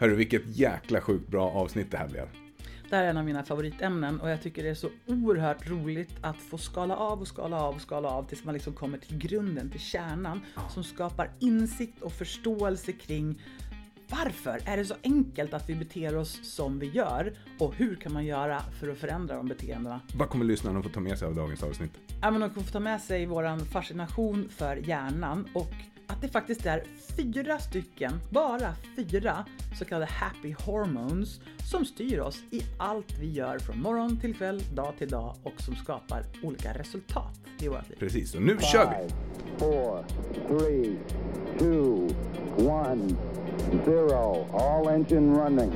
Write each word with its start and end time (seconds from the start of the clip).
Hörru, 0.00 0.14
vilket 0.14 0.56
jäkla 0.56 1.00
sjukt 1.00 1.28
bra 1.28 1.50
avsnitt 1.50 1.90
det 1.90 1.96
här 1.96 2.08
blev. 2.08 2.28
Det 2.90 2.96
här 2.96 3.04
är 3.04 3.10
en 3.10 3.16
av 3.16 3.24
mina 3.24 3.42
favoritämnen 3.42 4.20
och 4.20 4.30
jag 4.30 4.42
tycker 4.42 4.62
det 4.62 4.68
är 4.68 4.74
så 4.74 4.88
oerhört 5.06 5.68
roligt 5.68 6.10
att 6.20 6.36
få 6.36 6.58
skala 6.58 6.96
av 6.96 7.20
och 7.20 7.28
skala 7.28 7.60
av 7.60 7.74
och 7.74 7.80
skala 7.80 8.08
av 8.08 8.24
tills 8.24 8.44
man 8.44 8.54
liksom 8.54 8.72
kommer 8.72 8.98
till 8.98 9.18
grunden, 9.18 9.70
till 9.70 9.80
kärnan 9.80 10.40
som 10.70 10.84
skapar 10.84 11.30
insikt 11.38 12.02
och 12.02 12.12
förståelse 12.12 12.92
kring 12.92 13.42
varför 14.08 14.60
är 14.64 14.76
det 14.76 14.84
så 14.84 14.94
enkelt 15.02 15.54
att 15.54 15.68
vi 15.68 15.74
beter 15.74 16.16
oss 16.16 16.54
som 16.54 16.78
vi 16.78 16.86
gör 16.86 17.32
och 17.58 17.74
hur 17.74 17.96
kan 17.96 18.12
man 18.12 18.26
göra 18.26 18.62
för 18.80 18.88
att 18.88 18.98
förändra 18.98 19.36
de 19.36 19.48
beteendena? 19.48 20.00
Vad 20.14 20.28
kommer 20.28 20.44
lyssnarna 20.44 20.82
få 20.82 20.88
ta 20.88 21.00
med 21.00 21.18
sig 21.18 21.28
av 21.28 21.34
dagens 21.34 21.62
avsnitt? 21.62 21.92
Ja, 22.22 22.30
men 22.30 22.40
de 22.40 22.50
kommer 22.50 22.66
få 22.66 22.72
ta 22.72 22.80
med 22.80 23.00
sig 23.00 23.26
våran 23.26 23.60
fascination 23.60 24.48
för 24.48 24.76
hjärnan 24.76 25.48
och 25.54 25.72
att 26.10 26.20
det 26.20 26.28
faktiskt 26.28 26.66
är 26.66 26.82
fyra 27.16 27.58
stycken, 27.58 28.20
bara 28.30 28.74
fyra 28.96 29.46
så 29.78 29.84
kallade 29.84 30.12
happy 30.12 30.54
hormones 30.64 31.40
som 31.70 31.84
styr 31.84 32.18
oss 32.18 32.42
i 32.50 32.62
allt 32.78 33.18
vi 33.18 33.32
gör 33.32 33.58
från 33.58 33.82
morgon 33.82 34.20
till 34.20 34.34
kväll, 34.34 34.62
dag 34.74 34.94
till 34.98 35.08
dag 35.08 35.36
och 35.42 35.60
som 35.60 35.76
skapar 35.76 36.24
olika 36.42 36.72
resultat 36.72 37.40
i 37.60 37.68
vårt 37.68 37.88
liv. 37.88 37.96
Precis, 37.98 38.34
och 38.34 38.42
nu 38.42 38.58
kör 38.72 38.90
vi! 38.90 39.08
Five, 39.08 39.18
four, 39.58 40.04
three, 40.48 40.98
two, 41.58 42.08
one, 42.68 43.08
zero. 43.84 44.46
All 44.52 44.88
engine 44.88 45.38
running. 45.38 45.72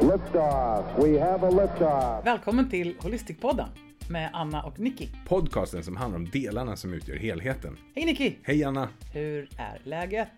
Liftoff. 0.00 0.84
We 0.98 1.20
have 1.20 1.46
a 1.46 1.50
liftoff. 1.50 2.26
Välkommen 2.26 2.70
till 2.70 2.96
Holistikpodden 3.00 3.68
med 4.12 4.30
Anna 4.32 4.62
och 4.62 4.80
Nicky. 4.80 5.08
Podcasten 5.26 5.84
som 5.84 5.96
handlar 5.96 6.18
om 6.18 6.30
delarna 6.30 6.76
som 6.76 6.94
utgör 6.94 7.16
helheten. 7.16 7.76
Hej 7.94 8.04
Nicky! 8.04 8.34
Hej 8.42 8.64
Anna! 8.64 8.88
Hur 9.12 9.48
är 9.56 9.80
läget? 9.84 10.28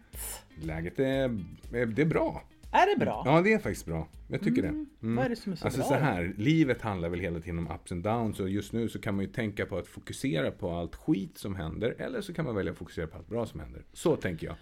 Läget 0.62 0.98
är, 0.98 1.40
det 1.70 2.02
är 2.02 2.06
bra. 2.06 2.42
Är 2.72 2.94
det 2.94 3.04
bra? 3.04 3.22
Ja, 3.26 3.40
det 3.40 3.52
är 3.52 3.58
faktiskt 3.58 3.86
bra. 3.86 4.08
Jag 4.28 4.42
tycker 4.42 4.62
det. 4.62 4.68
Mm. 4.68 5.16
Vad 5.16 5.24
är 5.24 5.28
det 5.28 5.36
som 5.36 5.52
är 5.52 5.56
så 5.56 5.64
alltså 5.64 5.80
bra 5.80 5.88
så 5.88 5.94
här, 5.94 6.34
livet 6.36 6.82
handlar 6.82 7.08
väl 7.08 7.20
hela 7.20 7.40
tiden 7.40 7.58
om 7.58 7.70
ups 7.74 7.92
and 7.92 8.02
downs 8.02 8.40
och 8.40 8.48
just 8.48 8.72
nu 8.72 8.88
så 8.88 9.00
kan 9.00 9.14
man 9.14 9.24
ju 9.24 9.30
tänka 9.30 9.66
på 9.66 9.78
att 9.78 9.86
fokusera 9.86 10.50
på 10.50 10.70
allt 10.70 10.94
skit 10.94 11.38
som 11.38 11.56
händer 11.56 11.94
eller 11.98 12.20
så 12.20 12.34
kan 12.34 12.44
man 12.44 12.54
välja 12.54 12.72
att 12.72 12.78
fokusera 12.78 13.06
på 13.06 13.16
allt 13.16 13.28
bra 13.28 13.46
som 13.46 13.60
händer. 13.60 13.82
Så 13.92 14.16
tänker 14.16 14.46
jag. 14.46 14.56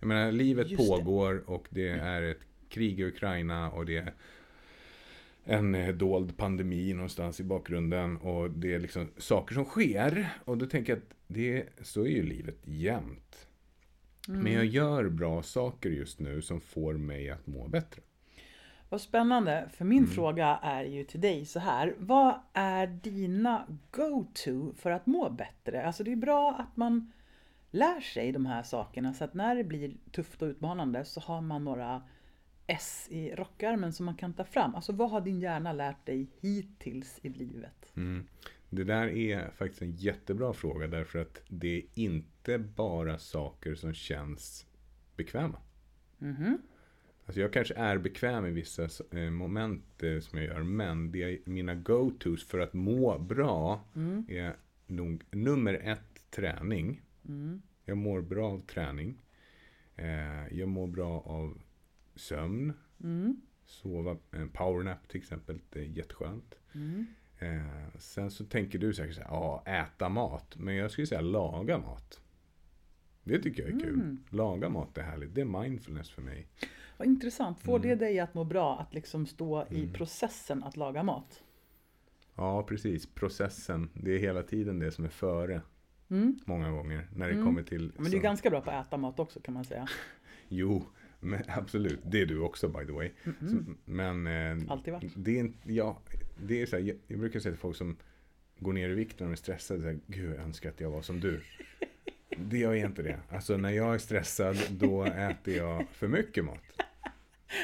Jag 0.00 0.06
menar, 0.06 0.32
livet 0.32 0.70
Just 0.70 0.82
det. 0.82 0.88
pågår 0.88 1.50
och 1.50 1.66
det 1.70 1.88
är 1.88 2.22
ett 2.22 2.40
krig 2.68 3.00
i 3.00 3.04
Ukraina 3.04 3.70
och 3.70 3.86
det 3.86 3.96
är 3.96 4.14
en 5.48 5.74
eh, 5.74 5.94
dold 5.94 6.36
pandemi 6.36 6.94
någonstans 6.94 7.40
i 7.40 7.44
bakgrunden 7.44 8.16
och 8.16 8.50
det 8.50 8.74
är 8.74 8.78
liksom 8.78 9.08
saker 9.16 9.54
som 9.54 9.64
sker 9.64 10.28
och 10.44 10.58
då 10.58 10.66
tänker 10.66 10.92
jag 10.92 10.98
att 10.98 11.14
det, 11.26 11.66
så 11.82 12.00
är 12.00 12.08
ju 12.08 12.22
livet 12.22 12.58
jämt. 12.64 13.48
Men 14.28 14.52
jag 14.52 14.64
gör 14.64 15.08
bra 15.08 15.42
saker 15.42 15.90
just 15.90 16.20
nu 16.20 16.42
som 16.42 16.60
får 16.60 16.94
mig 16.94 17.30
att 17.30 17.46
må 17.46 17.68
bättre. 17.68 18.02
Vad 18.88 19.00
spännande, 19.00 19.68
för 19.72 19.84
min 19.84 20.06
fråga 20.06 20.46
är 20.62 20.84
ju 20.84 21.04
till 21.04 21.20
dig 21.20 21.44
så 21.44 21.60
här. 21.60 21.94
Vad 21.98 22.40
är 22.52 22.86
dina 22.86 23.66
go-to 23.90 24.72
för 24.74 24.90
att 24.90 25.06
må 25.06 25.30
bättre? 25.30 25.86
Alltså 25.86 26.04
det 26.04 26.12
är 26.12 26.16
bra 26.16 26.54
att 26.58 26.76
man 26.76 27.12
lär 27.70 28.00
sig 28.00 28.32
de 28.32 28.46
här 28.46 28.62
sakerna 28.62 29.14
så 29.14 29.24
att 29.24 29.34
när 29.34 29.56
det 29.56 29.64
blir 29.64 29.96
tufft 30.12 30.42
och 30.42 30.46
utmanande 30.46 31.04
så 31.04 31.20
har 31.20 31.40
man 31.40 31.64
några 31.64 32.02
S 32.70 33.08
i 33.10 33.34
rockärmen 33.34 33.92
som 33.92 34.06
man 34.06 34.16
kan 34.16 34.34
ta 34.34 34.44
fram. 34.44 34.74
Alltså 34.74 34.92
vad 34.92 35.10
har 35.10 35.20
din 35.20 35.40
hjärna 35.40 35.72
lärt 35.72 36.06
dig 36.06 36.26
hittills 36.40 37.18
i 37.22 37.28
livet? 37.28 37.92
Mm. 37.96 38.26
Det 38.70 38.84
där 38.84 39.08
är 39.08 39.50
faktiskt 39.50 39.82
en 39.82 39.92
jättebra 39.92 40.52
fråga 40.52 40.86
därför 40.86 41.18
att 41.18 41.42
det 41.48 41.76
är 41.76 41.82
inte 41.94 42.58
bara 42.58 43.18
saker 43.18 43.74
som 43.74 43.94
känns 43.94 44.66
bekväma. 45.16 45.58
Alltså 47.26 47.40
jag 47.40 47.52
kanske 47.52 47.74
är 47.74 47.98
bekväm 47.98 48.46
i 48.46 48.50
vissa 48.50 48.88
eh, 49.10 49.30
moment 49.30 50.02
eh, 50.02 50.20
som 50.20 50.38
jag 50.38 50.46
gör 50.46 50.62
men 50.62 51.12
det 51.12 51.22
är 51.22 51.38
mina 51.44 51.74
go-tos 51.74 52.46
för 52.46 52.58
att 52.58 52.74
må 52.74 53.18
bra 53.18 53.84
är 54.28 54.56
nog 54.86 55.24
nummer 55.30 55.74
ett 55.74 56.30
träning. 56.30 57.02
Jag 57.84 57.96
mår 57.96 58.20
bra 58.20 58.50
av 58.52 58.60
träning. 58.60 59.22
Eh, 59.96 60.58
jag 60.58 60.68
mår 60.68 60.86
bra 60.86 61.20
av 61.20 61.58
sömn. 62.18 62.72
Sova, 63.64 64.16
en 64.30 64.48
powernap 64.48 65.08
till 65.08 65.20
exempel, 65.20 65.60
det 65.70 65.80
är 65.80 65.84
jätteskönt. 65.84 66.54
Eh, 67.38 67.98
sen 67.98 68.30
så 68.30 68.44
tänker 68.44 68.78
du 68.78 68.94
säkert 68.94 69.14
så 69.14 69.20
här, 69.20 69.28
ja, 69.28 69.62
äta 69.66 70.08
mat. 70.08 70.56
Men 70.56 70.74
jag 70.74 70.90
skulle 70.90 71.06
säga 71.06 71.20
laga 71.20 71.78
mat. 71.78 72.20
Det 73.22 73.38
tycker 73.38 73.62
jag 73.62 73.72
är 73.72 73.80
kul. 73.80 74.16
Laga 74.30 74.68
mat 74.68 74.98
är 74.98 75.02
härligt. 75.02 75.34
Det 75.34 75.40
är 75.40 75.62
mindfulness 75.62 76.10
för 76.10 76.22
mig. 76.22 76.46
Vad 76.96 77.08
intressant. 77.08 77.60
Får 77.60 77.78
det 77.78 77.94
dig 77.94 78.20
att 78.20 78.34
må 78.34 78.44
bra 78.44 78.78
att 78.78 78.94
liksom 78.94 79.26
stå 79.26 79.66
i 79.70 79.88
processen 79.92 80.64
att 80.64 80.76
laga 80.76 81.02
mat? 81.02 81.42
Ja, 82.34 82.62
precis. 82.62 83.06
Processen. 83.06 83.90
Det 83.94 84.10
är 84.10 84.18
hela 84.18 84.42
tiden 84.42 84.78
det 84.78 84.90
som 84.90 85.04
är 85.04 85.08
före. 85.08 85.60
Många 86.44 86.70
gånger. 86.70 87.08
När 87.14 87.28
det 87.28 87.42
kommer 87.42 87.62
till... 87.62 87.92
Men 87.94 88.04
du 88.04 88.06
är 88.06 88.10
sånt. 88.10 88.22
ganska 88.22 88.50
bra 88.50 88.60
på 88.60 88.70
att 88.70 88.86
äta 88.86 88.96
mat 88.96 89.18
också 89.18 89.40
kan 89.40 89.54
man 89.54 89.64
säga. 89.64 89.88
Jo, 90.48 90.86
men 91.20 91.42
absolut. 91.48 92.00
Det 92.04 92.20
är 92.20 92.26
du 92.26 92.40
också 92.40 92.68
by 92.68 92.86
the 92.86 92.92
way. 92.92 93.10
Så, 93.24 93.56
men... 93.84 94.26
Eh, 94.26 94.56
Alltid 94.72 94.92
varit. 94.92 95.12
Det 95.16 95.38
är, 95.40 95.52
ja, 95.64 95.98
det 96.46 96.62
är 96.62 96.66
så 96.66 96.76
här, 96.76 96.82
jag, 96.82 96.96
jag 97.06 97.18
brukar 97.20 97.40
säga 97.40 97.52
till 97.52 97.60
folk 97.60 97.76
som 97.76 97.96
går 98.58 98.72
ner 98.72 98.90
i 98.90 98.94
vikt 98.94 99.20
när 99.20 99.26
de 99.26 99.32
är 99.32 99.36
stressade. 99.36 99.80
Så 99.80 99.86
här, 99.86 99.98
Gud, 100.06 100.30
jag 100.34 100.42
önskar 100.44 100.68
att 100.68 100.80
jag 100.80 100.90
var 100.90 101.02
som 101.02 101.20
du. 101.20 101.40
Det 102.36 102.58
gör 102.58 102.74
jag 102.74 102.90
inte 102.90 103.02
det. 103.02 103.18
Alltså 103.30 103.56
när 103.56 103.70
jag 103.70 103.94
är 103.94 103.98
stressad, 103.98 104.56
då 104.70 105.04
äter 105.04 105.56
jag 105.56 105.86
för 105.92 106.08
mycket 106.08 106.44
mat. 106.44 106.58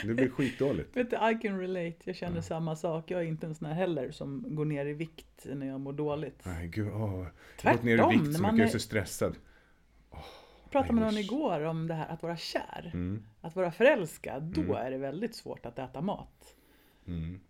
Det 0.04 0.14
blir 0.14 0.28
skitdåligt. 0.28 0.97
Vet 0.97 1.10
du, 1.10 1.16
I 1.16 1.38
can 1.43 1.60
relate. 1.60 1.97
Jag 2.04 2.16
känner 2.16 2.41
samma 2.41 2.76
sak. 2.76 3.10
Jag 3.10 3.20
är 3.20 3.25
inte 3.26 3.47
en 3.47 3.54
sån 3.54 3.69
här 3.69 3.75
heller 3.75 4.10
som 4.10 4.44
går 4.56 4.64
ner 4.64 4.87
i 4.87 4.93
vikt 4.93 5.47
när 5.54 5.66
jag 5.66 5.81
mår 5.81 5.93
dåligt. 5.93 6.41
Nej, 6.44 6.69
gud, 6.69 6.88
åh. 6.88 7.26
Jag 7.62 7.70
har 7.70 7.76
gått 7.76 7.84
ner 7.84 8.12
i 8.12 8.19
vikt 8.19 8.25
så 8.37 8.43
mycket, 8.43 8.43
jag 8.43 8.59
är 8.60 8.64
är- 8.64 8.69
så 8.69 8.78
stressad. 8.78 9.37
Pratade 10.75 10.93
med 10.95 11.03
någon 11.03 11.19
igår 11.19 11.61
om 11.65 11.87
det 11.87 11.95
här 11.95 12.09
att 12.09 12.23
vara 12.23 12.37
kär. 12.37 12.91
Mm. 12.95 13.23
Att 13.41 13.57
vara 13.57 13.71
förälskad, 13.73 14.43
då 14.43 14.75
är 14.75 14.91
det 14.91 14.99
väldigt 14.99 15.35
svårt 15.35 15.67
att 15.67 15.79
äta 15.79 16.01
mat. 16.01 16.55
Mm. 17.07 17.41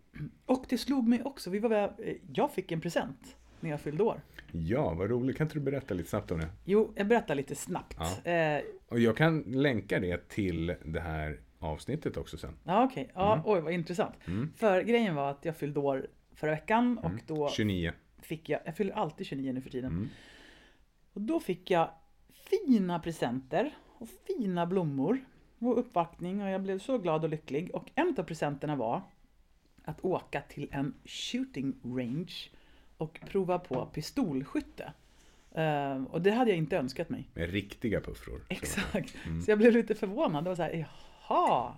Och 0.45 0.65
det 0.69 0.77
slog 0.77 1.07
mig 1.07 1.23
också, 1.23 1.49
vi 1.49 1.59
var 1.59 1.71
eh, 1.71 2.15
jag 2.33 2.51
fick 2.51 2.71
en 2.71 2.81
present 2.81 3.35
när 3.59 3.69
jag 3.69 3.81
fyllde 3.81 4.03
år. 4.03 4.21
Ja, 4.51 4.93
vad 4.93 5.09
roligt. 5.09 5.37
Kan 5.37 5.45
inte 5.47 5.55
du 5.59 5.61
berätta 5.63 5.93
lite 5.93 6.09
snabbt 6.09 6.31
om 6.31 6.39
det? 6.39 6.47
Jo, 6.65 6.93
jag 6.95 7.07
berättar 7.07 7.35
lite 7.35 7.55
snabbt. 7.55 7.97
Ja. 8.23 8.31
Eh, 8.31 8.61
Och 8.89 8.99
jag 8.99 9.17
kan 9.17 9.41
länka 9.41 9.99
det 9.99 10.29
till 10.29 10.75
det 10.85 10.99
här 10.99 11.39
avsnittet 11.59 12.17
också 12.17 12.37
sen. 12.37 12.53
ja 12.63 12.83
okej. 12.83 13.11
Ja, 13.13 13.33
Mm. 13.33 13.45
Oj, 13.47 13.61
vad 13.61 13.73
intressant. 13.73 14.15
För 14.55 14.81
grejen 14.81 15.15
var 15.15 15.31
att 15.31 15.45
jag 15.45 15.55
fyllde 15.57 15.79
år 15.79 16.07
förra 16.35 16.51
veckan 16.51 16.97
och 16.97 17.05
Mm. 17.09 17.19
då 17.27 17.49
29. 17.49 17.91
fick 18.21 18.49
jag, 18.49 18.61
jag 18.65 18.75
fyller 18.77 18.93
alltid 18.93 19.27
29 19.27 19.53
nu 19.53 19.61
för 19.61 19.69
tiden. 19.69 19.91
Mm. 19.91 20.09
Och 21.13 21.21
då 21.21 21.39
fick 21.39 21.71
jag 21.71 21.89
fina 22.49 22.99
presenter 22.99 23.77
och 23.87 24.07
fina 24.27 24.65
blommor 24.65 25.25
och 25.59 25.79
uppvaktning 25.79 26.41
och 26.41 26.49
jag 26.49 26.61
blev 26.61 26.79
så 26.79 26.97
glad 26.97 27.23
och 27.23 27.29
lycklig. 27.29 27.75
Och 27.75 27.91
en 27.95 28.15
av 28.17 28.23
presenterna 28.23 28.75
var 28.75 29.01
att 29.83 30.05
åka 30.05 30.41
till 30.41 30.67
en 30.71 30.93
shooting 31.05 31.73
range 31.83 32.33
och 32.97 33.19
prova 33.29 33.59
på 33.59 33.85
pistolskytte. 33.85 34.93
Eh, 35.51 36.03
och 36.03 36.21
det 36.21 36.31
hade 36.31 36.51
jag 36.51 36.57
inte 36.57 36.77
önskat 36.77 37.09
mig. 37.09 37.29
Med 37.33 37.49
riktiga 37.49 38.01
puffror. 38.01 38.45
Exakt. 38.49 39.15
Mm. 39.25 39.41
Så 39.41 39.51
jag 39.51 39.57
blev 39.57 39.71
lite 39.73 39.95
förvånad. 39.95 40.43
Det 40.43 40.49
var 40.49 40.55
så 40.55 40.61
här, 40.63 40.87
jaha, 41.27 41.75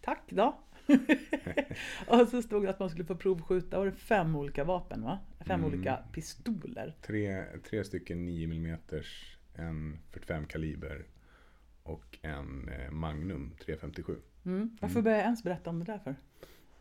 tack 0.00 0.22
då. 0.28 0.58
och 2.06 2.28
så 2.28 2.42
stod 2.42 2.62
det 2.62 2.70
att 2.70 2.78
man 2.78 2.90
skulle 2.90 3.04
få 3.04 3.14
provskjuta, 3.16 3.78
var 3.78 3.86
det 3.86 3.92
fem 3.92 4.36
olika 4.36 4.64
vapen 4.64 5.02
va? 5.02 5.18
Fem 5.40 5.60
Mm. 5.60 5.72
olika 5.74 5.96
pistoler. 6.12 6.96
Tre, 7.02 7.44
tre 7.70 7.84
stycken 7.84 8.24
9 8.24 8.44
mm, 8.44 8.78
en 9.60 9.98
45 10.10 10.46
kaliber 10.46 11.06
och 11.82 12.18
en 12.22 12.68
eh, 12.68 12.90
Magnum 12.90 13.54
357. 13.64 14.16
Mm. 14.44 14.76
Varför 14.80 15.02
började 15.02 15.20
jag 15.20 15.24
ens 15.24 15.42
berätta 15.42 15.70
om 15.70 15.78
det 15.78 15.84
där 15.84 15.98
för? 15.98 16.16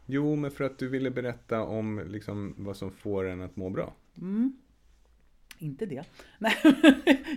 Jo, 0.06 0.36
men 0.36 0.52
för 0.52 0.64
att 0.64 0.78
du 0.78 0.88
ville 0.88 1.12
berätta 1.12 1.62
om 1.64 2.04
liksom, 2.08 2.56
vad 2.58 2.78
som 2.78 2.92
får 2.92 3.26
en 3.26 3.42
att 3.42 3.56
må 3.56 3.70
bra. 3.70 3.94
Inte 5.58 5.86
det. 5.86 6.04
Nej, 6.38 6.56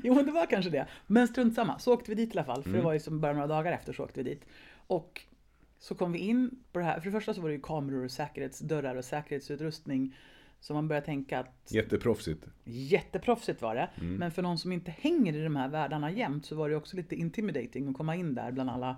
jo 0.03 0.23
det 0.23 0.33
var 0.33 0.47
kanske 0.47 0.71
det. 0.71 0.87
Men 1.07 1.29
strunt 1.29 1.55
samma, 1.55 1.79
så 1.79 1.95
åkte 1.95 2.11
vi 2.11 2.15
dit 2.15 2.35
i 2.35 2.39
alla 2.39 2.45
fall. 2.45 2.63
För 2.63 2.71
det 2.71 2.81
var 2.81 2.93
ju 2.93 3.01
som 3.01 3.21
bara 3.21 3.33
några 3.33 3.47
dagar 3.47 3.73
efter 3.73 3.93
så 3.93 4.05
åkte 4.05 4.23
vi 4.23 4.31
dit. 4.31 4.45
Och 4.87 5.23
så 5.79 5.95
kom 5.95 6.13
vi 6.13 6.19
in 6.19 6.51
på 6.73 6.79
det 6.79 6.85
här. 6.85 7.01
För 7.01 7.07
det 7.07 7.13
första 7.13 7.35
så 7.35 7.41
var 7.41 7.49
det 7.49 7.55
ju 7.55 7.61
kameror 7.61 8.05
och 8.05 8.11
säkerhetsdörrar 8.11 8.97
och 8.97 9.05
säkerhetsutrustning. 9.05 10.17
Så 10.63 10.75
man 10.75 10.89
började 10.89 11.07
tänka 11.07 11.39
att 11.41 11.69
Jätteproffsigt. 11.73 12.47
jätteproffsigt 12.65 13.63
var 13.63 13.75
det. 13.75 13.91
Men 14.19 14.31
för 14.31 14.43
någon 14.43 14.59
som 14.59 14.73
inte 14.73 14.91
hänger 14.91 15.33
i 15.37 15.45
de 15.45 15.57
här 15.57 15.69
världarna 15.69 16.11
jämt 16.11 16.47
så 16.47 16.55
var 16.57 16.69
det 16.71 16.77
också 16.77 16.97
lite 16.97 17.15
intimidating 17.15 17.89
att 17.89 17.97
komma 17.97 18.17
in 18.17 18.35
där 18.35 18.53
bland 18.53 18.71
alla, 18.71 18.97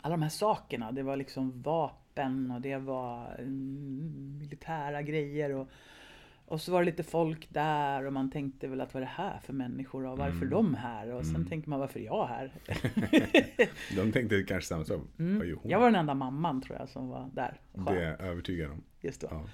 alla 0.00 0.12
de 0.16 0.22
här 0.22 0.28
sakerna. 0.30 0.92
Det 0.92 1.02
var 1.02 1.16
liksom 1.16 1.62
vapen 1.62 2.50
och 2.50 2.60
det 2.60 2.76
var 2.76 3.34
mm, 3.38 4.38
militära 4.38 5.02
grejer. 5.02 5.52
Och, 5.54 5.68
Och 6.46 6.60
så 6.60 6.72
var 6.72 6.80
det 6.80 6.86
lite 6.86 7.02
folk 7.02 7.48
där 7.50 8.06
och 8.06 8.12
man 8.12 8.30
tänkte 8.30 8.68
väl 8.68 8.80
att 8.80 8.94
vad 8.94 9.02
är 9.02 9.06
det 9.06 9.12
här 9.12 9.38
för 9.38 9.52
människor 9.52 10.06
och 10.06 10.18
varför 10.18 10.36
Mm. 10.46 10.50
de 10.50 10.74
här? 10.74 11.10
Och 11.12 11.26
sen 11.26 11.46
tänker 11.46 11.70
man 11.70 11.80
varför 11.80 12.00
är 12.00 12.04
jag 12.04 12.26
här? 12.26 12.52
De 13.96 14.12
tänkte 14.12 14.42
kanske 14.42 14.68
samma 14.68 14.84
sak. 14.84 15.00
Mm. 15.18 15.58
Jag 15.64 15.78
var 15.78 15.86
den 15.86 16.00
enda 16.00 16.14
mamman 16.14 16.60
tror 16.62 16.78
jag 16.78 16.88
som 16.88 17.08
var 17.08 17.30
där. 17.32 17.60
Skön. 17.74 17.84
Det 17.84 17.90
är 18.04 18.10
jag 18.10 18.20
övertygad 18.20 18.70
om. 18.70 18.82
Just 19.00 19.20
då. 19.20 19.28
Ja. 19.30 19.44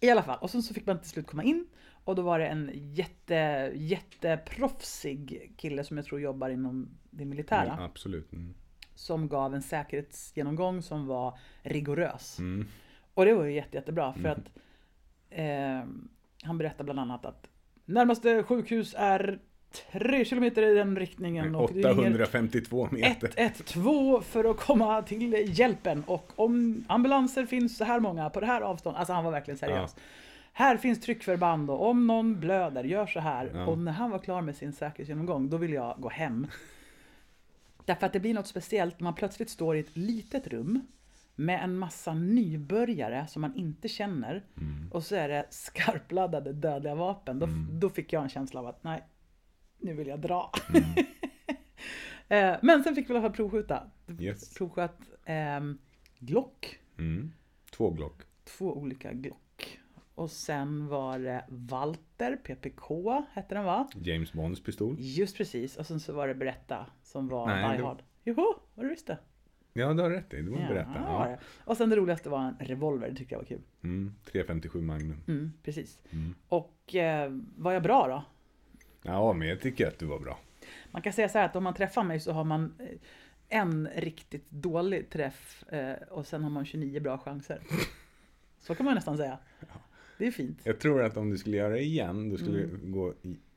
I 0.00 0.10
alla 0.10 0.22
fall, 0.22 0.38
och 0.40 0.50
sen 0.50 0.62
så 0.62 0.74
fick 0.74 0.86
man 0.86 0.98
till 0.98 1.10
slut 1.10 1.26
komma 1.26 1.42
in. 1.42 1.66
Och 2.04 2.14
då 2.14 2.22
var 2.22 2.38
det 2.38 2.46
en 2.46 2.70
jätte, 2.74 3.72
jätteproffsig 3.74 5.52
kille 5.56 5.84
som 5.84 5.96
jag 5.96 6.06
tror 6.06 6.20
jobbar 6.20 6.48
inom 6.48 6.98
det 7.10 7.24
militära. 7.24 7.72
Mm, 7.72 7.84
absolut. 7.84 8.32
Mm. 8.32 8.54
Som 8.94 9.28
gav 9.28 9.54
en 9.54 9.62
säkerhetsgenomgång 9.62 10.82
som 10.82 11.06
var 11.06 11.38
rigorös. 11.62 12.38
Mm. 12.38 12.66
Och 13.14 13.24
det 13.24 13.34
var 13.34 13.44
ju 13.44 13.52
jätte, 13.52 13.76
jättebra 13.76 14.12
för 14.12 14.28
att 14.28 14.50
eh, 15.30 15.84
han 16.42 16.58
berättade 16.58 16.84
bland 16.84 17.00
annat 17.00 17.26
att 17.26 17.50
närmaste 17.84 18.42
sjukhus 18.42 18.94
är 18.98 19.40
tre 19.92 20.24
kilometer 20.24 20.62
i 20.62 20.74
den 20.74 20.96
riktningen. 20.96 21.54
Och 21.54 21.70
det 21.72 21.78
ringer 21.80 22.10
852 22.10 22.88
meter. 22.92 23.32
112 23.36 24.22
för 24.22 24.50
att 24.50 24.56
komma 24.56 25.02
till 25.02 25.58
hjälpen. 25.58 26.04
Och 26.06 26.32
om 26.36 26.84
ambulanser 26.88 27.46
finns 27.46 27.76
så 27.76 27.84
här 27.84 28.00
många 28.00 28.30
på 28.30 28.40
det 28.40 28.46
här 28.46 28.60
avståndet. 28.60 28.98
Alltså 28.98 29.12
han 29.12 29.24
var 29.24 29.32
verkligen 29.32 29.58
seriös. 29.58 29.96
Här 30.52 30.76
finns 30.76 31.00
tryckförband 31.00 31.70
och 31.70 31.86
om 31.88 32.06
någon 32.06 32.40
blöder, 32.40 32.84
gör 32.84 33.06
så 33.06 33.20
här. 33.20 33.50
Ja. 33.54 33.66
Och 33.66 33.78
när 33.78 33.92
han 33.92 34.10
var 34.10 34.18
klar 34.18 34.42
med 34.42 34.56
sin 34.56 34.72
säkerhetsgenomgång, 34.72 35.50
då 35.50 35.56
ville 35.56 35.74
jag 35.74 35.94
gå 35.98 36.08
hem. 36.08 36.46
Därför 37.84 38.06
att 38.06 38.12
det 38.12 38.20
blir 38.20 38.34
något 38.34 38.46
speciellt 38.46 39.00
när 39.00 39.04
man 39.04 39.14
plötsligt 39.14 39.50
står 39.50 39.76
i 39.76 39.80
ett 39.80 39.96
litet 39.96 40.46
rum 40.46 40.80
med 41.34 41.64
en 41.64 41.78
massa 41.78 42.14
nybörjare 42.14 43.26
som 43.28 43.42
man 43.42 43.56
inte 43.56 43.88
känner. 43.88 44.42
Mm. 44.56 44.88
Och 44.92 45.02
så 45.04 45.14
är 45.14 45.28
det 45.28 45.46
skarpladdade 45.50 46.52
dödliga 46.52 46.94
vapen. 46.94 47.38
Då, 47.38 47.46
Mm. 47.46 47.80
då 47.80 47.90
fick 47.90 48.12
jag 48.12 48.22
en 48.22 48.28
känsla 48.28 48.60
av 48.60 48.66
att 48.66 48.84
nej, 48.84 49.02
nu 49.78 49.94
vill 49.94 50.06
jag 50.08 50.20
dra. 50.20 50.52
Eh, 52.30 52.56
Men 52.62 52.84
sen 52.84 52.94
fick 52.94 53.10
vi 53.10 53.14
i 53.14 53.16
alla 53.16 53.26
fall 53.28 53.36
provskjuta. 53.36 53.90
Yes. 54.20 54.54
Provsköt 54.54 54.96
ehm, 55.24 55.78
Glock, 56.18 56.78
Mm. 56.98 57.32
Två 57.70 57.90
Glock. 57.90 58.22
två 58.44 58.76
olika 58.78 59.12
Glock. 59.12 59.78
Och 60.14 60.30
sen 60.30 60.86
var 60.88 61.18
det 61.18 61.44
Walter, 61.48 62.36
PPK 62.36 63.22
hette 63.32 63.54
den 63.54 63.64
va? 63.64 63.88
James 63.94 64.32
Bonds 64.32 64.62
pistol. 64.62 64.96
Just 64.98 65.36
precis. 65.36 65.76
Och 65.76 65.86
sen 65.86 66.00
så 66.00 66.12
var 66.12 66.28
det 66.28 66.34
Berätta 66.34 66.86
som 67.02 67.28
var 67.28 67.46
Nej, 67.46 67.70
Die 67.70 67.76
det- 67.82 67.86
Hard. 67.88 68.02
Joho, 68.24 68.54
vad 68.74 68.84
du 68.86 68.90
visste. 68.90 69.18
Ja, 69.72 69.92
du 69.94 70.02
har 70.02 70.10
rätt 70.10 70.34
i. 70.34 70.42
Var 70.42 70.58
berätta. 70.58 70.90
det 70.92 71.00
var 71.00 71.26
Ja. 71.26 71.30
det. 71.30 71.38
Och 71.64 71.76
sen 71.76 71.90
det 71.90 71.96
roligaste 71.96 72.28
var 72.28 72.40
en 72.40 72.56
revolver, 72.60 73.10
det 73.10 73.16
tyckte 73.16 73.34
jag 73.34 73.38
var 73.40 73.46
kul. 73.46 73.62
Mm. 73.82 74.14
357 74.24 74.80
Magnum. 74.82 75.20
Mm, 75.28 75.52
precis. 75.62 75.98
Mm. 76.10 76.34
Och 76.48 76.94
eh, 76.94 77.30
var 77.56 77.72
jag 77.72 77.82
bra 77.82 78.06
då? 78.08 78.24
Ja, 79.02 79.32
men 79.32 79.48
jag 79.48 79.60
tycker 79.60 79.86
att 79.88 79.98
du 79.98 80.06
var 80.06 80.18
bra. 80.18 80.38
Man 80.90 81.02
kan 81.02 81.12
säga 81.12 81.28
så 81.28 81.38
här 81.38 81.44
att 81.44 81.56
om 81.56 81.64
man 81.64 81.74
träffar 81.74 82.02
mig 82.04 82.20
så 82.20 82.32
har 82.32 82.44
man 82.44 82.74
eh, 82.78 82.86
en 83.58 83.88
riktigt 83.96 84.50
dålig 84.50 85.10
träff 85.10 85.64
eh, 85.68 85.92
och 86.10 86.26
sen 86.26 86.42
har 86.42 86.50
man 86.50 86.64
29 86.66 87.00
bra 87.00 87.18
chanser. 87.18 87.60
Så 88.60 88.74
kan 88.74 88.86
man 88.86 88.94
nästan 88.94 89.16
säga. 89.16 89.38
Det 90.18 90.26
är 90.26 90.30
fint. 90.30 90.60
Jag 90.64 90.78
tror 90.78 91.02
att 91.02 91.16
om 91.16 91.30
du 91.30 91.38
skulle 91.38 91.56
göra 91.56 91.72
det 91.72 91.82
igen, 91.82 92.30
då 92.30 92.36
skulle 92.36 92.58
Mm. 92.64 92.80
det 92.84 92.90
gå 92.90 93.14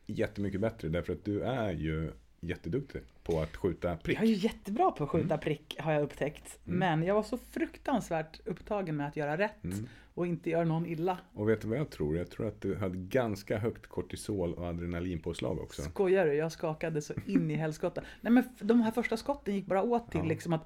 jättemycket 0.08 0.62
bättre. 0.62 0.90
Därför 0.90 1.14
att 1.14 1.26
du 1.26 1.42
är 1.44 1.72
ju 1.72 2.12
jätteduktig 2.40 3.02
på 3.24 3.42
att 3.42 3.56
skjuta 3.58 3.98
prick. 3.98 4.18
Jag 4.18 4.24
är 4.24 4.28
ju 4.28 4.34
jättebra 4.34 4.92
på 4.92 5.04
att 5.04 5.10
skjuta 5.10 5.38
prick 5.38 5.76
har 5.80 5.94
jag 5.94 6.04
upptäckt. 6.04 6.60
Mm. 6.68 6.80
Men 6.80 7.04
jag 7.08 7.16
var 7.16 7.24
så 7.24 7.38
fruktansvärt 7.38 8.40
upptagen 8.48 8.96
med 8.96 9.08
att 9.08 9.16
göra 9.16 9.38
rätt 9.38 9.64
Mm. 9.64 9.88
Och 10.14 10.28
inte 10.28 10.50
göra 10.50 10.66
någon 10.66 10.86
illa. 10.86 11.18
Och 11.34 11.50
vet 11.50 11.62
du 11.62 11.68
vad 11.68 11.78
jag 11.78 11.90
tror? 11.90 12.18
Jag 12.18 12.30
tror 12.30 12.48
att 12.48 12.62
du 12.62 12.76
hade 12.76 12.98
ganska 12.98 13.58
högt 13.58 13.88
kortisol 13.88 14.54
och 14.54 14.66
adrenalinpåslag 14.68 15.60
också. 15.60 15.82
Skojar 15.82 16.26
du? 16.26 16.34
Jag 16.34 16.52
skakade 16.52 17.02
så 17.02 17.14
in 17.26 17.52
i 17.52 17.56
helskotta. 17.56 18.02
Nej 18.22 18.34
men 18.34 18.44
de 18.60 18.82
här 18.82 18.92
första 18.92 19.18
skotten 19.18 19.56
gick 19.56 19.66
bara 19.66 19.82
åt 19.84 20.12
till 20.12 20.20
Ja. 20.22 20.26
liksom 20.28 20.54
att 20.54 20.66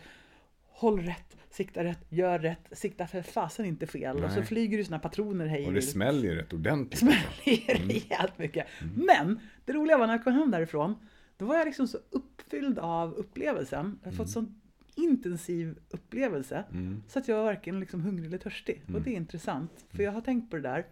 Håll 0.77 1.00
rätt, 1.00 1.38
sikta 1.50 1.83
rätt, 1.83 2.06
gör 2.09 2.39
rätt, 2.39 2.59
sikta 2.71 3.07
för 3.07 3.21
fasen 3.21 3.65
inte 3.65 3.88
fel. 3.88 4.24
Och 4.24 4.31
så 4.31 4.38
Nej. 4.38 4.45
flyger 4.45 4.77
det 4.77 4.86
såna 4.86 5.00
patroner 5.00 5.45
hej 5.45 5.65
Och 5.68 5.74
det 5.74 5.81
smäller 5.81 6.24
ju 6.30 6.36
rätt 6.36 6.53
ordentligt. 6.53 7.00
smäller 7.00 7.88
rejält 7.88 8.38
mycket. 8.38 8.68
Men 8.95 9.39
det 9.65 9.74
roliga 9.74 9.97
var 9.97 10.07
när 10.07 10.13
jag 10.13 10.24
kom 10.24 10.33
hem 10.33 10.51
därifrån, 10.51 10.95
då 11.38 11.45
var 11.45 11.56
jag 11.56 11.65
liksom 11.65 11.88
så 11.88 11.97
uppfylld 12.09 12.80
av 12.80 13.13
upplevelsen. 13.13 14.00
Jag 14.03 14.12
har 14.12 14.15
fått 14.18 14.30
sån 14.30 14.62
intensiv 14.95 15.80
upplevelse. 15.89 16.63
Mm. 16.71 17.03
Så 17.07 17.19
att 17.19 17.27
jag 17.27 17.36
var 17.38 17.44
varken 17.44 17.80
liksom 17.80 18.01
hungrig 18.01 18.25
eller 18.25 18.38
törstig. 18.38 18.81
Och 18.94 19.01
det 19.01 19.09
är 19.09 19.15
intressant. 19.15 19.86
För 19.89 20.03
jag 20.03 20.12
har 20.12 20.21
tänkt 20.21 20.50
på 20.50 20.56
det 20.56 20.62
där, 20.62 20.86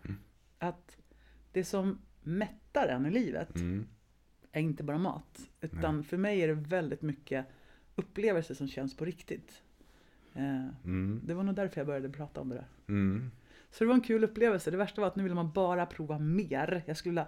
att 0.59 0.97
det 1.51 1.63
som 1.63 1.99
mättar 2.23 2.87
en 2.87 3.05
i 3.05 3.11
livet 3.11 3.55
Mm. 3.55 3.87
är 4.51 4.61
inte 4.61 4.83
bara 4.83 4.97
mat. 4.97 5.49
Utan 5.61 6.03
för 6.03 6.17
mig 6.17 6.41
är 6.41 6.47
det 6.47 6.53
väldigt 6.53 7.01
mycket 7.01 7.45
upplevelser 7.95 8.55
som 8.55 8.67
känns 8.67 8.97
på 8.97 9.05
riktigt. 9.05 9.61
Eh, 10.33 10.67
Mm. 10.85 11.21
Det 11.25 11.33
var 11.33 11.43
nog 11.43 11.55
därför 11.55 11.79
jag 11.79 11.87
började 11.87 12.09
prata 12.09 12.41
om 12.41 12.49
det 12.49 12.55
där. 12.55 12.67
Mm. 12.87 13.31
Så 13.71 13.83
det 13.83 13.87
var 13.87 13.93
en 13.95 14.01
kul 14.01 14.23
upplevelse. 14.23 14.71
Det 14.71 14.77
värsta 14.77 15.01
var 15.01 15.07
att 15.07 15.15
nu 15.15 15.23
vill 15.23 15.33
man 15.33 15.51
bara 15.51 15.85
prova 15.85 16.19
mer. 16.19 16.83
Jag 16.85 16.97
skulle 16.97 17.11
vilja 17.11 17.27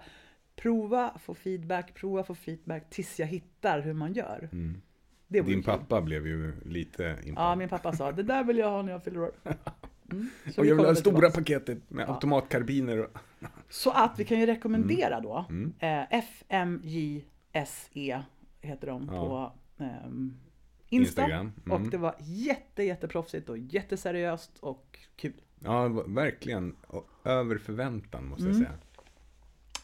prova, 0.56 1.18
få 1.18 1.34
feedback, 1.34 1.94
prova, 1.94 2.24
få 2.24 2.34
feedback 2.34 2.90
tills 2.90 3.20
jag 3.20 3.26
hittar 3.26 3.80
hur 3.80 3.92
man 3.92 4.12
gör. 4.12 4.48
Mm. 4.52 4.80
Det 5.28 5.40
Din 5.40 5.62
pappa 5.62 6.00
blev 6.00 6.26
ju 6.26 6.54
lite 6.64 7.02
Ja, 7.02 7.16
imponerad. 7.28 7.58
min 7.58 7.68
pappa 7.68 7.92
sa 7.92 8.12
det 8.12 8.22
där 8.22 8.44
vill 8.44 8.58
jag 8.58 8.70
ha 8.70 8.82
när 8.82 8.92
jag 8.92 9.04
fyller 9.04 9.20
år. 9.20 9.30
Mm. 10.12 10.28
Och 10.58 10.66
jag 10.66 10.76
vill 10.76 10.86
ha 10.86 10.94
stora 10.94 11.14
tillbaks. 11.14 11.34
paketet 11.34 11.90
med 11.90 12.04
Ja. 12.08 12.14
automatkarbiner. 12.14 13.08
Så 13.68 13.90
att 13.90 14.18
vi 14.18 14.24
kan 14.24 14.40
ju 14.40 14.46
rekommendera 14.46 15.20
då 15.20 15.46
Mm. 15.50 15.72
eh, 15.78 16.18
FMJSE 16.18 18.22
heter 18.60 18.86
de 18.86 19.10
Ja. 19.12 19.20
på 19.20 19.52
ehm, 19.84 20.36
Insta. 20.88 21.22
Instagram. 21.22 21.52
Mm. 21.66 21.72
Och 21.84 21.90
det 21.90 21.98
var 21.98 22.14
jätte, 22.20 22.82
jätteproffsigt 22.82 23.48
och 23.48 23.58
jätteseriöst 23.58 24.58
och 24.60 24.98
kul. 25.16 25.40
Ja, 25.58 25.88
verkligen. 26.06 26.76
Och 26.86 27.08
över 27.24 27.58
förväntan 27.58 28.26
måste 28.26 28.44
Mm. 28.44 28.56
jag 28.58 28.66
säga. 28.66 28.78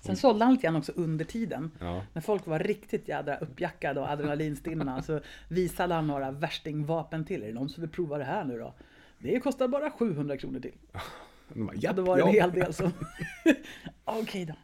Sen 0.05 0.17
sålde 0.17 0.45
han 0.45 0.55
lite 0.55 0.63
grann 0.67 0.77
också 0.77 0.93
under 0.97 1.25
tiden. 1.25 1.71
Ja. 1.81 2.03
När 2.13 2.23
folk 2.23 2.47
var 2.47 2.59
riktigt 2.59 3.09
jädra 3.09 3.37
uppjackade 3.37 4.01
och 4.01 4.09
adrenalinstinna 4.11 5.03
så 5.03 5.21
visade 5.49 5.95
han 5.95 6.07
några 6.07 6.31
värstingvapen 6.31 7.25
till. 7.25 7.43
Är 7.43 7.47
det 7.47 7.53
någon 7.53 7.69
som 7.69 7.81
vill 7.81 7.91
prova 7.91 8.19
det 8.19 8.25
här 8.25 8.45
nu 8.45 8.59
då? 8.59 8.75
Det 9.19 9.41
kostar 9.41 9.69
bara 9.69 9.91
700 9.91 10.37
kronor 10.37 10.61
till. 10.61 10.73
Bara, 11.55 11.75
Ja, 11.75 11.81
"Japp, 11.83 11.97
då 11.97 12.03
var 12.03 12.17
det 12.17 12.23
en 12.23 12.35
ja." 12.35 12.43
hel 12.43 12.53
del 12.53 12.73
som... 12.75 12.91
Okej 14.05 14.45
då, 14.45 14.55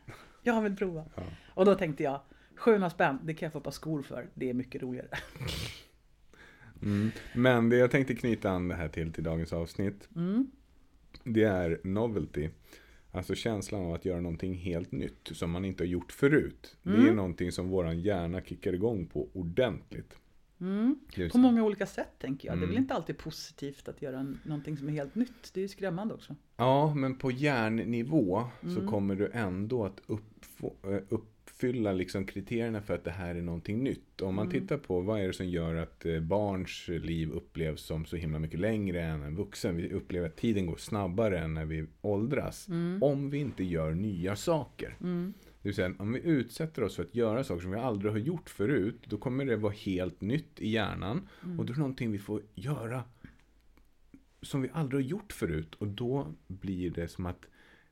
jag 0.42 0.62
vill 0.62 0.76
prova. 0.76 1.04
Ja. 1.14 1.22
Och 1.54 1.64
då 1.64 1.74
tänkte 1.74 2.02
jag, 2.02 2.20
700 2.56 2.90
spänn, 2.90 3.18
det 3.22 3.34
kan 3.34 3.46
jag 3.46 3.52
få 3.52 3.58
ett 3.58 3.64
par 3.64 3.70
skor 3.70 4.02
för. 4.02 4.26
Det 4.34 4.50
är 4.50 4.54
mycket 4.54 4.82
roligare. 4.82 5.08
Mm. 6.82 7.10
Men 7.34 7.68
det 7.68 7.76
jag 7.76 7.90
tänkte 7.90 8.14
knyta 8.14 8.50
an 8.50 8.68
det 8.68 8.74
här 8.74 8.88
till, 8.88 9.12
till 9.12 9.24
dagens 9.24 9.52
avsnitt. 9.52 10.08
Mm. 10.16 10.50
Det 11.24 11.42
är 11.44 11.80
novelty. 11.84 12.48
Alltså 13.18 13.34
känslan 13.34 13.82
av 13.86 13.92
att 13.94 14.04
göra 14.04 14.20
någonting 14.20 14.54
helt 14.54 14.92
nytt 14.92 15.28
som 15.32 15.50
man 15.50 15.64
inte 15.64 15.82
har 15.84 15.88
gjort 15.88 16.12
förut. 16.12 16.76
Det 16.82 16.90
Mm. 16.90 17.06
är 17.08 17.14
någonting 17.14 17.52
som 17.52 17.68
våran 17.68 18.00
hjärna 18.00 18.40
kickar 18.40 18.72
igång 18.72 19.06
på 19.06 19.28
ordentligt. 19.32 20.14
Mm. 20.60 20.98
Det 21.16 21.28
På 21.32 21.38
många 21.38 21.64
olika 21.64 21.86
sätt 21.86 22.08
tänker 22.18 22.48
jag. 22.48 22.56
Det 22.56 22.58
är 22.58 22.62
Mm. 22.62 22.70
väl 22.70 22.78
inte 22.78 22.94
alltid 22.94 23.18
positivt 23.18 23.88
att 23.88 24.02
göra 24.02 24.34
någonting 24.44 24.76
som 24.76 24.88
är 24.88 24.92
helt 24.92 25.14
nytt. 25.14 25.50
Det 25.54 25.60
är 25.60 25.62
ju 25.62 25.68
skrämmande 25.68 26.14
också. 26.14 26.34
Ja, 26.56 26.94
men 26.94 27.14
på 27.18 27.30
hjärnnivå 27.30 28.44
så 28.62 28.68
Mm. 28.68 28.86
kommer 28.88 29.14
du 29.14 29.30
ändå 29.32 29.84
att 29.84 30.00
uppfå, 30.06 30.74
eh, 30.82 30.98
uppfylla 31.58 31.92
liksom 31.92 32.24
kriterierna 32.26 32.82
för 32.82 32.94
att 32.94 33.04
det 33.04 33.10
här 33.10 33.34
är 33.34 33.42
någonting 33.42 33.82
nytt. 33.84 34.20
Om 34.22 34.34
man 34.34 34.46
Mm. 34.46 34.60
tittar 34.60 34.78
på 34.78 35.00
vad 35.00 35.20
är 35.20 35.26
det 35.26 35.32
som 35.32 35.48
gör 35.48 35.74
att 35.74 36.06
eh, 36.06 36.20
barns 36.20 36.88
liv 36.88 37.30
upplevs 37.30 37.80
som 37.82 38.06
så 38.06 38.16
himla 38.16 38.38
mycket 38.38 38.60
längre 38.60 39.02
än 39.02 39.22
en 39.22 39.36
vuxen. 39.36 39.76
Vi 39.76 39.92
upplever 39.92 40.26
att 40.26 40.36
tiden 40.36 40.66
går 40.66 40.76
snabbare 40.76 41.38
än 41.38 41.54
när 41.54 41.64
vi 41.64 41.86
åldras. 42.00 42.68
Mm. 42.68 43.02
Om 43.02 43.30
vi 43.30 43.38
inte 43.38 43.64
gör 43.64 43.94
nya 43.94 44.36
saker. 44.36 44.96
Mm. 45.00 45.32
Det 45.62 45.68
vill 45.68 45.74
säga, 45.74 45.94
om 45.98 46.12
vi 46.12 46.20
utsätter 46.20 46.82
oss 46.82 46.96
för 46.96 47.02
att 47.02 47.14
göra 47.14 47.44
saker 47.44 47.62
som 47.62 47.70
vi 47.70 47.76
aldrig 47.78 48.12
har 48.12 48.18
gjort 48.18 48.50
förut, 48.50 49.00
då 49.04 49.16
kommer 49.18 49.44
det 49.44 49.56
vara 49.56 49.72
helt 49.72 50.20
nytt 50.20 50.60
i 50.60 50.68
hjärnan. 50.70 51.28
Mm. 51.44 51.58
Och 51.60 51.66
då 51.66 51.72
är 51.72 51.74
det 51.74 51.80
någonting 51.80 52.12
vi 52.12 52.18
får 52.18 52.42
göra 52.54 53.02
som 54.42 54.62
vi 54.62 54.68
aldrig 54.72 55.04
har 55.04 55.10
gjort 55.10 55.32
förut. 55.32 55.74
Och 55.74 55.86
då 55.88 56.34
blir 56.46 56.90
det 56.90 57.08
som 57.08 57.26
att 57.26 57.46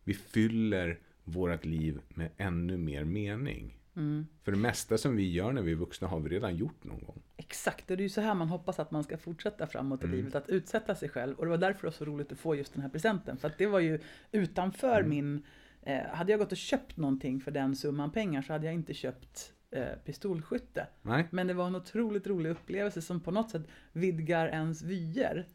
vi 0.04 0.14
fyller 0.14 0.98
vårt 1.26 1.64
liv 1.64 2.00
med 2.08 2.30
ännu 2.36 2.76
mer 2.76 3.04
mening. 3.04 3.78
Mm. 3.96 4.26
För 4.42 4.52
det 4.52 4.58
mesta 4.58 4.98
som 4.98 5.16
vi 5.16 5.30
gör 5.32 5.52
när 5.52 5.62
vi 5.62 5.72
är 5.72 5.76
vuxna 5.76 6.08
har 6.08 6.20
vi 6.20 6.28
redan 6.28 6.56
gjort 6.56 6.84
någon 6.84 7.04
gång. 7.04 7.22
Exakt, 7.36 7.90
och 7.90 7.96
det 7.96 8.00
är 8.00 8.04
ju 8.04 8.08
så 8.08 8.20
här 8.20 8.34
man 8.34 8.48
hoppas 8.48 8.78
att 8.78 8.90
man 8.90 9.04
ska 9.04 9.18
fortsätta 9.18 9.66
framåt 9.66 10.02
i 10.02 10.04
Mm. 10.04 10.16
livet. 10.16 10.34
Att 10.34 10.48
utsätta 10.48 10.94
sig 10.94 11.08
själv. 11.08 11.36
Och 11.38 11.44
det 11.44 11.50
var 11.50 11.58
därför 11.58 11.80
det 11.80 11.86
var 11.86 11.92
så 11.92 12.04
roligt 12.04 12.32
att 12.32 12.38
få 12.38 12.54
just 12.54 12.72
den 12.72 12.82
här 12.82 12.88
presenten. 12.88 13.36
För 13.36 13.48
att 13.48 13.58
det 13.58 13.66
var 13.66 13.80
ju 13.80 14.00
utanför 14.32 14.98
Mm. 15.00 15.10
min... 15.10 15.42
Eh, 15.82 16.02
hade 16.12 16.32
jag 16.32 16.38
gått 16.38 16.52
och 16.52 16.58
köpt 16.58 16.96
någonting 16.96 17.40
för 17.40 17.50
den 17.50 17.76
summan 17.76 18.10
pengar 18.12 18.42
så 18.42 18.52
hade 18.52 18.66
jag 18.66 18.74
inte 18.74 18.94
köpt 18.94 19.52
eh, 19.70 19.84
pistolskytte. 20.04 20.86
Nej? 21.02 21.26
Men 21.30 21.46
det 21.46 21.54
var 21.54 21.66
en 21.66 21.74
otroligt 21.74 22.26
rolig 22.26 22.50
upplevelse 22.50 23.02
som 23.02 23.20
på 23.20 23.30
något 23.30 23.50
sätt 23.50 23.62
vidgar 23.92 24.48
ens 24.48 24.82
vyer. 24.82 25.46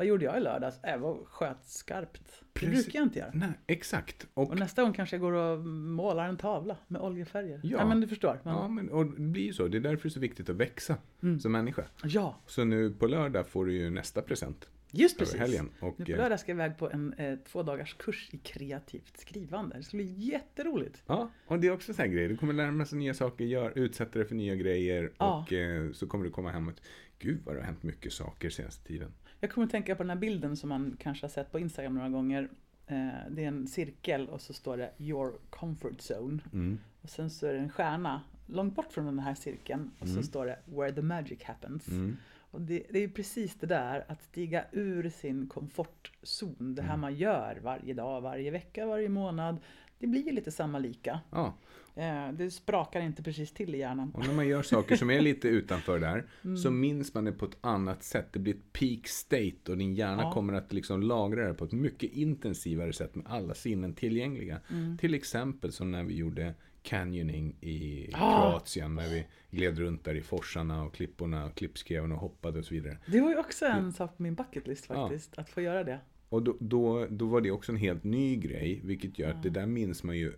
Vad 0.00 0.06
gjorde 0.06 0.24
jag 0.24 0.36
i 0.36 0.40
lördags? 0.40 0.80
Äh, 0.84 0.98
var 0.98 1.24
sköt 1.24 1.64
skarpt. 1.64 2.42
Det 2.52 2.66
brukar 2.66 2.98
jag 2.98 3.02
inte 3.02 3.18
göra. 3.18 3.30
Nej, 3.34 3.48
exakt. 3.66 4.26
Och, 4.34 4.50
Och 4.50 4.58
nästa 4.58 4.82
gång 4.82 4.92
kanske 4.92 5.16
jag 5.16 5.20
går 5.20 5.32
och 5.32 5.58
målar 5.66 6.28
en 6.28 6.36
tavla 6.36 6.76
med 6.88 7.00
oljefärger. 7.02 7.60
Ja. 7.62 7.78
Ja, 7.78 7.86
men 7.86 8.00
du 8.00 8.08
förstår. 8.08 8.40
Men, 8.44 8.54
ja, 8.54 8.68
men, 8.68 8.88
och 8.90 9.06
det 9.06 9.20
blir 9.20 9.42
ju 9.42 9.52
så. 9.52 9.68
Det 9.68 9.78
är 9.78 9.80
därför 9.80 10.02
det 10.02 10.08
är 10.08 10.10
så 10.10 10.20
viktigt 10.20 10.48
att 10.50 10.56
växa 10.56 10.96
Mm. 11.22 11.40
som 11.40 11.52
människa. 11.52 11.84
ja, 12.04 12.36
Så 12.46 12.64
nu 12.64 12.90
på 12.92 13.06
lördag 13.06 13.46
får 13.48 13.66
du 13.66 13.72
ju 13.72 13.90
nästa 13.90 14.22
present 14.22 14.68
just 14.90 15.18
precis. 15.18 15.40
helgen. 15.40 15.70
Och, 15.80 15.94
Nu 15.98 16.04
på 16.04 16.10
eh, 16.12 16.18
lördag 16.18 16.40
ska 16.40 16.50
jag 16.52 16.56
iväg 16.56 16.78
på 16.78 16.90
en 16.90 17.12
eh, 17.12 17.38
två 17.52 17.62
dagars 17.62 17.94
kurs 17.94 18.28
i 18.32 18.38
kreativt 18.38 19.18
skrivande. 19.18 19.76
Det 19.76 19.82
ska 19.82 19.96
bli 19.96 20.12
jätteroligt. 20.18 21.02
Ja, 21.06 21.30
och 21.46 21.58
det 21.60 21.66
är 21.66 21.72
också 21.72 21.94
så 21.94 22.02
här 22.02 22.08
grejer. 22.08 22.28
Du 22.28 22.36
kommer 22.36 22.52
lära 22.52 22.70
dig 22.72 22.86
nya 22.98 23.14
saker, 23.14 23.44
gör, 23.44 23.72
utsätta 23.78 24.18
dig 24.18 24.28
för 24.28 24.34
nya 24.34 24.54
grejer 24.54 25.12
Ja. 25.18 25.40
och 25.46 25.52
eh, 25.52 25.92
så 25.92 26.06
kommer 26.06 26.24
du 26.24 26.30
komma 26.30 26.50
hem 26.50 26.68
och 26.68 26.74
Gud 27.18 27.38
vad 27.44 27.54
det 27.54 27.60
har 27.60 27.66
hänt 27.66 27.82
mycket 27.82 28.12
saker 28.12 28.50
senaste 28.50 28.86
tiden. 28.86 29.12
Jag 29.40 29.50
kommer 29.50 29.64
att 29.64 29.70
tänka 29.70 29.96
på 29.96 30.02
den 30.02 30.10
här 30.10 30.16
bilden 30.16 30.56
som 30.56 30.68
man 30.68 30.96
kanske 31.00 31.24
har 31.24 31.30
sett 31.30 31.52
på 31.52 31.58
Instagram 31.58 31.94
några 31.94 32.08
gånger. 32.08 32.48
Eh, 32.86 33.08
det 33.30 33.44
är 33.44 33.48
en 33.48 33.66
cirkel 33.66 34.28
och 34.28 34.40
så 34.40 34.52
står 34.52 34.76
det 34.76 34.90
Your 34.98 35.32
comfort 35.50 35.98
zone. 36.10 36.38
Mm. 36.52 36.78
Och 37.02 37.10
sen 37.10 37.30
så 37.30 37.46
är 37.46 37.52
det 37.52 37.58
en 37.58 37.70
stjärna 37.70 38.22
långt 38.46 38.74
bort 38.74 38.92
från 38.92 39.06
den 39.06 39.18
här 39.18 39.34
cirkeln. 39.34 39.90
Och 39.98 40.08
så 40.08 40.22
står 40.22 40.46
det 40.46 40.58
Where 40.64 40.92
the 40.92 41.02
magic 41.02 41.42
happens. 41.42 41.88
Mm. 41.88 42.16
Och 42.50 42.60
det, 42.60 42.82
det 42.90 42.98
är 42.98 43.02
ju 43.02 43.10
precis 43.10 43.54
det 43.54 43.66
där 43.66 44.04
att 44.08 44.22
stiga 44.22 44.64
ur 44.72 45.08
sin 45.10 45.46
komfortzon. 45.46 46.74
Det 46.74 46.82
här 46.82 46.88
Mm. 46.88 47.00
man 47.00 47.14
gör 47.14 47.60
varje 47.62 47.94
dag, 47.94 48.20
varje 48.20 48.50
vecka, 48.50 48.86
varje 48.86 49.08
månad. 49.08 49.56
Det 49.98 50.06
blir 50.06 50.32
lite 50.32 50.50
samma 50.50 50.78
lika. 50.78 51.20
Ja, 51.30 51.54
Eh, 51.94 52.32
det 52.32 52.50
sprakar 52.50 53.00
inte 53.00 53.22
precis 53.22 53.52
till 53.52 53.74
i 53.74 53.78
hjärnan. 53.78 54.10
och 54.14 54.26
när 54.26 54.34
man 54.34 54.48
gör 54.48 54.62
saker 54.62 54.96
som 54.96 55.10
är 55.10 55.20
lite 55.20 55.48
utanför 55.48 55.98
där 55.98 56.26
Mm. 56.44 56.56
så 56.56 56.70
minns 56.70 57.14
man 57.14 57.24
det 57.24 57.32
på 57.32 57.44
ett 57.44 57.56
annat 57.60 58.02
sätt. 58.02 58.26
Det 58.32 58.38
blir 58.38 58.54
ett 58.54 58.72
peak 58.72 59.06
state 59.08 59.72
och 59.72 59.78
din 59.78 59.94
hjärna 59.94 60.22
Ja. 60.22 60.32
kommer 60.32 60.52
att 60.52 60.72
liksom 60.72 61.02
lagra 61.02 61.48
det 61.48 61.54
på 61.54 61.64
ett 61.64 61.72
mycket 61.72 62.12
intensivare 62.12 62.92
sätt 62.92 63.14
med 63.14 63.26
alla 63.28 63.54
sinnen 63.54 63.94
tillgängliga. 63.94 64.60
Mm. 64.70 64.98
Till 64.98 65.14
exempel 65.14 65.72
som 65.72 65.90
när 65.90 66.04
vi 66.04 66.14
gjorde 66.16 66.54
canyoning 66.82 67.56
i 67.60 68.10
Ah. 68.14 68.50
Kroatien 68.50 68.94
när 68.94 69.08
vi 69.08 69.26
gled 69.50 69.78
runt 69.78 70.04
där 70.04 70.14
i 70.14 70.22
forsarna 70.22 70.82
och 70.84 70.94
klipporna 70.94 71.44
och 71.46 71.54
klippskreven 71.54 72.12
och 72.12 72.18
hoppade 72.18 72.58
och 72.58 72.64
så 72.64 72.74
vidare. 72.74 72.98
Det 73.06 73.20
var 73.20 73.30
ju 73.30 73.36
också 73.38 73.66
en 73.66 73.92
sak 73.92 74.16
på 74.16 74.22
min 74.22 74.34
bucket 74.34 74.66
list 74.66 74.86
Ja. 74.88 74.94
faktiskt. 74.94 75.38
Att 75.38 75.48
få 75.50 75.60
göra 75.60 75.84
det. 75.84 76.00
Och 76.28 76.42
då, 76.42 76.56
då, 76.60 77.06
då 77.10 77.26
var 77.26 77.40
det 77.40 77.50
också 77.50 77.72
en 77.72 77.78
helt 77.78 78.04
ny 78.04 78.36
grej, 78.36 78.80
vilket 78.84 79.18
gör 79.18 79.30
att 79.30 79.42
det 79.42 79.50
där 79.50 79.66
minns 79.66 80.02
man 80.02 80.16
ju 80.18 80.32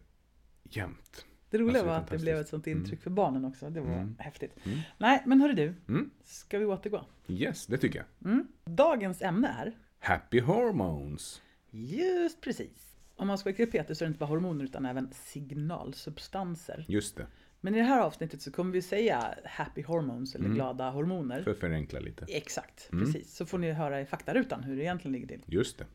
jämt. 0.65 1.27
Det 1.51 1.59
roliga 1.59 1.71
Alltså, 1.73 1.87
var 1.87 1.97
att 1.99 2.09
det 2.11 2.19
blev 2.19 2.37
ett 2.39 2.49
sånt 2.49 2.67
intryck 2.67 3.03
för 3.03 3.11
barnen 3.11 3.45
också. 3.45 3.71
Det 3.71 3.81
var 3.81 3.93
Mm. 3.93 4.17
häftigt. 4.19 4.57
Mm. 4.65 4.79
Nej, 4.99 5.23
men 5.27 5.41
hörru 5.41 5.53
du. 5.55 5.75
Mm. 5.89 6.11
Ska 6.25 6.59
vi 6.59 6.65
återgå? 6.65 7.05
Yes, 7.29 7.67
det 7.67 7.79
tycker 7.79 7.99
jag. 8.21 8.33
Mm. 8.33 8.47
Dagens 8.65 9.23
ämne 9.23 9.49
är 9.49 9.73
Happy 9.99 10.41
hormones. 10.41 11.43
just 11.71 12.41
precis. 12.41 12.92
Om 13.23 13.29
man 13.29 13.39
ska 13.39 13.53
vara 13.53 13.67
Peter 13.67 13.95
så 13.95 14.05
är 14.05 14.07
det 14.07 14.11
inte 14.11 14.19
bara 14.19 14.27
hormoner 14.29 14.65
utan 14.65 14.87
även 14.87 15.13
signalsubstanser. 15.13 16.85
Just 16.89 17.17
det, 17.17 17.27
Men 17.61 17.75
i 17.75 17.79
det 17.79 17.85
här 17.85 18.01
avsnittet 18.01 18.43
så 18.43 18.53
kommer 18.53 18.73
vi 18.73 18.83
säga 18.83 19.35
happy 19.45 19.83
hormones 19.83 20.35
eller 20.35 20.45
Mm. 20.45 20.55
glada 20.57 20.91
hormoner. 20.91 21.43
för 21.43 21.51
att 21.51 21.59
förenkla 21.59 22.01
lite. 22.01 22.25
Exakt, 22.29 22.89
Mm. 22.93 23.05
precis. 23.05 23.37
Så 23.37 23.47
får 23.47 23.59
ni 23.59 23.73
höra 23.73 24.01
i 24.01 24.07
faktarutan 24.07 24.63
hur 24.65 24.77
det 24.77 24.83
egentligen 24.83 25.13
ligger 25.13 25.27
till. 25.27 25.43
Just 25.47 25.79
det. 25.79 25.87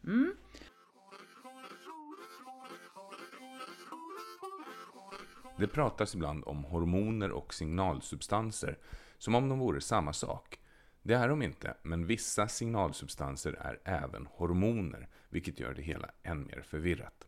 Det 5.58 5.68
pratas 5.68 6.16
ibland 6.16 6.44
om 6.46 6.64
hormoner 6.64 7.32
och 7.32 7.54
signalsubstanser 7.54 8.78
som 9.18 9.36
om 9.36 9.50
de 9.50 9.60
vore 9.60 9.82
samma 9.82 10.14
sak. 10.14 10.60
Det 11.04 11.14
är 11.14 11.30
de 11.30 11.42
inte, 11.42 11.74
men 11.84 12.06
vissa 12.06 12.48
signalsubstanser 12.48 13.54
är 13.62 13.80
även 13.84 14.26
hormoner, 14.32 15.08
vilket 15.30 15.60
gör 15.60 15.74
det 15.74 15.82
hela 15.82 16.10
än 16.24 16.46
mer 16.46 16.62
förvirrat. 16.62 17.28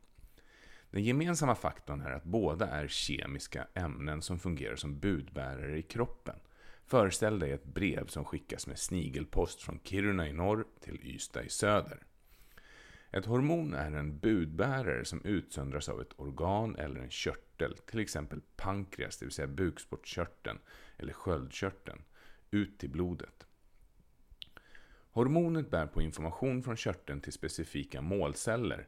Den 0.92 1.04
gemensamma 1.04 1.56
faktorn 1.56 2.02
är 2.02 2.12
att 2.12 2.24
båda 2.24 2.68
är 2.68 2.88
kemiska 2.88 3.68
ämnen 3.74 4.22
som 4.22 4.40
fungerar 4.40 4.76
som 4.76 5.00
budbärare 5.00 5.78
i 5.78 5.82
kroppen. 5.82 6.36
Föreställ 6.86 7.40
dig 7.40 7.52
ett 7.52 7.66
brev 7.66 8.08
som 8.08 8.26
skickas 8.26 8.68
med 8.68 8.80
snigelpost 8.80 9.62
från 9.62 9.80
Kiruna 9.84 10.28
i 10.28 10.34
norr 10.34 10.66
till 10.80 11.00
Ystad 11.04 11.44
i 11.44 11.50
söder. 11.50 12.04
Ett 13.12 13.26
hormon 13.26 13.74
är 13.74 13.92
en 13.92 14.20
budbärare 14.20 15.06
som 15.06 15.26
utsöndras 15.26 15.90
av 15.90 16.02
ett 16.02 16.20
organ 16.20 16.76
eller 16.76 17.00
en 17.00 17.10
körtel, 17.10 17.78
till 17.78 18.00
exempel 18.00 18.42
pankreas, 18.56 19.18
det 19.18 19.26
vill 19.26 19.34
säga 19.34 19.48
bukspottkörteln, 19.48 20.60
eller 20.98 21.14
sköldkörteln, 21.14 22.02
ut 22.52 22.80
till 22.80 22.90
blodet. 22.90 23.46
Hormonet 25.12 25.72
bär 25.72 25.86
på 25.86 26.02
information 26.02 26.64
från 26.64 26.76
körteln 26.76 27.22
till 27.22 27.34
specifika 27.34 28.02
målceller 28.02 28.88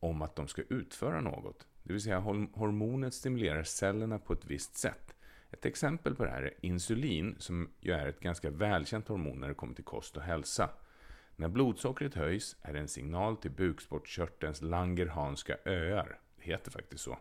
om 0.00 0.22
att 0.22 0.36
de 0.36 0.48
ska 0.48 0.62
utföra 0.62 1.20
något. 1.20 1.66
Det 1.82 1.92
vill 1.92 2.02
säga 2.02 2.18
hormonet 2.52 3.14
stimulerar 3.14 3.62
cellerna 3.62 4.18
på 4.18 4.32
ett 4.32 4.44
visst 4.44 4.76
sätt. 4.76 5.14
Ett 5.50 5.66
exempel 5.66 6.14
på 6.14 6.24
det 6.24 6.30
här 6.30 6.42
är 6.42 6.54
insulin, 6.60 7.36
som 7.38 7.68
ju 7.80 7.92
är 7.92 8.06
ett 8.06 8.20
ganska 8.20 8.50
välkänt 8.50 9.08
hormon 9.08 9.40
när 9.40 9.48
det 9.48 9.54
kommer 9.54 9.74
till 9.74 9.84
kost 9.84 10.16
och 10.16 10.22
hälsa. 10.22 10.70
När 11.36 11.48
blodsockret 11.48 12.14
höjs 12.14 12.56
är 12.62 12.72
det 12.72 12.78
en 12.78 12.88
signal 12.88 13.36
till 13.36 13.50
bukspottkörtelns 13.50 14.62
Langerhanska 14.62 15.56
öar, 15.64 16.18
det 16.36 16.44
heter 16.44 16.70
faktiskt 16.70 17.04
så, 17.04 17.18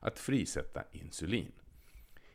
att 0.00 0.18
frisätta 0.18 0.82
insulin. 0.92 1.52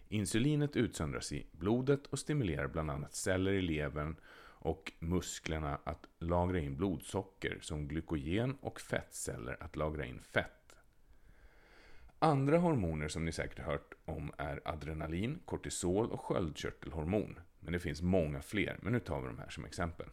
Insulinet 0.10 0.76
utsöndras 0.76 1.32
i 1.32 1.46
blodet 1.52 2.08
och 2.08 2.20
stimulerar 2.20 2.68
bland 2.68 2.92
annat 2.92 3.16
celler 3.16 3.52
i 3.52 3.62
levern 3.62 4.16
och 4.62 4.92
musklerna 5.00 5.80
att 5.84 6.08
lagra 6.20 6.60
in 6.60 6.78
blodsocker 6.78 7.58
som 7.62 7.88
glykogen 7.88 8.58
och 8.62 8.82
fettceller 8.82 9.58
att 9.64 9.76
lagra 9.76 10.06
in 10.06 10.22
fett. 10.22 10.76
Andra 12.20 12.58
hormoner 12.58 13.08
som 13.08 13.26
ni 13.26 13.32
säkert 13.32 13.60
hört 13.60 13.94
om 14.06 14.32
är 14.38 14.62
adrenalin, 14.66 15.40
kortisol 15.46 16.12
och 16.12 16.22
sköldkörtelhormon. 16.22 17.40
Men 17.60 17.74
det 17.74 17.80
finns 17.80 18.02
många 18.02 18.42
fler, 18.42 18.78
men 18.82 18.94
nu 18.94 19.00
tar 19.00 19.22
vi 19.22 19.28
de 19.28 19.40
här 19.40 19.50
som 19.50 19.66
exempel. 19.66 20.08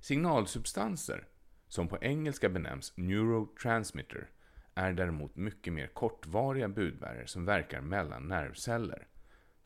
Signalsubstanser, 0.00 1.26
som 1.68 1.88
på 1.88 1.98
engelska 2.00 2.48
benämns 2.48 2.92
neurotransmitter, 2.96 4.30
är 4.74 4.92
däremot 4.92 5.36
mycket 5.36 5.72
mer 5.72 5.86
kortvariga 5.86 6.68
budbärare 6.68 7.26
som 7.26 7.44
verkar 7.44 7.80
mellan 7.80 8.28
nervceller. 8.28 9.06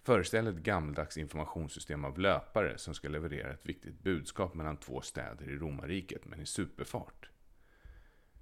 Föreställ 0.04 0.46
ett 0.46 0.56
gammaldags 0.56 1.18
informationssystem 1.18 2.04
av 2.04 2.18
löpare 2.18 2.78
som 2.78 2.94
ska 2.94 3.08
leverera 3.08 3.52
ett 3.52 3.66
viktigt 3.66 4.00
budskap 4.00 4.54
mellan 4.54 4.76
två 4.76 5.00
städer 5.00 5.50
i 5.50 5.56
romarriket, 5.56 6.24
men 6.24 6.40
i 6.40 6.46
superfart. 6.46 7.30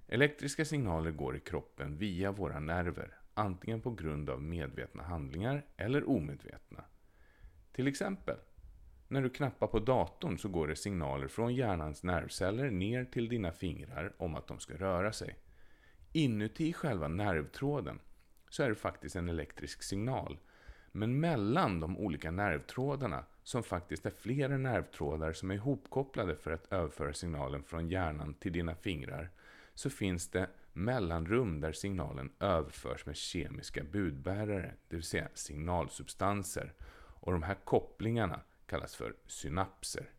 Elektriska 0.09 0.65
signaler 0.65 1.11
går 1.11 1.37
i 1.37 1.41
kroppen 1.41 1.97
via 1.97 2.33
våra 2.33 2.61
nerver, 2.61 3.19
antingen 3.35 3.81
på 3.81 3.91
grund 3.91 4.31
av 4.31 4.43
medvetna 4.43 5.03
handlingar 5.03 5.67
eller 5.77 6.09
omedvetna. 6.09 6.85
Till 7.73 7.87
exempel, 7.87 8.37
när 9.09 9.23
du 9.23 9.31
knappar 9.31 9.67
på 9.67 9.79
datorn 9.79 10.39
så 10.39 10.49
går 10.49 10.69
det 10.69 10.77
signaler 10.77 11.29
från 11.29 11.55
hjärnans 11.55 12.03
nervceller 12.03 12.71
ner 12.71 13.05
till 13.05 13.29
dina 13.29 13.53
fingrar 13.53 14.15
om 14.19 14.35
att 14.35 14.47
de 14.47 14.59
ska 14.59 14.75
röra 14.75 15.13
sig. 15.13 15.39
Inuti 16.13 16.73
själva 16.73 17.09
nervtråden 17.09 18.01
så 18.49 18.63
är 18.63 18.69
det 18.69 18.75
faktiskt 18.75 19.17
en 19.17 19.29
elektrisk 19.29 19.83
signal. 19.83 20.39
Men 20.93 21.21
mellan 21.21 21.81
de 21.81 21.99
olika 21.99 22.31
nervtrådarna, 22.31 23.25
som 23.43 23.63
faktiskt 23.63 24.07
är 24.07 24.11
flera 24.11 24.57
nervtrådar 24.59 25.33
som 25.33 25.51
är 25.51 25.55
ihopkopplade 25.55 26.37
för 26.37 26.51
att 26.51 26.73
överföra 26.73 27.13
signalen 27.13 27.63
från 27.63 27.89
hjärnan 27.89 28.35
till 28.35 28.53
dina 28.53 28.75
fingrar, 28.75 29.31
så 29.75 29.91
finns 29.91 30.31
det 30.31 30.51
mellanrum 30.73 31.61
där 31.61 31.73
signalen 31.73 32.33
överförs 32.41 33.07
med 33.07 33.17
kemiska 33.17 33.85
budbärare, 33.85 34.75
det 34.89 34.97
vill 34.97 35.05
säga 35.05 35.29
signalsubstanser. 35.35 36.73
Och 37.23 37.33
de 37.33 37.43
här 37.43 37.57
kopplingarna 37.65 38.41
kallas 38.67 38.97
för 38.97 39.15
synapser. 39.27 40.11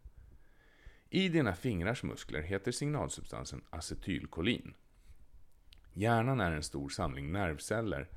I 1.09 1.29
dina 1.29 1.55
fingrars 1.55 2.03
muskler 2.03 2.41
heter 2.41 2.71
signalsubstansen 2.71 3.61
acetylkolin. 3.69 4.73
Hjärnan 5.93 6.39
är 6.39 6.51
en 6.51 6.63
stor 6.63 6.89
samling 6.89 7.31
nervceller 7.31 8.07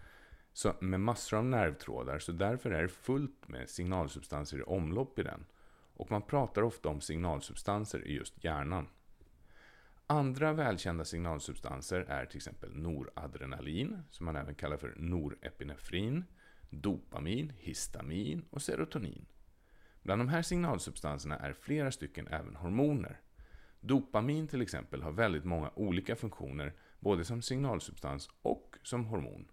så 0.54 0.75
med 0.80 1.00
massor 1.00 1.37
av 1.37 1.44
nervtrådar, 1.44 2.18
så 2.18 2.32
därför 2.32 2.70
är 2.70 2.82
det 2.82 2.88
fullt 2.88 3.49
med 3.49 3.68
signalsubstanser 3.68 4.58
i 4.58 4.62
omlopp 4.62 5.18
i 5.18 5.23
den. 5.23 5.44
Och 5.94 6.11
man 6.11 6.23
pratar 6.23 6.62
ofta 6.62 6.88
om 6.88 7.00
signalsubstanser 7.00 8.06
i 8.06 8.12
just 8.12 8.44
hjärnan. 8.44 8.88
Andra 10.06 10.52
välkända 10.52 11.04
signalsubstanser 11.04 12.00
är 12.00 12.26
till 12.26 12.37
exempel 12.37 12.76
noradrenalin, 12.76 14.02
som 14.11 14.26
man 14.26 14.37
även 14.37 14.54
kallar 14.54 14.76
för 14.76 14.94
norepinefrin, 14.96 16.25
dopamin, 16.70 17.52
histamin 17.56 18.44
och 18.50 18.62
serotonin. 18.62 19.26
Bland 20.02 20.20
de 20.20 20.28
här 20.28 20.42
signalsubstanserna 20.42 21.38
är 21.38 21.52
flera 21.52 21.92
stycken 21.92 22.28
även 22.28 22.56
hormoner. 22.56 23.20
Dopamin 23.80 24.49
till 24.49 24.62
exempel 24.62 25.02
har 25.02 25.12
väldigt 25.12 25.44
många 25.44 25.70
olika 25.75 26.16
funktioner, 26.16 26.73
både 27.00 27.25
som 27.25 27.42
signalsubstans 27.42 28.30
och 28.42 28.76
som 28.82 29.04
hormon. 29.04 29.49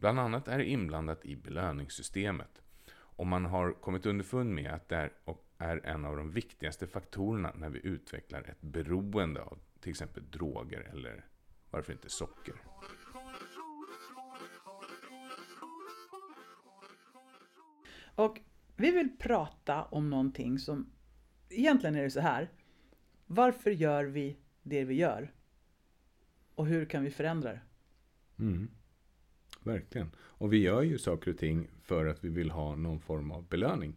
Bland 0.00 0.20
annat 0.20 0.48
är 0.48 0.58
det 0.58 0.64
inblandat 0.64 1.24
i 1.24 1.36
belöningssystemet. 1.36 2.62
Och 2.92 3.26
man 3.26 3.44
har 3.44 3.72
kommit 3.72 4.06
underfund 4.06 4.54
med 4.54 4.74
att 4.74 4.88
det 4.88 5.10
är, 5.58 5.86
en 5.86 6.04
av 6.04 6.16
de 6.16 6.30
viktigaste 6.30 6.86
faktorerna 6.86 7.52
när 7.56 7.70
vi 7.70 7.80
utvecklar 7.86 8.42
ett 8.42 8.60
beroende 8.60 9.42
av 9.42 9.58
till 9.80 9.90
exempel 9.90 10.30
droger 10.30 10.80
eller 10.92 11.24
varför 11.70 11.92
inte 11.92 12.10
socker. 12.10 12.54
Och 18.14 18.40
vi 18.76 18.90
vill 18.90 19.18
prata 19.18 19.84
om 19.84 20.10
någonting 20.10 20.58
som 20.58 20.92
egentligen 21.48 21.96
är 21.96 22.02
det 22.02 22.10
så 22.10 22.20
här. 22.20 22.50
Varför 23.26 23.70
gör 23.70 24.04
vi 24.04 24.36
det 24.62 24.84
vi 24.84 24.94
gör? 24.94 25.34
Och 26.54 26.66
hur 26.66 26.84
kan 26.86 27.04
vi 27.04 27.10
förändra 27.10 27.52
det? 27.52 27.60
Mm. 28.38 28.70
Verkligen. 29.62 30.10
Och 30.18 30.52
vi 30.52 30.58
gör 30.58 30.82
ju 30.82 30.98
saker 30.98 31.30
och 31.30 31.38
ting 31.38 31.68
för 31.82 32.06
att 32.06 32.24
vi 32.24 32.28
vill 32.28 32.50
ha 32.50 32.76
någon 32.76 33.00
form 33.00 33.30
av 33.30 33.48
belöning. 33.48 33.96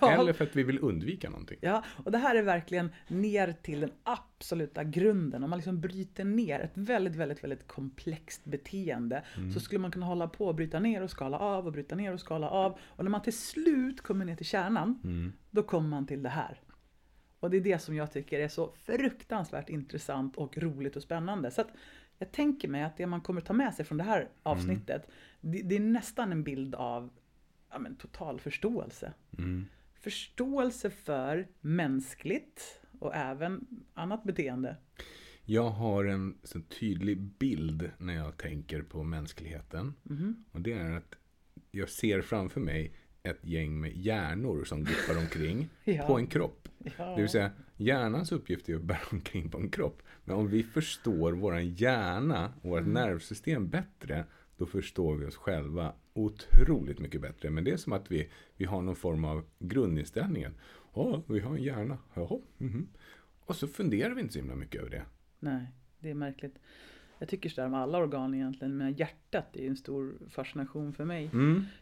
Ja, 0.00 0.12
Eller 0.12 0.32
för 0.32 0.44
att 0.44 0.56
vi 0.56 0.62
vill 0.62 0.78
undvika 0.82 1.30
någonting. 1.30 1.58
ja, 1.60 1.84
och 2.04 2.12
det 2.12 2.18
här 2.18 2.36
är 2.36 2.42
verkligen 2.42 2.90
ner 3.08 3.54
till 3.62 3.80
den 3.80 3.92
absoluta 4.02 4.84
grunden. 4.84 5.44
Om 5.44 5.50
man 5.50 5.58
liksom 5.58 5.80
bryter 5.80 6.24
ner 6.24 6.60
ett 6.60 6.72
väldigt, 6.74 7.16
väldigt, 7.16 7.44
väldigt 7.44 7.66
komplext 7.68 8.44
beteende 8.44 9.22
så 9.54 9.60
skulle 9.60 9.78
man 9.78 9.90
kunna 9.90 10.06
hålla 10.06 10.28
på 10.28 10.46
och 10.46 10.54
bryta 10.54 10.80
ner 10.80 11.02
och 11.02 11.10
skala 11.10 11.38
av 11.38 11.66
och 11.66 11.72
bryta 11.72 11.94
ner 11.94 12.12
och 12.14 12.20
skala 12.20 12.48
av. 12.50 12.78
Och 12.82 13.04
när 13.04 13.10
man 13.10 13.22
till 13.22 13.38
slut 13.38 14.00
kommer 14.00 14.24
ner 14.24 14.36
till 14.36 14.46
kärnan, 14.46 15.32
då 15.50 15.62
kommer 15.62 15.88
man 15.88 16.06
till 16.06 16.22
det 16.22 16.28
här. 16.28 16.60
Och 17.40 17.50
det 17.50 17.56
är 17.56 17.60
det 17.60 17.78
som 17.78 17.96
jag 17.96 18.12
tycker 18.12 18.40
är 18.40 18.48
så 18.48 18.72
fruktansvärt 18.84 19.68
intressant 19.70 20.36
och 20.36 20.58
roligt 20.58 20.96
och 20.96 21.02
spännande. 21.02 21.50
Så 21.50 21.60
att 21.60 21.68
jag 22.18 22.32
tänker 22.32 22.68
mig 22.68 22.82
att 22.82 22.96
det 22.96 23.06
man 23.06 23.20
kommer 23.20 23.40
ta 23.40 23.52
med 23.52 23.74
sig 23.74 23.84
från 23.84 23.98
det 23.98 24.04
här 24.04 24.28
avsnittet, 24.42 25.10
det, 25.40 25.62
det 25.62 25.76
är 25.76 25.80
nästan 25.80 26.32
en 26.32 26.42
bild 26.42 26.74
av 26.74 27.10
ja, 27.70 27.78
men, 27.78 27.96
total 27.96 28.40
förståelse. 28.40 29.12
Förståelse 30.00 30.90
för 30.90 31.48
mänskligt 31.60 32.80
och 32.98 33.14
även 33.14 33.66
annat 33.94 34.24
beteende. 34.24 34.76
Jag 35.44 35.70
har 35.70 36.04
en 36.04 36.38
så 36.42 36.60
tydlig 36.60 37.20
bild 37.20 37.90
när 37.98 38.14
jag 38.14 38.36
tänker 38.36 38.82
på 38.82 39.02
mänskligheten. 39.02 39.94
Och 40.52 40.60
det 40.60 40.72
är 40.72 40.90
att 40.90 41.14
jag 41.70 41.88
ser 41.88 42.22
framför 42.22 42.60
mig 42.60 42.92
ett 43.22 43.44
gäng 43.46 43.80
med 43.80 43.96
hjärnor 43.96 44.64
som 44.64 44.84
guppar 44.84 45.18
omkring 45.18 45.68
Ja. 45.84 46.06
på 46.06 46.18
en 46.18 46.26
kropp. 46.26 46.68
Ja. 46.98 47.04
Det 47.04 47.20
vill 47.20 47.30
säga, 47.30 47.50
hjärnans 47.76 48.32
uppgift 48.32 48.68
är 48.68 48.74
att 48.74 48.82
bära 48.82 48.98
omkring 49.12 49.50
på 49.50 49.58
en 49.58 49.70
kropp. 49.70 50.02
Men 50.24 50.36
om 50.36 50.48
vi 50.48 50.62
förstår 50.62 51.32
vår 51.32 51.60
hjärna 51.60 52.52
och 52.62 52.70
vårt 52.70 52.86
nervsystem 52.86 53.68
bättre, 53.68 54.24
då 54.56 54.66
förstår 54.66 55.16
vi 55.16 55.26
oss 55.26 55.36
själva 55.36 55.92
otroligt 56.12 56.98
mycket 56.98 57.20
bättre. 57.20 57.50
Men 57.50 57.64
det 57.64 57.70
är 57.70 57.76
som 57.76 57.92
att 57.92 58.10
vi, 58.10 58.30
vi 58.56 58.64
har 58.64 58.82
någon 58.82 58.96
form 58.96 59.24
av 59.24 59.44
grundinställningen. 59.58 60.54
Ja, 60.94 61.22
vi 61.28 61.40
har 61.40 61.56
en 61.56 61.62
hjärna. 61.62 61.98
Jaha, 62.14 62.40
mhm. 62.58 62.88
Och 63.46 63.56
så 63.56 63.68
funderar 63.68 64.14
vi 64.14 64.20
inte 64.20 64.32
så 64.32 64.38
himla 64.38 64.54
mycket 64.54 64.80
över 64.80 64.90
det. 64.90 65.02
Nej, 65.38 65.72
det 65.98 66.10
är 66.10 66.14
märkligt. 66.14 66.58
Jag 67.18 67.28
tycker 67.28 67.48
sådär 67.48 67.68
med 67.68 67.80
alla 67.80 67.98
organ 67.98 68.34
egentligen, 68.34 68.76
men 68.76 68.92
hjärtat 68.92 69.56
är 69.56 69.66
en 69.68 69.76
stor 69.76 70.14
fascination 70.30 70.92
för 70.92 71.04
mig. 71.04 71.30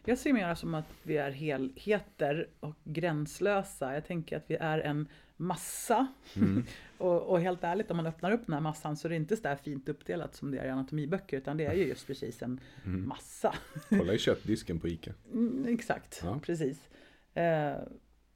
Jag 0.05 0.17
ser 0.17 0.33
mer 0.33 0.55
som 0.55 0.73
att 0.73 0.85
vi 1.03 1.17
är 1.17 1.31
helheter 1.31 2.47
och 2.59 2.75
gränslösa. 2.83 3.93
Jag 3.93 4.05
tänker 4.05 4.37
att 4.37 4.43
vi 4.47 4.55
är 4.55 4.79
en 4.79 5.07
massa. 5.37 6.07
och, 6.97 7.21
och 7.21 7.39
helt 7.41 7.63
ärligt, 7.63 7.91
om 7.91 7.97
man 7.97 8.05
öppnar 8.07 8.31
upp 8.31 8.45
den 8.45 8.53
här 8.53 8.61
massan 8.61 8.97
så 8.97 9.07
är 9.07 9.09
det 9.09 9.15
inte 9.15 9.35
så 9.35 9.43
där 9.43 9.55
fint 9.55 9.89
uppdelat 9.89 10.35
som 10.35 10.51
det 10.51 10.57
är 10.57 10.65
i 10.65 10.69
anatomiböcker, 10.69 11.37
utan 11.37 11.57
det 11.57 11.65
är 11.65 11.73
ju 11.73 11.87
just 11.87 12.07
precis 12.07 12.41
en 12.41 12.59
massa. 12.83 13.55
Kolla 13.89 14.13
i 14.13 14.17
köttdisken 14.17 14.79
på 14.79 14.87
ICA. 14.87 15.13
Mm, 15.33 15.65
exakt, 15.73 16.21
Ja. 16.23 16.39
precis. 16.43 16.89
Eh, 17.33 17.75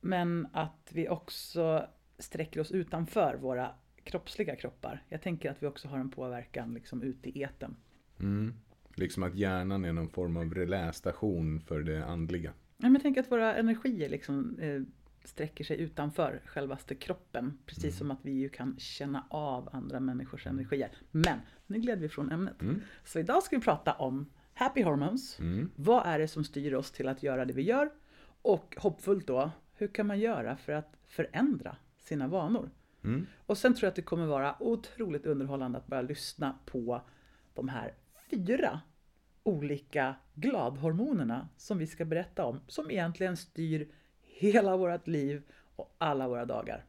men 0.01 0.47
att 0.53 0.89
vi 0.93 1.09
också 1.09 1.87
sträcker 2.17 2.59
oss 2.61 2.71
utanför 2.71 3.35
våra 3.41 3.71
kroppsliga 4.09 4.55
kroppar. 4.55 5.03
Jag 5.09 5.21
tänker 5.21 5.51
att 5.51 5.63
vi 5.63 5.67
också 5.67 5.87
har 5.87 5.99
en 5.99 6.09
påverkan 6.09 6.73
liksom 6.73 7.03
ut 7.03 7.27
i 7.27 7.41
eten. 7.41 7.75
Mm. 8.19 8.53
Liksom 8.95 9.23
att 9.23 9.35
hjärnan 9.35 9.85
är 9.85 9.93
någon 9.93 10.09
form 10.09 10.37
av 10.37 10.53
relästation 10.53 11.59
för 11.59 11.79
det 11.79 12.05
andliga. 12.05 12.53
Ja, 12.77 12.89
men 12.89 13.01
tänker 13.01 13.21
att 13.21 13.31
våra 13.31 13.55
energier 13.55 14.09
liksom, 14.09 14.59
eh, 14.59 14.81
sträcker 15.23 15.63
sig 15.63 15.79
utanför 15.79 16.41
självaste 16.45 16.95
kroppen. 16.95 17.57
Precis 17.65 17.97
som 17.97 18.11
att 18.11 18.19
vi 18.21 18.31
ju 18.31 18.49
kan 18.49 18.79
känna 18.79 19.27
av 19.29 19.69
andra 19.71 19.99
människors 19.99 20.47
energier. 20.47 20.91
Men 21.11 21.39
nu 21.67 21.79
gled 21.79 21.99
vi 21.99 22.09
från 22.09 22.31
ämnet. 22.31 22.55
Så 23.03 23.19
idag 23.19 23.43
ska 23.43 23.55
vi 23.55 23.61
prata 23.61 23.93
om 23.93 24.29
happy 24.53 24.83
hormones. 24.83 25.37
Vad 25.75 26.05
är 26.05 26.19
det 26.19 26.27
som 26.27 26.43
styr 26.43 26.73
oss 26.73 26.91
till 26.91 27.07
att 27.07 27.23
göra 27.23 27.45
det 27.45 27.53
vi 27.53 27.61
gör? 27.61 27.89
Och 28.41 28.75
hoppfullt 28.79 29.27
då, 29.27 29.51
hur 29.75 29.87
kan 29.87 30.07
man 30.07 30.19
göra 30.19 30.57
för 30.57 30.73
att 30.73 30.95
förändra 31.07 31.75
sina 31.97 32.27
vanor? 32.27 32.69
Och 33.45 33.57
sen 33.57 33.73
tror 33.73 33.85
jag 33.85 33.89
att 33.89 33.95
det 33.95 34.01
kommer 34.01 34.25
vara 34.25 34.55
otroligt 34.59 35.25
underhållande 35.25 35.77
att 35.77 35.87
börja 35.87 36.01
lyssna 36.01 36.55
på 36.65 37.01
de 37.53 37.69
här 37.69 37.93
fyra 38.29 38.81
olika 39.43 40.15
gladhormonerna 40.35 41.49
som 41.57 41.77
vi 41.77 41.87
ska 41.87 42.05
berätta 42.05 42.45
om, 42.45 42.59
som 42.67 42.91
egentligen 42.91 43.37
styr 43.37 43.87
hela 44.21 44.77
vårt 44.77 45.07
liv 45.07 45.41
och 45.75 45.95
alla 45.97 46.27
våra 46.27 46.45
dagar. 46.45 46.85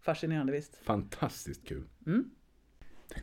Fascinerande 0.00 0.52
visst? 0.52 0.76
Fantastiskt 0.76 1.66
kul. 1.68 1.84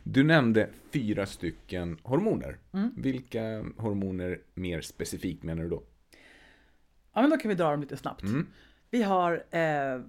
Du 0.04 0.24
nämnde 0.24 0.70
fyra 0.90 1.26
stycken 1.26 1.98
hormoner. 2.02 2.58
Vilka 2.96 3.64
hormoner 3.76 4.40
mer 4.54 4.80
specifikt 4.80 5.42
menar 5.42 5.62
du 5.62 5.68
då? 5.68 5.82
Ja, 7.12 7.20
men 7.20 7.30
då 7.30 7.36
kan 7.36 7.48
vi 7.48 7.54
dra 7.54 7.70
dem 7.70 7.80
lite 7.80 7.96
snabbt. 7.96 8.24
Vi 8.90 9.02
har 9.02 9.44
eh, 9.50 10.00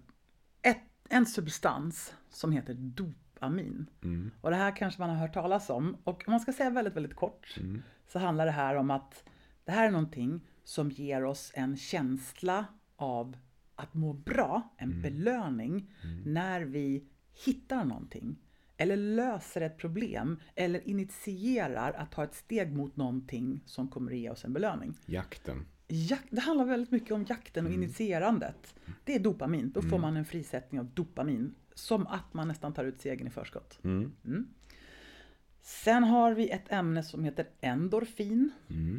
en 1.12 1.26
substans 1.26 2.14
som 2.30 2.52
heter 2.52 2.74
dopamin. 2.74 3.90
Och 4.42 4.50
det 4.50 4.56
här 4.56 4.76
kanske 4.76 5.02
man 5.02 5.10
har 5.10 5.18
hört 5.18 5.34
talas 5.34 5.70
om. 5.70 5.98
Och 6.04 6.24
om 6.28 6.32
man 6.32 6.40
ska 6.40 6.54
säga 6.54 6.70
väldigt, 6.70 6.96
väldigt 6.96 7.16
kort 7.16 7.58
så 8.08 8.20
handlar 8.20 8.46
det 8.46 8.52
här 8.52 8.76
om 8.76 8.92
att 8.92 9.24
det 9.66 9.72
här 9.72 9.88
är 9.88 9.92
någonting 9.92 10.42
som 10.64 10.92
ger 10.92 11.24
oss 11.24 11.52
en 11.56 11.78
känsla 11.78 12.66
av 12.96 13.38
att 13.76 13.94
må 13.94 14.14
bra, 14.14 14.74
en 14.78 15.02
belöning, 15.02 15.94
när 16.26 16.62
vi 16.62 17.08
hittar 17.46 17.86
någonting. 17.86 18.38
Eller 18.78 18.98
löser 18.98 19.62
ett 19.62 19.78
problem, 19.78 20.40
eller 20.56 20.88
initierar 20.88 21.94
att 21.94 22.12
ta 22.12 22.24
ett 22.24 22.36
steg 22.36 22.74
mot 22.74 22.96
någonting 22.96 23.64
som 23.66 23.88
kommer 23.88 24.12
att 24.12 24.18
ge 24.18 24.30
oss 24.30 24.46
en 24.46 24.54
belöning. 24.54 24.94
Jakten. 25.06 25.66
Jak- 25.94 26.28
det 26.30 26.42
handlar 26.42 26.66
väldigt 26.66 26.92
mycket 26.92 27.12
om 27.12 27.26
jakten 27.30 27.66
och 27.66 27.72
initierandet. 27.72 28.76
Det 29.04 29.16
är 29.16 29.20
dopamin. 29.20 29.72
Då 29.72 29.82
får 29.82 29.98
man 29.98 30.18
en 30.18 30.26
frisättning 30.26 30.80
av 30.80 30.86
dopamin. 30.94 31.56
Som 31.74 32.08
att 32.08 32.34
man 32.34 32.48
nästan 32.48 32.74
tar 32.74 32.86
ut 32.86 33.02
segern 33.02 33.28
i 33.28 33.30
förskott. 33.30 33.80
Mm. 33.84 34.12
Sen 35.62 36.04
har 36.04 36.34
vi 36.34 36.50
ett 36.50 36.72
ämne 36.72 37.04
som 37.04 37.24
heter 37.24 37.46
endorfin. 37.62 38.50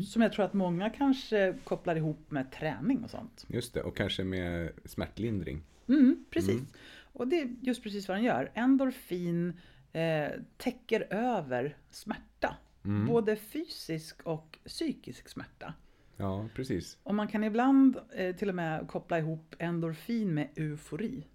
Som 0.06 0.22
jag 0.22 0.32
tror 0.32 0.44
att 0.44 0.52
många 0.52 0.90
kanske 0.90 1.54
kopplar 1.64 1.96
ihop 1.96 2.30
med 2.30 2.52
träning 2.52 3.04
och 3.04 3.10
sånt. 3.10 3.44
Just 3.48 3.74
det, 3.74 3.82
och 3.82 3.96
kanske 3.96 4.24
med 4.24 4.72
smärtlindring. 4.84 5.62
Mm, 5.88 6.24
precis. 6.30 6.60
Och 7.02 7.28
det 7.28 7.40
är 7.40 7.54
just 7.60 7.82
precis 7.82 8.08
vad 8.08 8.16
den 8.16 8.24
gör. 8.24 8.50
Endorfin 8.54 9.52
eh, 9.92 10.28
täcker 10.56 11.06
över 11.14 11.76
smärta. 11.90 12.56
Både 13.06 13.36
fysisk 13.36 14.22
och 14.22 14.58
psykisk 14.66 15.28
smärta. 15.28 15.74
Ja, 16.22 16.48
precis. 16.54 16.98
Och 17.02 17.14
man 17.14 17.28
kan 17.28 17.44
ibland 17.44 17.96
eh, 18.14 18.36
till 18.36 18.48
och 18.48 18.54
med 18.54 18.88
koppla 18.88 19.18
ihop 19.18 19.54
endorfin 19.58 20.34
med 20.34 20.48
eufori. 20.56 21.26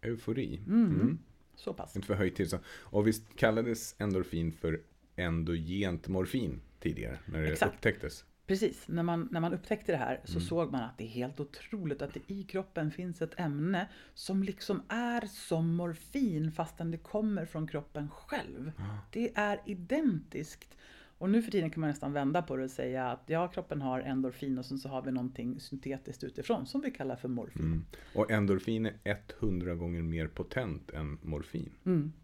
Eufori. 0.00 0.60
Mm. 0.66 1.18
Så 1.54 1.74
pass. 1.74 1.96
Inte 1.96 2.06
förhöjt 2.06 2.36
tillstånd. 2.36 2.62
Och 2.68 3.06
visst 3.06 3.36
kallades 3.36 3.94
endorfin 3.98 4.52
för 4.52 4.80
endogent 5.16 6.08
morfin 6.08 6.60
tidigare, 6.80 7.18
när 7.26 7.42
det 7.42 7.48
Exakt. 7.48 7.74
upptäcktes. 7.74 8.24
Precis, 8.46 8.88
när 8.88 9.02
man, 9.02 9.28
när 9.30 9.40
man 9.40 9.52
upptäckte 9.52 9.92
det 9.92 9.98
här 9.98 10.20
så 10.24 10.40
såg 10.40 10.72
man 10.72 10.82
att 10.82 10.98
det 10.98 11.04
är 11.04 11.08
helt 11.08 11.40
otroligt 11.40 12.02
att 12.02 12.14
det 12.14 12.30
i 12.30 12.42
kroppen 12.42 12.90
finns 12.90 13.22
ett 13.22 13.40
ämne 13.40 13.88
som 14.14 14.42
liksom 14.42 14.82
är 14.88 15.26
som 15.26 15.74
morfin 15.76 16.52
fastän 16.52 16.90
det 16.90 16.98
kommer 16.98 17.46
från 17.46 17.66
kroppen 17.66 18.10
själv. 18.10 18.72
Det 19.10 19.32
är 19.34 19.60
identiskt. 19.66 20.76
Och 21.18 21.30
nu 21.30 21.42
för 21.42 21.50
tiden 21.50 21.70
kan 21.70 21.80
man 21.80 21.90
nästan 21.90 22.12
vända 22.12 22.42
på 22.42 22.56
det 22.56 22.64
och 22.64 22.70
säga 22.70 23.10
att 23.10 23.22
ja, 23.26 23.48
kroppen 23.48 23.82
har 23.82 24.00
endorfin 24.00 24.58
och 24.58 24.64
sen 24.64 24.78
så 24.78 24.88
har 24.88 25.02
vi 25.02 25.12
någonting 25.12 25.60
syntetiskt 25.60 26.24
utifrån 26.24 26.66
som 26.66 26.80
vi 26.80 26.90
kallar 26.90 27.16
för 27.16 27.28
morfin. 27.28 27.62
Mm. 27.62 27.84
Och 28.14 28.30
endorfin 28.30 28.86
är 29.04 29.18
100 29.40 29.74
gånger 29.74 30.02
mer 30.02 30.26
potent 30.26 30.90
än 30.90 31.18
morfin. 31.22 31.70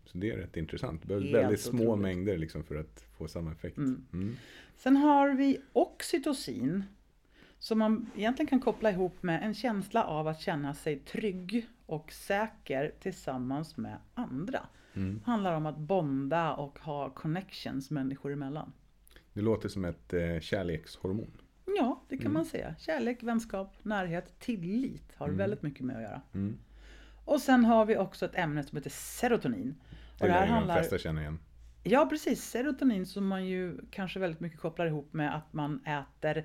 Så 0.05 0.19
det 0.19 0.31
är 0.31 0.37
rätt 0.37 0.57
intressant. 0.57 1.03
Det 1.03 1.09
behövs 1.09 1.23
Mm. 1.25 1.35
Helt 1.35 1.45
väldigt 1.45 1.61
små 1.61 1.83
otroligt. 1.83 2.03
mängder 2.03 2.39
liksom 2.39 2.65
för 2.65 2.77
att 2.77 3.05
få 3.19 3.29
samma 3.29 3.53
effekt. 3.53 3.77
Mm. 3.79 4.37
Sen 4.77 4.97
har 4.97 5.31
vi 5.35 5.59
oxytocin. 5.73 6.85
Som 7.59 7.79
man 7.79 8.11
egentligen 8.17 8.49
kan 8.49 8.61
koppla 8.61 8.91
ihop 8.91 9.23
med 9.23 9.43
en 9.43 9.55
känsla 9.55 10.05
av 10.05 10.29
att 10.29 10.41
känna 10.41 10.75
sig 10.75 10.99
trygg 10.99 11.67
och 11.87 12.13
säker 12.13 12.93
tillsammans 13.01 13.77
med 13.77 13.97
andra. 14.15 14.67
Det 14.93 15.25
handlar 15.25 15.55
om 15.57 15.67
att 15.67 15.79
bonda 15.79 16.55
och 16.55 16.79
ha 16.79 17.11
connections 17.11 17.91
människor 17.91 18.33
emellan. 18.33 18.73
Det 19.35 19.40
låter 19.40 19.68
som 19.68 19.85
ett 19.85 20.12
eh, 20.12 20.40
kärlekshormon. 20.40 21.40
Ja, 21.77 22.05
det 22.09 22.16
kan 22.16 22.33
man 22.33 22.44
säga. 22.44 22.75
Kärlek, 22.79 23.23
vänskap, 23.23 23.77
närhet, 23.83 24.38
tillit 24.38 25.14
har 25.16 25.29
väldigt 25.29 25.62
mycket 25.62 25.81
med 25.81 25.97
att 25.97 26.03
göra. 26.03 26.23
Mm. 26.35 26.59
Och 27.25 27.40
sen 27.40 27.64
har 27.64 27.87
vi 27.87 27.97
också 27.97 28.25
ett 28.25 28.35
ämne 28.35 28.62
som 28.62 28.77
heter 28.77 28.90
serotonin. 28.90 29.75
Och 30.20 30.27
Det 30.27 30.33
lär 30.33 30.47
ju 30.47 30.53
de 30.53 30.75
flesta 30.75 30.99
känna 30.99 31.20
igen. 31.20 31.38
Ja, 31.83 32.07
precis. 32.07 32.44
Serotonin 32.44 33.07
som 33.07 33.27
man 33.27 33.47
ju 33.47 33.79
kanske 33.90 34.18
väldigt 34.18 34.40
mycket 34.40 34.61
kopplar 34.61 34.87
ihop 34.87 35.12
med 35.12 35.37
att 35.37 35.53
man 35.53 35.85
äter 35.85 36.44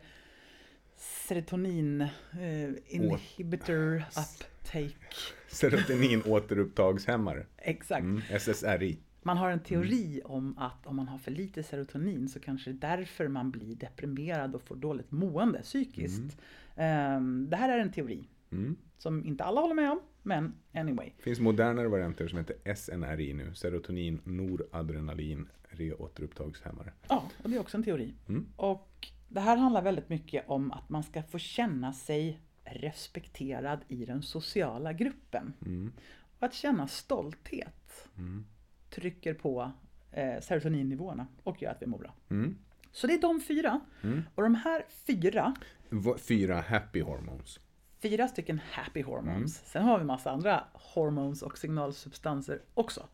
serotonin 0.97 2.01
eh, 2.01 2.69
inhibitor 2.87 3.95
uptake. 3.97 4.95
Serotonin 5.47 6.23
återupptagshämmare. 6.25 7.45
Exakt. 7.57 8.01
Mm. 8.01 8.21
SSRI. 8.39 8.99
Man 9.21 9.37
har 9.37 9.49
en 9.51 9.59
teori 9.59 10.21
om 10.25 10.57
att 10.57 10.85
om 10.87 10.95
man 10.95 11.07
har 11.07 11.17
för 11.17 11.31
lite 11.31 11.63
serotonin 11.63 12.29
så 12.29 12.39
kanske 12.39 12.71
det 12.71 12.87
är 12.87 12.97
därför 12.97 13.27
man 13.27 13.51
blir 13.51 13.75
deprimerad 13.75 14.55
och 14.55 14.61
får 14.61 14.75
dåligt 14.75 15.11
mående 15.11 15.61
psykiskt. 15.61 16.37
Ehm, 16.75 17.47
det 17.49 17.55
här 17.57 17.69
är 17.69 17.79
en 17.79 17.91
teori 17.91 18.27
Mm. 18.51 18.75
som 18.97 19.25
inte 19.25 19.43
alla 19.43 19.61
håller 19.61 19.75
med 19.75 19.91
om, 19.91 19.99
men 20.23 20.53
anyway. 20.73 21.11
Det 21.17 21.23
finns 21.23 21.39
modernare 21.39 21.87
varianter 21.87 22.27
som 22.27 22.37
heter 22.37 22.75
SNRI 22.75 23.33
nu. 23.33 23.53
Serotonin, 23.53 24.21
noradrenalin, 24.23 25.47
reåterupptagshämmare. 25.69 26.93
Ja, 27.07 27.23
och 27.43 27.49
det 27.49 27.55
är 27.55 27.59
också 27.59 27.77
en 27.77 27.83
teori. 27.83 28.13
Mm. 28.29 28.45
Och 28.55 29.07
det 29.29 29.39
här 29.39 29.57
handlar 29.57 29.81
väldigt 29.81 30.09
mycket 30.09 30.49
om 30.49 30.71
att 30.71 30.89
man 30.89 31.03
ska 31.03 31.23
få 31.23 31.37
känna 31.37 31.93
sig 31.93 32.39
respekterad 32.63 33.79
i 33.87 34.05
den 34.05 34.21
sociala 34.21 34.93
gruppen. 34.93 35.53
Mm. 35.65 35.91
Och 36.39 36.43
att 36.45 36.53
känna 36.53 36.87
stolthet 36.87 38.07
trycker 38.89 39.33
på 39.33 39.71
eh, 40.11 40.39
serotoninnivåerna 40.41 41.27
och 41.43 41.61
gör 41.61 41.71
att 41.71 41.81
vi 41.81 41.85
mår 41.87 41.97
bra. 41.99 42.13
Mm. 42.29 42.57
Så 42.91 43.07
det 43.07 43.13
är 43.13 43.21
de 43.21 43.41
fyra. 43.41 43.79
Och 44.35 44.43
de 44.43 44.55
här 44.55 44.85
fyra, 44.89 45.53
Fyra 46.17 46.61
happy 46.61 47.01
hormones. 47.01 47.59
fyra 48.01 48.27
stycken 48.27 48.59
happy 48.71 49.01
hormones. 49.01 49.65
Sen 49.65 49.83
har 49.83 49.99
vi 49.99 50.05
massa 50.05 50.31
andra 50.31 50.63
hormones 50.73 51.41
och 51.41 51.57
signalsubstanser 51.57 52.61
också. 52.73 53.07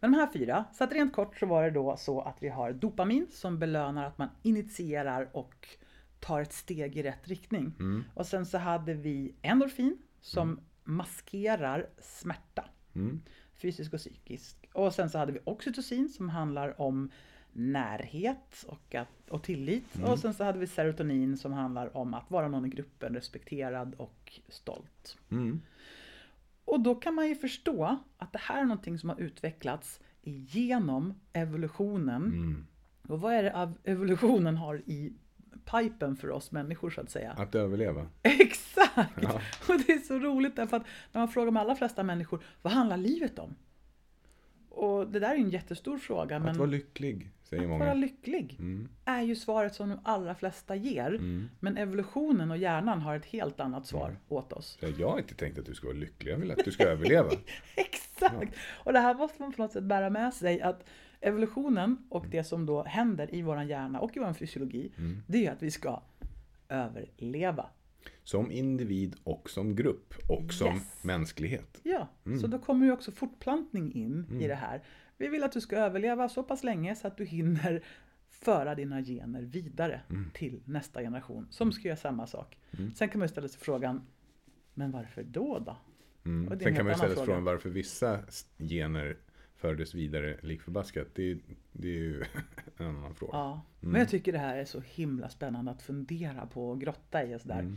Men 0.00 0.12
de 0.12 0.14
här 0.14 0.26
fyra, 0.32 0.64
så 0.72 0.84
att 0.84 0.92
rent 0.92 1.12
kort 1.12 1.36
så 1.36 1.46
var 1.46 1.62
det 1.64 1.70
då 1.70 1.96
så 1.96 2.20
att 2.20 2.36
vi 2.40 2.48
har 2.48 2.72
dopamin 2.72 3.26
som 3.30 3.58
belönar 3.58 4.04
att 4.06 4.18
man 4.18 4.28
initierar 4.42 5.28
och 5.32 5.68
tar 6.20 6.40
ett 6.40 6.52
steg 6.52 6.96
i 6.96 7.02
rätt 7.02 7.28
riktning. 7.28 7.72
Och 8.14 8.26
sen 8.26 8.46
så 8.46 8.58
hade 8.58 8.94
vi 8.94 9.34
endorfin 9.42 9.98
som 10.20 10.60
maskerar 10.84 11.86
smärta. 11.98 12.64
Fysisk 13.56 13.92
och 13.92 13.98
psykisk. 13.98 14.56
Och 14.72 14.94
sen 14.94 15.10
så 15.10 15.18
hade 15.18 15.32
vi 15.32 15.38
oxytocin 15.44 16.08
som 16.08 16.28
handlar 16.28 16.80
om 16.80 17.10
närhet 17.52 18.64
och, 18.68 18.94
att, 18.94 19.30
och 19.30 19.42
tillit. 19.42 19.84
Och 20.04 20.18
sen 20.18 20.34
så 20.34 20.44
hade 20.44 20.58
vi 20.58 20.66
serotonin 20.66 21.36
som 21.36 21.52
handlar 21.52 21.96
om 21.96 22.14
att 22.14 22.30
vara 22.30 22.48
någon 22.48 22.66
i 22.66 22.68
gruppen, 22.68 23.14
respekterad 23.14 23.94
och 23.94 24.40
stolt. 24.48 25.18
Mm. 25.30 25.60
Och 26.64 26.80
då 26.80 26.94
kan 26.94 27.14
man 27.14 27.28
ju 27.28 27.34
förstå 27.34 27.98
att 28.16 28.32
det 28.32 28.38
här 28.38 28.60
är 28.60 28.64
någonting 28.64 28.98
som 28.98 29.08
har 29.08 29.20
utvecklats 29.20 30.00
genom 30.22 31.14
evolutionen. 31.32 32.22
Mm. 32.22 32.66
Och 33.08 33.20
vad 33.20 33.34
är 33.34 33.42
det 33.42 33.54
av 33.56 33.78
evolutionen 33.84 34.56
har 34.56 34.82
i 34.86 35.12
pipen 35.64 36.16
för 36.16 36.30
oss 36.30 36.52
människor 36.52 36.90
så 36.90 37.00
att 37.00 37.10
säga? 37.10 37.32
Att 37.32 37.54
överleva. 37.54 38.06
Exakt! 38.22 39.22
Ja. 39.22 39.40
Och 39.68 39.74
det 39.86 39.92
är 39.92 39.98
så 39.98 40.18
roligt 40.18 40.56
därför 40.56 40.76
att 40.76 40.84
när 41.12 41.20
man 41.20 41.28
frågar 41.28 41.46
de 41.46 41.56
allra 41.56 41.74
flesta 41.74 42.02
människor, 42.02 42.40
vad 42.62 42.72
handlar 42.72 42.96
livet 42.96 43.38
om? 43.38 43.54
Och 44.68 45.06
det 45.08 45.18
där 45.20 45.30
är 45.30 45.34
en 45.38 45.50
jättestor 45.50 45.98
fråga, 45.98 46.38
men 46.38 46.48
Att 46.48 46.56
vara 46.56 46.68
lycklig, 46.68 47.30
säger 47.44 47.62
att 47.62 47.68
vara 47.68 47.78
många. 47.78 47.94
lycklig 47.94 48.56
Mm. 48.58 48.88
är 49.04 49.22
ju 49.22 49.36
svaret 49.36 49.74
som 49.74 49.88
de 49.88 49.98
allra 50.02 50.34
flesta 50.34 50.76
ger. 50.76 51.08
Mm. 51.08 51.48
Men 51.60 51.76
evolutionen 51.76 52.50
och 52.50 52.56
hjärnan 52.58 53.00
har 53.00 53.16
ett 53.16 53.24
helt 53.26 53.60
annat 53.60 53.86
svar 53.86 54.16
åt 54.28 54.52
oss. 54.52 54.78
Jag 54.98 55.10
har 55.10 55.18
inte 55.18 55.34
tänkt 55.34 55.58
att 55.58 55.66
du 55.66 55.74
ska 55.74 55.86
vara 55.86 55.96
lycklig, 55.98 56.32
jag 56.32 56.36
vill 56.38 56.50
att 56.50 56.64
du 56.64 56.72
ska 56.72 56.84
överleva. 56.84 57.30
Exakt! 57.76 58.56
Och 58.84 58.92
det 58.92 58.98
här 59.00 59.14
måste 59.14 59.42
man 59.42 59.52
på 59.52 59.62
något 59.62 59.72
sätt 59.72 59.84
bära 59.84 60.10
med 60.10 60.34
sig 60.34 60.60
att 60.60 60.84
evolutionen 61.26 61.98
och 62.08 62.26
det 62.30 62.44
som 62.44 62.66
då 62.66 62.84
händer 62.84 63.34
i 63.34 63.42
vår 63.42 63.62
hjärna 63.62 64.00
och 64.00 64.16
i 64.16 64.20
vår 64.20 64.32
fysiologi, 64.32 64.92
Mm. 64.98 65.22
det 65.26 65.46
är 65.46 65.52
att 65.52 65.62
vi 65.62 65.70
ska 65.70 66.02
överleva. 66.68 67.66
Som 68.22 68.50
individ 68.50 69.16
och 69.24 69.50
som 69.50 69.76
grupp 69.76 70.14
och 70.28 70.52
som 70.52 70.74
Yes. 70.74 71.04
mänsklighet. 71.04 71.80
Ja, 71.82 72.08
så 72.40 72.46
då 72.46 72.58
kommer 72.58 72.86
ju 72.86 72.92
också 72.92 73.12
fortplantning 73.12 73.92
in 73.92 74.40
i 74.40 74.48
det 74.48 74.54
här. 74.54 74.82
Vi 75.16 75.28
vill 75.28 75.44
att 75.44 75.52
du 75.52 75.60
ska 75.60 75.76
överleva 75.76 76.28
så 76.28 76.42
pass 76.42 76.64
länge 76.64 76.94
så 76.96 77.06
att 77.06 77.16
du 77.16 77.24
hinner 77.24 77.82
föra 78.28 78.74
dina 78.74 79.02
gener 79.02 79.42
vidare 79.42 80.00
till 80.34 80.60
nästa 80.64 81.00
generation 81.00 81.46
som 81.50 81.72
ska 81.72 81.88
göra 81.88 81.96
samma 81.96 82.26
sak. 82.26 82.58
Sen 82.96 83.08
kan 83.08 83.18
man 83.18 83.24
ju 83.24 83.28
ställa 83.32 83.48
sig 83.48 83.60
frågan, 83.60 84.06
men 84.74 84.90
varför 84.90 85.22
då 85.22 85.58
då? 85.58 85.76
Mm. 86.24 86.58
Sen 86.58 86.68
en 86.68 86.74
kan 86.76 86.84
man 86.84 86.92
ju 86.92 86.98
ställa 86.98 87.08
sig 87.08 87.14
fråga. 87.14 87.26
frågan 87.26 87.44
varför 87.44 87.70
vissa 87.70 88.18
gener 88.58 89.16
fördes 89.56 89.94
vidare 89.94 90.38
lik 90.42 90.62
förbaskat. 90.62 91.06
Det, 91.14 91.30
är- 91.30 91.38
det 91.72 91.88
är 91.88 91.92
ju 91.92 92.24
en 92.76 92.86
annan 92.86 93.14
fråga. 93.14 93.32
Ja, 93.32 93.62
men 93.80 94.00
jag 94.00 94.08
tycker 94.08 94.32
det 94.32 94.38
här 94.38 94.56
är 94.56 94.64
så 94.64 94.80
himla 94.80 95.28
spännande 95.28 95.70
att 95.70 95.82
fundera 95.82 96.46
på 96.46 96.70
och 96.70 96.80
grotta 96.80 97.24
i 97.24 97.34
och 97.36 97.40
sådär. 97.40 97.76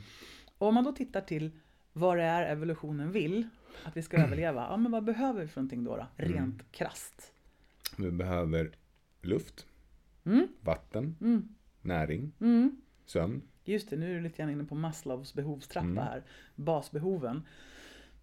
Och 0.57 0.67
om 0.67 0.73
man 0.75 0.83
då 0.83 0.91
tittar 0.91 1.21
till 1.21 1.51
vad 1.93 2.17
det 2.17 2.23
är 2.23 2.51
evolutionen 2.51 3.11
vill 3.11 3.49
att 3.83 3.97
vi 3.97 4.01
ska 4.01 4.17
överleva, 4.23 4.67
ja 4.69 4.77
men 4.77 4.91
vad 4.91 5.03
behöver 5.03 5.41
vi 5.41 5.47
för 5.47 5.61
någonting 5.61 5.83
då? 5.83 5.97
då? 5.97 6.05
Rent 6.15 6.71
krasst. 6.71 7.31
Vi 7.97 8.11
behöver 8.11 8.71
luft, 9.21 9.65
Mm. 10.25 10.47
vatten, 10.61 11.15
näring, 11.81 12.31
Mm. 12.39 12.81
sömn. 13.05 13.41
Just 13.63 13.89
det, 13.89 13.95
nu 13.97 14.11
är 14.11 14.15
du 14.15 14.21
lite 14.21 14.37
grann 14.37 14.49
inne 14.49 14.63
på 14.63 14.75
Maslows 14.75 15.33
behovstrappa 15.33 16.01
här. 16.01 16.23
Basbehoven. 16.55 17.41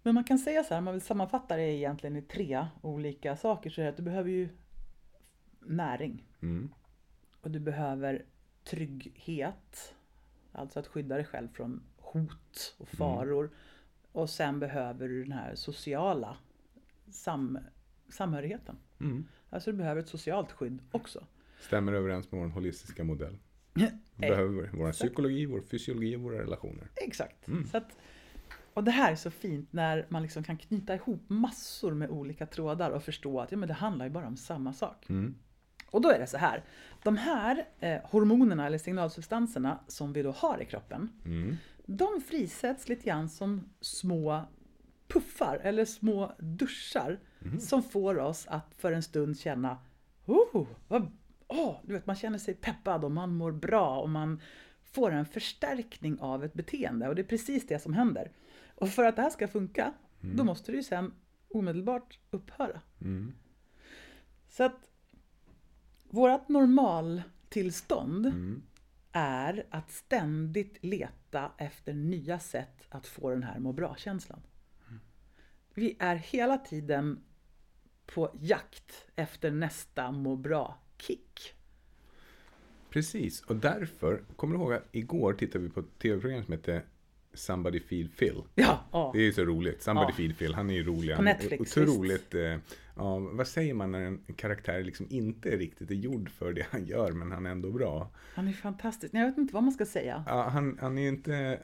Men 0.03 0.15
man 0.15 0.23
kan 0.23 0.39
säga 0.39 0.63
så 0.63 0.69
här, 0.73 0.77
om 0.77 0.83
man 0.83 0.93
vill 0.93 1.01
sammanfatta 1.01 1.55
det 1.55 1.63
egentligen 1.63 2.15
i 2.15 2.21
tre 2.21 2.67
olika 2.81 3.35
saker 3.35 3.69
så 3.69 3.81
är 3.81 3.85
det 3.85 3.89
att 3.89 3.97
du 3.97 4.03
behöver 4.03 4.29
ju 4.29 4.49
näring. 5.59 6.23
Mm. 6.41 6.73
Och 7.41 7.51
du 7.51 7.59
behöver 7.59 8.25
trygghet. 8.63 9.93
Alltså 10.51 10.79
att 10.79 10.87
skydda 10.87 11.15
dig 11.15 11.25
själv 11.25 11.47
från 11.53 11.83
hot 11.97 12.75
och 12.77 12.87
faror. 12.87 13.49
Och 14.11 14.29
sen 14.29 14.59
behöver 14.59 15.07
du 15.07 15.23
den 15.23 15.31
här 15.31 15.55
sociala 15.55 16.37
sam 17.11 17.59
samhörigheten. 18.09 18.77
Mm. 18.99 19.25
Alltså 19.49 19.71
du 19.71 19.77
behöver 19.77 20.01
ett 20.01 20.09
socialt 20.09 20.51
skydd 20.51 20.79
också. 20.91 21.25
Stämmer 21.59 21.93
överens 21.93 22.31
med 22.31 22.41
vår 22.41 22.47
holistiska 22.47 23.03
modell. 23.03 23.37
Vi 24.15 24.27
behöver 24.27 24.69
vår 24.73 24.91
psykologi, 24.91 25.45
vår 25.45 25.61
fysiologi 25.61 26.15
och 26.15 26.21
våra 26.21 26.39
relationer. 26.39 26.87
Exakt. 26.95 27.45
Så 27.71 27.77
att, 27.77 27.97
och 28.77 28.83
det 28.83 28.91
här 28.91 29.11
är 29.11 29.15
så 29.15 29.31
fint 29.31 29.73
när 29.73 30.05
man 30.09 30.21
liksom 30.21 30.43
kan 30.43 30.57
knyta 30.57 30.95
ihop 30.95 31.23
massor 31.27 31.93
med 31.93 32.09
olika 32.09 32.45
trådar 32.45 32.91
och 32.91 33.03
förstå 33.03 33.39
att 33.39 33.51
ja, 33.51 33.57
men 33.57 33.67
det 33.67 33.73
handlar 33.73 34.05
ju 34.05 34.11
bara 34.11 34.27
om 34.27 34.37
samma 34.37 34.73
sak. 34.73 35.09
Mm. 35.09 35.35
Och 35.91 36.01
då 36.01 36.09
är 36.09 36.19
det 36.19 36.27
så 36.27 36.37
här. 36.37 36.63
De 37.03 37.17
här 37.17 37.65
eh, 37.79 37.99
hormonerna 38.03 38.65
eller 38.65 38.77
signalsubstanserna 38.77 39.79
som 39.87 40.13
vi 40.13 40.21
då 40.21 40.31
har 40.31 40.61
i 40.61 40.65
kroppen. 40.65 41.09
Mm. 41.25 41.57
De 41.85 42.21
frisätts 42.27 42.89
lite 42.89 43.05
grann 43.05 43.29
som 43.29 43.69
små 43.81 44.41
puffar 45.07 45.59
eller 45.63 45.85
små 45.85 46.31
duschar. 46.39 47.19
Som 47.59 47.83
får 47.83 48.19
oss 48.19 48.47
att 48.47 48.73
för 48.77 48.91
en 48.91 49.03
stund 49.03 49.39
känna 49.39 49.77
oh, 50.25 50.67
vad, 50.87 51.11
åh, 51.47 51.75
du 51.83 51.93
vet, 51.93 52.05
man 52.05 52.15
känner 52.15 52.37
sig 52.37 52.53
peppad 52.53 53.03
och 53.03 53.11
man 53.11 53.35
mår 53.35 53.51
bra 53.51 53.99
och 53.99 54.09
man 54.09 54.41
får 54.91 55.11
en 55.11 55.25
förstärkning 55.25 56.19
av 56.19 56.43
ett 56.43 56.53
beteende. 56.53 57.07
Och 57.07 57.15
det 57.15 57.21
är 57.21 57.27
precis 57.27 57.67
det 57.67 57.79
som 57.79 57.93
händer. 57.93 58.31
Och 58.77 58.89
för 58.89 59.03
att 59.03 59.15
det 59.15 59.21
här 59.21 59.29
ska 59.29 59.47
funka, 59.47 59.93
då 60.21 60.43
måste 60.43 60.71
det 60.71 60.75
ju 60.75 60.83
sen 60.83 61.13
omedelbart 61.49 62.19
upphöra. 62.31 62.81
Mm. 63.01 63.33
Så 64.49 64.63
att 64.63 64.89
vårt 66.03 66.49
normaltillstånd 66.49 68.25
Mm. 68.25 68.63
är 69.11 69.65
att 69.69 69.91
ständigt 69.91 70.83
leta 70.83 71.51
efter 71.57 71.93
nya 71.93 72.39
sätt 72.39 72.85
att 72.89 73.07
få 73.07 73.29
den 73.29 73.43
här 73.43 73.59
må 73.59 73.73
bra-känslan. 73.73 74.41
Vi 75.73 75.95
är 75.99 76.15
hela 76.15 76.57
tiden 76.57 77.23
på 78.05 78.37
jakt 78.41 79.05
efter 79.15 79.51
nästa 79.51 80.11
må 80.11 80.35
bra-kick. 80.35 81.53
Precis, 82.89 83.41
och 83.41 83.55
därför, 83.55 84.23
kommer 84.35 84.55
du 84.55 84.61
ihåg 84.61 84.73
att 84.73 84.87
igår 84.91 85.33
tittade 85.33 85.63
vi 85.63 85.69
på 85.69 85.79
ett 85.79 85.99
tv-program 85.99 86.43
som 86.43 86.51
hette 86.51 86.81
Somebody 87.37 87.79
Feed 87.79 88.17
Phil. 88.17 88.43
Ja, 88.55 88.79
ja. 88.91 89.11
Det 89.13 89.19
är 89.19 89.23
ju 89.23 89.33
så 89.33 89.45
roligt. 89.45 89.81
Somebody 89.83 90.11
Ja. 90.11 90.15
Feed 90.15 90.37
Phil, 90.37 90.53
han 90.53 90.69
är 90.69 90.73
ju 90.73 90.83
rolig. 90.83 91.09
På 91.09 91.15
Han 91.15 91.25
Netflix, 91.25 91.77
Otroligt, 91.77 92.35
eh, 92.35 92.41
ja, 92.95 93.19
vad 93.19 93.47
säger 93.47 93.73
man 93.73 93.91
när 93.91 94.01
en 94.01 94.21
karaktär 94.35 94.83
liksom 94.83 95.07
inte 95.09 95.49
riktigt 95.49 95.91
är 95.91 95.95
gjord 95.95 96.29
för 96.29 96.53
det 96.53 96.65
han 96.69 96.85
gör, 96.85 97.11
men 97.11 97.31
han 97.31 97.45
är 97.45 97.49
ändå 97.49 97.71
bra. 97.71 98.09
Han 98.35 98.47
är 98.47 98.53
fantastisk. 98.53 99.13
Nej, 99.13 99.21
Jag 99.23 99.29
vet 99.29 99.37
inte 99.37 99.53
vad 99.53 99.63
man 99.63 99.71
ska 99.73 99.85
säga. 99.85 100.23
Ja, 100.27 100.49
han, 100.49 100.77
han 100.81 100.97
är 100.97 101.07
inte... 101.07 101.59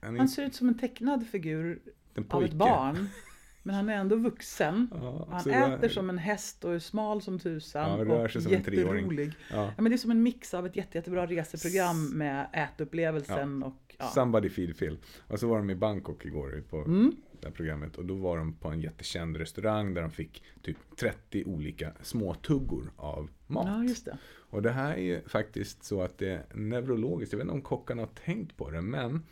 Han 0.00 0.14
är 0.14 0.18
Han 0.18 0.28
ser 0.28 0.46
ut 0.46 0.54
som 0.54 0.68
en 0.68 0.78
tecknad 0.78 1.26
figur 1.26 1.78
en 2.14 2.24
av 2.30 2.44
ett 2.44 2.52
barn. 2.52 3.08
Men 3.62 3.74
han 3.74 3.88
är 3.88 3.94
ändå 3.94 4.16
vuxen. 4.16 4.88
Ja, 4.94 5.28
han 5.30 5.50
äter 5.50 5.78
det- 5.80 5.88
som 5.88 6.10
en 6.10 6.18
häst 6.18 6.64
och 6.64 6.74
är 6.74 6.78
smal 6.78 7.22
som 7.22 7.38
tusan. 7.38 7.98
Ja, 7.98 8.04
rör 8.04 8.24
och 8.24 8.30
sig 8.30 8.42
som 8.42 8.52
en 8.54 8.62
treåring. 8.62 9.02
jätterolig. 9.02 9.32
Ja. 9.50 9.64
Ja, 9.76 9.82
men 9.82 9.84
det 9.90 9.94
är 9.94 9.98
som 9.98 10.10
en 10.10 10.22
mix 10.22 10.54
av 10.54 10.66
ett 10.66 10.76
jätte, 10.76 10.98
jättebra 10.98 11.26
reseprogram 11.26 12.06
med 12.18 12.46
ätupplevelsen 12.52 13.62
och 13.62 13.89
ja. 14.00 14.06
Somebody 14.06 14.48
feed 14.48 14.78
Phil. 14.78 14.98
Och 15.26 15.40
så 15.40 15.48
var 15.48 15.56
de 15.56 15.70
i 15.70 15.74
Bangkok 15.74 16.24
igår 16.24 16.62
på 16.70 16.76
Mm. 16.78 17.16
det 17.40 17.46
här 17.46 17.54
programmet. 17.54 17.96
Och 17.96 18.04
då 18.04 18.14
var 18.14 18.38
de 18.38 18.52
på 18.54 18.68
en 18.68 18.80
jättekänd 18.80 19.36
restaurang 19.36 19.94
där 19.94 20.02
de 20.02 20.10
fick 20.10 20.42
typ 20.62 20.76
30 20.96 21.44
olika 21.44 21.92
småtuggor 22.02 22.90
av 22.96 23.30
mat. 23.46 23.66
ja, 23.66 23.82
just 23.84 24.04
det. 24.04 24.18
Och 24.50 24.62
det 24.62 24.70
här 24.70 24.92
är 24.94 25.02
ju 25.02 25.20
faktiskt 25.28 25.84
så 25.84 26.02
att 26.02 26.18
det 26.18 26.28
är 26.30 26.44
neurologiskt. 26.54 27.32
Jag 27.32 27.38
vet 27.38 27.44
inte 27.44 27.54
om 27.54 27.62
kockarna 27.62 28.02
har 28.02 28.08
tänkt 28.24 28.56
på 28.56 28.70
det. 28.70 28.80
Men 28.80 29.22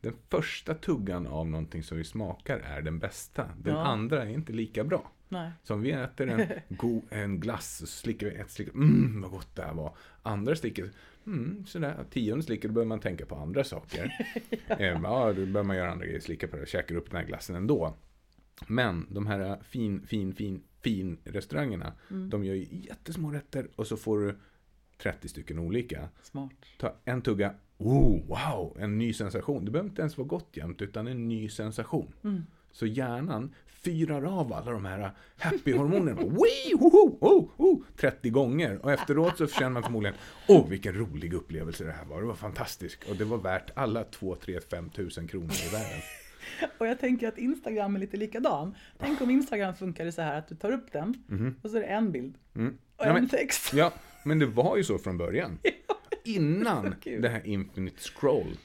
den 0.00 0.14
första 0.28 0.74
tuggan 0.74 1.26
av 1.26 1.46
någonting 1.46 1.82
som 1.82 1.96
vi 1.98 2.04
smakar 2.04 2.58
är 2.58 2.82
den 2.82 2.98
bästa. 2.98 3.48
Den 3.58 3.74
Ja. 3.74 3.80
andra 3.86 4.22
är 4.22 4.28
inte 4.28 4.52
lika 4.52 4.84
bra. 4.84 5.12
Nej. 5.28 5.50
Så 5.62 5.74
om 5.74 5.80
vi 5.82 5.90
äter 5.90 6.28
en, 6.28 6.48
go, 6.76 7.02
en 7.10 7.40
glass 7.40 7.80
och 7.82 7.88
slickar 7.88 8.26
vi 8.26 8.34
ett 8.36 8.50
slick, 8.50 8.68
mm 8.74 9.20
vad 9.22 9.30
gott 9.30 9.56
det 9.56 9.62
här 9.62 9.74
var. 9.74 9.96
Andra 10.22 10.56
sticket, 10.56 10.90
mm 11.26 11.64
sådär. 11.66 12.04
Tionde 12.10 12.44
slicket, 12.44 12.70
då 12.70 12.74
börjar 12.74 12.86
man 12.86 13.00
tänka 13.00 13.26
på 13.26 13.34
andra 13.36 13.64
saker. 13.64 14.12
ja. 14.68 14.76
ja, 14.78 15.32
då 15.32 15.46
börjar 15.46 15.62
man 15.64 15.76
göra 15.76 15.90
andra 15.92 16.06
grejer, 16.06 16.20
slicka 16.20 16.48
på 16.48 16.56
det 16.56 16.62
och 16.62 16.68
käkar 16.68 16.94
upp 16.94 17.10
den 17.10 17.20
här 17.20 17.26
glassen 17.26 17.56
ändå. 17.56 17.94
Men 18.68 19.06
de 19.10 19.26
här 19.26 19.58
fin, 19.62 20.06
fin, 20.06 20.34
fin, 20.34 20.62
fin 20.80 21.18
restaurangerna, 21.24 21.92
Mm. 22.10 22.30
de 22.30 22.44
gör 22.44 22.54
ju 22.54 22.66
jättesmå 22.70 23.30
rätter 23.30 23.68
och 23.76 23.86
så 23.86 23.96
får 23.96 24.18
du 24.18 24.36
30 25.02 25.28
stycken 25.28 25.58
olika. 25.58 26.08
Smart. 26.22 26.52
Ta 26.78 26.94
en 27.04 27.22
tugga, 27.22 27.54
oh, 27.78 28.26
wow, 28.28 28.76
en 28.80 28.98
ny 28.98 29.12
sensation. 29.12 29.64
Det 29.64 29.70
behöver 29.70 29.90
inte 29.90 30.02
ens 30.02 30.18
vara 30.18 30.28
gott 30.28 30.56
jämt, 30.56 30.82
utan 30.82 31.06
en 31.06 31.28
ny 31.28 31.48
sensation. 31.48 32.12
Mm. 32.24 32.42
Så 32.72 32.86
hjärnan 32.86 33.54
fyrar 33.84 34.22
av 34.40 34.52
alla 34.52 34.70
de 34.72 34.84
här 34.84 35.10
happy-hormonerna. 35.38 36.20
Wee, 36.22 36.74
oh, 36.74 37.48
oh, 37.56 37.82
30 37.96 38.30
gånger. 38.30 38.78
Och 38.84 38.92
efteråt 38.92 39.38
så 39.38 39.46
känner 39.46 39.70
man 39.70 39.82
förmodligen, 39.82 40.16
åh 40.48 40.60
oh, 40.60 40.68
vilken 40.68 40.94
rolig 40.94 41.32
upplevelse 41.34 41.84
det 41.84 41.92
här 41.92 42.04
var. 42.04 42.20
Det 42.20 42.26
var 42.26 42.34
fantastiskt. 42.34 43.04
Och 43.10 43.16
det 43.16 43.24
var 43.24 43.38
värt 43.38 43.70
alla 43.74 44.04
2, 44.04 44.34
3, 44.36 44.60
5 44.60 44.90
tusen 44.90 45.28
kronor 45.28 45.52
i 45.68 45.72
världen. 45.72 46.00
Och 46.78 46.86
jag 46.86 47.00
tänker 47.00 47.28
att 47.28 47.38
Instagram 47.38 47.96
är 47.96 48.00
lite 48.00 48.16
likadan. 48.16 48.74
Tänk 48.98 49.20
om 49.20 49.30
Instagram 49.30 49.74
funkade 49.74 50.12
så 50.12 50.22
här 50.22 50.38
att 50.38 50.48
du 50.48 50.54
tar 50.54 50.72
upp 50.72 50.92
den 50.92 51.14
och 51.62 51.70
så 51.70 51.76
är 51.76 51.80
det 51.80 51.86
en 51.86 52.12
bild 52.12 52.34
Mm. 52.56 52.68
och 52.96 53.04
Nej, 53.04 53.08
en 53.08 53.14
men, 53.14 53.28
text. 53.28 53.72
ja, 53.74 53.92
men 54.24 54.38
det 54.38 54.46
var 54.46 54.76
ju 54.76 54.84
så 54.84 54.98
från 54.98 55.18
början. 55.18 55.58
Innan. 56.24 56.94
Mm. 57.06 57.22
det 57.22 57.28
här 57.28 57.46
infinite 57.46 58.00
scroll 58.00 58.56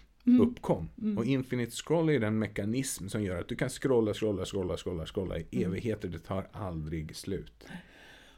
uppkom. 0.41 0.89
Och 1.17 1.25
infinite 1.25 1.71
scroll 1.71 2.09
är 2.09 2.19
den 2.19 2.39
mekanism 2.39 3.07
som 3.07 3.23
gör 3.23 3.39
att 3.41 3.47
du 3.47 3.55
kan 3.55 3.69
scrolla, 3.69 4.13
scrolla, 4.13 4.45
scrolla, 4.45 4.77
scrolla, 4.77 5.05
scrolla 5.05 5.37
i 5.37 5.45
Mm. 5.51 5.69
evigheter. 5.69 6.07
Det 6.07 6.19
tar 6.19 6.47
aldrig 6.51 7.15
slut. 7.15 7.67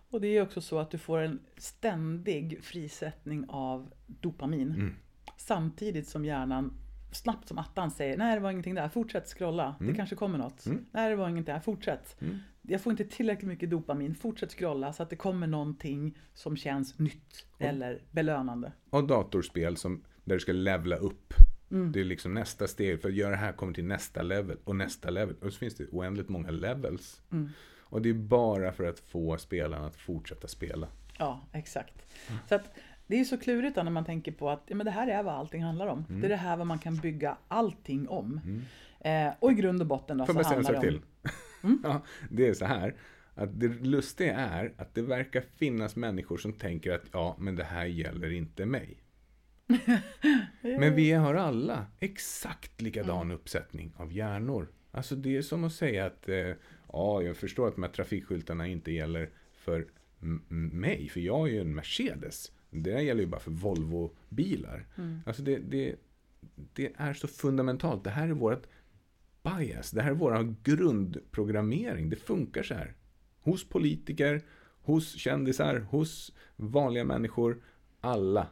Och 0.09 0.21
det 0.21 0.27
är 0.27 0.41
också 0.41 0.61
så 0.61 0.79
att 0.79 0.91
du 0.91 0.97
får 0.97 1.17
en 1.19 1.39
ständig 1.57 2.59
frisättning 2.63 3.45
av 3.49 3.89
dopamin. 4.07 4.71
Mm. 4.71 4.93
Samtidigt 5.37 6.07
som 6.07 6.25
hjärnan 6.25 6.73
snabbt 7.13 7.47
som 7.47 7.57
attan 7.57 7.91
säger 7.91 8.17
nej 8.17 8.35
det 8.35 8.41
var 8.41 8.51
ingenting 8.51 8.75
där, 8.75 8.89
fortsätt 8.89 9.27
scrolla, 9.27 9.75
Mm. 9.79 9.91
det 9.91 9.97
kanske 9.97 10.15
kommer 10.15 10.37
något. 10.37 10.65
Nej 10.91 11.09
det 11.09 11.15
var 11.15 11.29
inget 11.29 11.45
där, 11.45 11.59
fortsätt. 11.59 12.17
Jag 12.61 12.81
får 12.81 12.91
inte 12.91 13.05
tillräckligt 13.05 13.47
mycket 13.47 13.69
dopamin, 13.69 14.15
fortsätt 14.15 14.51
scrolla 14.53 14.93
så 14.93 15.03
att 15.03 15.09
det 15.09 15.15
kommer 15.15 15.47
någonting 15.47 16.17
som 16.33 16.57
känns 16.57 16.99
nytt 16.99 17.45
eller 17.59 18.01
belönande. 18.11 18.71
Och 18.89 19.07
datorspel 19.07 19.77
som, 19.77 20.03
där 20.23 20.35
du 20.35 20.39
ska 20.39 20.51
levla 20.51 20.95
upp. 20.95 21.33
Mm. 21.71 21.91
Det 21.91 21.99
är 21.99 22.03
liksom 22.03 22.33
nästa 22.33 22.67
steg. 22.67 23.01
För 23.01 23.09
att 23.09 23.15
göra 23.15 23.31
det 23.31 23.37
här 23.37 23.51
kommer 23.51 23.73
till 23.73 23.85
nästa 23.85 24.21
level 24.21 24.57
och 24.63 24.75
nästa 24.75 25.09
level. 25.09 25.35
Och 25.41 25.53
så 25.53 25.59
finns 25.59 25.75
det 25.75 25.87
oändligt 25.91 26.29
många 26.29 26.51
levels. 26.51 27.21
Mm. 27.31 27.49
Och 27.79 28.01
det 28.01 28.09
är 28.09 28.13
bara 28.13 28.71
för 28.71 28.83
att 28.83 28.99
få 28.99 29.37
spelarna 29.37 29.87
att 29.87 29.95
fortsätta 29.95 30.47
spela. 30.47 30.87
Ja, 31.19 31.47
exakt. 31.53 31.93
Mm. 32.29 32.39
Så 32.49 32.55
att 32.55 32.77
det 33.07 33.15
är 33.15 33.19
ju 33.19 33.25
så 33.25 33.37
klurigt 33.37 33.75
då 33.75 33.83
när 33.83 33.91
man 33.91 34.05
tänker 34.05 34.31
på 34.31 34.49
att 34.49 34.63
ja, 34.67 34.75
men 34.75 34.85
det 34.85 34.91
här 34.91 35.07
är 35.07 35.23
vad 35.23 35.33
allting 35.33 35.63
handlar 35.63 35.87
om. 35.87 36.05
Mm. 36.09 36.21
Det 36.21 36.27
är 36.27 36.29
det 36.29 36.35
här 36.35 36.57
vad 36.57 36.67
man 36.67 36.79
kan 36.79 36.95
bygga 36.95 37.37
allting 37.47 38.07
om. 38.07 38.41
Eh, 38.99 39.33
och 39.39 39.51
i 39.51 39.55
grund 39.55 39.81
och 39.81 39.87
botten 39.87 40.17
då 40.17 40.25
Får 40.25 40.33
så 40.33 40.39
jag 40.39 40.45
handlar 40.45 40.71
det 40.71 40.77
om... 40.77 40.85
Mm. 40.85 41.01
till? 41.01 41.79
ja, 41.83 42.01
det 42.29 42.47
är 42.47 42.53
så 42.53 42.65
här. 42.65 42.95
Att 43.35 43.59
det 43.59 43.67
lustiga 43.67 44.35
är 44.35 44.73
att 44.77 44.95
det 44.95 45.01
verkar 45.01 45.43
finnas 45.55 45.95
människor 45.95 46.37
som 46.37 46.53
tänker 46.53 46.91
att 46.91 47.05
ja, 47.11 47.35
men 47.39 47.55
det 47.55 47.63
här 47.63 47.85
gäller 47.85 48.31
inte 48.31 48.65
mig. 48.65 48.97
Men 50.61 50.95
vi 50.95 51.11
har 51.11 51.35
alla 51.35 51.85
exakt 51.99 52.81
likadan 52.81 53.31
uppsättning 53.31 53.93
av 53.97 54.13
hjärnor. 54.13 54.67
Alltså 54.91 55.15
det 55.15 55.37
är 55.37 55.41
som 55.41 55.63
att 55.63 55.73
säga 55.73 56.05
att 56.05 56.29
eh, 56.29 56.53
ja, 56.93 57.21
jag 57.21 57.37
förstår 57.37 57.67
att 57.67 57.75
de 57.75 57.83
här 57.83 57.89
trafikskyltarna 57.89 58.67
inte 58.67 58.91
gäller 58.91 59.29
för 59.53 59.87
mig, 60.49 61.09
för 61.09 61.19
jag 61.19 61.47
är 61.47 61.51
ju 61.51 61.61
en 61.61 61.75
Mercedes. 61.75 62.51
Det 62.69 62.91
här 62.91 62.99
gäller 62.99 63.21
ju 63.21 63.27
bara 63.27 63.41
för 63.41 63.51
Volvo-bilar. 63.51 64.85
Alltså 65.25 65.43
det, 65.43 65.57
det, 65.57 65.95
det 66.73 66.93
är 66.95 67.13
så 67.13 67.27
fundamentalt. 67.27 68.03
Det 68.03 68.09
här 68.09 68.29
är 68.29 68.33
vårt 68.33 68.67
bias. 69.43 69.91
Det 69.91 70.01
här 70.01 70.11
är 70.11 70.15
vår 70.15 70.55
grundprogrammering. 70.63 72.09
Det 72.09 72.15
funkar 72.15 72.63
så 72.63 72.73
här. 72.73 72.93
Hos 73.41 73.69
politiker, 73.69 74.41
hos 74.81 75.15
kändisar, 75.15 75.79
hos 75.79 76.33
vanliga 76.55 77.03
människor. 77.03 77.61
Alla 78.01 78.47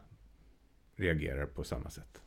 reagerar 0.95 1.45
på 1.45 1.63
samma 1.63 1.89
sätt. 1.89 2.21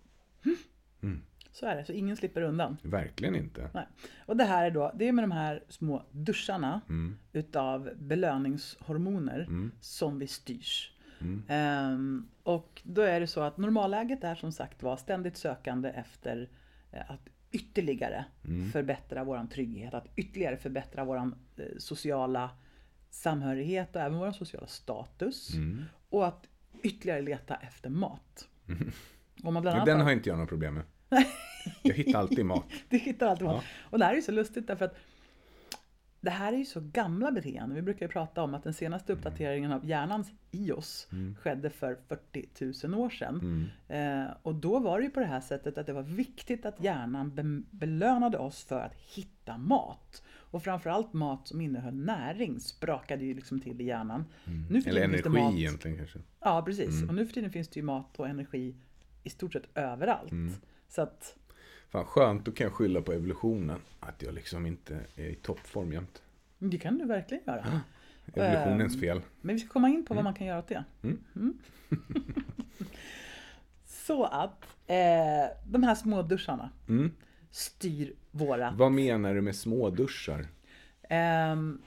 Så 1.53 1.67
är 1.67 1.77
det, 1.77 1.85
så 1.85 1.93
ingen 1.93 2.17
slipper 2.17 2.43
undan. 2.43 2.77
Verkligen 2.83 3.35
inte. 3.35 3.71
Nej. 3.75 3.87
Och 4.27 4.37
det 4.37 4.45
här 4.45 4.67
är 4.67 4.71
då, 4.71 4.93
det 4.95 5.09
är 5.09 5.13
med 5.13 5.23
de 5.25 5.31
här 5.33 5.63
små 5.69 6.03
duscharna 6.13 6.81
Mm. 6.89 7.19
utav 7.33 7.91
belöningshormoner 7.97 9.71
som 9.81 10.19
vi 10.19 10.27
styrs. 10.27 10.93
Mm. 11.21 11.43
Ehm, 11.49 12.29
och 12.43 12.83
då 12.85 13.03
är 13.03 13.21
det 13.21 13.27
så 13.27 13.41
att 13.41 13.57
normalläget 13.59 14.25
är 14.25 14.35
som 14.35 14.53
sagt 14.53 14.83
var 14.83 14.97
ständigt 14.97 15.37
sökande 15.37 15.89
efter 15.89 16.49
eh, 16.93 17.11
att 17.11 17.29
ytterligare 17.51 18.25
Mm. 18.45 18.71
förbättra 18.71 19.25
våran 19.25 19.49
trygghet, 19.49 19.95
att 19.95 20.07
ytterligare 20.17 20.57
förbättra 20.57 21.05
våran 21.05 21.35
eh, 21.57 21.65
sociala 21.79 22.51
samhörighet 23.11 23.97
och 23.97 24.03
även 24.03 24.19
våran 24.19 24.35
sociala 24.35 24.67
status. 24.67 25.55
Mm. 25.55 25.85
Och 26.09 26.27
att 26.27 26.47
ytterligare 26.83 27.23
leta 27.23 27.57
efter 27.57 27.91
mat. 27.91 28.49
Om 29.43 29.55
man 29.55 29.63
bland 29.63 29.87
den 29.87 30.01
har- 30.01 30.13
inte 30.13 30.29
jag 30.29 30.37
några 30.37 30.49
problem 30.49 30.75
med. 30.75 30.85
Jag 31.83 31.95
hittar 31.95 32.19
alltid 32.19 32.47
mat. 32.47 32.65
Du 32.89 32.99
hittar 32.99 33.27
alltid 33.27 33.45
mat. 33.47 33.65
Ja. 33.65 33.89
Och 33.91 33.99
det 33.99 34.05
här 34.05 34.13
är 34.13 34.17
ju 34.17 34.23
så 34.23 34.33
lustigt 34.33 34.67
därför 34.67 34.85
att 34.85 34.95
det 36.21 36.31
här 36.31 36.53
är 36.53 36.57
ju 36.57 36.65
så 36.65 36.81
gamla 36.81 37.31
beteenden. 37.31 37.75
Vi 37.75 37.83
brukar 37.83 38.07
ju 38.07 38.13
prata 38.13 38.43
om 38.43 38.55
att 38.55 38.65
den 38.65 38.75
senaste 38.75 39.13
uppdateringen 39.13 39.73
av 39.73 39.85
hjärnans 39.87 40.29
i 40.51 40.73
oss 40.73 41.09
skedde 41.41 41.71
för 41.71 41.99
40 42.09 42.87
000 42.89 42.95
år 43.01 43.11
sedan. 43.11 43.71
Eh, 43.89 44.25
och 44.43 44.55
då 44.55 44.79
var 44.79 44.99
det 44.99 45.05
ju 45.05 45.11
på 45.11 45.21
det 45.21 45.27
här 45.27 45.41
sättet 45.41 45.79
att 45.79 45.87
det 45.87 45.93
var 45.93 46.03
viktigt 46.03 46.67
att 46.67 46.85
hjärnan 46.85 47.35
be- 47.35 47.63
belönade 47.71 48.39
oss 48.39 48.65
för 48.65 48.81
att 48.81 48.95
hitta 48.95 49.59
mat. 49.59 50.23
Och 50.51 50.63
framförallt 50.63 51.13
mat 51.13 51.49
som 51.49 51.61
innehöll 51.61 51.95
näring 51.95 52.61
sprakade 52.61 53.25
ju 53.25 53.35
liksom 53.35 53.61
till 53.61 53.81
i 53.81 53.85
hjärnan. 53.85 54.25
Nu 54.71 54.83
för 54.83 54.91
Eller 54.91 55.03
energi 55.05 55.29
mat- 55.29 55.55
egentligen 55.55 55.97
kanske. 55.97 56.19
Ja, 56.41 56.63
precis. 56.67 57.03
Och 57.09 57.15
nu 57.15 57.27
för 57.27 57.35
tiden 57.35 57.51
finns 57.51 57.69
det 57.69 57.81
ju 57.81 57.85
mat 57.87 58.19
och 58.21 58.29
energi 58.29 58.75
i 59.25 59.31
stort 59.31 59.53
sett 59.53 59.69
överallt. 59.75 60.33
Så 60.89 61.03
att 61.03 61.35
Fan 61.91 62.05
skönt, 62.05 62.45
då 62.45 62.53
kan 62.53 62.65
jag 62.65 62.73
skylla 62.75 63.01
på 63.03 63.13
evolutionen. 63.13 63.79
Att 64.01 64.23
jag 64.23 64.35
liksom 64.35 64.67
inte 64.67 65.01
är 65.17 65.27
i 65.29 65.35
toppform 65.35 65.93
jämt. 65.93 66.23
det 66.59 66.79
kan 66.79 66.99
du 66.99 67.05
verkligen 67.05 67.43
göra. 67.47 67.81
Evolutionens 68.35 68.95
Ehm, 68.95 69.01
fel. 69.01 69.21
Men 69.41 69.55
vi 69.57 69.61
ska 69.61 69.69
komma 69.73 69.89
in 69.89 70.05
på 70.07 70.15
vad 70.15 70.25
man 70.25 70.35
kan 70.35 70.47
göra 70.47 70.59
åt 70.59 70.69
det. 70.69 70.85
Mm. 71.03 71.59
Så 73.87 74.25
att 74.25 74.65
eh, 74.87 74.97
de 75.67 75.83
här 75.83 75.95
små 75.95 76.23
duscharna 76.23 76.71
Mm. 76.89 77.11
Styr 77.51 78.13
våra... 78.31 78.71
Vad 78.71 78.93
menar 78.93 79.35
du 79.35 79.41
med 79.41 79.57
småduschar? 79.57 80.47
Ehm, 81.09 81.81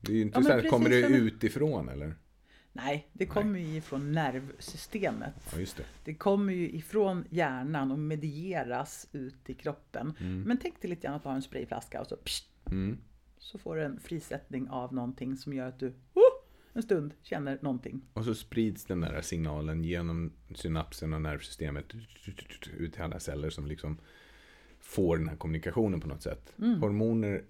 Det 0.00 0.12
är 0.12 0.16
ju 0.16 0.22
inte 0.22 0.38
Ja, 0.38 0.42
så 0.42 0.52
här, 0.52 0.68
kommer 0.68 0.90
det 0.90 1.00
utifrån 1.00 1.88
eller? 1.88 2.14
nej, 2.72 3.08
det 3.12 3.26
kommer 3.26 3.58
ju 3.58 3.76
ifrån 3.76 4.12
nervsystemet. 4.12 5.34
Ja, 5.52 5.58
det. 5.76 5.84
Det 6.04 6.14
kommer 6.14 6.52
ju 6.52 6.70
ifrån 6.70 7.24
hjärnan 7.30 7.92
och 7.92 7.98
medieras 7.98 9.08
ut 9.12 9.50
i 9.50 9.54
kroppen. 9.54 10.12
Men 10.46 10.58
tänk 10.62 10.80
dig 10.82 10.90
lite 10.90 11.02
grann 11.02 11.14
att 11.14 11.22
du 11.22 11.28
har 11.28 11.36
en 11.36 11.42
sprayflaska 11.42 12.00
och 12.00 12.06
så 12.06 12.16
pst, 12.16 12.44
Mm. 12.70 12.98
så 13.38 13.58
får 13.58 13.76
du 13.76 13.82
en 13.84 14.00
frisättning 14.00 14.68
av 14.68 14.94
någonting 14.94 15.36
som 15.36 15.52
gör 15.52 15.68
att 15.68 15.78
du 15.78 15.88
oh, 16.14 16.22
en 16.72 16.82
stund 16.82 17.14
känner 17.22 17.58
någonting. 17.62 18.00
Och 18.12 18.24
så 18.24 18.34
sprids 18.34 18.84
den 18.84 19.00
där 19.00 19.20
signalen 19.22 19.84
genom 19.84 20.32
synapsen 20.54 21.12
och 21.14 21.22
nervsystemet 21.22 21.84
ut 22.78 22.92
till 22.92 23.02
alla 23.02 23.20
celler 23.20 23.50
som 23.50 23.66
liksom 23.66 23.98
får 24.86 25.16
den 25.16 25.28
här 25.28 25.36
kommunikationen 25.36 26.00
på 26.00 26.08
något 26.08 26.22
sätt. 26.22 26.52
Mm. 26.58 26.80
Hormoner 26.80 27.44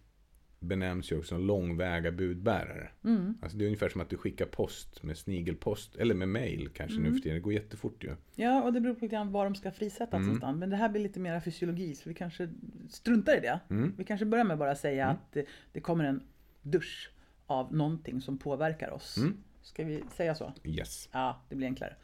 benämns 0.61 1.12
ju 1.12 1.18
också 1.18 1.29
som 1.35 1.46
långväga 1.46 2.12
budbärare. 2.12 2.88
Mm. 3.05 3.35
Alltså 3.42 3.59
det 3.59 3.64
är 3.64 3.66
ungefär 3.66 3.88
som 3.88 4.01
att 4.01 4.11
du 4.11 4.16
skickar 4.16 4.46
post 4.46 5.03
med 5.03 5.18
snigelpost, 5.18 5.96
eller 5.96 6.14
med 6.14 6.29
mail 6.29 6.68
kanske 6.75 6.99
Mm. 6.99 7.09
nu 7.11 7.16
för 7.16 7.22
tiden. 7.22 7.35
Det 7.37 7.40
går 7.40 7.53
jättefort 7.53 8.05
ju. 8.05 8.16
Ja, 8.35 8.62
och 8.62 8.72
det 8.72 8.81
beror 8.81 8.94
på 8.94 9.01
lite 9.05 9.14
grann 9.14 9.33
var 9.33 9.44
de 9.44 9.55
ska 9.55 9.70
frisättas 9.70 10.14
Mm. 10.14 10.27
någonstans. 10.27 10.59
Men 10.59 10.70
det 10.70 10.77
här 10.77 10.88
blir 10.88 11.03
lite 11.03 11.20
mer 11.20 11.40
fysiologi, 11.40 11.94
så 11.94 12.09
vi 12.09 12.14
kanske 12.14 12.49
struntar 12.90 13.37
i 13.37 13.40
det. 13.40 13.61
Mm. 13.70 13.94
Vi 13.99 14.05
kanske 14.05 14.27
börjar 14.27 14.44
med 14.44 14.59
bara 14.59 14.75
säga 14.75 15.07
att 15.07 15.33
det, 15.33 15.46
det 15.72 15.81
kommer 15.81 16.05
en 16.05 16.22
dusch 16.62 17.11
av 17.46 17.75
någonting 17.75 18.20
som 18.20 18.38
påverkar 18.38 18.90
oss. 18.90 19.16
Mm. 19.16 19.37
Ska 19.62 19.85
vi 19.85 20.03
säga 20.16 20.35
så? 20.35 20.53
Yes. 20.64 21.09
Ja, 21.12 21.40
det 21.49 21.57
blir 21.57 21.66
enklare. 21.66 21.96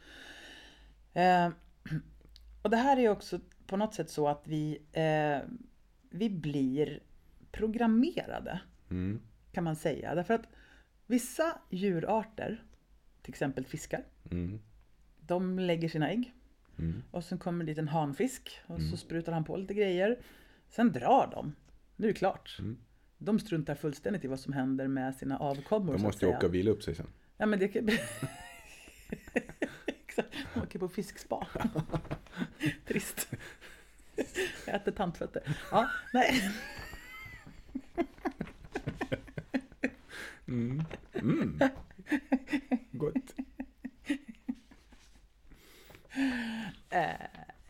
Eh, 1.13 1.49
och 2.61 2.69
det 2.69 2.77
här 2.77 2.97
är 2.99 3.09
också 3.09 3.39
på 3.67 3.77
något 3.77 3.93
sätt 3.93 4.09
så 4.09 4.27
att 4.27 4.41
vi, 4.47 4.81
eh, 4.91 5.49
vi 6.09 6.29
blir 6.29 6.99
programmerade, 7.51 8.61
Mm. 8.89 9.19
kan 9.51 9.63
man 9.63 9.75
säga. 9.75 10.15
Därför 10.15 10.33
att 10.33 10.47
vissa 11.07 11.57
djurarter, 11.69 12.63
till 13.21 13.31
exempel 13.31 13.65
fiskar, 13.65 14.05
Mm. 14.31 14.59
de 15.19 15.59
lägger 15.59 15.89
sina 15.89 16.09
ägg. 16.11 16.33
Mm. 16.79 17.03
Och 17.11 17.23
sen 17.23 17.37
kommer 17.37 17.65
dit 17.65 17.77
en 17.77 17.87
hanfisk 17.87 18.59
och 18.67 18.81
så 18.81 18.97
sprutar 18.97 19.31
han 19.31 19.43
på 19.43 19.57
lite 19.57 19.73
grejer. 19.73 20.19
Sen 20.69 20.91
drar 20.91 21.29
de. 21.31 21.55
Nu 21.95 22.07
är 22.07 22.13
det 22.13 22.17
klart. 22.19 22.55
Mm. 22.59 22.77
De 23.17 23.39
struntar 23.39 23.75
fullständigt 23.75 24.25
i 24.25 24.27
vad 24.27 24.39
som 24.39 24.53
händer 24.53 24.87
med 24.87 25.15
sina 25.15 25.37
avkommor. 25.37 25.93
De 25.93 26.01
måste 26.01 26.25
ju 26.25 26.31
åka 26.35 26.47
och 26.47 26.53
vila 26.55 26.71
upp 26.71 26.83
sig 26.83 26.95
sen. 26.95 27.07
Ja 27.37 27.45
men 27.45 27.59
det 27.59 27.67
kan... 27.67 27.89
Exakt. 30.17 30.35
De 30.53 30.59
åker 30.61 30.79
på 30.79 30.87
fiskspa. 30.89 31.47
Trist. 32.87 33.27
Jag 34.65 34.75
äter 34.75 34.91
tantfötter. 34.91 35.57
Ja, 35.71 35.89
nej. 36.13 36.51
Mm. 40.47 40.83
Mm. 41.13 41.59
Gott. 42.91 43.35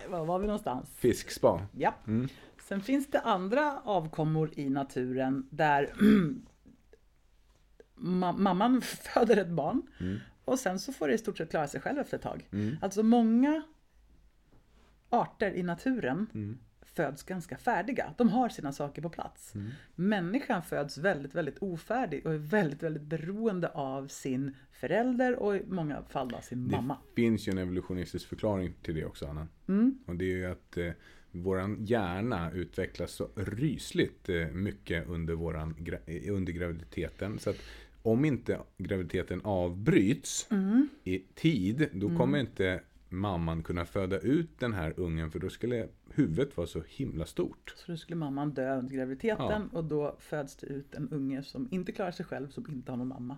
Var 0.08 0.25
var 0.25 0.39
vi 0.39 0.45
någonstans? 0.47 0.89
Fiskspa. 0.97 1.67
Ja. 1.77 1.95
Mm. 2.08 2.27
Sen 2.63 2.82
finns 2.82 3.08
det 3.08 3.19
andra 3.19 3.79
avkommor 3.84 4.49
i 4.60 4.69
naturen 4.69 5.47
där 5.49 5.93
ma- 7.95 8.38
mamman 8.38 8.82
föder 8.82 9.38
ett 9.38 9.49
barn 9.49 9.82
Mm. 9.99 10.19
Och 10.45 10.60
sen 10.60 10.79
så 10.79 10.93
får 10.93 11.08
det 11.08 11.13
i 11.13 11.17
stort 11.17 11.38
sett 11.38 11.49
klara 11.49 11.67
sig 11.67 11.82
själv 11.82 11.99
efter 11.99 12.17
ett 12.17 12.23
tag. 12.23 12.47
Mm. 12.51 12.75
Alltså 12.82 13.03
många 13.03 13.62
arter 15.10 15.51
i 15.53 15.63
naturen 15.63 16.27
Mm. 16.34 16.58
föds 16.82 17.23
ganska 17.23 17.58
färdiga. 17.58 18.13
De 18.17 18.29
har 18.29 18.49
sina 18.49 18.71
saker 18.71 19.01
på 19.01 19.10
plats. 19.10 19.56
Mm. 19.56 19.69
Människan 19.95 20.63
föds 20.63 20.97
väldigt, 20.97 21.36
väldigt 21.36 21.58
ofärdig 21.60 22.25
och 22.25 22.34
är 22.34 22.38
väldigt, 22.38 22.84
väldigt 22.84 23.03
beroende 23.03 23.67
av 23.69 24.08
sin 24.08 24.56
förälder 24.71 25.36
och 25.36 25.56
i 25.56 25.63
många 25.67 26.03
fall 26.03 26.29
då 26.29 26.41
sin 26.41 26.71
mamma. 26.71 26.97
Det 27.15 27.21
finns 27.21 27.47
ju 27.47 27.51
en 27.51 27.58
evolutionistisk 27.58 28.27
förklaring 28.27 28.73
till 28.84 28.95
det 28.95 29.06
också, 29.06 29.27
Anna. 29.27 29.47
Mm. 29.67 29.97
Och 30.06 30.15
det 30.15 30.25
är 30.25 30.36
ju 30.36 30.45
att 30.45 30.77
eh, 30.77 30.91
våran 31.32 31.86
hjärna 31.86 32.51
utvecklas 32.51 33.12
så 33.12 33.29
rysligt 33.36 34.29
eh, 34.29 34.47
mycket 34.47 35.08
under, 35.08 35.34
våran, 35.34 35.75
gra- 35.75 36.27
eh, 36.27 36.34
under 36.36 36.53
graviditeten. 36.53 37.39
Så 37.39 37.49
att 37.49 37.58
om 38.03 38.25
inte 38.25 38.59
graviditeten 38.77 39.41
avbryts 39.43 40.47
Mm. 40.51 40.89
i 41.03 41.19
tid, 41.19 41.89
då 41.93 42.17
kommer 42.17 42.39
inte 42.39 42.81
mamman 43.13 43.63
kunna 43.63 43.86
föda 43.86 44.19
ut 44.19 44.60
den 44.60 44.73
här 44.73 44.93
ungen 44.99 45.32
för 45.32 45.39
då 45.39 45.49
skulle 45.49 45.88
huvudet 46.10 46.58
vara 46.58 46.67
så 46.67 46.84
himla 46.88 47.26
stort. 47.26 47.73
Så 47.78 47.91
då 47.91 47.97
skulle 47.97 48.15
mamman 48.15 48.52
dö 48.54 48.78
under 48.80 48.95
graviditeten 48.95 49.69
och 49.69 49.84
då 49.84 50.15
föds 50.19 50.56
det 50.56 50.67
ut 50.67 50.95
en 50.95 51.10
unge 51.10 51.43
som 51.43 51.67
inte 51.71 51.91
klarar 51.91 52.12
sig 52.12 52.26
själv, 52.26 52.49
som 52.49 52.65
inte 52.71 52.91
har 52.91 52.97
någon 52.97 53.08
mamma. 53.08 53.38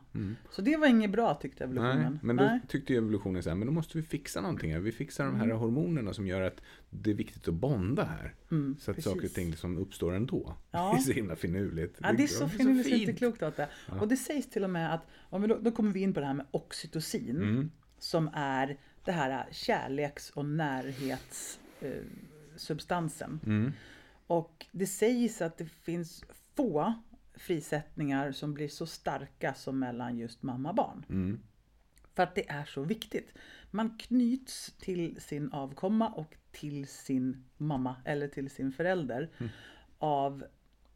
Så 0.52 0.62
det 0.62 0.78
var 0.78 0.88
inget 0.88 1.12
bra 1.12 1.34
tyckte 1.34 1.64
Mm. 1.64 1.76
Nej, 1.76 1.86
evolutionen. 1.92 2.20
men 2.24 2.36
då 2.36 2.60
tyckte 2.68 2.94
ju 2.94 2.98
evolutionen 2.98 3.44
så 3.44 3.50
här, 3.50 3.56
men 3.58 3.68
då 3.68 3.74
måste 3.74 3.98
vi 3.98 4.04
fixa 4.04 4.42
någonting 4.42 4.74
här. 4.74 4.80
Vi 4.80 4.92
fixar 4.92 5.26
de 5.26 5.36
här 5.36 5.46
Mm. 5.46 5.58
hormonerna 5.58 6.14
som 6.14 6.28
gör 6.28 6.42
att 6.42 6.62
det 6.90 7.10
är 7.10 7.16
viktigt 7.16 7.48
att 7.48 7.54
bonda 7.54 8.04
här. 8.04 8.34
Mm, 8.52 8.76
så 8.80 8.92
att 8.92 8.96
precis. 8.98 9.12
saker 9.12 9.26
och 9.26 9.32
ting 9.34 9.50
liksom 9.50 9.78
uppstår 9.78 10.14
ändå. 10.16 10.56
Ja. 10.72 10.92
Det 10.96 11.02
är 11.02 11.02
så 11.02 11.12
himla 11.12 11.36
finurligt. 11.36 11.98
Ja, 12.02 12.14
det 12.14 12.24
är 12.24 12.28
så 12.28 12.50
finurligt 12.50 12.88
inte 12.88 13.14
klokt 13.14 13.44
åt 13.44 13.58
det. 13.58 13.70
Och 14.02 14.08
det 14.08 14.18
sägs 14.18 14.50
till 14.50 14.64
och 14.64 14.70
med 14.70 14.94
att, 14.94 15.02
vi 15.42 15.48
då, 15.48 15.58
då 15.62 15.72
kommer 15.72 15.92
vi 15.92 16.00
in 16.00 16.14
på 16.14 16.20
det 16.20 16.26
här 16.26 16.34
med 16.34 16.46
oxytocin, 16.52 17.36
Mm. 17.42 17.72
som 18.00 18.30
är 18.34 18.78
det 19.06 19.12
här 19.12 19.48
kärleks 19.52 20.30
och 20.30 20.46
närhetssubstansen. 20.46 22.22
Substansen. 22.56 23.40
Mm. 23.46 23.74
Och 24.28 24.66
det 24.72 24.88
sägs 24.88 25.42
att 25.42 25.58
det 25.58 25.66
finns 25.66 26.24
få 26.56 26.94
frisättningar 27.34 28.32
som 28.32 28.54
blir 28.54 28.68
så 28.68 28.86
starka 28.86 29.54
som 29.54 29.80
mellan 29.80 30.18
just 30.18 30.44
mamma 30.44 30.70
och 30.70 30.76
barn. 30.76 31.06
Mm. 31.10 31.40
För 32.14 32.24
att 32.24 32.36
det 32.36 32.50
är 32.50 32.66
så 32.66 32.84
viktigt. 32.84 33.34
Man 33.72 33.98
knyts 33.98 34.74
till 34.80 35.22
sin 35.22 35.52
avkomma 35.52 36.10
och 36.10 36.36
till 36.52 36.88
sin 36.88 37.44
mamma 37.58 37.96
eller 38.06 38.28
till 38.28 38.50
sin 38.50 38.72
förälder. 38.72 39.30
Av, 39.98 40.46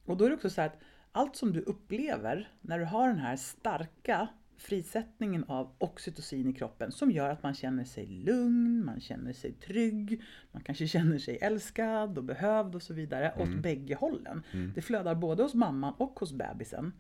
och 0.06 0.18
då 0.18 0.26
är 0.26 0.30
det 0.30 0.36
också 0.36 0.50
så 0.50 0.62
här 0.62 0.68
att 0.68 0.80
allt 1.12 1.36
som 1.36 1.54
du 1.54 1.62
upplever 1.62 2.52
när 2.62 2.80
du 2.80 2.86
har 2.86 3.08
den 3.08 3.20
här 3.20 3.36
starka 3.36 4.28
frisättningen 4.60 5.44
av 5.44 5.76
oxytocin 5.78 6.50
i 6.50 6.54
kroppen 6.54 6.92
som 6.92 7.12
gör 7.12 7.30
att 7.30 7.44
man 7.44 7.54
känner 7.54 7.84
sig 7.84 8.06
lugn, 8.08 8.86
man 8.86 9.00
känner 9.02 9.34
sig 9.34 9.54
trygg, 9.54 10.22
man 10.52 10.64
kanske 10.64 10.88
känner 10.88 11.18
sig 11.20 11.38
älskad 11.42 12.18
och 12.18 12.24
behövd 12.24 12.76
och 12.76 12.82
så 12.82 12.94
vidare 12.94 13.34
åt 13.38 13.62
bägge 13.62 13.96
hållen. 13.96 14.44
Det 14.76 14.82
flödar 14.82 15.16
både 15.16 15.44
hos 15.44 15.54
mamman 15.54 15.94
och 15.98 16.20
hos 16.20 16.34
bebisen. 16.34 16.94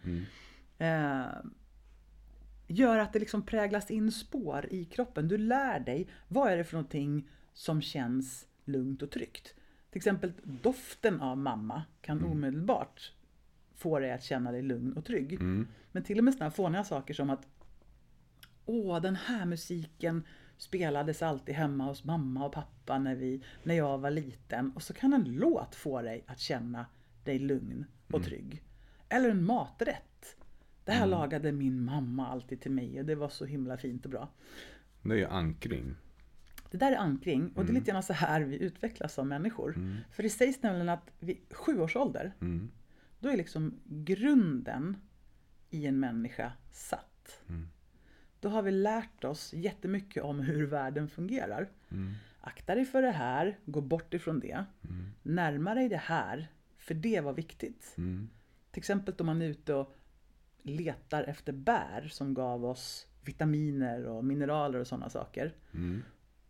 Eh, 0.77 1.25
gör 2.67 2.97
att 2.97 3.13
det 3.13 3.19
liksom 3.19 3.41
präglas 3.45 3.91
in 3.91 4.11
spår 4.11 4.67
i 4.71 4.85
kroppen. 4.85 5.27
Du 5.27 5.37
lär 5.37 5.79
dig 5.79 6.07
vad 6.27 6.51
är 6.51 6.57
det 6.57 6.63
för 6.63 6.73
någonting 6.73 7.29
som 7.53 7.81
känns 7.81 8.47
lugnt 8.65 9.01
och 9.01 9.11
tryggt. 9.11 9.55
Till 9.89 9.97
exempel 9.97 10.31
doften 10.43 11.21
av 11.21 11.37
mamma 11.37 11.83
kan 12.01 12.23
omedelbart 12.23 13.11
få 13.79 13.99
dig 13.99 14.11
att 14.11 14.23
känna 14.23 14.51
dig 14.51 14.61
lugn 14.61 14.93
och 14.93 15.05
trygg. 15.05 15.33
Mm. 15.33 15.67
Men 15.91 16.03
till 16.03 16.17
och 16.17 16.23
med 16.23 16.33
sådana 16.33 16.51
fåniga 16.51 16.83
saker 16.83 17.13
som 17.13 17.29
att 17.29 17.47
Åh, 18.65 19.01
den 19.01 19.15
här 19.15 19.45
musiken 19.45 20.23
spelades 20.57 21.21
alltid 21.21 21.55
hemma 21.55 21.83
hos 21.85 22.03
mamma 22.03 22.45
och 22.45 22.53
pappa 22.53 22.99
när, 22.99 23.15
vi, 23.15 23.43
när 23.63 23.75
jag 23.75 23.97
var 23.97 24.11
liten. 24.11 24.71
Och 24.75 24.83
så 24.83 24.93
kan 24.93 25.13
en 25.13 25.23
låt 25.23 25.75
få 25.75 26.01
dig 26.01 26.23
att 26.27 26.39
känna 26.39 26.85
dig 27.23 27.39
lugn 27.39 27.85
och 28.11 28.23
trygg. 28.23 28.63
Eller 29.09 29.29
en 29.29 29.45
maträtt. 29.45 30.35
Det 30.85 30.91
här 30.91 31.07
lagade 31.07 31.51
min 31.51 31.83
mamma 31.83 32.27
alltid 32.27 32.61
till 32.61 32.71
mig 32.71 32.99
och 32.99 33.05
det 33.05 33.15
var 33.15 33.29
så 33.29 33.45
himla 33.45 33.77
fint 33.77 34.05
och 34.05 34.11
bra. 34.11 34.29
Det 35.01 35.13
är 35.13 35.17
ju 35.17 35.25
ankring. 35.25 35.95
Det 36.71 36.77
där 36.77 36.91
är 36.91 36.97
ankring 36.97 37.51
och 37.55 37.65
det 37.65 37.71
är 37.71 37.73
lite 37.73 37.91
grann 37.91 38.03
så 38.03 38.13
här 38.13 38.41
vi 38.41 38.63
utvecklas 38.63 39.13
som 39.13 39.27
människor. 39.27 39.71
För 40.11 40.23
det 40.23 40.29
sägs 40.29 40.63
nämligen 40.63 40.89
att 40.89 41.11
vid 41.19 41.37
sju 41.51 41.79
års 41.79 41.95
ålder, 41.95 42.33
Mm. 42.41 42.71
Då 43.19 43.29
är 43.29 43.37
liksom 43.37 43.79
grunden 43.85 44.97
i 45.69 45.85
en 45.85 45.99
människa 45.99 46.51
satt. 46.71 47.41
Då 48.39 48.49
har 48.49 48.61
vi 48.61 48.71
lärt 48.71 49.23
oss 49.23 49.53
jättemycket 49.53 50.23
om 50.23 50.39
hur 50.39 50.65
världen 50.65 51.09
fungerar. 51.09 51.69
Akta 52.41 52.75
dig 52.75 52.85
för 52.85 53.01
det 53.01 53.11
här, 53.11 53.59
gå 53.65 53.81
bort 53.81 54.13
ifrån 54.13 54.39
det. 54.39 54.65
Närma 55.23 55.73
dig 55.73 55.89
det 55.89 55.97
här, 55.97 56.47
för 56.77 56.93
det 56.93 57.21
var 57.21 57.33
viktigt. 57.33 57.93
Mm. 57.97 58.29
Till 58.71 58.79
exempel 58.79 59.13
om 59.17 59.25
man 59.25 59.41
är 59.41 59.45
ute 59.45 59.73
och 59.73 59.95
letar 60.63 61.23
efter 61.23 61.53
bär 61.53 62.07
som 62.11 62.33
gav 62.33 62.65
oss 62.65 63.07
vitaminer 63.21 64.05
och 64.05 64.25
mineraler 64.25 64.79
och 64.79 64.87
sådana 64.87 65.09
saker. 65.09 65.53
Mm. 65.73 66.03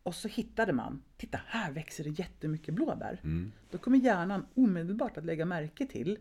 Och 0.04 0.16
så 0.16 0.28
hittade 0.28 0.74
man, 0.74 1.04
titta 1.18 1.40
här 1.46 1.72
växer 1.72 2.04
det 2.04 2.10
jättemycket 2.10 2.74
blåbär. 2.74 3.20
Mm. 3.24 3.52
Då 3.72 3.78
kommer 3.78 3.98
hjärnan 3.98 4.46
omedelbart 4.54 5.18
att 5.18 5.26
lägga 5.26 5.46
märke 5.46 5.88
till, 5.88 6.18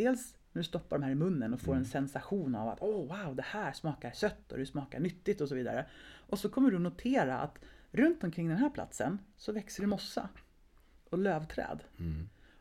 dels 0.00 0.34
när 0.52 0.62
du 0.62 0.64
stoppar 0.64 0.98
de 0.98 1.04
här 1.04 1.12
i 1.12 1.14
munnen 1.14 1.54
och 1.54 1.60
får 1.60 1.74
en 1.74 1.84
sensation 1.84 2.54
av 2.54 2.68
att 2.68 2.78
åh 2.80 3.08
wow, 3.08 3.36
det 3.36 3.42
här 3.42 3.72
smakar 3.72 4.10
sött 4.10 4.52
och 4.52 4.58
det 4.58 4.66
smakar 4.66 5.00
nyttigt 5.00 5.40
och 5.40 5.48
så 5.48 5.54
vidare. 5.54 5.86
Och 6.28 6.38
så 6.38 6.48
kommer 6.48 6.70
du 6.70 6.78
notera 6.78 7.38
att 7.38 7.58
runt 7.90 8.24
omkring 8.24 8.48
den 8.48 8.58
här 8.58 8.70
platsen 8.70 9.18
så 9.36 9.52
växer 9.52 9.82
det 9.82 9.86
mossa 9.86 10.28
och 11.10 11.18
lövträd. 11.18 11.84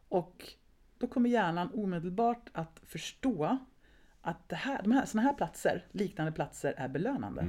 Och 0.09 0.53
då 0.97 1.07
kommer 1.07 1.29
hjärnan 1.29 1.69
omedelbart 1.73 2.49
att 2.51 2.81
förstå 2.83 3.57
att 4.21 4.49
det 4.49 4.55
här, 4.55 4.83
de 4.83 4.91
här, 4.91 5.05
såna 5.05 5.21
här 5.21 5.33
platser, 5.33 5.85
liknande 5.91 6.31
platser, 6.31 6.73
är 6.77 6.87
belönande. 6.87 7.41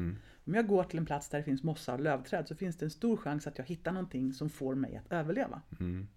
Om 0.44 0.54
jag 0.54 0.66
går 0.66 0.84
till 0.84 0.98
en 0.98 1.06
plats 1.06 1.28
där 1.28 1.38
det 1.38 1.44
finns 1.44 1.62
mossa 1.62 1.92
och 1.92 2.00
lövträd 2.00 2.48
så 2.48 2.54
finns 2.54 2.76
det 2.76 2.86
en 2.86 2.90
stor 2.90 3.16
chans 3.16 3.46
att 3.46 3.58
jag 3.58 3.64
hittar 3.64 3.92
någonting 3.92 4.32
som 4.32 4.50
får 4.50 4.74
mig 4.74 4.96
att 4.96 5.12
överleva. 5.12 5.62
Mm. 5.80 6.08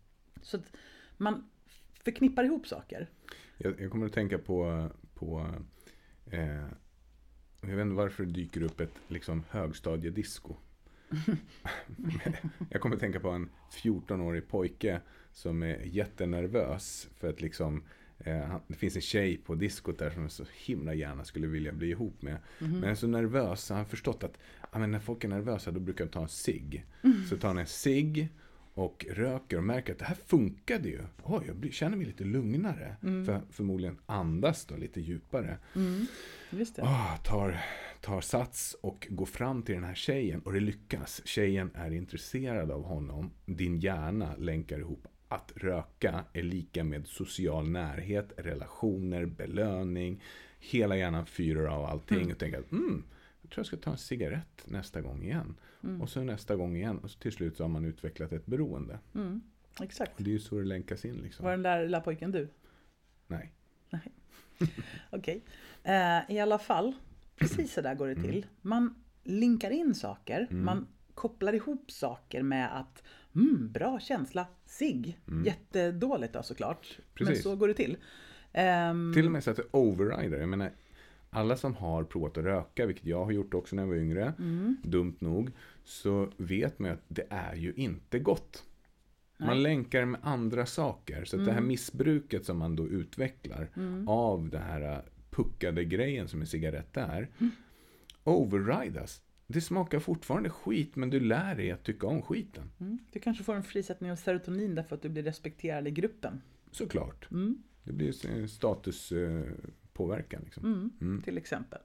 Så 0.42 0.58
att 0.58 0.72
man 1.18 1.50
förknippar 2.04 2.44
ihop 2.44 2.68
saker. 2.68 3.10
Jag, 3.58 3.82
jag 3.82 3.92
kommer 3.92 4.06
att 4.06 4.14
tänka 4.14 4.38
på, 4.38 4.90
på 5.14 5.48
eh, 6.26 6.68
jag 7.62 7.76
vet 7.76 7.82
inte 7.82 7.96
varför 7.96 8.26
det 8.26 8.32
dyker 8.32 8.62
upp 8.62 8.80
ett 8.80 8.94
liksom, 9.08 9.44
högstadiedisco. 9.50 10.56
jag 12.70 12.82
kommer 12.82 12.96
att 12.96 13.02
tänka 13.02 13.20
på 13.20 13.30
en 13.30 13.50
14-årig 13.72 14.48
pojke 14.48 15.02
som 15.32 15.64
är 15.64 15.80
jättenervös 15.84 17.10
för 17.20 17.30
att 17.30 17.42
liksom 17.42 17.84
Eh, 18.26 18.58
det 18.68 18.76
finns 18.76 18.96
en 18.96 19.02
tjej 19.02 19.38
på 19.38 19.56
diskot 19.56 20.00
där 20.00 20.10
som 20.10 20.22
jag 20.22 20.32
så 20.32 20.46
himla 20.54 20.94
gärna 20.94 21.26
skulle 21.26 21.48
vilja 21.48 21.72
bli 21.72 21.90
ihop 21.90 22.22
med. 22.22 22.38
Men 22.60 22.82
jag 22.82 22.92
är 22.92 22.96
så 22.96 23.08
nervös 23.08 23.64
så 23.64 23.74
han 23.74 23.84
har 23.84 23.90
förstått 23.90 24.24
att 24.24 24.38
ja, 24.72 24.80
men 24.80 24.92
när 24.92 25.00
folk 25.00 25.24
är 25.24 25.28
nervösa 25.28 25.72
då 25.72 25.80
brukar 25.80 26.06
de 26.06 26.12
ta 26.12 26.22
en 26.22 26.30
cigg. 26.30 26.86
Så 27.30 27.38
tar 27.38 27.48
han 27.48 27.58
en 27.58 27.68
cigg 27.68 28.30
och 28.74 29.06
röker 29.10 29.58
och 29.58 29.64
märker 29.64 29.94
att 29.94 30.00
det 30.00 30.06
här 30.06 30.18
funkade 30.26 30.90
ju. 30.90 31.00
Oj, 31.24 31.44
jag 31.48 31.56
blir, 31.56 31.72
känner 31.72 31.98
mig 31.98 32.06
lite 32.06 32.24
lugnare. 32.24 32.96
För 33.26 33.42
förmodligen 33.52 33.98
andas 34.06 34.66
då 34.66 34.76
lite 34.76 35.02
djupare. 35.02 35.58
Det. 36.50 36.82
Ah, 36.82 37.18
tar, 37.18 37.62
tar 38.02 38.22
sats 38.22 38.76
och 38.82 39.08
går 39.10 39.26
fram 39.26 39.64
till 39.64 39.76
den 39.76 39.84
här 39.84 39.96
tjejen 39.96 40.42
och 40.42 40.54
det 40.54 40.60
lyckas. 40.60 41.22
Tjejen 41.26 41.72
är 41.76 41.92
intresserad 41.92 42.72
av 42.72 42.84
honom. 42.84 43.32
Din 43.46 43.80
hjärna 43.80 44.36
länkar 44.38 44.80
ihop 44.80 45.08
att 45.28 45.52
röka 45.56 46.24
är 46.34 46.44
lika 46.44 46.84
med 46.84 47.08
social 47.08 47.70
närhet, 47.70 48.34
relationer, 48.38 49.26
belöning. 49.26 50.24
Hela 50.60 50.98
hjärnan 50.98 51.26
fyrar 51.26 51.66
av 51.66 51.86
allting 51.86 52.32
och 52.32 52.38
tänker 52.38 52.60
att 52.60 52.72
mm, 52.72 53.04
jag 53.42 53.52
tror 53.52 53.60
jag 53.60 53.66
ska 53.66 53.78
ta 53.78 53.92
en 53.92 53.98
cigarett 53.98 54.64
nästa 54.66 55.02
gång 55.02 55.24
igen. 55.24 55.56
Och 56.02 56.10
så 56.10 56.24
nästa 56.24 56.56
gång 56.56 56.76
igen. 56.76 56.98
Och 57.00 57.12
så 57.12 57.20
till 57.20 57.32
slut 57.32 57.58
så 57.58 57.64
har 57.64 57.70
man 57.70 57.86
utvecklat 57.86 58.32
ett 58.32 58.46
beroende. 58.46 59.00
Mm, 59.16 59.42
exakt. 59.82 60.18
Och 60.18 60.24
det 60.24 60.30
är 60.30 60.34
ju 60.34 60.40
så 60.40 60.60
det 60.60 60.66
länkas 60.66 61.06
in 61.06 61.16
liksom. 61.16 61.44
Var 61.44 61.52
den 61.52 61.64
där 61.64 61.84
lilla 61.84 62.02
pojken 62.02 62.32
du? 62.32 62.48
Nej. 63.28 63.54
Okej. 65.10 65.44
Eh, 65.84 66.32
I 66.36 66.40
alla 66.40 66.60
fall, 66.60 66.94
precis 67.36 67.74
så 67.74 67.82
där 67.82 67.96
går 67.96 68.08
det 68.08 68.16
till. 68.16 68.46
Man 68.62 68.96
linkar 69.24 69.72
in 69.72 69.96
saker, 69.96 70.48
man 70.52 70.88
kopplar 71.14 71.54
ihop 71.54 71.92
saker 71.92 72.44
med 72.44 72.80
att 72.80 73.04
mm, 73.36 73.72
bra 73.72 74.00
känsla, 74.00 74.48
sig. 74.66 75.18
Jättedåligt 75.46 76.34
då 76.34 76.44
såklart. 76.44 77.00
Men 77.20 77.28
Precis. 77.28 77.44
så 77.44 77.56
går 77.56 77.68
det 77.68 77.74
till. 77.74 77.98
Ehm, 78.54 79.14
Till 79.16 79.26
och 79.26 79.32
med 79.32 79.44
så 79.44 79.52
att 79.52 79.58
det 79.58 79.66
overrider. 79.72 80.40
Jag 80.40 80.50
menar, 80.50 80.72
alla 81.34 81.58
som 81.58 81.76
har 81.76 82.04
provat 82.04 82.38
att 82.38 82.44
röka, 82.44 82.86
vilket 82.86 83.06
jag 83.06 83.26
har 83.26 83.32
gjort 83.32 83.54
också 83.54 83.76
när 83.76 83.84
jag 83.84 83.88
var 83.88 83.96
yngre, 83.96 84.34
dumt 84.84 85.16
nog, 85.20 85.52
så 85.84 86.30
vet 86.38 86.80
man 86.80 86.90
ju 86.90 86.94
att 86.94 87.04
det 87.08 87.26
är 87.30 87.56
ju 87.56 87.74
inte 87.74 88.20
gott. 88.20 88.64
Man 89.38 89.64
länkar 89.64 90.06
med 90.06 90.20
andra 90.24 90.66
saker. 90.66 91.26
Så 91.26 91.40
att 91.40 91.46
det 91.46 91.52
här 91.52 91.62
missbruket 91.62 92.46
som 92.46 92.58
man 92.58 92.76
då 92.76 92.88
utvecklar 92.88 93.70
av 94.08 94.50
den 94.50 94.62
här 94.62 95.04
puckade 95.30 95.86
grejen 95.86 96.28
som 96.28 96.42
en 96.42 96.48
cigarett 96.48 96.98
är, 96.98 97.30
overridas. 98.24 99.22
Det 99.48 99.62
smakar 99.62 100.00
fortfarande 100.00 100.50
skit, 100.50 100.96
men 100.96 101.10
du 101.10 101.20
lär 101.20 101.56
dig 101.56 101.72
att 101.72 101.84
tycka 101.84 102.08
om 102.08 102.22
skiten. 102.22 102.72
mm, 102.80 103.00
du 103.12 103.20
kanske 103.20 103.44
får 103.44 103.56
en 103.56 103.64
frisättning 103.64 104.12
av 104.12 104.16
serotonin 104.16 104.76
därför 104.76 104.96
att 104.96 105.02
du 105.02 105.10
blir 105.10 105.24
respekterad 105.24 105.88
i 105.88 105.92
gruppen. 105.92 106.42
Såklart. 106.72 107.32
Mm. 107.32 107.64
Det 107.84 107.94
blir 107.94 108.26
en 108.26 108.50
statuspåverkan. 109.94 110.42
Liksom. 110.44 110.66
Mm, 111.02 111.22
Till 111.22 111.38
exempel. 111.38 111.80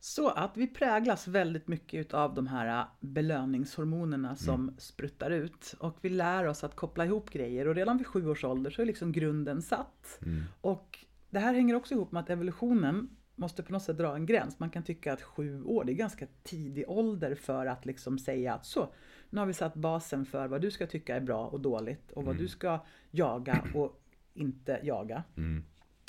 Så 0.00 0.28
att 0.28 0.56
vi 0.56 0.66
präglas 0.66 1.28
väldigt 1.28 1.68
mycket 1.68 2.14
av 2.14 2.34
de 2.34 2.46
här 2.46 2.80
äh, 2.80 2.86
belöningshormonerna 3.00 4.36
som 4.36 4.74
spruttar 4.78 5.30
ut. 5.30 5.74
Och 5.80 5.98
vi 6.00 6.08
lär 6.08 6.44
oss 6.46 6.64
att 6.64 6.76
koppla 6.76 7.04
ihop 7.04 7.30
grejer. 7.30 7.68
Och 7.68 7.74
redan 7.74 7.98
vid 7.98 8.06
sju 8.06 8.28
års 8.28 8.44
ålder 8.44 8.70
så 8.70 8.82
är 8.82 8.86
liksom 8.86 9.12
grunden 9.12 9.62
satt. 9.62 10.18
Och 10.60 10.98
det 11.30 11.38
här 11.38 11.54
hänger 11.54 11.74
också 11.74 11.94
ihop 11.94 12.12
med 12.12 12.22
att 12.22 12.30
evolutionen 12.30 13.08
måste 13.36 13.62
på 13.62 13.72
något 13.72 13.82
sätt 13.82 13.98
dra 13.98 14.14
en 14.14 14.26
gräns. 14.26 14.58
Man 14.58 14.70
kan 14.70 14.82
tycka 14.82 15.12
att 15.12 15.22
sju 15.22 15.62
år, 15.64 15.84
det 15.84 15.92
är 15.92 15.94
ganska 15.94 16.26
tidig 16.42 16.84
ålder 16.88 17.34
för 17.34 17.66
att 17.66 17.86
liksom 17.86 18.18
säga 18.18 18.54
att 18.54 18.66
så, 18.66 18.88
nu 19.30 19.40
har 19.40 19.46
vi 19.46 19.52
satt 19.52 19.74
basen 19.74 20.24
för 20.26 20.48
vad 20.48 20.60
du 20.60 20.70
ska 20.70 20.86
tycka 20.86 21.16
är 21.16 21.20
bra 21.20 21.46
och 21.46 21.60
dåligt 21.60 22.12
och 22.12 22.24
vad 22.24 22.36
du 22.38 22.48
ska 22.48 22.84
jaga 23.10 23.64
och 23.74 24.02
inte 24.34 24.80
jaga. 24.82 25.24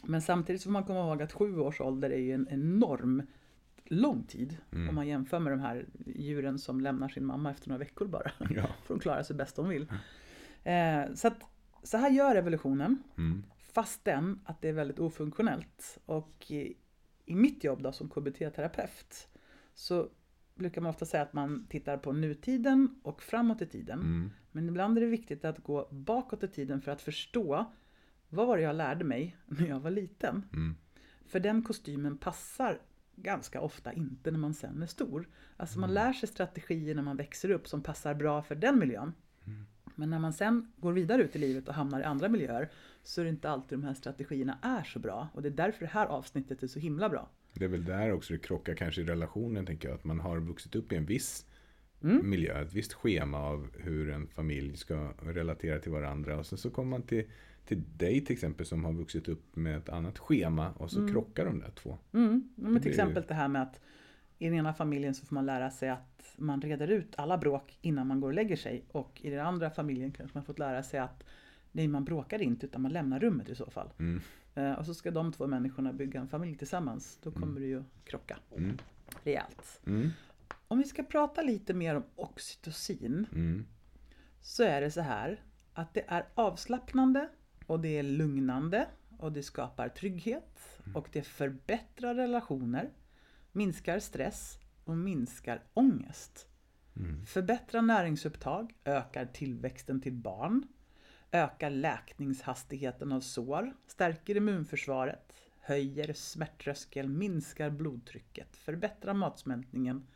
Men 0.04 0.22
samtidigt 0.22 0.64
får 0.64 0.72
man 0.72 0.84
komma 0.84 1.00
ihåg 1.00 1.22
att 1.22 1.34
sju 1.34 1.60
års 1.60 1.82
ålder 1.82 2.10
är 2.10 2.18
ju 2.18 2.34
en 2.34 2.48
enorm 2.50 3.24
lång 3.86 4.24
tid. 4.24 4.58
Om 4.90 4.96
man 4.96 5.08
jämför 5.08 5.40
med 5.40 5.54
de 5.54 5.60
här 5.60 5.86
djuren 6.06 6.60
som 6.60 6.82
lämnar 6.82 7.10
sin 7.10 7.26
mamma 7.26 7.52
efter 7.52 7.70
några 7.70 7.80
veckor 7.80 8.08
bara. 8.08 8.32
Ja. 8.50 8.68
För 8.84 8.94
de 8.94 9.00
klarar 9.00 9.24
sig 9.24 9.36
bäst 9.36 9.56
de 9.56 9.70
vill. 9.70 9.88
Eh, 10.64 11.14
så, 11.16 11.28
att, 11.28 11.42
så 11.84 11.98
här 11.98 12.10
gör 12.10 12.36
evolutionen. 12.36 13.04
Mm. 13.18 13.44
Fastän 13.74 14.40
att 14.46 14.62
det 14.62 14.70
är 14.70 14.74
väldigt 14.74 15.00
ofunktionellt. 15.00 16.00
Och 16.06 16.52
i, 16.52 16.78
i 17.26 17.36
mitt 17.36 17.64
jobb 17.64 17.82
då 17.82 17.92
som 17.92 18.10
KBT-terapeut 18.10 19.28
så 19.74 20.10
brukar 20.56 20.82
man 20.82 20.90
ofta 20.90 21.06
säga 21.06 21.24
att 21.24 21.34
man 21.34 21.68
tittar 21.70 21.98
på 21.98 22.12
nutiden 22.12 23.00
och 23.04 23.24
framåt 23.24 23.62
i 23.62 23.66
tiden. 23.66 24.00
Mm. 24.00 24.32
Men 24.52 24.70
ibland 24.70 24.98
är 24.98 25.02
det 25.02 25.08
viktigt 25.08 25.46
att 25.46 25.64
gå 25.64 25.88
bakåt 25.92 26.44
i 26.44 26.48
tiden 26.48 26.82
för 26.82 26.92
att 26.92 27.02
förstå 27.02 27.66
vad 28.30 28.48
var 28.48 28.58
det 28.58 28.64
jag 28.64 28.76
lärde 28.76 29.06
mig 29.06 29.36
när 29.46 29.68
jag 29.68 29.80
var 29.80 29.92
liten. 29.92 30.44
Mm. 30.54 30.76
För 31.26 31.40
den 31.40 31.64
kostymen 31.64 32.18
passar 32.18 32.80
ganska 33.16 33.62
ofta 33.62 33.94
inte 33.94 34.32
när 34.32 34.40
man 34.40 34.54
sen 34.54 34.82
är 34.82 34.88
stor. 34.88 35.28
Alltså 35.58 35.80
man 35.80 35.94
lär 35.94 36.14
sig 36.14 36.30
strategier 36.30 36.96
när 36.96 37.04
man 37.04 37.18
växer 37.18 37.52
upp 37.52 37.68
som 37.68 37.82
passar 37.84 38.14
bra 38.14 38.42
för 38.44 38.56
den 38.56 38.80
miljön. 38.80 39.14
Men 39.96 40.10
när 40.10 40.20
man 40.20 40.34
sen 40.34 40.72
går 40.78 40.94
vidare 40.94 41.24
ut 41.24 41.36
i 41.36 41.40
livet 41.40 41.68
och 41.68 41.74
hamnar 41.74 42.00
i 42.00 42.04
andra 42.04 42.30
miljöer 42.30 42.70
så 43.04 43.22
är 43.22 43.26
det 43.26 43.30
inte 43.30 43.50
alltid 43.50 43.78
de 43.78 43.84
här 43.84 43.94
strategierna 43.94 44.58
är 44.62 44.84
så 44.84 45.00
bra. 45.00 45.28
Och 45.34 45.42
det 45.42 45.48
är 45.48 45.52
därför 45.52 45.80
det 45.80 45.92
här 45.92 46.06
avsnittet 46.06 46.64
är 46.64 46.68
så 46.68 46.80
himla 46.80 47.10
bra. 47.10 47.30
Det 47.54 47.66
är 47.66 47.70
väl 47.70 47.86
där 47.86 48.12
också 48.12 48.34
det 48.34 48.40
krockar 48.40 48.76
kanske 48.76 49.02
i 49.02 49.04
relationen, 49.04 49.66
tänker 49.66 49.88
jag. 49.88 49.96
Att 49.96 50.04
man 50.04 50.20
har 50.20 50.40
vuxit 50.40 50.76
upp 50.76 50.92
i 50.92 50.96
en 50.96 51.06
viss 51.06 51.46
Mm. 52.04 52.30
miljö, 52.30 52.62
ett 52.62 52.74
visst 52.74 52.94
schema 52.94 53.40
av 53.40 53.68
hur 53.80 54.10
en 54.10 54.28
familj 54.28 54.78
ska 54.78 55.14
relatera 55.22 55.80
till 55.80 55.92
varandra. 55.92 56.38
Och 56.38 56.46
sen 56.46 56.58
så 56.58 56.70
kommer 56.70 56.90
man 56.90 57.02
till, 57.02 57.26
till 57.66 57.84
dig 57.98 58.26
till 58.26 58.34
exempel 58.34 58.66
som 58.66 58.86
har 58.86 58.94
vuxit 58.94 59.28
upp 59.28 59.56
med 59.56 59.78
ett 59.78 59.90
annat 59.90 60.20
schema 60.20 60.72
och 60.72 60.92
så 60.92 61.08
krockar 61.08 61.46
de 61.46 61.60
där 61.60 61.72
två. 61.72 61.98
Mm. 62.14 62.50
Men 62.56 62.82
till 62.82 62.92
exempel 62.92 63.24
det 63.28 63.34
här 63.34 63.48
med 63.48 63.62
att 63.62 63.82
i 64.38 64.46
den 64.46 64.54
ena 64.54 64.74
familjen 64.74 65.16
så 65.16 65.26
får 65.26 65.36
man 65.36 65.46
lära 65.46 65.72
sig 65.72 65.90
att 65.90 66.34
man 66.38 66.62
reder 66.62 66.88
ut 66.88 67.14
alla 67.18 67.38
bråk 67.38 67.78
innan 67.82 68.08
man 68.08 68.20
går 68.20 68.28
och 68.28 68.34
lägger 68.34 68.56
sig. 68.56 68.84
Och 68.92 69.20
i 69.24 69.30
den 69.30 69.46
andra 69.46 69.70
familjen 69.70 70.12
kanske 70.12 70.38
man 70.38 70.46
fått 70.46 70.60
lära 70.60 70.84
sig 70.84 71.00
att 71.00 71.24
nej, 71.72 71.88
man 71.88 72.06
bråkar 72.06 72.42
inte 72.42 72.66
utan 72.66 72.82
man 72.82 72.94
lämnar 72.94 73.20
rummet 73.20 73.50
i 73.50 73.56
så 73.56 73.70
fall. 73.70 73.90
Mm. 74.00 74.22
Eh, 74.56 74.72
Och 74.74 74.86
så 74.86 74.94
ska 74.94 75.12
de 75.12 75.32
två 75.34 75.48
människorna 75.48 75.94
bygga 75.94 76.20
en 76.20 76.28
familj 76.28 76.58
tillsammans. 76.58 77.20
Då 77.24 77.32
kommer 77.32 77.60
det 77.60 77.68
ju 77.68 77.84
krocka 78.04 78.38
Mm. 78.58 78.78
rejält. 79.24 79.80
Mm. 79.88 80.10
Om 80.68 80.78
vi 80.78 80.84
ska 80.84 81.04
prata 81.04 81.42
lite 81.42 81.74
mer 81.74 81.96
om 81.96 82.04
oxytocin 82.16 83.28
Mm. 83.32 83.66
så 84.42 84.64
är 84.64 84.82
det 84.82 84.92
så 84.92 85.02
här 85.02 85.42
att 85.74 85.94
det 85.94 86.06
är 86.08 86.26
avslappnande 86.36 87.30
och 87.66 87.80
det 87.80 87.98
är 88.00 88.04
lugnande 88.04 88.88
och 89.18 89.32
det 89.32 89.44
skapar 89.44 89.90
trygghet 89.90 90.80
och 90.96 91.10
det 91.12 91.22
förbättrar 91.22 92.16
relationer, 92.16 92.90
minskar 93.52 94.00
stress 94.00 94.60
och 94.84 94.98
minskar 94.98 95.64
ångest. 95.74 96.48
Förbättrar 97.26 97.82
näringsupptag, 97.82 98.74
ökar 98.86 99.26
tillväxten 99.26 100.02
till 100.02 100.14
barn, 100.14 100.68
ökar 101.32 101.70
läkningshastigheten 101.70 103.12
av 103.12 103.22
sår, 103.22 103.74
stärker 103.88 104.38
immunförsvaret, 104.38 105.34
höjer 105.60 106.14
smärttröskel, 106.14 107.10
minskar 107.10 107.70
blodtrycket, 107.70 108.56
förbättrar 108.56 109.14
matsmältningen, 109.14 110.08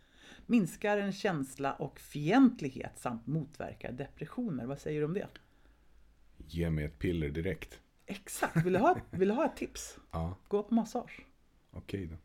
minskar 0.52 0.98
en 0.98 1.12
känsla 1.12 1.74
och 1.74 2.00
fientlighet 2.00 3.00
samt 3.00 3.28
motverkar 3.28 3.92
depressioner. 3.92 4.66
Vad 4.66 4.80
säger 4.80 5.00
du 5.00 5.06
om 5.06 5.14
det? 5.14 5.28
Ge 6.38 6.70
mig 6.70 6.86
ett 6.86 7.00
piller 7.00 7.30
direkt. 7.30 7.80
Exakt, 8.06 8.66
vill 8.66 8.74
du 8.74 8.80
ha, 8.80 8.98
vill 9.12 9.28
du 9.28 9.34
ha 9.34 9.46
ett 9.46 9.56
tips? 9.56 9.98
Ja, 10.12 10.38
Gå 10.48 10.64
på 10.64 10.74
massage. 10.74 11.26
okej 11.72 12.06
då. 12.06 12.16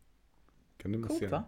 Kan 0.77 0.91
du 0.91 1.03
Coolt 1.03 1.23
va? 1.31 1.43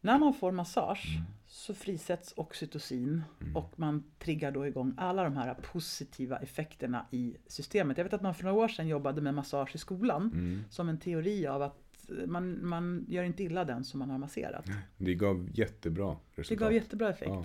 När 0.00 0.18
man 0.18 0.34
får 0.34 0.52
massage 0.52 1.18
så 1.46 1.74
frisätts 1.74 2.32
oxytocin 2.36 3.22
och 3.54 3.72
man 3.78 4.04
triggar 4.18 4.52
då 4.52 4.66
igång 4.66 4.94
alla 4.96 5.24
de 5.24 5.36
här 5.36 5.54
positiva 5.54 6.36
effekterna 6.38 7.06
i 7.10 7.36
systemet. 7.46 7.96
Jag 7.98 8.04
vet 8.04 8.12
att 8.12 8.22
man 8.22 8.34
för 8.34 8.44
några 8.44 8.56
år 8.64 8.68
sedan 8.68 8.88
jobbade 8.88 9.20
med 9.20 9.34
massage 9.34 9.74
i 9.74 9.78
skolan 9.78 10.64
som 10.70 10.88
en 10.88 10.98
teori 11.00 11.46
av 11.46 11.62
att 11.62 11.81
man, 12.26 12.66
man 12.66 13.04
gör 13.08 13.22
inte 13.24 13.42
illa 13.42 13.64
den 13.64 13.84
som 13.84 13.98
man 13.98 14.10
har 14.10 14.18
masserat. 14.18 14.66
Det 14.98 15.14
gav 15.14 15.48
jättebra 15.54 16.16
Det 16.34 16.40
resultat. 16.40 16.58
gav 16.60 16.72
jättebra 16.72 17.10
effekt. 17.10 17.30
Ja. 17.30 17.44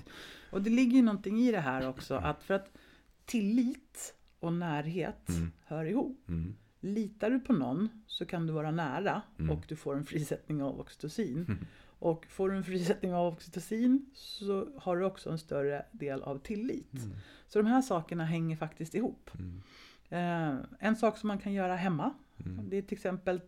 Och 0.52 0.62
det 0.62 0.70
ligger 0.70 0.96
ju 0.98 1.02
någonting 1.02 1.40
i 1.40 1.52
det 1.52 1.60
här 1.60 1.90
också 1.90 2.16
att 2.16 2.44
för 2.44 2.54
att 2.54 2.72
tillit 3.26 4.16
och 4.40 4.54
närhet 4.54 5.28
hör 5.66 5.86
ihop. 5.86 6.30
Mm. 6.30 6.56
Litar 6.80 7.30
du 7.30 7.40
på 7.40 7.54
någon 7.54 7.90
så 8.08 8.26
kan 8.26 8.48
du 8.48 8.54
vara 8.54 8.72
nära 8.72 9.22
och 9.52 9.64
du 9.68 9.76
får 9.76 9.96
en 9.96 10.06
frisättning 10.06 10.64
av 10.64 10.80
oxytocin. 10.80 11.58
Och 12.00 12.26
får 12.30 12.50
du 12.50 12.56
en 12.56 12.64
frisättning 12.64 13.14
av 13.14 13.34
oxytocin 13.34 14.06
så 14.14 14.68
har 14.78 14.98
du 14.98 15.06
också 15.06 15.30
en 15.30 15.40
större 15.40 15.86
del 15.92 16.22
av 16.24 16.38
tillit. 16.38 16.92
Så 17.48 17.60
de 17.60 17.68
här 17.68 17.82
sakerna 17.82 18.26
hänger 18.26 18.56
faktiskt 18.58 18.96
ihop. 18.96 19.30
Eh, 20.10 20.56
en 20.80 20.96
sak 20.96 21.18
som 21.18 21.28
man 21.28 21.38
kan 21.38 21.54
göra 21.54 21.76
hemma, 21.76 22.14
det 22.38 22.78
är 22.78 22.82
till 22.82 22.98
exempel, 22.98 23.42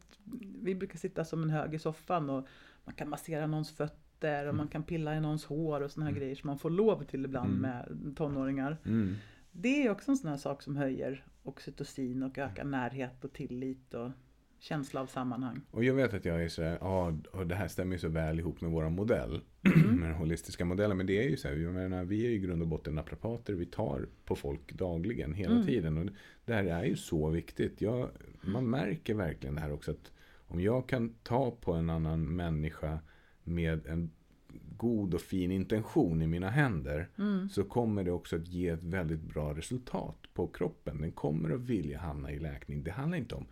vi 0.62 0.76
brukar 0.76 0.98
sitta 0.98 1.26
som 1.26 1.44
en 1.44 1.50
hög 1.50 1.74
i 1.74 1.80
soffan 1.80 2.30
och 2.30 2.48
man 2.86 2.96
kan 2.96 3.10
massera 3.10 3.48
någons 3.48 3.72
fötter 3.72 4.48
och 4.48 4.56
man 4.56 4.68
kan 4.68 4.84
pilla 4.84 5.16
i 5.16 5.20
någons 5.20 5.46
hår 5.46 5.82
och 5.82 5.92
såna 5.92 6.06
här 6.06 6.14
grejer 6.14 6.36
som 6.36 6.48
man 6.48 6.60
får 6.60 6.70
lov 6.70 7.04
till 7.04 7.26
ibland 7.26 7.62
med 7.62 8.14
tonåringar. 8.16 8.78
Mm. 8.86 9.16
Det 9.52 9.86
är 9.86 9.92
också 9.92 10.12
en 10.12 10.18
sån 10.18 10.30
här 10.30 10.38
sak 10.38 10.62
som 10.62 10.76
höjer 10.76 11.26
oxytocin 11.44 12.24
och 12.24 12.38
öka 12.38 12.64
närhet 12.64 13.26
och 13.26 13.34
tillit 13.34 13.94
och 13.94 14.12
känsla 14.60 15.02
av 15.02 15.06
sammanhang. 15.08 15.62
Och 15.72 15.84
jag 15.84 15.94
vet 15.94 16.14
att 16.14 16.26
jag 16.26 16.44
är 16.44 16.50
så 16.50 16.64
här, 16.64 16.78
ja, 16.82 17.14
och 17.32 17.48
det 17.48 17.56
här 17.56 17.68
stämmer 17.68 17.94
ju 17.94 18.00
så 18.00 18.10
väl 18.10 18.40
ihop 18.40 18.62
med 18.62 18.72
vår 18.72 18.90
modell. 18.90 19.42
med 19.62 20.10
den 20.10 20.14
holistiska 20.14 20.66
modellen. 20.66 20.98
Men 20.98 21.06
det 21.06 21.26
är 21.26 21.30
ju 21.30 21.38
så 21.38 21.48
här, 21.48 21.56
jag 21.56 21.74
menar, 21.74 22.06
vi 22.06 22.26
är 22.26 22.30
ju 22.30 22.36
i 22.36 22.40
grund 22.40 22.62
och 22.62 22.68
botten 22.68 22.96
naprapater. 22.96 23.54
Vi 23.54 23.66
tar 23.66 24.08
på 24.26 24.36
folk 24.36 24.74
dagligen, 24.74 25.34
hela 25.34 25.54
Mm. 25.56 25.66
tiden. 25.68 25.98
Och 25.98 26.06
det 26.46 26.54
här 26.54 26.64
är 26.64 26.84
ju 26.84 26.96
så 26.96 27.30
viktigt. 27.30 27.82
Jag, 27.82 28.10
man 28.42 28.70
märker 28.70 29.14
verkligen 29.14 29.56
det 29.56 29.62
här 29.62 29.74
också. 29.74 29.92
att 29.92 30.12
Om 30.48 30.62
jag 30.62 30.90
kan 30.90 31.14
ta 31.24 31.52
på 31.52 31.74
en 31.74 31.90
annan 31.90 32.36
människa 32.36 33.00
med 33.44 33.88
en 33.88 34.12
god 34.78 35.14
och 35.14 35.22
fin 35.22 35.52
intention 35.52 36.22
i 36.22 36.28
mina 36.28 36.50
händer. 36.50 37.10
Mm. 37.18 37.50
Så 37.50 37.64
kommer 37.64 38.04
det 38.04 38.12
också 38.12 38.36
att 38.36 38.48
ge 38.48 38.68
ett 38.70 38.84
väldigt 38.84 39.22
bra 39.22 39.54
resultat 39.54 40.18
på 40.34 40.48
kroppen. 40.48 41.02
Den 41.02 41.12
kommer 41.12 41.50
att 41.50 41.62
vilja 41.62 42.00
hamna 42.00 42.32
i 42.32 42.40
läkning. 42.40 42.84
Det 42.84 42.92
handlar 42.92 43.18
inte 43.18 43.36
om, 43.36 43.46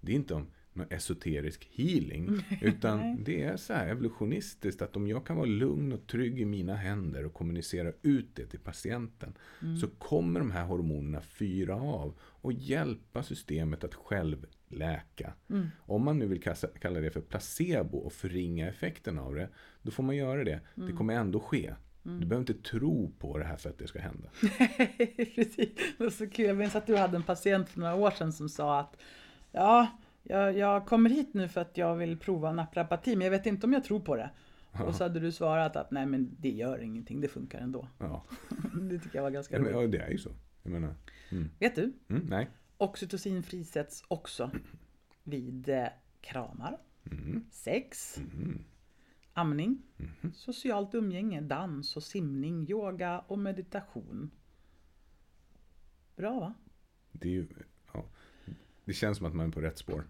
det 0.00 0.12
är 0.12 0.16
inte 0.16 0.34
om 0.34 0.46
någon 0.78 0.86
esoterisk 0.90 1.68
healing. 1.72 2.44
Utan 2.60 3.24
det 3.24 3.42
är 3.42 3.56
så 3.56 3.72
här 3.72 3.88
evolutionistiskt 3.88 4.82
att 4.82 4.96
om 4.96 5.06
jag 5.08 5.26
kan 5.26 5.36
vara 5.36 5.46
lugn 5.46 5.92
och 5.92 6.06
trygg 6.06 6.40
i 6.40 6.44
mina 6.44 6.76
händer 6.76 7.26
och 7.26 7.34
kommunicera 7.34 7.92
ut 8.02 8.28
det 8.34 8.46
till 8.46 8.60
patienten. 8.60 9.34
Så 9.80 9.86
kommer 9.86 10.40
de 10.40 10.50
här 10.50 10.64
hormonerna 10.64 11.20
fyra 11.20 11.74
av 11.74 12.14
och 12.20 12.52
hjälpa 12.52 13.22
systemet 13.22 13.84
att 13.84 13.94
själv 13.94 14.46
läka. 14.68 15.32
Om 15.78 16.04
man 16.04 16.18
nu 16.18 16.26
vill 16.26 16.42
kalla 16.80 17.00
det 17.00 17.10
för 17.10 17.20
placebo 17.20 17.98
och 17.98 18.12
förringa 18.12 18.68
effekten 18.68 19.18
av 19.18 19.34
det. 19.34 19.48
Då 19.82 19.90
får 19.90 20.02
man 20.02 20.16
göra 20.16 20.44
det. 20.44 20.60
Det 20.74 20.92
kommer 20.92 21.14
ändå 21.14 21.40
ske. 21.40 21.74
Du 22.02 22.26
behöver 22.26 22.52
inte 22.52 22.54
tro 22.70 23.12
på 23.18 23.38
det 23.38 23.44
här 23.44 23.56
för 23.56 23.70
att 23.70 23.78
det 23.78 23.86
ska 23.86 23.98
hända. 23.98 24.28
Precis, 25.34 25.68
det 25.98 26.04
var 26.04 26.10
så 26.10 26.30
kul. 26.30 26.46
Jag 26.46 26.56
minns 26.56 26.76
att 26.76 26.86
du 26.86 26.96
hade 26.96 27.16
en 27.16 27.22
patient 27.22 27.68
för 27.68 27.80
några 27.80 27.94
år 27.94 28.10
sedan 28.10 28.32
som 28.32 28.48
sa 28.48 28.80
att 28.80 28.96
ja, 29.52 29.88
jag, 30.22 30.56
jag 30.58 30.86
kommer 30.86 31.10
hit 31.10 31.34
nu 31.34 31.48
för 31.48 31.60
att 31.60 31.76
jag 31.76 31.96
vill 31.96 32.18
prova 32.18 32.52
naprapati 32.52 33.16
men 33.16 33.24
jag 33.24 33.30
vet 33.30 33.46
inte 33.46 33.66
om 33.66 33.72
jag 33.72 33.84
tror 33.84 34.00
på 34.00 34.16
det. 34.16 34.30
Och 34.86 34.94
så 34.94 35.04
hade 35.04 35.20
du 35.20 35.32
svarat 35.32 35.76
att 35.76 35.90
nej 35.90 36.06
men 36.06 36.36
det 36.38 36.50
gör 36.50 36.78
ingenting, 36.78 37.20
det 37.20 37.28
funkar 37.28 37.58
ändå. 37.60 37.88
Ja, 37.98 38.24
Det 38.90 38.98
tycker 38.98 39.16
jag 39.18 39.22
var 39.22 39.30
ganska 39.30 39.58
roligt. 39.58 39.72
ja 39.72 39.86
det 39.86 39.98
är 39.98 40.10
ju 40.10 40.18
så. 40.18 40.30
Jag 40.62 40.72
menar, 40.72 40.94
mm. 41.30 41.50
Vet 41.58 41.74
du? 41.74 41.92
Mm, 42.08 42.26
nej. 42.28 42.48
Oxytocin 42.76 43.42
frisätts 43.42 44.04
också 44.08 44.50
vid 45.24 45.68
eh, 45.68 45.86
kramar, 46.20 46.78
Mm. 47.10 47.44
sex, 47.50 48.16
Mm. 48.18 48.64
amning, 49.32 49.82
Mhm. 49.96 50.32
socialt 50.34 50.94
umgänge, 50.94 51.40
dans 51.40 51.96
och 51.96 52.02
simning, 52.02 52.70
yoga 52.70 53.18
och 53.18 53.38
meditation. 53.38 54.30
Bra 56.16 56.40
va? 56.40 56.54
Det, 57.12 57.28
är 57.28 57.32
ju, 57.32 57.48
det 58.88 58.94
känns 58.94 59.18
som 59.18 59.26
att 59.26 59.34
man 59.34 59.46
är 59.46 59.52
på 59.52 59.60
rätt 59.60 59.78
spår. 59.78 60.04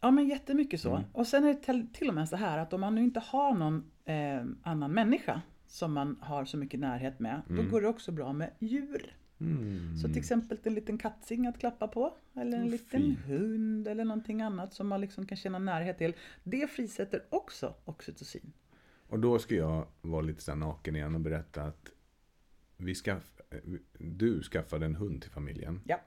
Ja 0.00 0.10
men 0.10 0.28
jättemycket 0.28 0.80
så. 0.80 0.96
Mm. 0.96 1.08
Och 1.12 1.26
sen 1.26 1.44
är 1.44 1.54
det 1.54 1.86
till, 1.92 2.08
och 2.08 2.14
med 2.14 2.28
så 2.28 2.36
här 2.36 2.58
att 2.58 2.72
om 2.72 2.80
man 2.80 2.94
nu 2.94 3.02
inte 3.02 3.20
har 3.20 3.54
någon 3.54 3.90
eh, 4.04 4.44
annan 4.62 4.92
människa 4.92 5.42
som 5.66 5.92
man 5.92 6.16
har 6.20 6.44
så 6.44 6.56
mycket 6.56 6.80
närhet 6.80 7.20
med, 7.20 7.42
då 7.48 7.62
går 7.62 7.80
det 7.80 7.88
också 7.88 8.12
bra 8.12 8.32
med 8.32 8.50
djur. 8.58 9.16
Mm. 9.40 9.96
Så 9.96 10.08
till 10.08 10.18
exempel 10.18 10.58
en 10.62 10.74
liten 10.74 10.98
kattsing 10.98 11.46
att 11.46 11.58
klappa 11.58 11.88
på, 11.88 12.16
eller 12.34 12.56
en 12.56 12.62
Vad 12.62 12.70
liten 12.70 13.00
fint. 13.00 13.18
hund 13.18 13.88
eller 13.88 14.04
någonting 14.04 14.42
annat 14.42 14.74
som 14.74 14.88
man 14.88 15.00
liksom 15.00 15.26
kan 15.26 15.36
känna 15.36 15.58
närhet 15.58 15.98
till. 15.98 16.14
Det 16.44 16.70
frisätter 16.70 17.22
också 17.30 17.74
oxytocin. 17.84 18.52
Och 19.08 19.18
då 19.18 19.38
ska 19.38 19.54
jag 19.54 19.86
vara 20.00 20.22
lite 20.22 20.42
så 20.42 20.54
naken 20.54 20.96
igen 20.96 21.14
och 21.14 21.20
berätta 21.20 21.62
att 21.62 21.92
vi 22.76 22.94
skaff, 22.94 23.40
du 23.98 24.42
skaffade 24.42 24.86
en 24.86 24.96
hund 24.96 25.22
till 25.22 25.30
familjen. 25.30 25.80
Ja. 25.84 26.00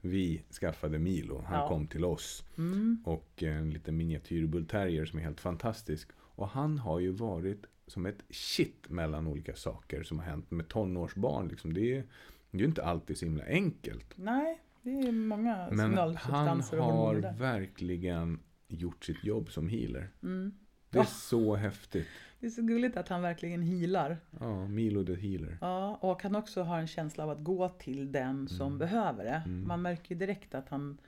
Vi 0.00 0.42
skaffade 0.60 0.98
Milo. 0.98 1.42
Han 1.46 1.58
Ja. 1.60 1.68
kom 1.68 1.86
till 1.86 2.04
oss. 2.04 2.44
Mm. 2.58 3.02
Och 3.04 3.42
en 3.42 3.70
liten 3.70 3.96
miniatyr 3.96 4.46
bullterrier 4.46 5.06
som 5.06 5.18
är 5.18 5.22
helt 5.22 5.40
fantastisk. 5.40 6.08
Och 6.18 6.48
han 6.48 6.78
har 6.78 6.98
ju 7.00 7.10
varit 7.10 7.66
som 7.86 8.06
ett 8.06 8.22
kitt 8.30 8.88
mellan 8.88 9.26
olika 9.26 9.54
saker 9.54 10.02
som 10.02 10.18
har 10.18 10.26
hänt 10.26 10.50
med 10.50 10.68
tonårsbarn. 10.68 11.48
Liksom. 11.48 11.74
Det, 11.74 11.94
är, 11.96 12.04
det 12.50 12.56
är 12.56 12.60
ju 12.60 12.66
inte 12.66 12.84
alltid 12.84 13.18
så 13.18 13.24
himla 13.24 13.44
enkelt. 13.44 14.06
Nej, 14.16 14.60
det 14.82 14.90
är 14.90 15.12
många 15.12 15.68
Men 15.72 15.94
han 16.16 16.60
har 16.70 17.38
verkligen 17.38 18.38
gjort 18.68 19.04
sitt 19.04 19.24
jobb 19.24 19.50
som 19.50 19.68
healer. 19.68 20.10
Mm. 20.22 20.52
Det 20.90 20.98
är 20.98 21.02
Ja. 21.02 21.06
så 21.06 21.56
häftigt. 21.56 22.06
Det 22.40 22.46
är 22.46 22.50
så 22.50 22.62
gulligt 22.62 22.96
att 22.96 23.08
han 23.08 23.22
verkligen 23.22 23.62
healar. 23.62 24.18
Ja, 24.40 24.66
Milo 24.68 25.04
the 25.06 25.14
healer. 25.14 25.58
Ja, 25.60 25.96
och 26.02 26.22
han 26.22 26.34
också 26.36 26.62
har 26.62 26.78
en 26.78 26.86
känsla 26.86 27.24
av 27.24 27.30
att 27.30 27.44
gå 27.44 27.68
till 27.68 28.12
den 28.12 28.48
som 28.48 28.66
Mm. 28.66 28.78
behöver 28.78 29.24
det. 29.24 29.42
Man 29.50 29.82
märker 29.82 30.14
ju 30.14 30.18
direkt 30.18 30.54
att 30.54 30.68
han 30.68 30.98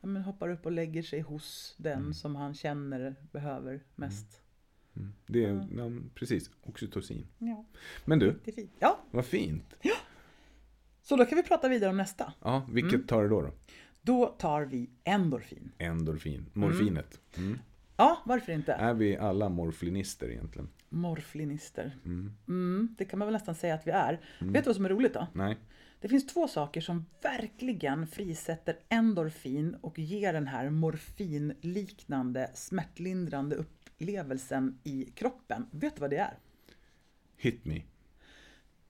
ja, 0.00 0.06
men 0.08 0.22
hoppar 0.22 0.48
upp 0.48 0.66
och 0.66 0.72
lägger 0.72 1.02
sig 1.02 1.20
hos 1.20 1.74
den 1.78 1.98
Mm. 1.98 2.14
som 2.14 2.36
han 2.36 2.54
känner 2.54 3.14
behöver 3.32 3.80
mest. 3.94 4.42
Mm. 4.96 5.12
Det 5.26 5.44
är, 5.44 5.66
ja, 5.76 5.90
precis, 6.14 6.50
oxytocin. 6.62 7.26
Ja, 7.38 7.64
Men 8.04 8.18
du, 8.18 8.38
fint. 8.54 8.70
Ja, 8.78 8.98
vad 9.10 9.24
fint. 9.26 9.74
så 11.02 11.16
då 11.16 11.24
kan 11.26 11.36
vi 11.36 11.42
prata 11.42 11.68
vidare 11.68 11.90
om 11.90 11.96
nästa. 11.96 12.32
Ja, 12.42 12.66
vilket 12.72 12.94
Mm. 12.94 13.06
tar 13.06 13.22
du 13.22 13.28
då? 13.28 13.40
då? 13.42 13.52
Då 14.02 14.26
tar 14.26 14.62
vi 14.64 14.90
endorfin. 15.04 15.72
Endorfin, 15.78 16.46
morfinet. 16.52 17.20
Mm. 17.36 17.58
Ja, 18.00 18.22
varför 18.24 18.52
inte? 18.52 18.72
Är 18.72 18.94
vi 18.94 19.16
alla 19.16 19.48
morfinister 19.48 20.30
egentligen? 20.30 20.68
Morflinister. 20.88 21.98
Mm. 22.04 22.32
Mm, 22.48 22.94
det 22.98 23.04
kan 23.04 23.18
man 23.18 23.26
väl 23.26 23.32
nästan 23.32 23.54
säga 23.54 23.74
att 23.74 23.86
vi 23.86 23.90
är. 23.90 24.20
Vet 24.38 24.64
du 24.64 24.68
vad 24.68 24.76
som 24.76 24.84
är 24.84 24.88
roligt 24.88 25.14
då? 25.14 25.26
Nej. 25.32 25.56
Det 26.00 26.08
finns 26.08 26.26
två 26.26 26.48
saker 26.48 26.80
som 26.80 27.06
verkligen 27.22 28.06
frisätter 28.06 28.78
endorfin 28.88 29.74
och 29.80 29.98
ger 29.98 30.32
den 30.32 30.46
här 30.46 30.70
morfinliknande 30.70 32.50
smärtlindrande 32.54 33.56
upplevelsen 33.56 34.78
i 34.84 35.04
kroppen. 35.04 35.66
Vet 35.70 35.94
du 35.94 36.00
vad 36.00 36.10
det 36.10 36.18
är? 36.18 36.38
Hit 37.36 37.64
me. 37.64 37.82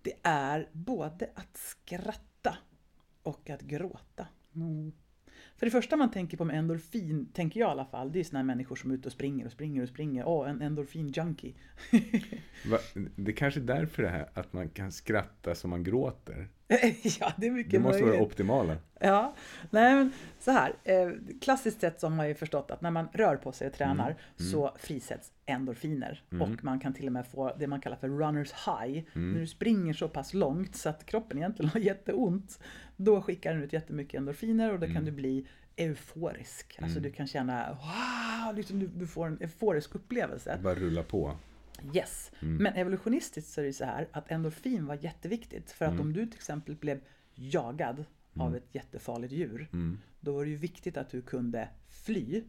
Det 0.02 0.14
är 0.22 0.68
både 0.72 1.30
att 1.34 1.56
skratta 1.56 2.56
och 3.22 3.50
att 3.50 3.62
gråta. 3.62 4.26
För 5.61 5.66
det 5.66 5.70
första 5.70 5.96
man 5.96 6.11
tänker 6.11 6.36
på 6.36 6.44
med 6.44 6.58
endorfin, 6.58 7.28
tänker 7.32 7.61
jag 7.61 7.68
i 7.68 7.70
alla 7.70 7.84
fall, 7.84 8.12
det 8.12 8.20
är 8.20 8.36
här 8.36 8.42
människor 8.42 8.76
som 8.76 8.90
är 8.90 8.94
ute 8.94 9.08
och 9.08 9.12
springer 9.12 9.46
och 9.46 9.52
springer 9.52 9.82
och 9.82 9.88
springer. 9.88 10.24
Åh, 10.28 10.50
en 10.50 10.62
endorfin-junkie. 10.62 11.54
Det 13.16 13.32
är 13.32 13.36
kanske 13.36 13.61
är 13.61 13.64
därför 13.64 14.02
det 14.02 14.08
här 14.08 14.28
att 14.34 14.52
man 14.52 14.68
kan 14.68 14.92
skratta 14.92 15.54
som 15.54 15.70
man 15.70 15.84
gråter. 15.84 16.48
ja, 17.20 17.32
det 17.36 17.46
är 17.46 17.50
mycket 17.50 17.72
Det 17.72 17.78
måste 17.78 18.02
vara 18.02 18.11
möjligt. 18.11 18.26
optimala. 18.26 18.76
Ja, 19.00 19.34
nej 19.70 19.94
men 19.94 20.12
så 20.38 20.50
här. 20.50 20.72
Eh, 20.84 21.11
klassiskt 21.40 21.80
sett 21.80 22.00
så 22.00 22.06
har 22.06 22.16
man 22.16 22.28
ju 22.28 22.34
förstått 22.34 22.70
att 22.70 22.80
när 22.80 22.90
man 22.90 23.08
rör 23.12 23.36
på 23.36 23.52
sig 23.52 23.66
och 23.66 23.72
tränar 23.72 24.16
så 24.36 24.76
frisätts 24.78 25.32
endorfiner. 25.46 26.22
Och 26.40 26.64
man 26.64 26.80
kan 26.80 26.92
till 26.94 27.06
och 27.06 27.12
med 27.12 27.26
få 27.26 27.52
det 27.58 27.66
man 27.66 27.80
kallar 27.80 27.96
för 27.96 28.08
runners 28.08 28.52
high. 28.52 29.02
När 29.12 29.40
du 29.40 29.46
springer 29.46 29.92
så 29.92 30.08
pass 30.08 30.34
långt 30.34 30.76
så 30.76 30.88
att 30.88 31.06
kroppen 31.06 31.38
egentligen 31.38 31.70
har 31.70 31.80
jätteont. 31.90 32.58
Då 33.03 33.22
skickar 33.22 33.55
den 33.55 33.62
ut 33.62 33.72
jättemycket 33.72 34.18
endorfiner 34.18 34.72
och 34.72 34.80
då 34.80 34.86
kan 34.86 35.05
du 35.05 35.11
bli 35.11 35.46
euforisk. 35.76 36.78
Alltså 36.82 37.01
du 37.01 37.11
kan 37.11 37.26
känna 37.26 37.68
wow, 37.72 38.57
liksom 38.57 38.78
du, 38.78 38.86
du 38.86 39.07
får 39.07 39.26
en 39.26 39.38
euforisk 39.40 39.94
upplevelse. 39.94 40.59
Bara 40.62 40.74
rulla 40.74 41.03
på. 41.03 41.36
Yes. 41.94 42.30
Men 42.40 42.74
evolutionistiskt 42.74 43.51
så 43.51 43.61
är 43.61 43.64
det 43.64 43.72
så 43.72 43.84
här 43.84 44.09
att 44.12 44.30
endorfin 44.30 44.86
var 44.86 44.98
jätteviktigt. 45.01 45.70
För 45.70 45.84
att 45.84 46.01
om 46.01 46.12
du 46.12 46.26
till 46.26 46.34
exempel 46.34 46.76
blev 46.76 47.01
jagad 47.34 48.05
av 48.34 48.57
ett 48.57 48.74
jättefarligt 48.74 49.32
djur. 49.32 49.68
Då 50.20 50.32
var 50.32 50.44
det 50.44 50.51
ju 50.51 50.57
viktigt 50.57 50.96
att 50.96 51.11
du 51.11 51.22
kunde 51.22 51.68
fly 51.88 52.44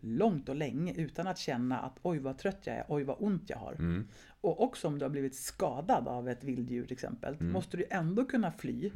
långt 0.00 0.48
och 0.48 0.56
länge 0.56 0.94
utan 0.94 1.26
att 1.26 1.38
känna 1.38 1.78
att 1.78 1.98
oj 2.02 2.18
vad 2.18 2.38
trött 2.38 2.60
jag 2.64 2.76
är, 2.76 2.84
oj 2.88 3.04
vad 3.04 3.16
ont 3.18 3.50
jag 3.50 3.56
har. 3.56 4.04
Och 4.40 4.62
också 4.62 4.88
om 4.88 4.98
du 4.98 5.04
har 5.04 5.10
blivit 5.10 5.34
skadad 5.34 6.08
av 6.08 6.28
ett 6.28 6.44
vilddjur 6.44 6.84
till 6.84 6.92
exempel. 6.92 7.40
Måste 7.40 7.76
du 7.76 7.84
ändå 7.90 8.24
kunna 8.24 8.52
fly. 8.52 8.90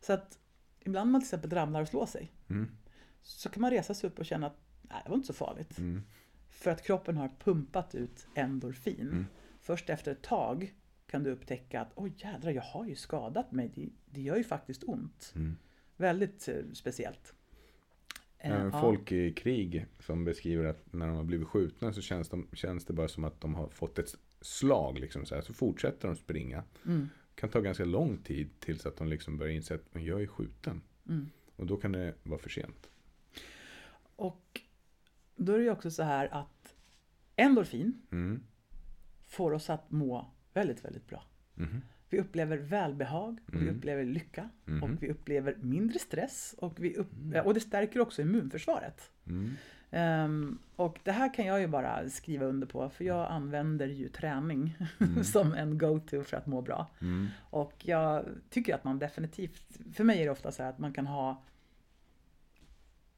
Så 0.00 0.12
att 0.12 0.38
ibland 0.86 1.10
man 1.10 1.20
till 1.20 1.26
exempel 1.26 1.50
ramlar 1.50 1.80
och 1.80 1.88
slår 1.88 2.06
sig. 2.06 2.32
Så 3.22 3.48
kan 3.48 3.60
man 3.60 3.70
resa 3.70 3.94
sig 3.94 4.10
upp 4.10 4.18
och 4.18 4.26
känna 4.26 4.46
att 4.46 4.58
nej, 4.82 5.02
det 5.04 5.10
var 5.10 5.16
inte 5.16 5.26
så 5.26 5.32
farligt. 5.32 5.78
För 6.48 6.70
att 6.70 6.82
kroppen 6.82 7.16
har 7.16 7.30
pumpat 7.38 7.94
ut 7.94 8.26
endorfin. 8.34 9.26
Först 9.60 9.90
efter 9.90 10.12
ett 10.12 10.22
tag 10.22 10.74
kan 11.06 11.22
du 11.22 11.30
upptäcka 11.30 11.80
att 11.80 11.92
oj 11.94 12.12
jädrar, 12.16 12.50
jag 12.50 12.62
har 12.62 12.86
ju 12.86 12.96
skadat 12.96 13.52
mig. 13.52 13.72
Det, 13.74 13.88
det 14.04 14.20
gör 14.20 14.36
ju 14.36 14.44
faktiskt 14.44 14.84
ont. 14.84 15.34
Väldigt 15.96 16.48
eh, 16.48 16.54
speciellt. 16.72 17.34
Eh, 18.38 18.50
ja. 18.50 18.80
folk 18.80 19.12
i 19.12 19.32
krig 19.32 19.86
som 19.98 20.24
beskriver 20.24 20.64
att 20.64 20.92
när 20.92 21.06
de 21.06 21.16
har 21.16 21.24
blivit 21.24 21.48
skjutna 21.48 21.92
så 21.92 22.00
känns, 22.00 22.28
de, 22.28 22.48
känns 22.52 22.84
det 22.84 22.92
bara 22.92 23.08
som 23.08 23.24
att 23.24 23.40
de 23.40 23.54
har 23.54 23.68
fått 23.68 23.98
ett 23.98 24.14
slag. 24.40 24.98
Liksom 24.98 25.26
så, 25.26 25.34
här. 25.34 25.42
så 25.42 25.54
fortsätter 25.54 26.08
de 26.08 26.16
springa. 26.16 26.64
Mm. 27.36 27.40
Kan 27.40 27.50
ta 27.50 27.60
ganska 27.60 27.84
lång 27.84 28.18
tid 28.18 28.48
tills 28.60 28.86
att 28.86 28.96
de 28.96 29.08
liksom 29.08 29.38
börjar 29.38 29.52
inse 29.52 29.74
att 29.74 29.94
"Men 29.94 30.04
jag 30.04 30.22
är 30.22 30.26
skjuten. 30.26 30.80
Mm. 31.08 31.26
Och 31.56 31.66
då 31.66 31.76
kan 31.76 31.92
det 31.92 32.14
vara 32.22 32.38
för 32.38 32.50
sent. 32.50 32.90
Och 34.16 34.60
då 35.36 35.52
är 35.52 35.58
det 35.58 35.64
ju 35.64 35.70
också 35.70 35.90
så 35.90 36.02
här 36.02 36.28
att 36.34 36.74
endorfin 37.36 38.02
Mm. 38.12 38.42
får 39.28 39.52
oss 39.52 39.70
att 39.70 39.90
må 39.90 40.26
väldigt, 40.54 40.84
väldigt 40.84 41.06
bra. 41.08 41.24
Mhm. 41.54 41.82
Vi 42.10 42.18
upplever 42.20 42.56
välbehag, 42.58 43.38
vi 43.46 43.70
upplever 43.70 44.04
lycka 44.04 44.50
och 44.82 45.02
vi 45.02 45.10
upplever 45.10 45.56
mindre 45.60 45.98
stress 45.98 46.54
och, 46.58 46.84
vi 46.84 46.94
upp, 46.96 47.12
och 47.44 47.54
det 47.54 47.60
stärker 47.60 48.00
också 48.00 48.22
immunförsvaret. 48.22 49.10
Ehm, 49.90 50.58
och 50.76 50.98
det 51.04 51.12
här 51.12 51.34
kan 51.34 51.46
jag 51.46 51.60
ju 51.60 51.66
bara 51.66 52.10
skriva 52.10 52.46
under 52.46 52.66
på 52.66 52.90
för 52.90 53.04
jag 53.04 53.30
använder 53.30 53.86
ju 53.86 54.08
träning 54.08 54.76
som 55.24 55.54
en 55.54 55.78
go-to 55.78 56.24
för 56.24 56.36
att 56.36 56.46
må 56.46 56.62
bra. 56.62 56.90
Och 57.50 57.72
jag 57.78 58.24
tycker 58.50 58.74
att 58.74 58.84
man 58.84 58.98
definitivt, 58.98 59.78
för 59.94 60.04
mig 60.04 60.20
är 60.20 60.24
det 60.24 60.30
ofta 60.30 60.52
så 60.52 60.62
här 60.62 60.70
att 60.70 60.78
man 60.78 60.92
kan 60.92 61.06
ha 61.06 61.42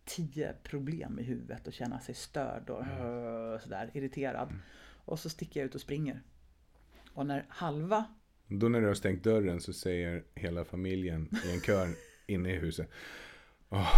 tio 0.05 0.53
problem 0.63 1.19
i 1.19 1.23
huvudet 1.23 1.67
och 1.67 1.73
känna 1.73 2.01
sig 2.01 2.15
störd 2.15 2.71
och 2.71 2.81
uh, 2.81 3.61
sådär 3.61 3.91
irriterad. 3.95 4.49
Och 5.05 5.19
så 5.19 5.29
sticker 5.29 5.61
jag 5.61 5.67
ut 5.67 5.75
och 5.75 5.81
springer. 5.81 6.23
Och 7.13 7.27
när 7.27 7.47
halva 7.49 8.05
Då 8.47 8.69
när 8.69 8.81
du 8.81 8.87
har 8.87 8.95
stängt 8.95 9.25
dörren 9.25 9.61
så 9.61 9.73
säger 9.73 10.25
hela 10.35 10.65
familjen 10.65 11.29
i 11.47 11.55
en 11.55 11.61
kör 11.61 11.89
inne 12.27 12.53
i 12.53 12.57
huset. 12.57 12.91
Åh, 13.71 13.95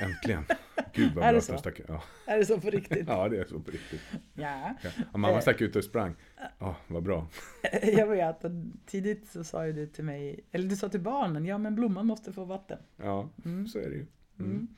äntligen. 0.00 0.44
Gud 0.92 1.14
vad 1.14 1.24
Är 1.24 1.28
bra 1.28 1.32
det 1.32 1.38
att 1.38 1.44
så? 1.44 1.52
de 1.52 1.58
stack 1.58 1.80
Ja. 1.88 2.02
är 2.26 2.38
det 2.38 2.46
så 2.46 2.60
på 2.60 2.70
riktigt? 2.70 3.04
ja, 3.08 3.28
det 3.28 3.38
är 3.38 3.44
så 3.44 3.60
på 3.60 3.70
riktigt. 3.70 4.00
ja. 4.34 4.74
Ja. 4.82 4.90
Mamma 5.18 5.40
stack 5.40 5.60
ut 5.60 5.76
och 5.76 5.84
sprang. 5.84 6.14
Ja, 6.58 6.76
vad 6.86 7.02
bra. 7.02 7.28
Jag 7.82 8.06
vet 8.06 8.44
tidigt 8.86 9.28
så 9.28 9.44
sa 9.44 9.66
ju 9.66 9.72
du 9.72 9.86
till 9.86 10.04
mig, 10.04 10.40
eller 10.52 10.68
du 10.68 10.76
sa 10.76 10.88
till 10.88 11.00
barnen, 11.00 11.44
ja 11.46 11.58
men 11.58 11.74
blomman 11.74 12.06
måste 12.06 12.32
få 12.32 12.44
vatten. 12.44 12.78
Ja, 12.96 13.28
så 13.72 13.78
är 13.78 13.88
det 13.90 13.96
ju. 13.96 14.06
Mm. 14.38 14.68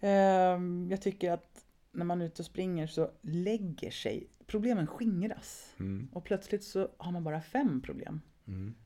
Ehm, 0.00 0.88
Jag 0.90 1.02
tycker 1.02 1.30
att 1.32 1.64
när 1.92 2.04
man 2.04 2.20
är 2.22 2.26
ute 2.26 2.42
och 2.42 2.46
springer 2.46 2.86
så 2.86 3.10
lägger 3.22 3.90
sig, 3.90 4.28
problemen 4.46 4.86
skingras. 4.86 5.74
Mm. 5.80 6.08
Och 6.12 6.24
plötsligt 6.24 6.64
så 6.64 6.88
har 6.98 7.12
man 7.12 7.24
bara 7.24 7.40
fem 7.40 7.80
problem. 7.82 8.20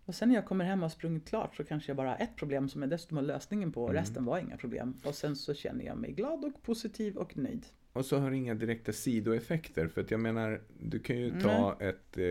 Och 0.05 0.15
sen 0.15 0.29
när 0.29 0.35
jag 0.37 0.47
kommer 0.47 0.65
hem 0.65 0.79
och 0.79 0.85
har 0.85 0.89
sprungit 0.89 1.29
klart 1.29 1.57
så 1.57 1.65
kanske 1.65 1.91
jag 1.91 1.97
bara 1.97 2.09
har 2.09 2.17
ett 2.19 2.37
problem 2.37 2.69
som 2.69 2.83
jag 2.83 2.91
dessutom 2.91 3.17
har 3.17 3.25
lösningen 3.25 3.73
på 3.73 3.83
och 3.85 3.93
resten 3.93 4.25
var 4.25 4.39
inga 4.39 4.57
problem. 4.57 4.95
Och 5.05 5.15
sen 5.15 5.37
så 5.37 5.55
känner 5.55 5.85
jag 5.85 5.99
mig 5.99 6.13
glad 6.13 6.45
och 6.45 6.63
positiv 6.63 7.17
och 7.17 7.37
nöjd. 7.37 7.67
Och 7.93 8.05
så 8.05 8.19
har 8.19 8.31
det 8.31 8.37
inga 8.37 8.55
direkta 8.55 8.93
sidoeffekter. 8.93 9.89
För 9.89 10.01
att 10.01 10.11
jag 10.11 10.21
menar, 10.21 10.63
du 10.81 10.99
kan 10.99 11.17
ju 11.19 11.41
ta 11.41 11.77
ett 11.81 12.19
eh, 12.19 12.25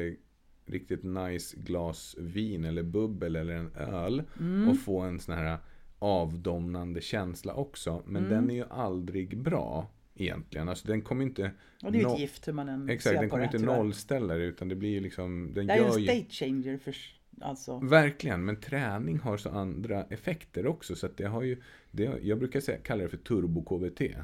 riktigt 0.65 1.03
nice 1.03 1.57
glas 1.57 2.15
vin 2.19 2.65
eller 2.65 2.83
bubbel 2.83 3.35
eller 3.35 3.53
en 3.53 3.71
öl 3.75 4.23
Mm. 4.39 4.69
och 4.69 4.79
få 4.79 4.99
en 4.99 5.19
sån 5.19 5.35
här 5.35 5.57
avdomnande 5.99 7.01
känsla 7.01 7.53
också. 7.53 8.03
Men 8.05 8.25
Mm. 8.25 8.29
den 8.35 8.49
är 8.51 8.55
ju 8.55 8.65
aldrig 8.69 9.37
bra 9.37 9.87
egentligen. 10.15 10.69
Alltså 10.69 10.87
den 10.87 11.01
kommer 11.01 11.23
inte... 11.23 11.51
Och 11.83 11.91
det 11.91 11.97
är 11.97 12.01
ju 12.07 12.13
ett 12.13 12.19
gift 12.19 12.47
hur 12.47 12.53
man 12.53 12.69
än 12.69 12.89
Exakt, 12.89 13.19
den 13.19 13.29
kommer 13.29 13.43
inte 13.43 13.59
nollställa 13.59 14.33
det 14.33 14.43
utan 14.43 14.67
det 14.69 14.75
blir 14.75 14.89
ju 14.89 14.99
liksom... 14.99 15.53
Den 15.53 15.67
Det 15.67 15.73
är 15.73 15.77
gör 15.77 15.85
en 15.85 15.91
state 16.03 16.25
changer 16.29 16.77
för, 16.77 16.95
alltså. 17.41 17.77
Verkligen, 17.79 18.45
men 18.45 18.55
träning 18.61 19.19
har 19.19 19.37
så 19.37 19.49
andra 19.49 20.03
effekter 20.09 20.67
också. 20.67 20.95
Så 20.95 21.07
det 21.17 21.25
har 21.25 21.41
ju, 21.43 21.61
det, 21.91 22.03
jag 22.21 22.39
brukar 22.39 22.59
säga, 22.59 22.77
kalla 22.77 23.03
det 23.03 23.09
för 23.09 23.17
turbo-KBT. 23.17 24.23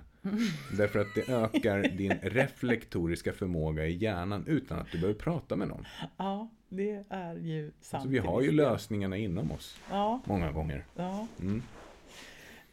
Därför 0.77 0.99
att 0.99 1.07
det 1.15 1.29
ökar 1.29 1.81
din 1.97 2.13
reflektoriska 2.21 3.33
förmåga 3.33 3.85
i 3.85 3.93
hjärnan 3.97 4.43
utan 4.47 4.79
att 4.79 4.91
du 4.91 4.97
behöver 4.99 5.19
prata 5.19 5.55
med 5.55 5.67
någon. 5.67 5.85
Ja, 6.17 6.49
det 6.69 7.03
är 7.09 7.35
ju 7.35 7.71
sant. 7.71 7.81
Så 7.81 7.95
Alltså, 7.95 8.09
vi 8.09 8.17
har 8.17 8.41
ju 8.41 8.51
lösningarna 8.51 9.17
inom 9.17 9.51
oss. 9.51 9.79
Ja, 9.89 10.21
Många 10.25 10.51
gånger. 10.51 10.85
ja. 10.95 11.27
Mm. 11.41 11.61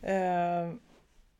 Eh, 0.02 0.74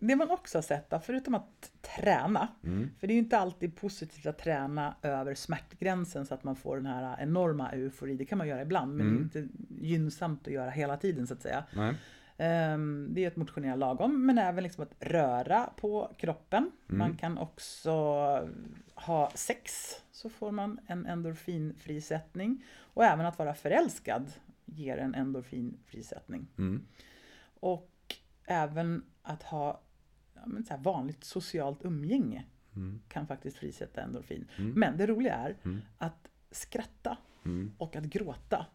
det 0.01 0.17
man 0.17 0.31
också 0.31 0.59
har 0.59 0.63
sett, 0.63 0.91
då, 0.91 0.99
förutom 1.01 1.35
att 1.35 1.73
träna, 1.83 2.49
Mm. 2.65 2.91
för 3.01 3.07
det 3.07 3.13
är 3.13 3.15
ju 3.15 3.21
inte 3.21 3.39
alltid 3.39 3.77
positivt 3.77 4.27
att 4.27 4.39
träna 4.39 4.95
över 5.03 5.35
smärtgränsen 5.35 6.27
så 6.27 6.35
att 6.35 6.45
man 6.45 6.57
får 6.57 6.77
den 6.77 6.87
här 6.87 7.17
enorma 7.23 7.71
eufori. 7.73 8.17
Det 8.17 8.25
kan 8.25 8.39
man 8.39 8.49
göra 8.49 8.63
ibland, 8.63 8.97
men 8.97 9.07
Mm. 9.07 9.29
det 9.33 9.39
är 9.39 9.43
inte 9.43 9.55
gynnsamt 9.87 10.47
att 10.47 10.53
göra 10.53 10.71
hela 10.71 10.97
tiden 10.97 11.27
så 11.27 11.35
att 11.35 11.43
säga. 11.43 11.65
Nej. 11.77 11.95
Ehm, 12.37 13.09
Det 13.11 13.25
är 13.25 13.29
att 13.29 13.37
motionera 13.37 13.75
lagom, 13.77 14.27
men 14.27 14.39
även 14.39 14.65
liksom 14.65 14.83
att 14.83 14.95
röra 15.01 15.71
på 15.77 16.15
kroppen. 16.19 16.71
Man 16.87 17.17
kan 17.17 17.39
också 17.39 17.93
ha 18.95 19.31
sex, 19.35 19.73
så 20.13 20.29
får 20.29 20.51
man 20.53 20.79
en 20.87 21.07
endorfinfrisättning. 21.07 22.65
Och 22.79 23.05
även 23.05 23.27
att 23.27 23.39
vara 23.39 23.55
förälskad 23.55 24.33
ger 24.65 24.97
en 24.99 25.15
endorfinfrisättning. 25.15 26.47
Mm. 26.59 26.83
Och 27.61 27.91
även 28.47 29.05
att 29.23 29.43
ha 29.43 29.81
men 30.47 30.65
så 30.65 30.77
vanligt 30.77 31.25
socialt 31.25 31.85
umgänge 31.85 32.45
kan 33.09 33.27
faktiskt 33.27 33.57
frisätta 33.57 34.01
endorfin. 34.03 34.47
Men 34.75 34.97
det 34.97 35.07
roliga 35.07 35.35
är 35.35 35.57
att 35.99 36.29
skratta 36.51 37.17
och 37.79 37.97
att 37.97 38.05
gråta 38.05 38.67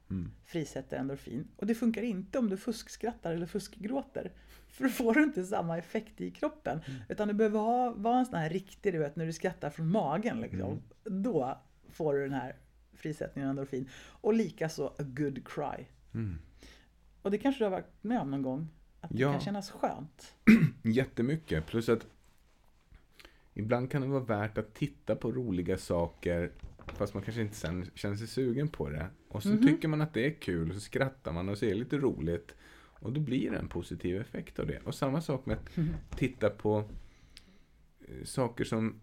frisätter 0.45 0.97
endorfin. 0.97 1.47
Och 1.55 1.65
det 1.65 1.75
funkar 1.75 2.01
inte 2.01 2.39
om 2.39 2.49
du 2.49 2.57
fuskskrattar 2.57 3.33
eller 3.33 3.45
fuskgråter. 3.45 4.31
För 4.67 4.83
då 4.83 4.89
får 4.89 5.13
du 5.13 5.23
inte 5.23 5.43
samma 5.43 5.77
effekt 5.77 6.21
i 6.21 6.31
kroppen. 6.31 6.79
Utan 7.09 7.27
du 7.27 7.33
behöver 7.33 7.59
ha, 7.59 7.91
vara 7.91 8.19
en 8.19 8.25
sån 8.25 8.35
här 8.35 8.49
riktig, 8.49 8.93
du 8.93 8.97
vet 8.97 9.15
när 9.15 9.25
du 9.25 9.33
skrattar 9.33 9.69
från 9.69 9.87
magen. 9.87 10.41
Liksom. 10.41 10.81
Då 11.03 11.57
får 11.89 12.13
du 12.13 12.21
den 12.23 12.33
här 12.33 12.55
frisättningen 12.93 13.49
av 13.49 13.51
endorfin. 13.51 13.89
Och 13.95 14.33
likaså 14.33 14.87
a 14.87 15.03
good 15.03 15.47
cry. 15.47 15.85
Och 17.21 17.31
det 17.31 17.37
kanske 17.37 17.59
du 17.59 17.65
har 17.65 17.71
varit 17.71 17.93
med 18.03 18.21
om 18.21 18.31
någon 18.31 18.41
gång? 18.41 18.67
Att 19.05 19.17
det 19.17 19.21
Ja. 19.21 19.31
kan 19.31 19.41
kännas 19.41 19.71
skönt. 19.71 20.33
Jättemycket. 20.83 21.65
Plus 21.67 21.89
att 21.89 22.05
ibland 23.53 23.91
kan 23.91 24.01
det 24.01 24.07
vara 24.07 24.23
värt 24.23 24.57
att 24.57 24.73
titta 24.73 25.15
på 25.15 25.31
roliga 25.31 25.77
saker 25.77 26.51
fast 26.87 27.13
man 27.13 27.23
kanske 27.23 27.41
inte 27.41 27.55
sen 27.55 27.85
känner 27.95 28.15
sig 28.15 28.27
sugen 28.27 28.67
på 28.67 28.89
det. 28.89 29.07
Och 29.27 29.43
så 29.43 29.57
tycker 29.57 29.87
man 29.87 30.01
att 30.01 30.13
det 30.13 30.25
är 30.25 30.33
kul 30.33 30.69
och 30.69 30.75
så 30.75 30.81
skrattar 30.81 31.31
man 31.31 31.49
och 31.49 31.57
så 31.57 31.65
är 31.65 31.69
det 31.69 31.75
lite 31.75 31.97
roligt. 31.97 32.55
Och 32.99 33.11
då 33.13 33.19
blir 33.21 33.51
det 33.51 33.57
en 33.57 33.67
positiv 33.67 34.21
effekt 34.21 34.59
av 34.59 34.67
det. 34.67 34.79
Och 34.83 34.95
samma 34.95 35.21
sak 35.21 35.45
med 35.45 35.57
att 35.57 36.17
titta 36.17 36.49
på 36.49 36.89
eh, 38.07 38.23
saker 38.23 38.63
som 38.63 39.01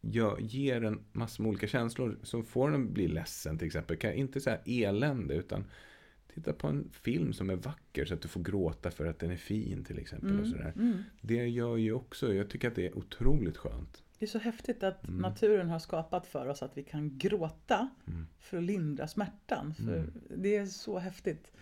gör, 0.00 0.38
ger 0.40 0.84
en 0.84 1.04
massa 1.12 1.42
med 1.42 1.50
olika 1.50 1.66
känslor. 1.66 2.18
Som 2.22 2.44
får 2.44 2.74
en 2.74 2.84
att 2.84 2.90
bli 2.90 3.08
ledsen 3.08 3.58
till 3.58 3.66
exempel. 3.66 3.96
Kan- 3.96 4.12
Inte 4.14 4.40
så 4.40 4.50
här 4.50 4.60
elände 4.66 5.34
utan 5.34 5.64
titta 6.34 6.52
på 6.52 6.66
en 6.68 6.90
film 6.92 7.32
som 7.32 7.50
är 7.50 7.56
vacker 7.56 8.04
så 8.04 8.14
att 8.14 8.22
du 8.22 8.28
får 8.28 8.40
gråta 8.42 8.90
för 8.90 9.06
att 9.06 9.18
den 9.18 9.30
är 9.30 9.36
fin 9.36 9.84
till 9.84 9.98
exempel. 9.98 10.40
Och 10.40 10.46
sådär. 10.46 10.72
Det 11.20 11.48
gör 11.48 11.76
ju 11.76 11.92
också, 11.92 12.34
jag 12.34 12.50
tycker 12.50 12.68
att 12.68 12.74
det 12.74 12.86
är 12.86 12.98
otroligt 12.98 13.56
skönt. 13.56 14.02
Det 14.18 14.24
är 14.24 14.28
så 14.28 14.38
häftigt 14.38 14.82
att 14.82 15.08
Mm. 15.08 15.20
naturen 15.20 15.68
har 15.68 15.78
skapat 15.78 16.26
för 16.26 16.46
oss 16.46 16.62
att 16.62 16.76
vi 16.76 16.82
kan 16.82 17.18
gråta 17.18 17.88
för 18.38 18.56
att 18.56 18.62
lindra 18.64 19.08
smärtan. 19.08 19.74
För 19.74 19.96
Mm. 19.98 20.10
Det 20.36 20.56
är 20.56 20.66
så 20.66 20.98
häftigt. 20.98 21.52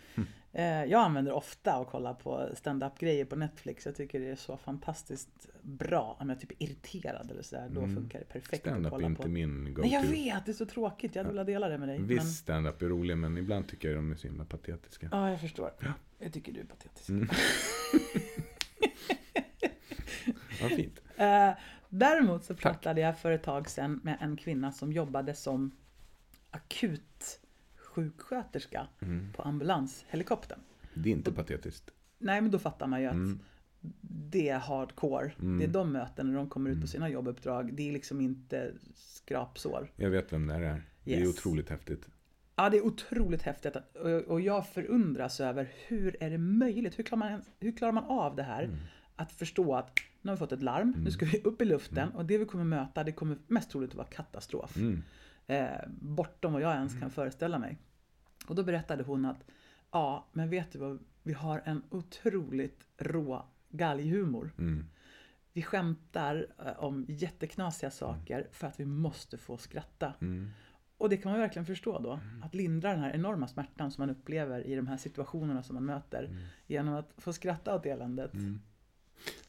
Eh, 0.54 0.64
Jag 0.84 1.00
använder 1.00 1.32
ofta 1.32 1.74
att 1.74 1.88
kolla 1.90 2.14
på 2.14 2.48
stand-up 2.54 2.98
grejer 2.98 3.24
på 3.24 3.36
Netflix. 3.36 3.86
Jag 3.86 3.96
tycker 3.96 4.20
det 4.20 4.26
är 4.30 4.36
så 4.36 4.56
fantastiskt 4.56 5.48
bra. 5.62 6.16
Om 6.20 6.28
jag 6.28 6.36
är 6.36 6.40
typ 6.40 6.62
irriterad 6.62 7.30
eller 7.30 7.42
sådär, 7.42 7.68
då 7.72 7.80
funkar 7.86 8.18
det 8.18 8.24
perfekt 8.24 8.66
att 8.66 8.72
Mm. 8.72 8.82
Stand-up 8.82 8.92
är 8.92 8.96
kolla 8.96 9.06
inte 9.06 9.22
på. 9.22 9.28
min 9.28 9.64
Nej 9.64 9.92
jag 9.92 10.02
go-to. 10.02 10.12
vet, 10.14 10.46
det 10.46 10.52
är 10.52 10.54
så 10.54 10.66
tråkigt. 10.66 11.14
Jag 11.14 11.22
hade 11.22 11.32
velat 11.34 11.46
dela 11.46 11.68
det 11.68 11.78
med 11.78 11.88
dig. 11.88 11.98
Viss 12.02 12.16
Men... 12.22 12.26
stand-up 12.26 12.82
är 12.82 12.86
rolig 12.86 13.18
men 13.18 13.38
ibland 13.38 13.68
tycker 13.68 13.88
jag 13.88 13.98
de 13.98 14.12
är 14.12 14.16
så 14.16 14.26
himla 14.28 14.44
patetiska. 14.44 15.08
Ja, 15.12 15.30
jag 15.30 15.40
förstår. 15.40 15.70
Jag 16.18 16.32
tycker 16.32 16.52
du 16.52 16.60
är 16.60 16.64
patetisk. 16.64 17.08
Mm. 17.08 17.28
Ja, 20.60 20.68
fint. 20.68 21.00
Eh, 21.16 21.50
däremot 21.88 22.44
så 22.44 22.54
pratade 22.54 23.00
jag 23.00 23.18
för 23.18 23.30
ett 23.30 23.42
tag 23.42 23.68
sedan 23.70 24.00
med 24.04 24.16
en 24.20 24.36
kvinna 24.36 24.72
som 24.72 24.92
jobbade 24.92 25.34
som 25.34 25.70
akutsjuksköterska 27.96 28.86
Mm. 29.02 29.32
på 29.32 29.42
ambulanshelikoptern. 29.42 30.58
Det 30.94 31.08
är 31.08 31.12
inte 31.12 31.32
patetiskt. 31.32 31.90
Nej, 32.18 32.40
men 32.40 32.50
då 32.50 32.58
fattar 32.58 32.86
man 32.86 33.00
ju 33.00 33.06
att 33.06 33.14
Mm. 33.14 33.38
det 34.30 34.48
är 34.48 34.58
hardcore. 34.58 35.32
Det 35.60 35.66
de 35.66 35.92
möter 35.92 36.24
när 36.24 36.34
de 36.34 36.48
kommer 36.48 36.70
ut 36.70 36.80
på 36.80 36.86
sina 36.86 37.08
jobbuppdrag. 37.08 37.74
Det 37.74 37.88
är 37.88 37.92
liksom 37.92 38.20
inte 38.20 38.72
skrapsår. 38.94 39.90
Jag 39.96 40.10
vet 40.10 40.32
vem 40.32 40.46
det 40.46 40.54
är. 40.54 40.82
Det 41.04 41.14
är 41.14 41.20
Yes. 41.20 41.28
otroligt 41.38 41.68
häftigt. 41.68 42.08
Ja, 42.56 42.70
det 42.70 42.76
är 42.76 42.86
otroligt 42.86 43.42
häftigt. 43.42 43.76
och- 43.76 44.10
Och 44.32 44.40
jag 44.40 44.68
förundras 44.68 45.40
över 45.40 45.68
hur 45.88 46.16
är 46.22 46.30
det 46.30 46.38
möjligt? 46.38 46.98
Hur 46.98 47.04
klarar 47.04 47.30
man, 47.30 47.42
hur 47.60 47.72
klarar 47.72 47.92
man 47.92 48.04
av 48.04 48.36
det 48.36 48.42
här? 48.42 48.70
Att 49.16 49.32
förstå 49.32 49.74
att 49.74 49.90
nu 50.22 50.30
har 50.30 50.36
vi 50.36 50.38
fått 50.38 50.52
ett 50.52 50.62
larm, 50.62 50.94
nu 51.04 51.10
ska 51.10 51.26
vi 51.26 51.40
upp 51.42 51.62
i 51.62 51.64
luften 51.64 52.08
och 52.10 52.24
det 52.24 52.38
vi 52.38 52.44
kommer 52.44 52.64
möta 52.64 53.04
det 53.04 53.12
kommer 53.12 53.36
mest 53.46 53.70
troligt 53.70 53.90
att 53.90 53.96
vara 53.96 54.06
katastrof. 54.06 54.76
Mm. 54.76 55.02
Eh, 55.46 55.88
bortom 55.88 56.52
vad 56.52 56.62
jag 56.62 56.74
ens 56.74 57.00
kan 57.00 57.10
föreställa 57.10 57.58
mig. 57.58 57.78
Och 58.46 58.54
då 58.54 58.62
berättade 58.62 59.02
hon 59.02 59.24
att 59.24 59.44
ja, 59.90 60.28
men 60.32 60.50
vet 60.50 60.72
du 60.72 60.78
vad? 60.78 60.98
Vi 61.22 61.32
har 61.32 61.62
en 61.64 61.82
otroligt 61.90 62.86
rå 62.98 63.46
galghumor. 63.68 64.52
Mm. 64.58 64.84
Vi 65.52 65.62
skämtar 65.62 66.46
eh, 66.66 66.84
om 66.84 67.04
jätteknasiga 67.08 67.90
saker 67.90 68.48
för 68.52 68.66
att 68.66 68.80
vi 68.80 68.84
måste 68.84 69.38
få 69.38 69.56
skratta. 69.56 70.14
Mm. 70.20 70.50
Och 70.96 71.08
det 71.08 71.16
kan 71.16 71.32
man 71.32 71.40
verkligen 71.40 71.66
förstå 71.66 71.98
då. 71.98 72.20
Att 72.42 72.54
lindra 72.54 72.90
den 72.90 73.00
här 73.00 73.12
enorma 73.14 73.48
smärtan 73.48 73.90
som 73.90 74.02
man 74.02 74.16
upplever 74.16 74.66
i 74.66 74.74
de 74.74 74.86
här 74.86 74.96
situationerna 74.96 75.62
som 75.62 75.74
man 75.74 75.84
möter. 75.84 76.36
Genom 76.66 76.94
att 76.94 77.12
få 77.16 77.32
skratta 77.32 77.74
åt 77.74 77.86
eländet. 77.86 78.32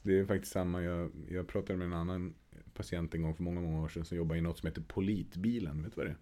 Det 0.02 0.20
är 0.20 0.26
faktiskt 0.26 0.52
samma. 0.52 0.82
Jag, 0.82 1.12
jag 1.30 1.48
pratade 1.48 1.78
med 1.80 1.86
en 1.86 1.94
annan 1.94 2.34
patient 2.74 3.16
en 3.16 3.22
gång 3.22 3.36
för 3.36 3.44
många, 3.44 3.62
många 3.62 3.82
år 3.82 3.88
sedan 3.88 4.06
som 4.06 4.18
jobbar 4.18 4.36
i 4.36 4.42
något 4.42 4.58
som 4.58 4.68
heter 4.68 4.82
Politbilen. 4.82 5.84
Vet 5.84 5.92
du 5.92 5.96
vad 5.96 6.06
det 6.06 6.12
är? 6.12 6.18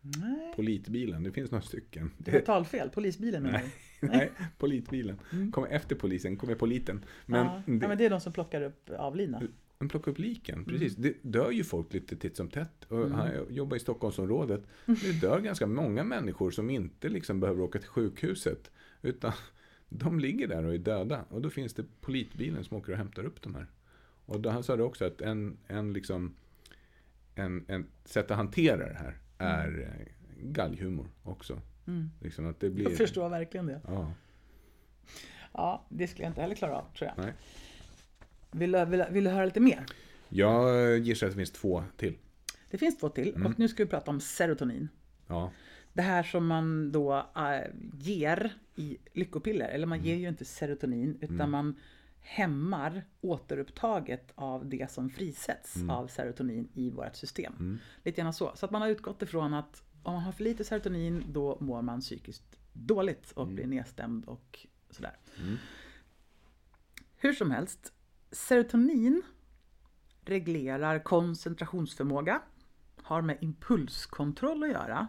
Nej. 0.00 0.52
Politbilen, 0.56 1.22
det 1.22 1.32
finns 1.32 1.50
några 1.50 1.62
stycken. 1.62 2.10
Det 2.18 2.32
var 2.32 2.40
talfel, 2.40 2.90
polisbilen 2.90 3.42
menar 3.42 3.58
Nej, 3.58 3.72
nej, 4.00 4.32
politbilen. 4.58 5.18
Kommer 5.52 5.68
efter 5.68 5.96
polisen, 5.96 6.36
kommer 6.36 6.54
politen. 6.54 7.04
Men, 7.26 7.46
ja. 7.46 7.62
det, 7.66 7.72
ja, 7.82 7.88
men 7.88 7.98
det 7.98 8.04
är 8.04 8.10
de 8.10 8.20
som 8.20 8.32
plockar 8.32 8.62
upp 8.62 8.90
avlidna. 8.98 9.42
de 9.78 9.88
plockar 9.88 10.12
upp 10.12 10.18
liken, 10.18 10.64
precis. 10.64 10.96
Det 10.96 11.14
dör 11.22 11.50
ju 11.50 11.64
folk 11.64 11.92
lite 11.92 12.16
titt 12.16 12.36
som 12.36 12.48
tätt. 12.48 12.84
Och 12.88 13.10
här, 13.10 13.34
jag 13.34 13.52
jobbar 13.52 13.76
i 13.76 13.80
Stockholmsområdet. 13.80 14.62
Det 14.86 15.20
dör 15.20 15.40
ganska 15.40 15.66
många 15.66 16.04
människor 16.04 16.50
som 16.50 16.70
inte 16.70 17.08
liksom 17.08 17.40
behöver 17.40 17.62
åka 17.62 17.78
till 17.78 17.88
sjukhuset. 17.88 18.70
Utan 19.02 19.32
de 19.88 20.20
ligger 20.20 20.48
där 20.48 20.64
och 20.64 20.74
är 20.74 20.78
döda. 20.78 21.24
Och 21.28 21.42
då 21.42 21.50
finns 21.50 21.74
det 21.74 21.84
politbilen 22.00 22.64
som 22.64 22.76
åker 22.76 22.92
och 22.92 22.98
hämtar 22.98 23.24
upp 23.24 23.42
de 23.42 23.54
här. 23.54 23.66
Och 24.26 24.40
då, 24.40 24.50
han 24.50 24.62
sa 24.62 24.76
det 24.76 24.82
också 24.82 25.04
att 25.04 25.20
en, 25.20 25.56
en, 25.66 25.92
liksom, 25.92 26.34
en, 27.34 27.64
en 27.68 27.86
sätt 28.04 28.30
att 28.30 28.36
hantera 28.36 28.88
det 28.88 28.94
här 28.98 29.18
är 29.38 29.80
eh, 29.98 30.06
galghumor 30.42 31.08
också. 31.22 31.60
Mm. 31.86 32.10
Liksom 32.20 32.46
att 32.46 32.60
det 32.60 32.70
blir... 32.70 32.84
Jag 32.84 32.96
förstår 32.96 33.28
verkligen 33.28 33.66
det. 33.66 33.80
Ja, 33.86 34.12
Ja, 35.52 35.84
det 35.88 36.06
skulle 36.08 36.24
jag 36.24 36.30
inte 36.30 36.40
heller 36.40 36.54
klara 36.54 36.76
av 36.76 36.86
tror 36.98 37.10
jag. 37.16 37.24
nej. 37.24 37.32
Vill 38.50 38.72
du, 38.72 38.84
vill, 38.84 39.04
vill 39.10 39.24
du 39.24 39.30
höra 39.30 39.44
lite 39.44 39.60
mer? 39.60 39.86
Jag 40.28 40.98
gissar 40.98 41.26
att 41.26 41.32
det 41.32 41.36
finns 41.36 41.50
två 41.50 41.84
till. 41.96 42.18
Det 42.70 42.78
finns 42.78 42.98
två 42.98 43.08
till 43.08 43.28
Mm. 43.34 43.46
och 43.46 43.58
nu 43.58 43.68
ska 43.68 43.84
vi 43.84 43.90
prata 43.90 44.10
om 44.10 44.20
serotonin. 44.20 44.88
Ja, 45.26 45.50
Det 45.92 46.02
här 46.02 46.22
som 46.22 46.46
man 46.46 46.92
då 46.92 47.16
äh, 47.36 47.70
ger 47.98 48.52
i 48.76 48.98
lyckopiller, 49.12 49.66
eller 49.68 49.76
Mm. 49.86 49.88
man 49.88 50.02
ger 50.02 50.16
ju 50.16 50.28
inte 50.28 50.44
serotonin 50.44 51.18
utan 51.20 51.50
man 51.50 51.74
hämmar 52.26 53.04
återupptaget 53.20 54.32
av 54.34 54.68
det 54.68 54.90
som 54.90 55.10
frisätts 55.10 55.76
Mm. 55.76 55.90
av 55.90 56.06
serotonin 56.06 56.68
i 56.74 56.90
vårt 56.90 57.16
system. 57.16 57.78
Lite 58.02 58.20
grann 58.20 58.32
så. 58.34 58.52
Så 58.54 58.66
att 58.66 58.72
man 58.72 58.82
har 58.82 58.88
utgått 58.88 59.22
ifrån 59.22 59.54
att 59.54 59.82
om 60.02 60.12
man 60.14 60.22
har 60.22 60.32
för 60.32 60.44
lite 60.44 60.64
serotonin 60.64 61.24
då 61.28 61.58
mår 61.60 61.82
man 61.82 62.00
psykiskt 62.00 62.58
dåligt 62.72 63.30
och 63.32 63.42
Mm. 63.42 63.54
blir 63.54 63.66
nedstämd 63.66 64.24
och 64.24 64.66
sådär. 64.90 65.16
Hur 67.16 67.32
som 67.32 67.50
helst, 67.50 67.92
serotonin 68.30 69.22
reglerar 70.24 70.98
koncentrationsförmåga, 70.98 72.42
har 73.02 73.22
med 73.22 73.38
impulskontroll 73.40 74.62
att 74.62 74.70
göra 74.70 75.08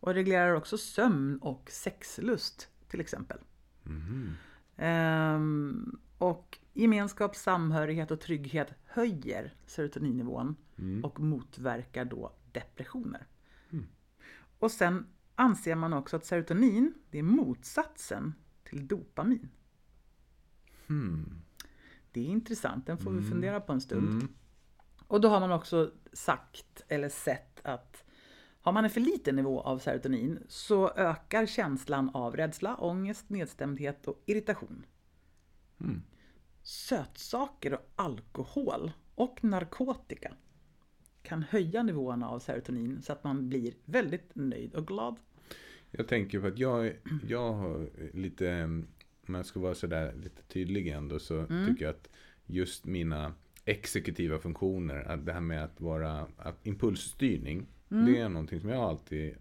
och 0.00 0.14
reglerar 0.14 0.54
också 0.54 0.78
sömn 0.78 1.38
och 1.38 1.70
sexlust 1.70 2.68
till 2.88 3.00
exempel. 3.00 3.38
Ehm, 4.76 5.98
och 6.24 6.58
gemenskap, 6.72 7.36
samhörighet 7.36 8.10
och 8.10 8.20
trygghet 8.20 8.74
höjer 8.84 9.54
serotoninnivån 9.66 10.56
och 11.02 11.20
motverkar 11.20 12.04
då 12.04 12.32
depressioner. 12.52 13.26
Och 14.58 14.70
sen 14.70 15.06
anser 15.34 15.74
man 15.74 15.92
också 15.92 16.16
att 16.16 16.24
serotonin, 16.24 16.94
det 17.10 17.18
är 17.18 17.22
motsatsen 17.22 18.34
till 18.64 18.88
dopamin. 18.88 19.48
Det 22.12 22.20
är 22.20 22.24
intressant, 22.24 22.86
den 22.86 22.98
får 22.98 23.10
vi 23.10 23.22
fundera 23.30 23.60
på 23.60 23.72
en 23.72 23.80
stund. 23.80 24.28
Och 25.06 25.20
då 25.20 25.28
har 25.28 25.40
man 25.40 25.52
också 25.52 25.92
sagt 26.12 26.82
eller 26.88 27.08
sett 27.08 27.60
att 27.66 28.04
har 28.60 28.72
man 28.72 28.84
en 28.84 28.90
för 28.90 29.00
liten 29.00 29.36
nivå 29.36 29.60
av 29.60 29.78
serotonin 29.78 30.38
så 30.48 30.90
ökar 30.90 31.46
känslan 31.46 32.10
av 32.14 32.36
rädsla, 32.36 32.76
ångest, 32.76 33.30
nedstämdhet 33.30 34.08
och 34.08 34.22
irritation. 34.26 34.86
Sötsaker 36.64 37.74
och 37.74 37.90
alkohol 37.96 38.92
och 39.14 39.44
narkotika 39.44 40.34
kan 41.22 41.42
höja 41.42 41.82
nivåerna 41.82 42.28
av 42.28 42.38
serotonin 42.38 43.02
så 43.02 43.12
att 43.12 43.24
man 43.24 43.48
blir 43.48 43.74
väldigt 43.84 44.30
nöjd 44.34 44.74
och 44.74 44.86
glad. 44.86 45.16
Jag 45.90 46.08
tänker 46.08 46.40
på 46.40 46.46
att 46.46 46.58
jag, 46.58 46.92
jag 47.28 47.52
har 47.52 47.90
lite, 48.16 48.64
om 49.26 49.34
jag 49.34 49.46
ska 49.46 49.60
vara 49.60 49.74
sådär 49.74 50.14
lite 50.22 50.42
tydlig 50.42 50.88
ändå, 50.88 51.18
så 51.18 51.46
tycker 51.66 51.84
jag 51.84 51.94
att 51.94 52.08
just 52.46 52.84
mina 52.84 53.34
exekutiva 53.64 54.38
funktioner, 54.38 55.02
att 55.02 55.26
det 55.26 55.32
här 55.32 55.40
med 55.40 55.64
att 55.64 55.80
vara, 55.80 56.26
att 56.36 56.66
impulsstyrning, 56.66 57.66
det 57.88 58.18
är 58.18 58.28
någonting 58.28 58.60
som 58.60 58.68
jag 58.68 58.80
alltid 58.80 59.34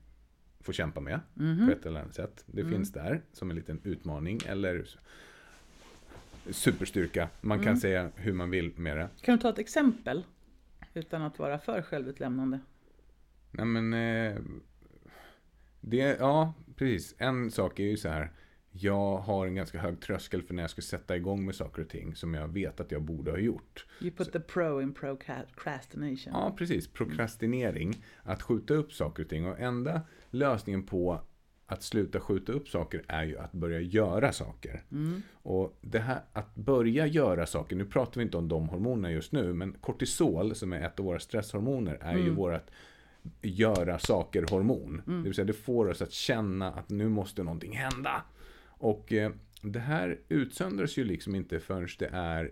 får 0.60 0.74
kämpa 0.74 1.00
med 1.02 1.20
på 1.36 1.72
ett 1.72 1.86
eller 1.86 2.00
annat 2.00 2.16
sätt. 2.16 2.44
Det 2.48 2.66
finns 2.66 2.92
där 2.92 3.22
som 3.34 3.50
en 3.50 3.56
liten 3.56 3.82
utmaning 3.84 4.40
eller 4.48 4.88
superstyrka. 6.52 7.30
Man 7.42 7.64
kan 7.64 7.78
säga 7.78 8.12
hur 8.16 8.34
man 8.34 8.50
vill 8.50 8.74
med 8.76 8.98
det. 8.98 9.10
Kan 9.22 9.36
du 9.36 9.42
ta 9.42 9.50
ett 9.50 9.60
exempel? 9.60 10.24
Utan 10.94 11.22
att 11.22 11.40
vara 11.40 11.60
för 11.60 11.82
självutlämnande. 11.82 12.60
Nej 13.52 13.66
men, 13.66 13.94
eh, 13.94 14.42
det, 15.82 16.18
ja 16.20 16.54
precis. 16.76 17.16
En 17.18 17.52
sak 17.52 17.80
är 17.80 17.84
ju 17.84 17.98
så 17.98 18.10
här. 18.10 18.32
Jag 18.76 19.18
har 19.18 19.48
en 19.48 19.56
ganska 19.56 19.80
hög 19.80 20.02
tröskel 20.02 20.44
för 20.44 20.54
när 20.54 20.64
jag 20.64 20.70
ska 20.70 20.82
sätta 20.82 21.16
igång 21.16 21.46
med 21.46 21.56
saker 21.56 21.82
och 21.82 21.90
ting 21.90 22.16
som 22.16 22.34
jag 22.34 22.48
vet 22.48 22.80
att 22.80 22.92
jag 22.92 23.02
borde 23.02 23.32
ha 23.32 23.38
gjort. 23.38 23.86
You 24.02 24.12
put 24.12 24.32
the 24.32 24.40
pro 24.40 24.82
in 24.82 24.94
procrastination. 24.94 26.34
Ja, 26.34 26.56
precis. 26.58 26.88
Prokrastinering. 26.88 28.04
Att 28.24 28.42
skjuta 28.42 28.74
upp 28.74 28.94
saker 28.94 29.24
och 29.24 29.30
ting. 29.30 29.48
Och 29.48 29.60
enda 29.60 30.02
lösningen 30.30 30.84
på 30.84 31.22
att 31.74 31.84
sluta 31.84 32.20
skjuta 32.20 32.52
upp 32.52 32.70
saker 32.70 33.04
är 33.08 33.24
ju 33.24 33.38
att 33.38 33.52
börja 33.52 33.80
göra 33.80 34.32
saker. 34.32 34.84
Och 35.34 35.78
det 35.82 36.00
här 36.00 36.22
att 36.34 36.56
börja 36.56 37.08
göra 37.08 37.46
saker, 37.46 37.76
nu 37.76 37.86
pratar 37.86 38.20
vi 38.20 38.26
inte 38.26 38.38
om 38.38 38.48
de 38.48 38.70
hormonerna 38.70 39.12
just 39.12 39.32
nu, 39.32 39.54
men 39.54 39.74
kortisol 39.74 40.56
som 40.56 40.74
är 40.74 40.82
ett 40.82 41.00
av 41.00 41.06
våra 41.06 41.20
stresshormoner 41.20 41.98
är 42.02 42.18
ju 42.18 42.30
vårat 42.30 42.72
göra 43.42 44.00
saker-hormon. 44.00 45.02
Det 45.06 45.24
vill 45.24 45.34
säga 45.34 45.46
det 45.46 45.54
får 45.54 45.90
oss 45.90 46.02
att 46.02 46.12
känna 46.12 46.72
att 46.72 46.90
nu 46.90 47.10
måste 47.10 47.44
någonting 47.44 47.78
hända. 47.78 48.24
Och 48.66 49.14
eh, 49.14 49.32
det 49.62 49.80
här 49.80 50.20
utsöndras 50.30 50.98
ju 50.98 51.04
liksom 51.04 51.36
inte 51.36 51.60
förrän 51.60 51.88
det 52.00 52.10
är 52.14 52.52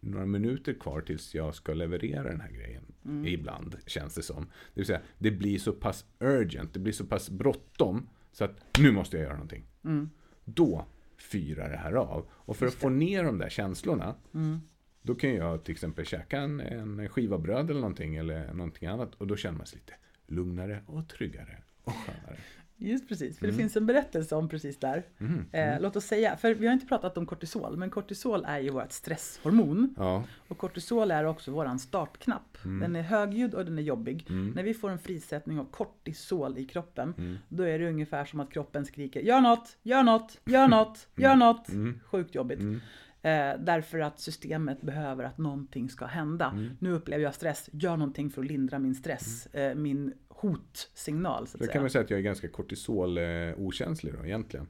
några 0.00 0.26
minuter 0.26 0.72
kvar 0.72 1.00
tills 1.00 1.34
jag 1.34 1.54
ska 1.54 1.74
leverera 1.74 2.22
den 2.22 2.40
här 2.40 2.50
grejen. 2.50 2.84
Ibland 3.26 3.76
känns 3.86 4.14
det 4.14 4.22
som. 4.22 4.44
Det 4.44 4.80
vill 4.80 4.86
säga, 4.86 5.00
det 5.18 5.30
blir 5.30 5.58
så 5.58 5.72
pass 5.72 6.04
urgent, 6.20 6.74
det 6.74 6.80
blir 6.80 6.92
så 6.92 7.06
pass 7.06 7.30
bråttom 7.30 8.08
så 8.32 8.44
att 8.44 8.78
nu 8.78 8.92
måste 8.92 9.16
jag 9.16 9.24
göra 9.24 9.34
någonting. 9.34 9.64
Då 10.44 10.86
fyrar 11.16 11.70
det 11.70 11.76
här 11.76 11.92
av. 11.92 12.26
Och 12.32 12.56
för 12.56 12.66
att 12.66 12.74
få 12.74 12.88
ner 12.88 13.24
de 13.24 13.38
där 13.38 13.48
känslorna, 13.48 14.14
då 15.02 15.14
kan 15.14 15.34
jag 15.34 15.64
till 15.64 15.72
exempel 15.72 16.04
käka 16.06 16.40
en, 16.40 16.60
en 16.60 17.08
skiva 17.08 17.38
bröd 17.38 17.70
eller 17.70 17.80
någonting, 17.80 18.16
eller 18.16 18.52
någonting 18.52 18.88
annat. 18.88 19.14
Och 19.14 19.26
då 19.26 19.36
känner 19.36 19.58
man 19.58 19.66
sig 19.66 19.78
lite 19.78 19.94
lugnare 20.26 20.82
och 20.86 21.08
tryggare 21.08 21.62
och 21.84 21.92
skönare. 21.92 22.38
Just 22.90 23.08
precis, 23.08 23.38
för 23.38 23.44
Mm. 23.46 23.56
det 23.56 23.62
finns 23.62 23.76
en 23.76 23.86
berättelse 23.86 24.34
om 24.34 24.48
precis 24.48 24.76
där. 24.78 25.02
Eh, 25.52 25.80
låt 25.80 25.96
oss 25.96 26.04
säga, 26.04 26.36
för 26.36 26.54
vi 26.54 26.66
har 26.66 26.72
inte 26.74 26.86
pratat 26.86 27.18
om 27.18 27.26
kortisol, 27.26 27.76
men 27.76 27.90
kortisol 27.90 28.44
är 28.48 28.58
ju 28.58 28.70
vårt 28.70 28.92
stresshormon. 28.92 29.94
Ja, 29.98 30.24
Och 30.48 30.58
kortisol 30.58 31.10
är 31.10 31.24
också 31.24 31.50
våran 31.50 31.78
startknapp. 31.78 32.58
Mm. 32.64 32.80
Den 32.80 32.96
är 32.96 33.02
högljudd 33.02 33.54
och 33.54 33.64
den 33.64 33.78
är 33.78 33.82
jobbig. 33.82 34.26
När 34.54 34.62
vi 34.62 34.74
får 34.74 34.90
en 34.90 34.98
frisättning 34.98 35.58
av 35.60 35.64
kortisol 35.64 36.58
i 36.58 36.64
kroppen, 36.64 37.14
Mm. 37.18 37.36
då 37.48 37.62
är 37.62 37.78
det 37.78 37.88
ungefär 37.88 38.24
som 38.24 38.40
att 38.40 38.50
kroppen 38.52 38.84
skriker 38.86 39.20
Gör 39.20 39.40
något, 39.40 39.76
gör 39.82 40.02
något, 40.02 40.40
gör 40.44 40.68
något, 40.68 41.06
Mm. 41.08 41.22
gör 41.22 41.36
något. 41.36 41.68
Sjukt 42.04 42.34
jobbigt. 42.34 42.60
Eh, 43.24 43.52
därför 43.58 43.98
att 44.00 44.20
systemet 44.20 44.82
behöver 44.82 45.24
att 45.24 45.38
någonting 45.38 45.90
ska 45.90 46.06
hända. 46.06 46.46
Mm. 46.46 46.70
Nu 46.78 46.92
upplever 46.92 47.24
jag 47.24 47.34
stress, 47.34 47.68
gör 47.72 47.96
någonting 47.96 48.30
för 48.30 48.40
att 48.42 48.48
lindra 48.48 48.78
min 48.78 48.94
stress. 48.94 49.46
Eh, 49.46 49.74
min 49.74 50.12
hotsignal 50.42 51.46
så 51.46 51.56
att 51.56 51.60
då 51.60 51.64
säga. 51.64 51.72
kan 51.72 51.82
man 51.82 51.90
säga 51.90 52.04
att 52.04 52.10
jag 52.10 52.18
är 52.18 52.22
ganska 52.24 52.48
kortisol-okänslig 52.48 54.14
då 54.18 54.24
egentligen. 54.24 54.66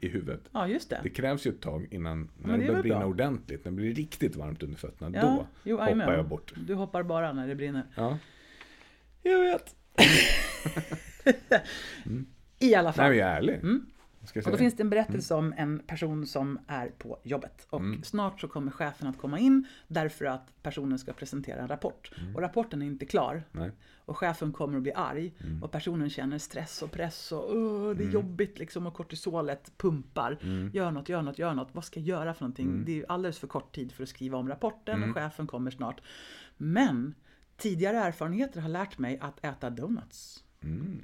I 0.00 0.08
huvudet. 0.08 0.40
Ja, 0.52 0.68
just 0.68 0.90
det. 0.90 1.00
Det 1.02 1.10
krävs 1.10 1.46
ju 1.46 1.50
ett 1.50 1.60
tag 1.60 1.88
innan, 1.90 2.30
när 2.38 2.52
det 2.58 2.62
det 2.62 2.66
börjar 2.68 2.82
brinna 2.82 2.98
bra. 2.98 3.08
ordentligt, 3.08 3.64
när 3.64 3.72
det 3.72 3.76
blir 3.76 3.94
riktigt 3.94 4.36
varmt 4.36 4.62
under 4.62 4.76
fötterna, 4.76 5.18
Ja, 5.18 5.22
då 5.22 5.46
jo, 5.64 5.76
hoppar 5.76 6.12
jag 6.14 6.28
bort. 6.28 6.52
Du 6.66 6.74
hoppar 6.74 7.02
bara 7.02 7.32
när 7.32 7.48
det 7.48 7.54
brinner. 7.54 7.82
Ja. 7.94 8.18
Jag 9.22 9.40
vet. 9.40 9.74
I 12.58 12.74
alla 12.74 12.88
Nej, 12.88 12.96
fall. 12.96 13.08
men 13.08 13.18
jag 13.18 13.28
är 13.28 13.36
ärlig. 13.36 13.60
Jag 13.62 13.80
Och 14.36 14.52
då 14.52 14.58
finns 14.58 14.74
det 14.76 14.82
en 14.82 14.90
berättelse 14.90 15.34
om 15.34 15.54
en 15.56 15.78
person 15.78 16.26
som 16.26 16.58
är 16.66 16.88
på 16.88 17.18
jobbet. 17.22 17.66
Och 17.70 17.80
Mm. 17.80 18.02
snart 18.02 18.40
så 18.40 18.48
kommer 18.48 18.70
chefen 18.70 19.08
att 19.08 19.18
komma 19.18 19.38
in 19.38 19.66
därför 19.88 20.24
att 20.24 20.62
personen 20.62 20.98
ska 20.98 21.12
presentera 21.12 21.60
en 21.62 21.68
rapport. 21.68 22.10
Och 22.34 22.40
rapporten 22.40 22.82
är 22.82 22.86
inte 22.86 23.06
klar. 23.06 23.32
Mm. 23.32 23.44
Nej. 23.52 23.64
Mm. 23.64 23.76
Och 24.04 24.16
chefen 24.18 24.52
kommer 24.52 24.76
att 24.76 24.82
bli 24.82 24.92
arg. 24.92 25.34
Och 25.62 25.70
personen 25.70 26.10
känner 26.10 26.38
stress 26.38 26.82
och 26.82 26.90
press 26.92 27.32
och 27.32 27.56
"Åh, 27.56 27.94
det 27.96 28.04
är 28.04 28.10
jobbigt 28.10 28.58
liksom. 28.58 28.86
Och 28.86 28.94
kortisolet 28.94 29.72
pumpar. 29.76 30.38
Mm. 30.42 30.70
Gör 30.74 30.90
något, 30.90 31.08
gör 31.08 31.22
något, 31.22 31.38
gör 31.38 31.54
något. 31.54 31.68
Vad 31.72 31.84
ska 31.84 32.00
jag 32.00 32.06
göra 32.08 32.34
för 32.34 32.42
någonting? 32.44 32.82
Det 32.86 33.00
är 33.00 33.04
alldeles 33.08 33.38
för 33.38 33.46
kort 33.46 33.74
tid 33.74 33.92
för 33.92 34.02
att 34.02 34.08
skriva 34.08 34.38
om 34.38 34.48
rapporten 34.48 34.96
Mm. 34.96 35.10
och 35.10 35.16
chefen 35.16 35.46
kommer 35.46 35.70
snart. 35.70 36.00
Men 36.56 37.14
tidigare 37.56 37.96
erfarenheter 37.98 38.60
har 38.60 38.68
lärt 38.68 38.98
mig 38.98 39.18
att 39.20 39.44
äta 39.44 39.70
donuts 39.70 40.44
Mm. 40.62 41.02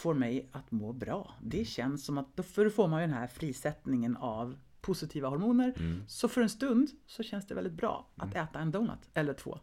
Får 0.00 0.14
mig 0.14 0.48
att 0.52 0.70
må 0.70 0.92
bra. 0.92 1.34
Det 1.42 1.64
känns 1.64 2.04
som 2.04 2.18
att 2.18 2.36
då 2.36 2.42
får 2.42 2.88
man 2.88 3.00
ju 3.00 3.06
den 3.06 3.16
här 3.16 3.26
frisättningen 3.26 4.16
av 4.16 4.56
positiva 4.80 5.28
hormoner. 5.28 5.74
Så 6.06 6.28
för 6.28 6.40
en 6.40 6.48
stund 6.48 6.88
så 7.06 7.22
känns 7.22 7.46
det 7.46 7.54
väldigt 7.54 7.72
bra 7.72 8.06
att 8.16 8.34
äta 8.34 8.58
en 8.58 8.70
donut 8.70 8.98
eller 9.14 9.32
två. 9.32 9.58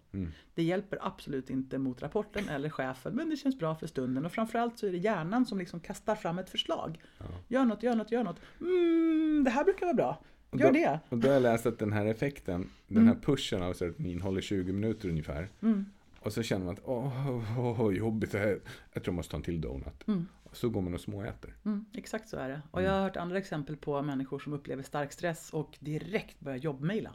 Det 0.55 0.63
hjälper 0.63 0.99
absolut 1.01 1.49
inte 1.49 1.77
mot 1.77 2.01
rapporten 2.01 2.49
eller 2.49 2.69
chefen 2.69 3.15
men 3.15 3.29
det 3.29 3.35
känns 3.35 3.59
bra 3.59 3.75
för 3.75 3.87
stunden 3.87 4.25
och 4.25 4.31
framförallt 4.31 4.79
så 4.79 4.87
är 4.87 4.91
det 4.91 4.97
hjärnan 4.97 5.45
som 5.45 5.57
liksom 5.57 5.79
kastar 5.79 6.15
fram 6.15 6.39
ett 6.39 6.49
förslag. 6.49 7.01
Gör 7.47 7.65
något, 7.65 7.83
gör 7.83 7.95
något, 7.95 8.11
gör 8.11 8.23
något. 8.23 8.39
Mm, 8.61 9.43
det 9.43 9.49
här 9.49 9.63
brukar 9.63 9.85
vara 9.85 9.95
bra. 9.95 10.23
Gör 10.51 10.71
det. 10.71 10.99
Och 11.09 11.17
då 11.17 11.27
har 11.27 11.33
jag 11.33 11.43
läst 11.43 11.65
att 11.65 11.79
den 11.79 11.93
här 11.93 12.05
effekten, 12.05 12.69
den 12.87 13.07
här 13.07 13.15
pushen 13.15 13.63
av 13.63 13.73
serotonin 13.73 14.21
håller 14.21 14.41
20 14.41 14.73
minuter 14.73 15.09
ungefär. 15.09 15.49
Och 16.27 16.33
så 16.33 16.43
känner 16.43 16.65
man 16.65 16.73
att 16.73 16.81
åh, 16.85 17.59
åh 17.59 17.93
jobbigt 17.93 18.31
det 18.31 18.39
här. 18.39 18.59
Jag 18.93 19.03
tror 19.03 19.13
jag 19.13 19.13
måste 19.13 19.31
ta 19.31 19.37
en 19.37 19.43
till 19.43 19.61
donut. 19.61 20.03
Och 20.43 20.57
så 20.57 20.69
går 20.69 20.81
man 20.81 20.93
och 20.93 21.01
småäter. 21.01 21.53
Mm, 21.65 21.85
exakt 21.93 22.29
så 22.29 22.37
är 22.37 22.49
det. 22.49 22.61
Och 22.71 22.81
jag 22.81 22.91
har 22.91 23.01
hört 23.01 23.17
andra 23.17 23.37
exempel 23.37 23.77
på 23.77 24.01
människor 24.01 24.39
som 24.39 24.53
upplever 24.53 24.83
stark 24.83 25.11
stress 25.11 25.49
och 25.53 25.77
direkt 25.79 26.39
börjar 26.39 26.57
jobbmejla. 26.57 27.11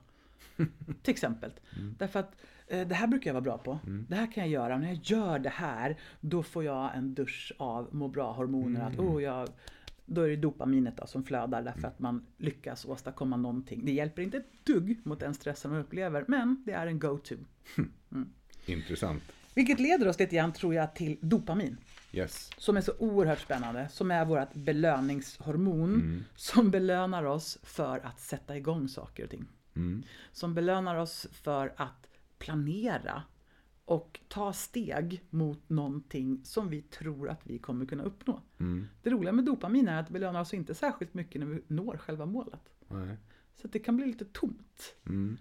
Till 1.02 1.12
exempel. 1.12 1.52
Därför 1.98 2.20
att 2.20 2.36
eh, 2.66 2.88
det 2.88 2.94
här 2.94 3.06
brukar 3.06 3.30
jag 3.30 3.34
vara 3.34 3.42
bra 3.42 3.58
på. 3.58 3.78
Det 4.08 4.16
här 4.16 4.32
kan 4.32 4.42
jag 4.42 4.50
göra. 4.50 4.78
När 4.78 4.88
jag 4.88 5.00
gör 5.02 5.38
det 5.38 5.48
här, 5.48 5.98
då 6.20 6.42
får 6.42 6.64
jag 6.64 6.96
en 6.96 7.14
dusch 7.14 7.52
av 7.58 7.94
må 7.94 8.08
bra-hormoner. 8.08 8.80
Att, 8.80 8.98
oh, 8.98 9.22
jag, 9.22 9.48
då 10.06 10.20
är 10.20 10.28
det 10.28 10.36
dopaminet 10.36 10.96
då, 10.96 11.06
som 11.06 11.24
flödar 11.24 11.62
därför 11.62 11.88
att 11.88 11.98
man 11.98 12.26
lyckas 12.36 12.84
åstadkomma 12.84 13.36
någonting. 13.36 13.84
Det 13.84 13.92
hjälper 13.92 14.22
inte 14.22 14.36
ett 14.36 14.64
dugg 14.64 15.00
mot 15.04 15.20
den 15.20 15.34
stressen 15.34 15.70
man 15.70 15.80
upplever, 15.80 16.24
men 16.28 16.62
det 16.66 16.72
är 16.72 16.86
en 16.86 16.98
go-to. 16.98 17.34
Intressant. 18.66 19.22
Vilket 19.54 19.80
leder 19.80 20.08
oss 20.08 20.18
lite 20.18 20.36
grann, 20.36 20.52
tror 20.52 20.74
jag, 20.74 20.94
till 20.94 21.18
dopamin. 21.20 21.76
Yes. 22.12 22.50
Som 22.58 22.76
är 22.76 22.80
så 22.80 22.92
oerhört 22.98 23.40
spännande. 23.40 23.88
Som 23.88 24.10
är 24.10 24.24
vårt 24.24 24.54
belöningshormon. 24.54 26.24
Som 26.36 26.70
belönar 26.70 27.24
oss 27.24 27.58
för 27.62 27.98
att 27.98 28.20
sätta 28.20 28.56
igång 28.56 28.88
saker 28.88 29.24
och 29.24 29.30
ting. 29.30 29.44
Som 30.32 30.54
belönar 30.54 30.96
oss 30.96 31.26
för 31.32 31.72
att 31.76 32.08
planera 32.38 33.22
och 33.84 34.20
ta 34.28 34.52
steg 34.52 35.24
mot 35.30 35.68
någonting 35.68 36.40
som 36.44 36.68
vi 36.68 36.82
tror 36.82 37.28
att 37.28 37.40
vi 37.42 37.58
kommer 37.58 37.86
kunna 37.86 38.02
uppnå. 38.02 38.40
Det 39.02 39.10
roliga 39.10 39.32
med 39.32 39.44
dopamin 39.44 39.88
är 39.88 40.00
att 40.00 40.06
det 40.06 40.12
belönar 40.12 40.40
oss 40.40 40.54
inte 40.54 40.74
särskilt 40.74 41.14
mycket 41.14 41.40
när 41.40 41.46
vi 41.46 41.62
når 41.66 41.96
själva 41.96 42.26
målet. 42.26 42.60
Nej. 42.88 43.16
Så 43.55 43.68
det 43.68 43.78
kan 43.78 43.96
bli 43.96 44.07
lite 44.07 44.24
tomt 44.24 44.94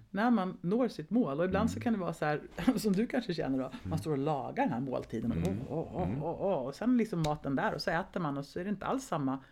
när 0.10 0.32
man 0.32 0.58
når 0.62 0.88
sitt 0.88 1.10
mål. 1.10 1.40
Och 1.40 1.46
ibland 1.46 1.72
så 1.72 1.80
kan 1.80 1.94
det 1.94 2.00
vara 2.00 2.14
så 2.14 2.26
här, 2.26 2.42
som 2.78 2.94
du 2.94 3.08
kanske 3.08 3.34
känner 3.34 3.60
då, 3.60 3.72
man 3.84 4.00
står 4.00 4.12
och 4.12 4.18
lagar 4.18 4.64
den 4.64 4.74
här 4.74 4.80
måltiden. 4.80 5.32
Och, 5.68 5.78
åh, 5.78 6.10
åh, 6.22 6.42
åh, 6.42 6.66
och 6.68 6.76
sen 6.76 6.98
liksom 6.98 7.22
maten 7.22 7.56
där 7.56 7.74
och 7.74 7.82
så 7.82 7.92
äter 7.92 8.20
man 8.20 8.38
och 8.38 8.46
så 8.46 8.60
är 8.60 8.64
det 8.64 8.70
inte 8.70 8.86
alls 8.86 9.04
samma 9.08 9.44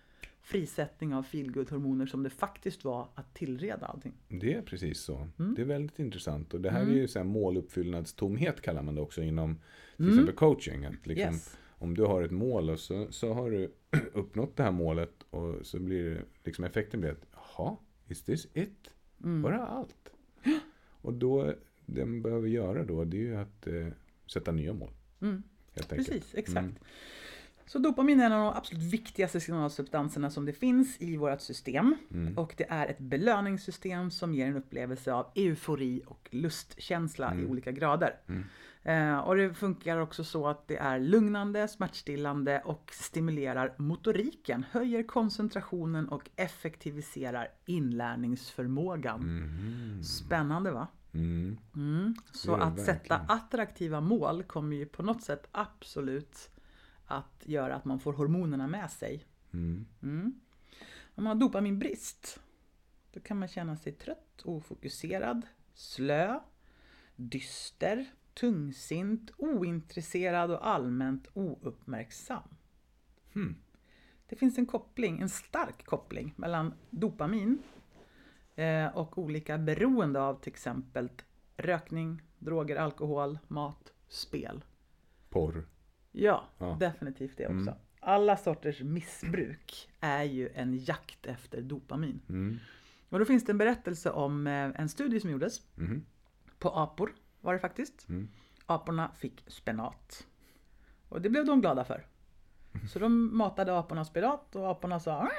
frisättning 0.41 1.15
av 1.15 1.23
feelgood-hormoner 1.25 2.05
som 2.05 2.23
det 2.23 2.29
faktiskt 2.29 2.83
var 2.83 3.07
att 3.15 3.33
tillreda 3.33 3.85
allting. 3.85 4.13
Det 4.27 4.53
är 4.53 4.61
precis 4.61 4.99
så. 4.99 5.27
Mm. 5.39 5.55
Det 5.55 5.61
är 5.61 5.65
väldigt 5.65 5.99
intressant. 5.99 6.53
Och 6.53 6.61
det 6.61 6.69
här 6.71 6.81
är 6.81 6.85
ju 6.93 7.07
så 7.07 7.19
här 7.19 7.25
måluppfyllnadstomhet 7.25 8.61
kallar 8.61 8.81
man 8.81 8.95
det 8.95 9.01
också 9.01 9.21
inom 9.21 9.57
till 9.97 10.09
exempel 10.09 10.35
coaching. 10.35 10.85
Att 10.85 11.07
liksom, 11.07 11.23
Mm. 11.27 11.35
Yes. 11.35 11.57
Om 11.81 11.93
du 11.93 12.03
har 12.03 12.23
ett 12.23 12.31
mål 12.31 12.69
och 12.69 12.79
så, 12.79 13.07
så 13.09 13.33
har 13.33 13.51
du 13.51 13.71
uppnått 14.13 14.55
det 14.57 14.63
här 14.63 14.71
målet 14.71 15.13
och 15.29 15.65
så 15.65 15.79
blir 15.79 16.09
det 16.09 16.21
liksom 16.43 16.63
effekten 16.65 16.99
blir 17.01 17.11
att 17.11 17.25
jaha, 17.57 17.75
is 18.09 18.23
this 18.23 18.47
it? 18.53 18.89
Mm. 19.23 19.41
Var 19.41 19.51
det 19.51 19.59
allt? 19.59 20.09
Och 21.01 21.13
då, 21.13 21.53
det 21.85 22.05
man 22.05 22.21
behöver 22.21 22.47
göra 22.47 22.85
då 22.85 23.03
det 23.05 23.17
är 23.17 23.21
ju 23.21 23.35
att 23.35 23.67
eh, 23.67 23.87
sätta 24.33 24.51
nya 24.51 24.73
mål. 24.73 24.91
Mm. 25.21 25.43
Precis, 25.89 26.35
exakt. 26.35 26.79
Så 27.69 27.79
dopamin 27.79 28.19
är 28.19 28.25
en 28.25 28.31
av 28.31 28.53
de 28.53 28.57
absolut 28.57 28.83
viktigaste 28.83 29.39
signalsubstanserna 29.39 30.29
som 30.29 30.45
det 30.45 30.53
finns 30.53 31.01
i 31.01 31.17
vårt 31.17 31.41
system. 31.41 31.95
Och 32.37 32.53
det 32.57 32.65
är 32.69 32.87
ett 32.87 32.99
belöningssystem 32.99 34.11
som 34.11 34.33
ger 34.33 34.47
en 34.47 34.55
upplevelse 34.55 35.13
av 35.13 35.31
eufori 35.35 36.01
och 36.07 36.29
lustkänsla 36.31 37.35
i 37.35 37.45
olika 37.45 37.71
grader. 37.71 38.15
Eh, 38.83 39.19
och 39.19 39.35
det 39.35 39.53
funkar 39.53 39.97
också 39.97 40.23
så 40.23 40.47
att 40.47 40.67
det 40.67 40.77
är 40.77 40.99
lugnande, 40.99 41.67
smärtstillande 41.67 42.61
och 42.65 42.91
stimulerar 42.93 43.73
motoriken, 43.77 44.65
höjer 44.71 45.03
koncentrationen 45.03 46.09
och 46.09 46.29
effektiviserar 46.35 47.47
inlärningsförmågan. 47.65 49.21
Spännande 50.03 50.71
va? 50.71 50.87
Mm. 51.13 51.57
Mm. 51.75 52.15
Så 52.31 52.55
att 52.55 52.75
det 52.75 52.81
sätta 52.81 53.17
verkligen. 53.17 53.37
attraktiva 53.37 54.01
mål 54.01 54.43
kommer 54.43 54.75
ju 54.75 54.85
på 54.85 55.03
något 55.03 55.23
sätt 55.23 55.47
absolut 55.51 56.49
att 57.09 57.43
göra 57.45 57.75
att 57.75 57.85
man 57.85 57.99
får 57.99 58.13
hormonerna 58.13 58.67
med 58.67 58.91
sig. 58.91 59.25
Mm. 59.53 59.85
Mm. 60.01 60.39
Om 61.15 61.23
man 61.23 61.27
har 61.27 61.35
dopaminbrist, 61.35 62.39
då 63.13 63.19
kan 63.19 63.39
man 63.39 63.47
känna 63.47 63.77
sig 63.77 63.91
trött, 63.91 64.41
ofokuserad, 64.43 65.47
slö, 65.73 66.39
dyster, 67.15 68.05
tungsint, 68.33 69.31
ointresserad 69.37 70.51
och 70.51 70.67
allmänt 70.67 71.27
ouppmärksam. 71.33 72.55
Hmm. 73.33 73.55
Det 74.27 74.35
finns 74.35 74.57
en 74.57 74.65
koppling, 74.65 75.21
en 75.21 75.29
stark 75.29 75.85
koppling 75.85 76.33
mellan 76.35 76.73
dopamin 76.89 77.59
eh, 78.55 78.87
och 78.87 79.17
olika 79.17 79.57
beroende 79.57 80.21
av 80.21 80.41
till 80.41 80.51
exempel 80.51 81.09
rökning, 81.57 82.21
droger, 82.37 82.75
alkohol, 82.75 83.39
mat, 83.47 83.93
spel. 84.07 84.63
Porr. 85.29 85.67
Ja, 86.11 86.47
Ja. 86.57 86.77
definitivt 86.79 87.37
det 87.37 87.47
också. 87.47 87.75
Alla 87.99 88.37
sorters 88.37 88.81
missbruk 88.81 89.89
är 89.99 90.23
ju 90.23 90.49
en 90.49 90.77
jakt 90.77 91.25
efter 91.25 91.61
dopamin. 91.61 92.21
Mm. 92.29 92.59
Och 93.09 93.19
då 93.19 93.25
finns 93.25 93.45
det 93.45 93.51
en 93.51 93.57
berättelse 93.57 94.11
om 94.11 94.47
eh, 94.47 94.53
en 94.53 94.89
studie 94.89 95.19
som 95.19 95.29
gjordes 95.31 95.61
Mhm. 95.75 96.05
på 96.59 96.69
apor 96.69 97.15
var 97.41 97.53
det 97.53 97.59
faktiskt. 97.59 98.09
Mm. 98.09 98.27
Aporna 98.65 99.11
fick 99.17 99.43
spenat. 99.47 100.27
Och 101.09 101.21
det 101.21 101.29
blev 101.29 101.45
de 101.45 101.61
glada 101.61 101.83
för. 101.83 102.05
Så 102.93 102.99
de 102.99 103.37
matade 103.37 103.77
aporna 103.79 104.05
spenat 104.05 104.55
och 104.55 104.71
aporna 104.71 104.99
sa 104.99 105.11
"Ah, 105.11 105.29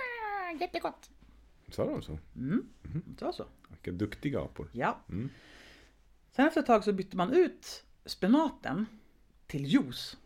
jättegott. 0.60 1.10
Sa 1.68 1.84
de 1.86 2.02
så? 2.02 2.18
Mm, 2.36 2.66
det 3.06 3.24
var 3.24 3.32
så. 3.32 3.46
Vilka 3.68 3.90
duktiga 3.92 4.40
apor. 4.40 4.68
Ja. 4.72 4.98
Mm. 5.08 5.28
Sen 6.32 6.46
efter 6.46 6.60
ett 6.60 6.66
tag 6.66 6.84
så 6.84 6.92
bytte 6.92 7.16
man 7.16 7.32
ut 7.32 7.84
spenaten 8.04 8.86
till 9.46 9.66
juice. 9.66 10.16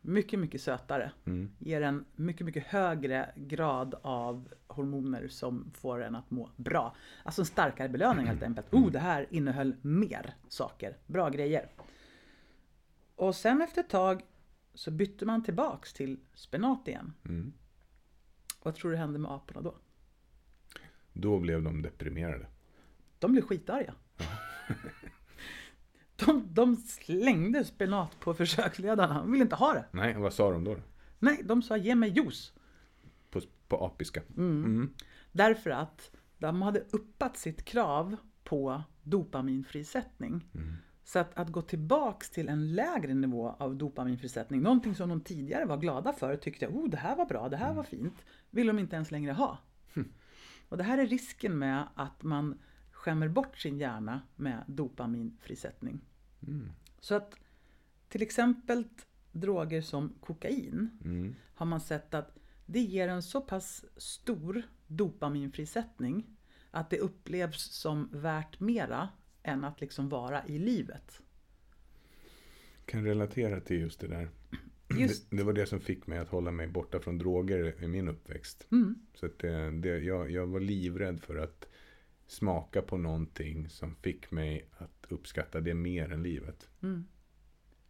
Mycket, 0.00 0.38
mycket 0.38 0.60
sötare. 0.60 1.12
Mm. 1.24 1.50
Ger 1.58 1.80
en 1.80 2.04
mycket, 2.16 2.46
mycket 2.46 2.66
högre 2.66 3.32
grad 3.36 3.94
av 4.02 4.48
hormoner 4.66 5.28
som 5.28 5.70
får 5.74 6.02
en 6.02 6.14
att 6.14 6.30
må 6.30 6.50
bra. 6.56 6.96
Alltså 7.22 7.42
en 7.42 7.46
starkare 7.46 7.88
belöning 7.88 8.26
helt 8.26 8.42
enkelt. 8.42 8.74
Oh, 8.74 8.90
det 8.90 8.98
här 8.98 9.26
innehöll 9.30 9.76
mer 9.82 10.34
saker. 10.48 10.96
Bra 11.06 11.28
grejer. 11.28 11.68
Och 13.14 13.34
sen 13.34 13.62
efter 13.62 13.80
ett 13.80 13.90
tag 13.90 14.22
så 14.74 14.90
bytte 14.90 15.26
man 15.26 15.44
tillbaks 15.44 15.92
till 15.92 16.18
spenat 16.34 16.88
igen. 16.88 17.12
Mm. 17.24 17.52
Vad 18.62 18.74
tror 18.74 18.90
du 18.90 18.96
hände 18.96 19.18
med 19.18 19.30
aporna 19.30 19.60
då? 19.60 19.74
Då 21.12 21.38
blev 21.38 21.62
de 21.62 21.82
deprimerade. 21.82 22.46
De 23.18 23.32
blev 23.32 23.42
skitarga. 23.42 23.94
De, 26.26 26.54
de 26.54 26.76
slängde 26.76 27.64
spenat 27.64 28.20
på 28.20 28.34
försöksledarna. 28.34 29.14
De 29.14 29.32
ville 29.32 29.42
inte 29.42 29.56
ha 29.56 29.74
det. 29.74 29.84
Nej, 29.90 30.14
vad 30.14 30.32
sa 30.32 30.50
de 30.50 30.64
då? 30.64 30.76
Nej, 31.18 31.42
de 31.44 31.62
sa 31.62 31.76
ge 31.76 31.94
mig 31.94 32.10
juice. 32.10 32.52
På, 33.30 33.40
på 33.68 33.84
apiska. 33.84 34.22
Mm. 34.36 34.64
Mm. 34.64 34.94
Därför 35.32 35.70
att 35.70 36.16
de 36.38 36.62
hade 36.62 36.84
uppat 36.90 37.36
sitt 37.36 37.64
krav 37.64 38.16
på 38.44 38.82
dopaminfrisättning. 39.02 40.44
Så 41.04 41.18
att, 41.18 41.38
att 41.38 41.48
gå 41.48 41.62
tillbaks 41.62 42.30
till 42.30 42.48
en 42.48 42.74
lägre 42.74 43.14
nivå 43.14 43.56
av 43.58 43.76
dopaminfrisättning, 43.76 44.62
någonting 44.62 44.94
som 44.94 45.08
de 45.08 45.20
tidigare 45.20 45.64
var 45.64 45.76
glada 45.76 46.12
för 46.12 46.32
och 46.32 46.40
tyckte 46.40 46.66
oh 46.66 46.88
det 46.88 46.96
här 46.96 47.16
var 47.16 47.26
bra, 47.26 47.48
det 47.48 47.56
här 47.56 47.74
var 47.74 47.82
fint, 47.82 48.24
vill 48.50 48.66
de 48.66 48.78
inte 48.78 48.96
ens 48.96 49.10
längre 49.10 49.32
ha. 49.32 49.58
Och 50.68 50.76
det 50.76 50.84
här 50.84 50.98
är 50.98 51.06
risken 51.06 51.58
med 51.58 51.88
att 51.94 52.22
man 52.22 52.58
skämmer 53.08 53.28
bort 53.28 53.58
sin 53.58 53.78
hjärna 53.78 54.22
med 54.36 54.64
dopaminfrisättning. 54.66 56.00
Så 57.00 57.14
att 57.14 57.34
till 58.08 58.22
exempel 58.22 58.84
droger 59.32 59.82
som 59.82 60.14
kokain 60.20 60.90
Mm. 61.04 61.34
har 61.54 61.66
man 61.66 61.80
sett 61.80 62.14
att 62.14 62.38
det 62.66 62.80
ger 62.80 63.08
en 63.08 63.22
så 63.22 63.40
pass 63.40 63.84
stor 63.96 64.62
dopaminfrisättning 64.86 66.26
att 66.70 66.90
det 66.90 66.98
upplevs 66.98 67.62
som 67.72 68.08
värt 68.12 68.60
mera 68.60 69.08
än 69.42 69.64
att 69.64 69.80
liksom 69.80 70.08
vara 70.08 70.46
i 70.46 70.58
livet. 70.58 71.22
Kan 72.84 73.04
relatera 73.04 73.60
till 73.60 73.80
just 73.80 74.00
det 74.00 74.08
där. 74.08 74.28
Just, 74.98 75.30
Det, 75.30 75.36
det 75.36 75.42
var 75.42 75.52
det 75.52 75.66
som 75.66 75.80
fick 75.80 76.06
mig 76.06 76.18
att 76.18 76.28
hålla 76.28 76.50
mig 76.50 76.68
borta 76.68 77.00
från 77.00 77.18
droger 77.18 77.84
i 77.84 77.88
min 77.88 78.08
uppväxt. 78.08 78.66
mm, 78.70 78.94
Så 79.14 79.26
att 79.26 79.38
det, 79.38 79.70
det, 79.70 79.98
jag, 79.98 80.30
jag 80.30 80.46
var 80.46 80.60
livrädd 80.60 81.20
för 81.20 81.36
att 81.36 81.68
smaka 82.28 82.82
på 82.82 82.96
någonting 82.96 83.68
som 83.68 83.94
fick 83.94 84.30
mig 84.30 84.68
att 84.78 85.06
uppskatta 85.08 85.60
det 85.60 85.74
mer 85.74 86.12
än 86.12 86.22
livet. 86.22 86.68
mm, 86.82 87.06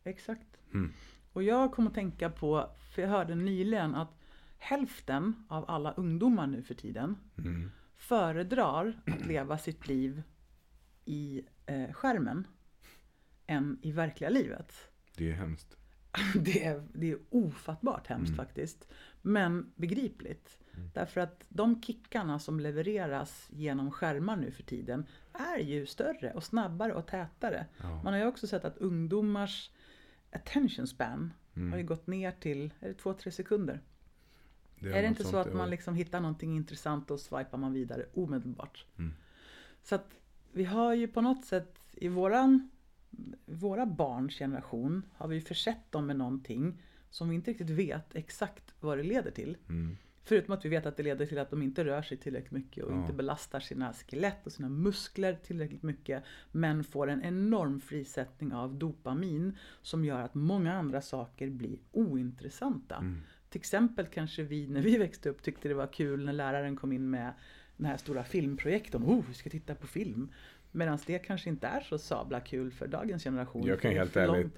exakt. 0.05 0.47
Mm. 0.74 0.93
Och 1.32 1.43
jag 1.43 1.72
kom 1.72 1.86
att 1.86 1.95
tänka 1.95 2.30
på, 2.30 2.70
för 2.95 3.03
jag 3.03 3.09
hörde 3.09 3.34
nyligen 3.34 3.95
att 3.95 4.11
hälften 4.59 5.45
av 5.49 5.70
alla 5.70 5.93
ungdomar 5.93 6.47
nu 6.47 6.62
för 6.62 6.74
tiden 6.74 7.16
Mm. 7.39 7.70
föredrar 7.97 9.01
att 9.07 9.26
leva 9.26 9.59
sitt 9.59 9.89
liv 9.89 10.22
i 11.05 11.43
eh, 11.66 11.93
skärmen 11.93 12.47
än 13.47 13.78
i 13.82 13.93
verkliga 13.93 14.30
livet. 14.30 14.74
Det 15.16 15.30
är 15.30 15.34
hemskt. 15.34 15.76
Det 16.34 16.64
är, 16.64 16.89
det 16.95 17.11
är 17.12 17.18
ofattbart 17.30 18.07
hemskt 18.07 18.36
faktiskt. 18.36 18.89
Men 19.22 19.72
begripligt. 19.76 20.59
Därför 20.94 21.20
att 21.20 21.44
de 21.48 21.82
kickarna 21.82 22.38
som 22.38 22.60
levereras 22.60 23.48
genom 23.52 23.90
skärmar 23.90 24.36
nu 24.36 24.50
för 24.50 24.62
tiden 24.62 25.06
är 25.32 25.58
ju 25.58 25.86
större 25.86 26.32
och 26.32 26.44
snabbare 26.44 26.94
och 26.94 27.06
tätare. 27.06 27.66
Ja. 27.78 28.02
Man 28.02 28.12
har 28.12 28.20
ju 28.20 28.26
också 28.26 28.46
sett 28.46 28.64
att 28.64 28.78
ungdomars 28.78 29.70
attention 30.32 30.86
span 30.86 31.32
har 31.70 31.78
ju 31.78 31.84
gått 31.84 32.06
ner 32.06 32.32
till 32.32 32.74
är 32.80 32.88
det 32.88 32.94
två, 32.94 33.12
tre 33.12 33.32
sekunder. 33.32 33.80
Det 34.80 34.88
är 34.88 35.02
det 35.02 35.08
något 35.08 35.18
inte 35.18 35.30
så 35.30 35.36
att 35.36 35.54
man 35.54 35.70
liksom 35.70 35.94
hittar 35.94 36.20
någonting 36.20 36.56
intressant 36.56 37.10
och 37.10 37.20
swipar 37.20 37.58
man 37.58 37.72
vidare 37.72 38.06
omedelbart. 38.14 38.86
Mm. 38.98 39.14
Så 39.82 39.94
att 39.94 40.18
vi 40.52 40.64
har 40.64 40.94
ju 40.94 41.08
på 41.08 41.20
något 41.20 41.44
sätt 41.44 41.78
i 41.92 42.08
våran, 42.08 42.70
våra 43.46 43.86
barns 43.86 44.38
generation 44.38 45.02
har 45.16 45.28
vi 45.28 45.40
försett 45.40 45.92
dem 45.92 46.06
med 46.06 46.16
någonting 46.16 46.82
som 47.10 47.28
vi 47.28 47.34
inte 47.34 47.50
riktigt 47.50 47.70
vet 47.70 48.14
exakt 48.14 48.74
vad 48.80 48.98
det 48.98 49.04
leder 49.04 49.30
till. 49.30 49.56
Mm. 49.68 49.96
Förutom 50.24 50.54
att 50.54 50.64
vi 50.64 50.68
vet 50.68 50.86
att 50.86 50.96
det 50.96 51.02
leder 51.02 51.26
till 51.26 51.38
att 51.38 51.50
de 51.50 51.62
inte 51.62 51.84
rör 51.84 52.02
sig 52.02 52.16
tillräckligt 52.16 52.52
mycket 52.52 52.84
och 52.84 52.92
Ja. 52.92 53.00
inte 53.00 53.12
belastar 53.12 53.60
sina 53.60 53.92
skelett 53.92 54.46
och 54.46 54.52
sina 54.52 54.68
muskler 54.68 55.38
tillräckligt 55.42 55.82
mycket. 55.82 56.24
Men 56.52 56.84
får 56.84 57.10
en 57.10 57.22
enorm 57.22 57.80
frisättning 57.80 58.52
av 58.52 58.74
dopamin 58.74 59.56
som 59.82 60.04
gör 60.04 60.20
att 60.20 60.34
många 60.34 60.74
andra 60.74 61.00
saker 61.00 61.50
blir 61.50 61.78
ointressanta. 61.92 62.96
Mm. 62.96 63.20
Till 63.48 63.60
exempel 63.60 64.06
kanske 64.06 64.42
vi 64.42 64.66
när 64.66 64.80
vi 64.82 64.98
växte 64.98 65.28
upp 65.28 65.42
tyckte 65.42 65.68
det 65.68 65.74
var 65.74 65.86
kul 65.92 66.24
när 66.24 66.32
läraren 66.32 66.76
kom 66.76 66.92
in 66.92 67.10
med 67.10 67.32
den 67.76 67.86
här 67.86 67.96
stora 67.96 68.24
filmprojektorn. 68.24 69.04
Oh, 69.04 69.24
vi 69.28 69.34
ska 69.34 69.50
titta 69.50 69.74
på 69.74 69.86
film. 69.86 70.32
Medan 70.72 70.98
det 71.06 71.18
kanske 71.18 71.48
inte 71.50 71.66
är 71.66 71.80
så 71.80 71.98
sabla 71.98 72.40
kul 72.40 72.72
för 72.72 72.86
dagens 72.86 73.24
generation. 73.24 73.66
Jag 73.66 73.80
kan 73.80 73.92
helt 73.92 74.16
ärligt. 74.16 74.54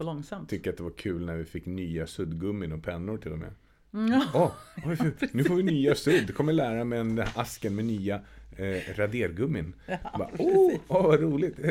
Tycker 0.47 0.71
att 0.71 0.77
det 0.77 0.83
var 0.83 0.91
kul 0.91 1.27
när 1.27 1.37
vi 1.37 1.45
fick 1.45 1.67
nya 1.67 2.07
suddgummin 2.07 2.73
och 2.73 2.83
pennor 2.83 3.19
till 3.19 3.33
och 3.33 3.39
med. 3.39 3.53
Ja. 3.91 4.25
Åh, 4.35 4.53
oj, 4.87 5.13
nu 5.33 5.45
får 5.45 5.55
vi 5.55 5.63
nya 5.63 5.95
sudd. 5.95 6.35
Kommer 6.35 6.85
med 6.85 6.99
den 6.99 7.17
där 7.17 7.29
asken 7.35 7.75
med 7.77 7.85
nya 7.85 8.21
eh, 8.57 8.95
radergummin. 8.97 9.73
Bara, 10.19 10.31
Åh, 10.39 10.73
åh, 10.89 11.03
vad 11.03 11.21
roligt. 11.21 11.57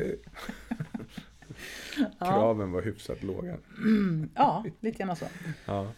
Kraven 2.20 2.72
var 2.72 2.82
hyfsat 2.82 3.24
låga. 3.24 3.57
ja, 4.36 4.65
lite 4.80 5.03
grann 5.03 5.15
så. 5.15 5.26
Ja. 5.65 5.91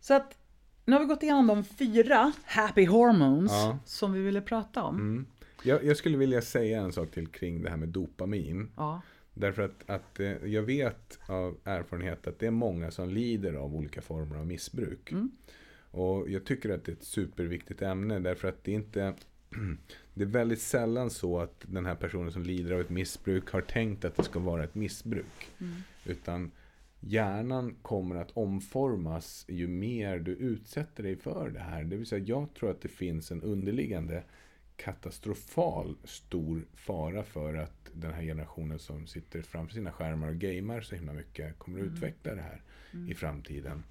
Så 0.00 0.14
att 0.14 0.38
nu 0.84 0.92
har 0.92 1.00
vi 1.00 1.06
gått 1.06 1.22
igenom 1.22 1.46
de 1.46 1.64
fyra 1.64 2.32
happy 2.44 2.86
hormones 2.86 3.52
Ja. 3.52 3.78
som 3.84 4.12
vi 4.12 4.22
ville 4.22 4.40
prata 4.40 4.82
om. 4.82 4.96
Mm. 4.96 5.26
Jag, 5.62 5.84
jag 5.84 5.96
skulle 5.96 6.16
vilja 6.16 6.42
säga 6.42 6.80
en 6.80 6.92
sak 6.92 7.10
till 7.10 7.26
kring 7.26 7.62
det 7.62 7.70
här 7.70 7.76
med 7.76 7.88
dopamin. 7.88 8.70
Ja. 8.76 9.00
Därför 9.34 9.62
att, 9.62 9.90
att 9.90 10.20
eh, 10.20 10.32
jag 10.44 10.62
vet 10.62 11.18
av 11.26 11.56
erfarenhet 11.64 12.26
att 12.26 12.38
det 12.38 12.46
är 12.46 12.50
många 12.50 12.90
som 12.90 13.08
lider 13.08 13.54
av 13.54 13.76
olika 13.76 14.02
former 14.02 14.36
av 14.36 14.46
missbruk. 14.46 15.12
Och 15.90 16.30
jag 16.30 16.44
tycker 16.44 16.70
att 16.70 16.84
det 16.84 16.92
är 16.92 16.96
ett 16.96 17.02
superviktigt 17.02 17.82
ämne 17.82 18.18
därför 18.18 18.48
att 18.48 18.64
det 18.64 18.70
är 18.70 18.74
inte 18.76 19.14
det 20.14 20.22
är 20.22 20.26
väldigt 20.26 20.60
sällan 20.60 21.10
så 21.10 21.38
att 21.38 21.64
den 21.68 21.86
här 21.86 21.94
personen 21.94 22.32
som 22.32 22.42
lider 22.42 22.72
av 22.72 22.80
ett 22.80 22.90
missbruk 22.90 23.50
har 23.50 23.60
tänkt 23.60 24.04
att 24.04 24.16
det 24.16 24.22
ska 24.22 24.38
vara 24.38 24.64
ett 24.64 24.74
missbruk. 24.74 25.50
Utan 26.04 26.50
hjärnan 27.00 27.74
kommer 27.82 28.16
att 28.16 28.30
omformas 28.34 29.44
ju 29.48 29.68
mer 29.68 30.18
du 30.18 30.32
utsätter 30.32 31.02
dig 31.02 31.16
för 31.16 31.50
det 31.50 31.60
här. 31.60 31.84
Det 31.84 31.96
vill 31.96 32.06
säga 32.06 32.24
jag 32.24 32.54
tror 32.54 32.70
att 32.70 32.80
det 32.80 32.88
finns 32.88 33.30
en 33.30 33.42
underliggande 33.42 34.22
katastrofal 34.76 35.96
stor 36.04 36.66
fara 36.74 37.22
för 37.22 37.54
att 37.54 37.90
den 37.92 38.12
här 38.12 38.22
generationen 38.22 38.78
som 38.78 39.06
sitter 39.06 39.42
framför 39.42 39.74
sina 39.74 39.92
skärmar 39.92 40.28
och 40.28 40.36
gamer 40.36 40.80
så 40.80 40.94
himla 40.94 41.12
mycket 41.12 41.58
kommer 41.58 41.80
att 41.80 41.86
utveckla 41.86 42.34
det 42.34 42.42
här 42.42 42.62
i 43.08 43.14
framtiden. 43.14 43.82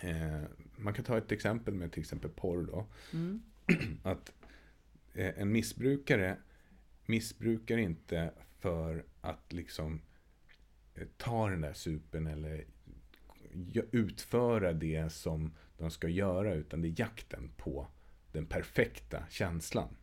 Eh, 0.00 0.40
man 0.76 0.94
kan 0.94 1.04
ta 1.04 1.18
ett 1.18 1.32
exempel 1.32 1.74
med 1.74 1.92
till 1.92 2.00
exempel 2.00 2.30
porr 2.30 2.62
då. 2.62 2.86
Att 4.02 4.32
eh, 5.14 5.40
en 5.40 5.52
missbrukare 5.52 6.36
missbrukar 7.06 7.78
inte 7.78 8.30
för 8.58 9.04
att 9.20 9.52
liksom 9.52 10.00
eh, 10.94 11.06
ta 11.16 11.48
den 11.48 11.60
där 11.60 11.72
supen 11.72 12.26
eller 12.26 12.64
utföra 13.90 14.72
det 14.72 15.12
som 15.12 15.52
de 15.78 15.90
ska 15.90 16.08
göra 16.08 16.54
utan 16.54 16.82
det 16.82 16.88
är 16.88 17.00
jakten 17.00 17.50
på 17.56 17.86
den 18.32 18.46
perfekta 18.46 19.24
känslan. 19.30 19.96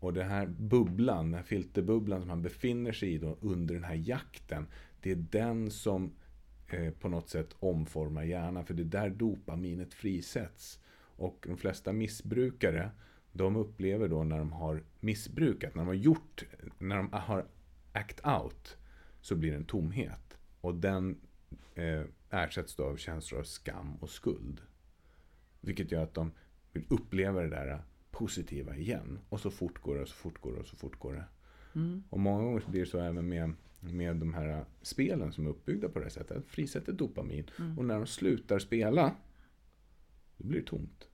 Och 0.00 0.12
den 0.12 0.28
här 0.30 0.46
bubblan, 0.46 1.24
den 1.24 1.34
här 1.34 1.42
filterbubblan 1.42 2.20
som 2.20 2.30
han 2.30 2.42
befinner 2.42 2.92
sig 2.92 3.14
i 3.14 3.18
då 3.18 3.38
under 3.40 3.74
den 3.74 3.84
här 3.84 3.94
jakten. 3.94 4.66
Det 5.00 5.10
är 5.10 5.16
den 5.16 5.70
som 5.70 6.12
eh, 6.68 6.92
på 6.92 7.08
något 7.08 7.28
sätt 7.28 7.56
omformar 7.60 8.22
hjärnan. 8.22 8.66
För 8.66 8.74
det 8.74 8.82
är 8.82 8.84
där 8.84 9.10
dopaminet 9.10 9.94
frisätts. 9.94 10.80
Och 10.98 11.44
de 11.48 11.56
flesta 11.56 11.92
missbrukare, 11.92 12.90
de 13.32 13.56
upplever 13.56 14.08
då 14.08 14.24
när 14.24 14.38
de 14.38 14.52
har 14.52 14.82
missbrukat, 15.00 15.74
när 15.74 15.82
de 15.82 15.86
har 15.86 15.94
gjort, 15.94 16.44
när 16.78 16.96
de 16.96 17.12
har 17.12 17.46
act 17.92 18.26
out, 18.26 18.76
så 19.20 19.36
blir 19.36 19.50
det 19.50 19.56
en 19.56 19.64
tomhet. 19.64 20.38
Och 20.60 20.74
den 20.74 21.20
eh, 21.74 22.02
ersätts 22.30 22.76
då 22.76 22.84
av 22.84 22.96
känslor 22.96 23.40
av 23.40 23.44
skam 23.44 23.96
och 23.96 24.10
skuld. 24.10 24.60
Vilket 25.60 25.92
gör 25.92 26.02
att 26.02 26.14
de 26.14 26.32
vill 26.72 26.84
uppleva 26.88 27.42
det 27.42 27.48
där 27.48 27.82
positiva 28.10 28.76
igen. 28.76 29.18
Och 29.28 29.40
så 29.40 29.50
fort 29.50 29.78
går 29.78 29.94
det, 29.94 30.02
och 30.02 30.08
så 30.08 30.14
fort 30.14 30.40
går 30.40 30.52
det, 30.52 30.60
och 30.60 30.66
så 30.66 30.76
fort 30.76 30.98
går 30.98 31.12
det. 31.12 31.24
Och 32.10 32.20
många 32.20 32.44
gånger 32.44 32.62
blir 32.70 32.80
det 32.80 32.86
så 32.86 32.98
även 32.98 33.28
med, 33.28 33.52
med 33.92 34.16
de 34.16 34.34
här 34.34 34.64
spelen 34.82 35.32
som 35.32 35.46
är 35.46 35.50
uppbyggda 35.50 35.88
på 35.88 35.98
det 35.98 36.04
här 36.04 36.10
sättet. 36.10 36.44
Frisätter 36.46 36.92
dopamin. 36.92 37.50
Och 37.76 37.84
när 37.84 37.94
de 37.94 38.06
slutar 38.06 38.58
spela, 38.58 39.14
då 40.36 40.46
blir 40.46 40.60
det 40.60 40.66
tomt. 40.66 41.08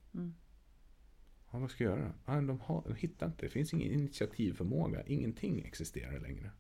Ja, 1.53 1.59
vad 1.59 1.71
ska 1.71 1.85
jag 1.85 1.99
göra? 1.99 2.13
Ja, 2.27 2.33
de, 2.33 2.61
har, 2.61 2.83
de 2.87 2.95
hittar 2.95 3.27
inte, 3.27 3.47
det 3.47 3.51
finns 3.51 3.73
ingen 3.73 3.93
initiativförmåga. 3.93 5.03
Ingenting 5.07 5.65
existerar 5.67 6.21
längre. 6.21 6.51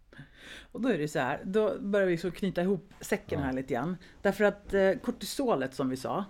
Och 0.72 0.80
då 0.80 0.88
är 0.88 0.98
det 0.98 1.08
så 1.08 1.18
här, 1.18 1.40
då 1.44 1.80
börjar 1.80 2.06
vi 2.06 2.16
så 2.16 2.30
knyta 2.30 2.62
ihop 2.62 2.92
säcken 3.00 3.40
här 3.40 3.52
lite 3.52 3.74
grann. 3.74 3.96
Därför 4.22 4.44
att 4.44 4.74
eh, 4.74 4.92
kortisolet 4.92 5.74
som 5.74 5.88
vi 5.88 5.96
sa 5.96 6.24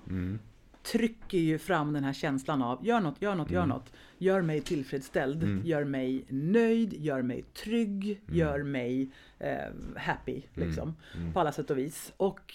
trycker 0.83 1.39
ju 1.39 1.59
fram 1.59 1.93
den 1.93 2.05
här 2.05 2.12
känslan 2.12 2.62
av 2.62 2.87
gör 2.87 3.01
något, 3.01 3.22
gör 3.22 3.35
något, 3.35 3.51
gör 3.51 3.66
något. 3.66 3.93
Gör 4.18 4.43
mig 4.43 4.61
tillfredsställd, 4.61 5.66
gör 5.66 5.85
mig 5.85 6.24
nöjd, 6.28 6.93
gör 6.93 7.22
mig 7.22 7.43
trygg, 7.43 8.20
gör 8.28 8.62
mig 8.62 9.11
eh, 9.39 9.72
happy 9.97 10.43
liksom. 10.55 10.95
På 11.33 11.41
alla 11.41 11.53
sätt 11.53 11.70
och 11.70 11.78
vis. 11.78 12.12
Och 12.16 12.55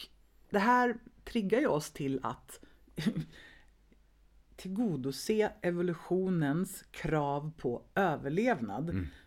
det 0.50 0.60
här 0.60 0.96
triggar 1.24 1.60
ju 1.60 1.68
oss 1.68 1.92
till 1.92 2.20
att 2.24 2.60
tillgodose 4.56 5.52
evolutionens 5.62 6.84
krav 6.92 7.52
på 7.58 7.82
överlevnad. 7.96 8.86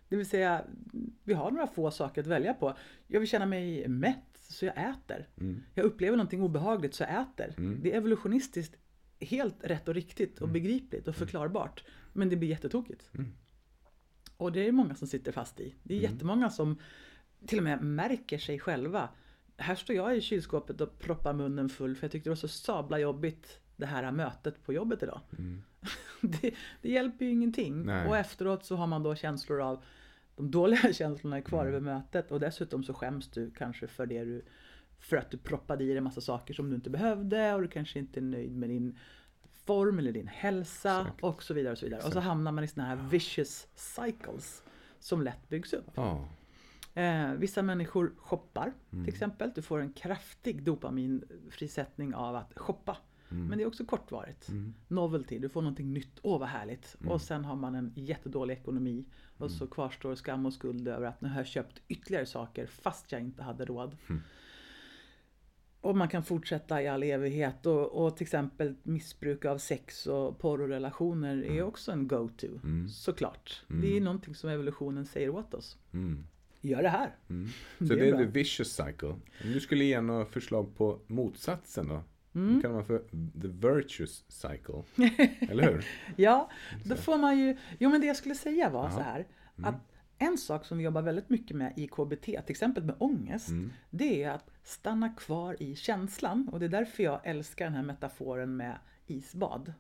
Det 0.09 0.17
vill 0.17 0.29
säga, 0.29 0.65
vi 1.25 1.35
har 1.35 1.51
några 1.51 1.67
få 1.67 1.91
saker 1.91 2.21
att 2.21 2.27
välja 2.27 2.55
på. 2.55 2.77
Jag 3.07 3.21
vill 3.21 3.29
känna 3.29 3.47
mig 3.47 3.89
mätt, 3.89 4.39
så 4.41 4.65
jag 4.65 4.75
äter. 4.77 5.29
Jag 5.75 5.85
upplever 5.85 6.17
någonting 6.17 6.43
obehagligt, 6.43 6.95
så 6.95 7.03
jag 7.03 7.23
äter. 7.23 7.55
Det 7.83 7.93
är 7.93 7.97
evolutionistiskt 7.97 8.77
helt 9.21 9.57
rätt 9.61 9.89
och 9.89 9.95
riktigt 9.95 10.41
och 10.41 10.49
begripligt 10.49 11.09
och 11.09 11.17
förklarbart. 11.17 11.85
Men 12.13 12.29
det 12.29 12.37
blir 12.37 12.49
jättetokigt. 12.49 13.11
Och 14.37 14.53
det 14.53 14.69
är 14.69 14.73
många 14.73 14.95
som 14.95 15.09
sitter 15.09 15.33
fast 15.33 15.61
i. 15.61 15.75
Det 15.83 15.95
är 15.95 15.99
jättemånga 15.99 16.51
som 16.51 16.79
till 17.47 17.59
och 17.59 17.65
med 17.65 17.83
märker 17.83 18.39
sig 18.39 18.59
själva. 18.59 19.09
Här 19.57 19.75
står 19.75 19.97
jag 19.97 20.17
i 20.17 20.21
kylskåpet 20.21 20.81
och 20.81 20.99
proppar 20.99 21.33
munnen 21.33 21.69
full 21.69 21.97
för 21.97 22.05
jag 22.05 22.13
tyckte 22.13 22.29
det 22.29 22.31
var 22.31 22.37
så 22.37 22.49
sabla 22.49 22.99
jobbigt 22.99 23.61
det 23.77 23.87
här 23.87 24.13
mötet 24.13 24.65
på 24.65 24.73
jobbet 24.73 25.03
idag. 25.03 25.21
Det, 26.23 26.55
det 26.83 26.91
hjälper 26.91 27.25
ju 27.25 27.31
ingenting. 27.31 27.85
Nej. 27.85 28.09
Och 28.09 28.17
efteråt 28.17 28.65
så 28.65 28.77
har 28.77 28.87
man 28.87 29.03
då 29.03 29.15
känslor 29.15 29.61
av 29.61 29.85
de 30.37 30.51
dåliga 30.51 30.93
känslorna 30.93 31.37
är 31.37 31.41
kvar 31.41 31.67
över 31.67 31.81
mötet 31.81 32.31
och 32.31 32.41
dessutom 32.41 32.85
så 32.85 32.95
skäms 32.95 33.29
du 33.29 33.51
kanske 33.51 33.87
för 33.87 34.07
det 34.07 34.25
du 34.25 34.45
för 35.01 35.17
att 35.17 35.31
du 35.31 35.37
proppade 35.37 35.85
i 35.85 35.87
dig 35.87 35.97
en 35.97 36.05
massa 36.05 36.21
saker 36.21 36.55
som 36.55 36.71
du 36.71 36.77
inte 36.77 36.91
behövde 36.91 37.55
och 37.55 37.63
du 37.63 37.69
kanske 37.69 37.99
inte 37.99 38.21
är 38.21 38.23
nöjd 38.23 38.57
med 38.57 38.69
din 38.69 38.99
form 39.65 39.99
eller 39.99 40.13
din 40.13 40.29
hälsa 40.29 41.01
Exakt. 41.01 41.25
och 41.25 41.43
så 41.43 41.55
vidare. 41.55 41.73
Och 41.73 41.79
så 41.79 41.87
vidare. 41.87 42.03
Och 42.03 42.13
så 42.13 42.21
hamnar 42.21 42.53
man 42.53 42.65
i 42.65 42.69
såna 42.69 42.87
här 42.87 42.97
vicious 43.11 43.69
cycles 43.75 44.63
som 44.99 45.23
lätt 45.23 45.49
byggs 45.49 45.73
upp. 45.73 45.91
Ja, 45.95 46.29
Eh, 46.95 47.33
vissa 47.33 47.63
människor 47.63 48.13
shoppar 48.17 48.73
till 48.91 49.09
exempel. 49.09 49.53
Du 49.55 49.63
får 49.63 49.81
en 49.81 49.93
kraftig 49.93 50.63
dopaminfrisättning 50.63 52.15
av 52.15 52.37
att 52.37 52.59
shoppa. 52.59 52.97
Men 53.29 53.59
det 53.59 53.65
är 53.65 53.67
också 53.67 53.85
kortvarigt. 53.85 54.49
Novelty, 54.89 55.39
du 55.39 55.49
får 55.49 55.63
någonting 55.63 55.93
nytt. 55.93 56.19
Åh 56.23 56.39
vad 56.41 56.49
härligt. 56.49 56.97
Och 57.07 57.21
sen 57.21 57.45
har 57.45 57.57
man 57.57 57.75
en 57.75 57.93
jättedålig 57.95 58.55
ekonomi. 58.55 59.05
Och 59.39 59.51
så 59.51 59.67
kvarstår 59.67 60.15
skam 60.15 60.47
och 60.47 60.53
skuld 60.53 60.89
över 60.89 61.07
att 61.07 61.21
nu 61.21 61.29
har 61.29 61.37
jag 61.37 61.47
köpt 61.47 61.81
ytterligare 61.89 62.27
saker 62.27 62.67
fast 62.67 63.13
jag 63.13 63.21
inte 63.21 63.43
hade 63.43 63.65
råd. 63.65 63.97
Och 65.81 65.97
man 65.97 66.09
kan 66.09 66.23
fortsätta 66.25 66.83
i 66.83 66.89
all 66.89 67.03
evighet. 67.03 67.67
Och, 67.67 68.05
och 68.07 68.17
till 68.17 68.25
exempel 68.25 68.75
missbruk 68.83 69.45
av 69.45 69.59
sex 69.59 70.07
och 70.07 70.39
porrrelationer 70.39 71.37
är 71.45 71.51
Mm. 71.51 71.67
också 71.67 71.93
en 71.93 72.09
go-to. 72.09 72.47
Såklart. 72.89 73.63
Det 73.69 73.97
är 73.97 74.01
någonting 74.01 74.35
som 74.35 74.51
evolutionen 74.51 75.07
säger 75.07 75.29
åt 75.31 75.55
oss. 75.55 75.79
Mm. 75.93 76.25
Gör 76.61 76.83
det 76.83 76.89
här. 76.89 77.15
Så 77.79 77.85
Det 77.85 77.95
det 77.97 78.01
är 78.01 78.07
är, 78.07 78.11
bra. 78.17 78.19
the 78.21 78.27
vicious 78.27 78.69
cycle. 78.73 79.09
Om 79.09 79.53
du 79.53 79.61
skulle 79.61 79.85
ge 79.85 80.01
några 80.01 80.25
förslag 80.27 80.77
på 80.77 80.99
motsatsen 81.07 81.89
då? 81.89 82.03
Mm. 82.35 82.55
Då 82.55 82.61
kallar 82.61 82.75
man 82.75 82.85
för 82.85 82.99
the 83.43 83.49
virtuous 83.69 84.25
cycle. 84.29 84.83
Eller 85.51 85.73
hur? 85.73 85.87
Ja, 86.17 86.51
då 86.85 86.97
får 86.97 87.19
man 87.19 87.39
ju... 87.39 87.57
Jo, 87.79 87.91
men 87.91 88.01
det 88.01 88.07
jag 88.07 88.17
skulle 88.17 88.35
säga 88.35 88.71
var 88.71 88.85
Ja. 88.85 88.91
så 88.91 89.01
här. 89.01 89.27
Att 89.63 89.75
en 90.21 90.39
sak 90.39 90.65
som 90.65 90.79
vi 90.79 90.85
jobbar 90.85 91.03
väldigt 91.03 91.31
mycket 91.31 91.57
med 91.57 91.73
i 91.77 91.89
KBT, 91.89 92.25
till 92.25 92.45
exempel 92.49 92.85
med 92.85 92.95
ångest, 92.99 93.49
det 93.91 94.23
är 94.23 94.31
att 94.31 94.51
stanna 94.63 95.09
kvar 95.09 95.63
i 95.63 95.77
känslan. 95.77 96.49
Och 96.53 96.61
det 96.61 96.67
är 96.67 96.71
därför 96.71 97.03
jag 97.03 97.21
älskar 97.25 97.65
den 97.65 97.75
här 97.75 97.83
metaforen 97.83 98.57
med 98.57 98.79
isbad. 99.07 99.73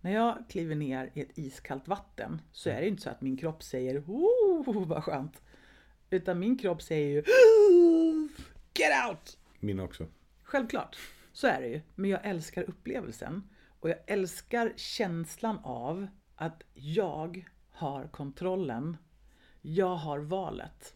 När 0.00 0.12
jag 0.12 0.44
kliver 0.48 0.74
ner 0.74 1.10
i 1.14 1.20
ett 1.20 1.38
iskallt 1.38 1.88
vatten 1.88 2.40
så 2.52 2.70
är 2.70 2.80
det 2.80 2.88
inte 2.88 3.02
så 3.02 3.10
att 3.10 3.20
min 3.20 3.36
kropp 3.36 3.62
säger 3.62 4.04
oh 4.06 4.86
vad 4.86 5.04
skönt. 5.04 5.42
Utan 6.10 6.38
min 6.38 6.58
kropp 6.58 6.82
säger 6.82 7.08
ju 7.08 7.22
Get 8.74 9.08
out! 9.08 9.38
Min 9.60 9.80
också. 9.80 10.06
Självklart, 10.42 10.96
så 11.32 11.46
är 11.46 11.60
det 11.60 11.68
ju. 11.68 11.80
Men 11.94 12.10
jag 12.10 12.20
älskar 12.26 12.62
upplevelsen. 12.62 13.42
Och 13.80 13.90
jag 13.90 13.98
älskar 14.06 14.72
känslan 14.76 15.58
av 15.62 16.06
att 16.36 16.62
jag 16.74 17.48
har 17.70 18.08
kontrollen. 18.08 18.96
Jag 19.68 19.96
har 19.96 20.18
valet. 20.18 20.94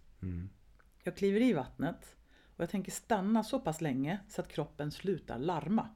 Jag 1.03 1.16
kliver 1.16 1.41
i 1.41 1.53
vattnet 1.53 2.16
och 2.57 2.62
jag 2.62 2.71
tänker 2.71 2.93
stanna 2.93 3.45
så 3.45 3.61
pass 3.61 3.81
länge 3.81 4.21
så 4.29 4.41
att 4.41 4.49
kroppen 4.49 4.91
slutar 4.91 5.39
larma. 5.39 5.89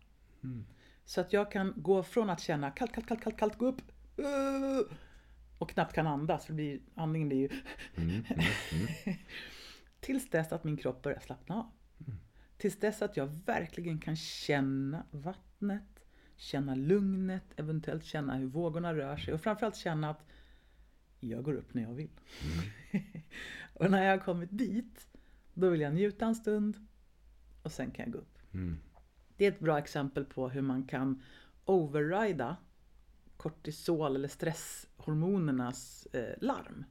Så 1.05 1.21
att 1.21 1.33
jag 1.33 1.53
kan 1.53 1.73
gå 1.77 2.03
från 2.03 2.31
att 2.31 2.41
känna 2.41 2.71
kallt, 2.71 2.93
kallt, 2.93 3.07
kallt, 3.07 3.23
kallt, 3.23 3.37
kallt, 3.37 3.59
gå 3.59 3.67
upp 3.67 3.83
uh, 4.19 4.97
och 5.59 5.71
knappt 5.71 5.95
kan 5.95 6.07
andas, 6.07 6.47
för 6.47 6.53
det 6.53 6.57
blir, 6.57 6.81
andningen 6.95 7.29
blir 7.29 7.39
ju... 7.39 7.49
Tills 10.01 10.31
dess 10.31 10.53
att 10.53 10.65
min 10.65 10.77
kropp 10.77 11.03
börjar 11.03 11.21
slappna 11.21 11.55
av. 11.57 11.71
Tills 12.57 12.79
dess 12.79 13.03
att 13.03 13.17
jag 13.17 13.27
verkligen 13.27 13.99
kan 13.99 14.17
känna 14.17 15.07
vattnet, 15.11 16.05
känna 16.37 16.75
lugnet, 16.75 17.45
eventuellt 17.57 18.05
känna 18.05 18.37
hur 18.37 18.47
vågorna 18.47 18.95
rör 18.95 19.17
sig 19.17 19.35
och 19.35 19.41
framförallt 19.41 19.77
känna 19.77 20.11
att 20.11 20.27
jag 21.31 21.45
går 21.45 21.55
upp 21.55 21.75
när 21.75 21.83
jag 21.83 21.95
vill. 21.95 22.11
och 23.75 23.91
när 23.91 24.05
jag 24.05 24.19
har 24.19 24.25
kommit 24.25 24.49
dit, 24.53 25.07
då 25.55 25.69
vill 25.71 25.81
jag 25.81 25.95
njuta 25.95 26.27
en 26.27 26.35
stund 26.35 26.87
och 27.63 27.73
sen 27.73 27.91
kan 27.91 28.05
jag 28.05 28.13
gå 28.13 28.19
upp. 28.19 28.39
Det 29.37 29.45
är 29.45 29.53
ett 29.53 29.61
bra 29.61 29.79
exempel 29.79 30.25
på 30.25 30.49
hur 30.49 30.63
man 30.63 30.85
kan 30.87 31.23
overrida 31.65 32.57
kortisol 33.37 34.17
eller 34.17 34.29
stresshormonernas 34.29 36.07
eh, 36.13 36.35
larm. 36.41 36.85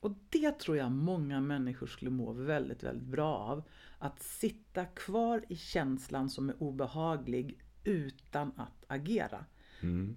Och 0.00 0.12
det 0.28 0.58
tror 0.58 0.76
jag 0.76 0.92
många 0.92 1.40
människor 1.40 1.86
skulle 1.86 2.10
må 2.10 2.32
väldigt, 2.32 2.82
väldigt 2.82 3.08
bra 3.08 3.36
av. 3.36 3.62
Att 3.98 4.22
sitta 4.22 4.84
kvar 4.84 5.44
i 5.48 5.56
känslan 5.56 6.30
som 6.30 6.48
är 6.48 6.62
obehaglig 6.62 7.60
utan 7.84 8.52
att 8.56 8.84
agera. 8.86 9.44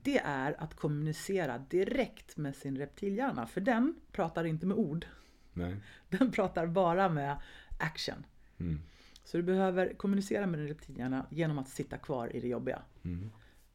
Det 0.03 0.17
är 0.17 0.61
att 0.63 0.75
kommunicera 0.75 1.57
direkt 1.57 2.37
med 2.37 2.55
sin 2.55 2.77
reptilhjärna. 2.77 3.47
För 3.47 3.61
den 3.61 3.95
pratar 4.11 4.43
inte 4.43 4.65
med 4.65 4.77
ord. 4.77 5.05
Nej. 5.53 5.75
Den 6.09 6.31
pratar 6.31 6.67
bara 6.67 7.09
med 7.09 7.37
action. 7.79 8.25
Mm. 8.57 8.79
Så 9.23 9.37
du 9.37 9.43
behöver 9.43 9.93
kommunicera 9.93 10.45
med 10.47 10.59
din 10.59 10.67
reptilhjärna 10.67 11.25
genom 11.31 11.57
att 11.59 11.69
sitta 11.69 11.97
kvar 11.97 12.35
i 12.35 12.39
det 12.39 12.47
jobbiga. 12.47 12.81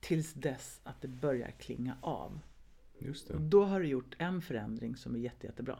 Tills 0.00 0.34
dess 0.34 0.80
att 0.84 1.02
det 1.02 1.08
börjar 1.08 1.50
klinga 1.50 1.96
av. 2.00 2.40
Just 2.98 3.28
det. 3.28 3.34
Och 3.34 3.40
då 3.40 3.64
har 3.64 3.80
du 3.80 3.86
gjort 3.86 4.16
en 4.18 4.42
förändring 4.42 4.96
som 4.96 5.14
är 5.14 5.18
jätte, 5.18 5.46
jättebra. 5.46 5.78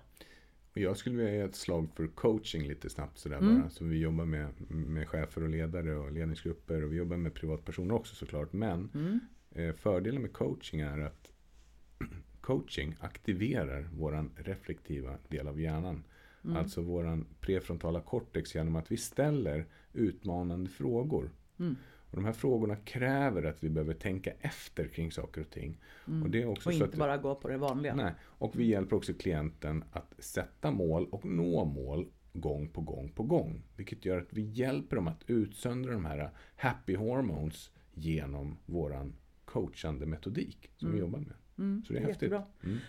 Och 0.72 0.78
jag 0.78 0.96
skulle 0.96 1.16
vilja 1.16 1.32
ge 1.32 1.40
ett 1.40 1.54
slag 1.56 1.88
för 1.94 2.06
coaching 2.06 2.68
lite 2.68 2.90
snabbt 2.90 3.18
sådär 3.18 3.36
Mm. 3.38 3.60
bara. 3.60 3.70
Som 3.70 3.88
vi 3.88 3.98
jobbar 3.98 4.24
med, 4.24 4.70
med 4.70 5.08
chefer 5.08 5.42
och 5.42 5.48
ledare 5.48 5.96
och 5.96 6.12
ledningsgrupper. 6.12 6.84
Och 6.84 6.92
vi 6.92 6.96
jobbar 6.96 7.16
med 7.16 7.34
privatpersoner 7.34 7.94
också 7.94 8.14
såklart. 8.14 8.52
Men 8.52 8.90
Mm. 8.94 9.20
Eh, 9.50 9.72
fördelen 9.72 10.22
med 10.22 10.32
coaching 10.32 10.80
är 10.80 10.98
att 10.98 11.32
coaching 12.40 12.96
aktiverar 13.00 13.88
våran 13.92 14.30
reflektiva 14.36 15.18
del 15.28 15.48
av 15.48 15.60
hjärnan. 15.60 16.04
Mm. 16.44 16.56
Alltså 16.56 16.82
våran 16.82 17.26
prefrontala 17.40 18.00
cortex 18.00 18.54
genom 18.54 18.76
att 18.76 18.92
vi 18.92 18.96
ställer 18.96 19.66
utmanande 19.92 20.70
frågor. 20.70 21.30
Mm. 21.58 21.76
Och 22.10 22.16
de 22.16 22.24
här 22.24 22.32
frågorna 22.32 22.76
kräver 22.76 23.42
att 23.42 23.64
vi 23.64 23.70
behöver 23.70 23.94
tänka 23.94 24.32
efter 24.40 24.88
kring 24.88 25.12
saker 25.12 25.40
och 25.40 25.50
ting. 25.50 25.80
Och, 26.04 26.30
det 26.30 26.42
är 26.42 26.46
också 26.46 26.70
Mm. 26.70 26.82
Och 26.82 26.86
inte 26.86 26.94
att, 26.94 26.98
bara 26.98 27.16
gå 27.16 27.34
på 27.34 27.48
det 27.48 27.56
vanliga. 27.56 27.94
Nej, 27.94 28.12
och 28.22 28.52
vi 28.56 28.66
hjälper 28.66 28.96
också 28.96 29.14
klienten 29.14 29.84
att 29.92 30.14
sätta 30.18 30.70
mål 30.70 31.08
och 31.10 31.24
nå 31.24 31.64
mål 31.64 32.10
gång 32.32 32.68
på 32.68 32.80
gång 32.80 33.08
på 33.08 33.22
gång. 33.22 33.62
Vilket 33.76 34.04
gör 34.04 34.18
att 34.18 34.32
vi 34.32 34.42
hjälper 34.42 34.96
dem 34.96 35.08
att 35.08 35.24
utsöndra 35.26 35.92
de 35.92 36.04
här 36.04 36.30
happy 36.56 36.96
hormones 36.96 37.70
genom 37.94 38.58
våran 38.66 39.12
coachande 39.52 40.06
metodik 40.06 40.70
som 40.76 40.92
vi 40.92 40.98
jobbar 40.98 41.18
med. 41.18 41.32
Så 41.86 41.92
det 41.92 41.98
är 41.98 42.02
häftigt. 42.02 42.32
Jättebra. 42.32 42.44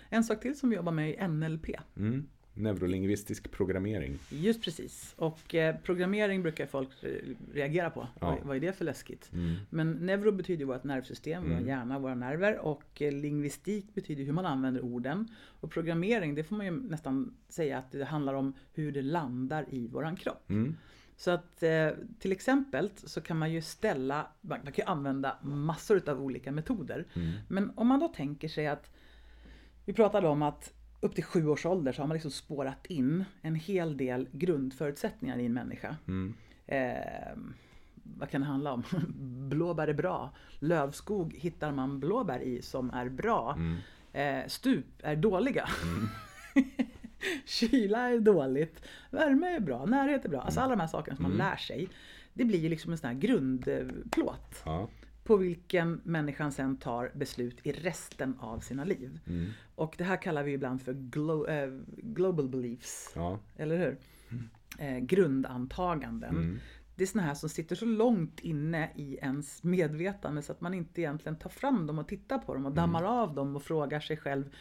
En 0.09 0.24
sak 0.24 0.41
till 0.41 0.59
som 0.59 0.70
vi 0.70 0.76
jobbar 0.76 0.91
med 0.91 1.09
är 1.09 1.28
NLP. 1.28 1.70
Mm. 1.97 2.28
Neurolingvistisk 2.53 3.51
programmering. 3.51 4.20
Just 4.30 4.64
precis. 4.64 5.14
Och 5.18 5.55
eh, 5.55 5.76
programmering 5.84 6.43
brukar 6.43 6.66
folk 6.66 7.03
eh, 7.03 7.09
reagera 7.53 7.89
på. 7.89 8.07
Ja. 8.20 8.28
Vad, 8.28 8.47
vad 8.47 8.55
är 8.55 8.59
det 8.59 8.74
för 8.74 8.86
läskigt? 8.86 9.30
Mm. 9.34 9.55
Men 9.70 9.91
neuro 9.91 10.32
betyder 10.32 10.59
ju 10.59 10.66
vårt 10.66 10.84
nervsystem, 10.84 11.43
vår 11.49 11.68
hjärna, 11.68 11.99
våra 11.99 12.16
nerver. 12.16 12.57
Och 12.57 13.01
eh, 13.01 13.12
lingvistik 13.12 13.93
betyder 13.93 14.24
hur 14.24 14.34
man 14.34 14.45
använder 14.45 14.82
orden. 14.82 15.28
Och 15.43 15.72
programmering, 15.72 16.36
det 16.36 16.43
får 16.43 16.55
man 16.55 16.66
ju 16.66 16.72
nästan 16.72 17.34
säga 17.49 17.78
att 17.78 17.91
det 17.91 18.05
handlar 18.05 18.34
om 18.34 18.53
hur 18.74 18.91
det 18.91 19.01
landar 19.01 19.66
i 19.70 19.88
våran 19.88 20.16
kropp. 20.16 20.49
Mm. 21.22 21.24
Så 21.24 21.32
att 21.32 21.63
eh, 21.63 22.05
till 22.19 22.32
exempel 22.32 22.89
så 22.95 23.22
kan 23.22 23.38
man 23.38 23.51
ju 23.51 23.61
ställa, 23.61 24.28
man 24.41 24.59
man 24.63 24.74
kan 24.74 24.86
ju 24.86 24.91
använda 24.91 25.38
massor 25.41 26.09
av 26.09 26.22
olika 26.22 26.51
metoder. 26.51 27.05
Mm. 27.13 27.32
Men 27.47 27.72
om 27.76 27.88
man 27.88 27.99
då 27.99 28.07
tänker 28.07 28.47
sig 28.47 28.67
att, 28.67 28.91
vi 29.86 29.93
pratade 29.93 30.28
om 30.28 30.41
att 30.41 30.74
upp 31.01 31.15
till 31.15 31.24
sju 31.24 31.47
års 31.47 31.65
ålder 31.65 31.91
så 31.91 32.01
har 32.01 32.07
man 32.07 32.15
liksom 32.15 32.32
spårat 32.32 32.86
in 32.86 33.26
en 33.41 33.55
hel 33.55 33.97
del 33.97 34.28
grundförutsättningar 34.32 35.38
i 35.38 35.45
en 35.45 35.53
människa. 35.53 35.95
Mm. 36.07 36.34
Eh, 36.67 37.38
vad 38.03 38.30
kan 38.30 38.41
det 38.41 38.47
handla 38.47 38.74
om? 38.74 38.84
Blåbär 39.49 39.88
är 39.88 39.93
bra. 39.93 40.34
Lövskog 40.59 41.34
hittar 41.34 41.72
man 41.72 41.99
blåbär 41.99 42.39
i 42.39 42.61
som 42.61 42.89
är 42.89 43.09
bra. 43.09 43.57
Eh, 44.13 44.47
stup 44.47 44.86
är 45.03 45.15
dåliga. 45.15 45.69
Kyla 47.45 48.09
är 48.09 48.19
dåligt. 48.19 48.82
Värme 49.11 49.47
är 49.55 49.59
bra. 49.59 49.86
Närhet 49.86 50.26
är 50.26 50.30
bra. 50.30 50.41
Alltså 50.41 50.59
alla 50.59 50.76
de 50.76 50.80
här 50.80 50.88
sakerna 50.88 51.15
som 51.15 51.24
man 51.24 51.32
lär 51.38 51.55
sig. 51.55 51.89
Det 52.34 52.45
blir 52.45 52.59
ju 52.59 52.69
liksom 52.69 52.91
en 52.91 52.97
sån 52.97 53.07
här 53.07 53.15
grundplåt. 53.17 54.61
Ja. 54.65 54.89
På 55.24 55.38
vilken 55.38 56.01
människan 56.03 56.51
sen 56.51 56.78
tar 56.78 57.11
beslut 57.15 57.59
i 57.63 57.72
resten 57.72 58.38
av 58.39 58.59
sina 58.59 58.84
liv. 58.84 59.19
Och 59.76 59.95
det 59.97 60.03
här 60.03 60.22
kallar 60.22 60.43
vi 60.43 60.51
ibland 60.53 60.82
för 60.82 60.93
glo- 60.93 61.49
eh, 61.49 61.82
global 61.97 62.49
beliefs. 62.49 63.11
Ja. 63.15 63.39
Eller 63.57 63.78
hur? 63.78 63.97
Eh, 64.80 64.97
grundantaganden. 64.99 66.36
Det 66.95 67.03
är 67.03 67.07
såna 67.07 67.24
här 67.24 67.34
som 67.34 67.49
sitter 67.49 67.76
så 67.76 67.86
långt 67.86 68.39
inne 68.39 68.89
i 68.95 69.15
ens 69.22 69.63
medvetande 69.63 70.41
så 70.41 70.51
att 70.51 70.61
man 70.61 70.74
inte 70.74 71.01
egentligen 71.01 71.36
tar 71.36 71.49
fram 71.49 71.88
dem 71.88 71.99
och 71.99 72.07
tittar 72.07 72.38
på 72.38 72.53
dem 72.53 72.65
och 72.65 72.72
dammar 72.72 73.03
av 73.03 73.34
dem 73.36 73.55
och 73.55 73.63
frågar 73.63 73.99
sig 73.99 74.17
själv 74.17 74.53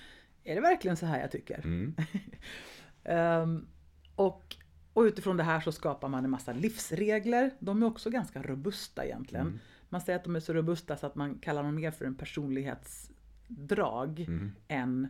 Är 0.44 0.54
det 0.54 0.60
verkligen 0.60 0.96
så 0.96 1.06
här 1.06 1.20
jag 1.20 1.30
tycker? 1.30 1.58
Mm. 1.58 1.94
Ehm, 3.04 3.66
och, 4.14 4.56
och 4.92 5.02
utifrån 5.02 5.36
det 5.36 5.42
här 5.42 5.60
så 5.60 5.72
skapar 5.72 6.08
man 6.08 6.24
en 6.24 6.30
massa 6.30 6.52
livsregler. 6.52 7.50
De 7.58 7.82
är 7.82 7.86
också 7.86 8.10
ganska 8.10 8.42
robusta 8.42 9.04
egentligen. 9.04 9.60
Man 9.88 10.00
säger 10.00 10.18
att 10.18 10.24
de 10.24 10.36
är 10.36 10.40
så 10.40 10.52
robusta 10.52 10.96
så 10.96 11.06
att 11.06 11.14
man 11.14 11.38
kallar 11.38 11.62
dem 11.62 11.74
mer 11.74 11.90
för 11.90 12.04
en 12.04 12.14
personlighetsdrag 12.14 14.26
än 14.68 15.08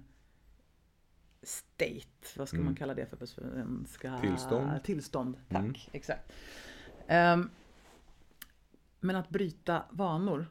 state. 1.42 2.26
Vad 2.36 2.48
ska 2.48 2.58
man 2.58 2.76
kalla 2.76 2.94
det 2.94 3.06
för 3.06 3.16
på 3.16 3.26
svenska? 3.26 4.18
Tillstånd. 4.20 4.84
Tillstånd, 4.84 5.36
tack. 5.48 5.88
Exakt. 5.92 6.32
Ehm, 7.06 7.50
men 9.00 9.16
att 9.16 9.28
bryta 9.28 9.82
vanor 9.90 10.46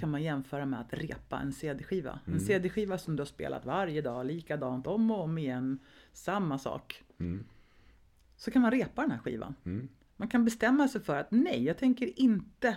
kan 0.00 0.10
man 0.10 0.22
jämföra 0.22 0.66
med 0.66 0.80
att 0.80 0.92
repa 0.92 1.38
en 1.38 1.52
CD-skiva. 1.52 2.20
En 2.26 2.40
CD-skiva 2.40 2.98
som 2.98 3.16
du 3.16 3.20
har 3.20 3.26
spelat 3.26 3.66
varje 3.66 4.02
dag, 4.02 4.26
likadant 4.26 4.86
om 4.86 5.10
och 5.10 5.20
om 5.20 5.38
igen, 5.38 5.78
samma 6.12 6.58
sak. 6.58 7.02
Mm. 7.18 7.44
Så 8.36 8.50
kan 8.50 8.62
man 8.62 8.70
repa 8.70 9.02
den 9.02 9.10
här 9.10 9.18
skivan. 9.18 9.54
Mm. 9.64 9.88
Man 10.16 10.28
kan 10.28 10.44
bestämma 10.44 10.88
sig 10.88 11.00
för 11.00 11.16
att 11.16 11.30
nej, 11.30 11.64
jag 11.64 11.78
tänker 11.78 12.20
inte 12.20 12.76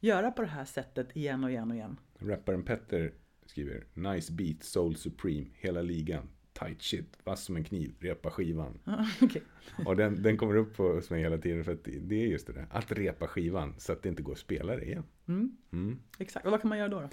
göra 0.00 0.30
på 0.30 0.42
det 0.42 0.48
här 0.48 0.64
sättet 0.64 1.16
igen 1.16 1.44
och 1.44 1.50
igen 1.50 1.70
och 1.70 1.76
igen. 1.76 1.96
Rapparen 2.18 2.62
Petter 2.62 3.12
skriver 3.46 3.84
Nice 3.94 4.32
beat, 4.32 4.62
soul 4.62 4.96
supreme, 4.96 5.46
hela 5.54 5.82
ligan. 5.82 6.28
Tight 6.54 6.82
shit, 6.82 7.18
vass 7.24 7.44
som 7.44 7.56
en 7.56 7.64
kniv, 7.64 7.94
repa 8.00 8.30
skivan. 8.30 8.78
Okej. 9.22 9.42
Och 9.86 9.96
den, 9.96 10.22
den 10.22 10.36
kommer 10.36 10.56
upp 10.56 10.76
hos 10.76 11.10
mig 11.10 11.20
hela 11.20 11.38
tiden 11.38 11.64
för 11.64 11.72
att 11.72 11.84
det 11.84 12.22
är 12.22 12.26
just 12.26 12.46
det 12.46 12.52
där. 12.52 12.66
Att 12.70 12.92
repa 12.92 13.26
skivan 13.26 13.74
så 13.78 13.92
att 13.92 14.02
det 14.02 14.08
inte 14.08 14.22
går 14.22 14.32
att 14.32 14.38
spela 14.38 14.76
det 14.76 14.84
igen. 14.84 15.04
Mm. 15.26 15.98
Exakt. 16.18 16.46
Och 16.46 16.52
vad 16.52 16.60
kan 16.60 16.68
man 16.68 16.78
göra 16.78 16.88
då? 16.88 17.00
då? 17.00 17.08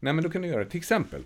Nej 0.00 0.12
men 0.12 0.24
då 0.24 0.30
kan 0.30 0.42
du 0.42 0.48
göra 0.48 0.64
till 0.64 0.78
exempel. 0.78 1.22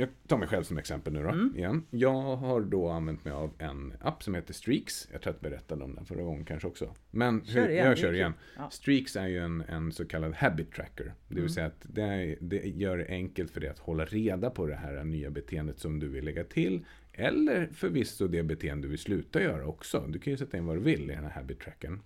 Jag 0.00 0.08
tar 0.26 0.38
mig 0.38 0.48
själv 0.48 0.62
som 0.62 0.78
exempel 0.78 1.12
nu 1.12 1.22
då. 1.22 1.28
Mm. 1.28 1.52
Igen. 1.56 1.86
Jag 1.90 2.36
har 2.36 2.60
då 2.60 2.88
använt 2.88 3.24
mig 3.24 3.32
av 3.32 3.54
en 3.58 3.92
app 4.00 4.22
som 4.22 4.34
heter 4.34 4.54
Streaks. 4.54 5.08
Jag 5.12 5.22
tror 5.22 5.30
att 5.30 5.42
jag 5.42 5.50
berättade 5.50 5.84
om 5.84 5.94
den 5.94 6.04
förra 6.04 6.22
gången 6.22 6.44
kanske 6.44 6.68
också. 6.68 6.94
Men 7.10 7.44
Kör 7.44 7.68
igen, 7.68 7.86
jag 7.86 7.98
kör 7.98 8.12
igen. 8.12 8.32
Ja. 8.56 8.70
Streaks 8.70 9.16
är 9.16 9.26
ju 9.26 9.38
en, 9.38 9.60
en 9.60 9.92
så 9.92 10.04
kallad 10.04 10.34
habit 10.34 10.72
tracker. 10.72 11.04
Det 11.04 11.34
vill 11.34 11.38
Mm. 11.38 11.48
säga 11.48 11.66
att 11.66 11.86
det, 11.88 12.36
det 12.40 12.56
gör 12.56 12.98
det 12.98 13.06
enkelt 13.08 13.50
för 13.50 13.60
dig 13.60 13.70
att 13.70 13.78
hålla 13.78 14.04
reda 14.04 14.50
på 14.50 14.66
det 14.66 14.74
här 14.74 15.04
nya 15.04 15.30
beteendet 15.30 15.78
som 15.78 16.00
du 16.00 16.08
vill 16.08 16.24
lägga 16.24 16.44
till. 16.44 16.84
Eller 17.12 17.66
förvisso 17.66 18.28
det 18.28 18.42
beteende 18.42 18.86
du 18.86 18.90
vill 18.90 18.98
sluta 18.98 19.42
göra 19.42 19.66
också. 19.66 20.06
Du 20.08 20.18
kan 20.18 20.30
ju 20.30 20.36
sätta 20.36 20.56
in 20.56 20.66
vad 20.66 20.76
du 20.76 20.80
vill 20.80 21.10
i 21.10 21.14
den 21.14 21.24
här 21.24 21.30
habit 21.30 21.60
tracken. 21.60 22.00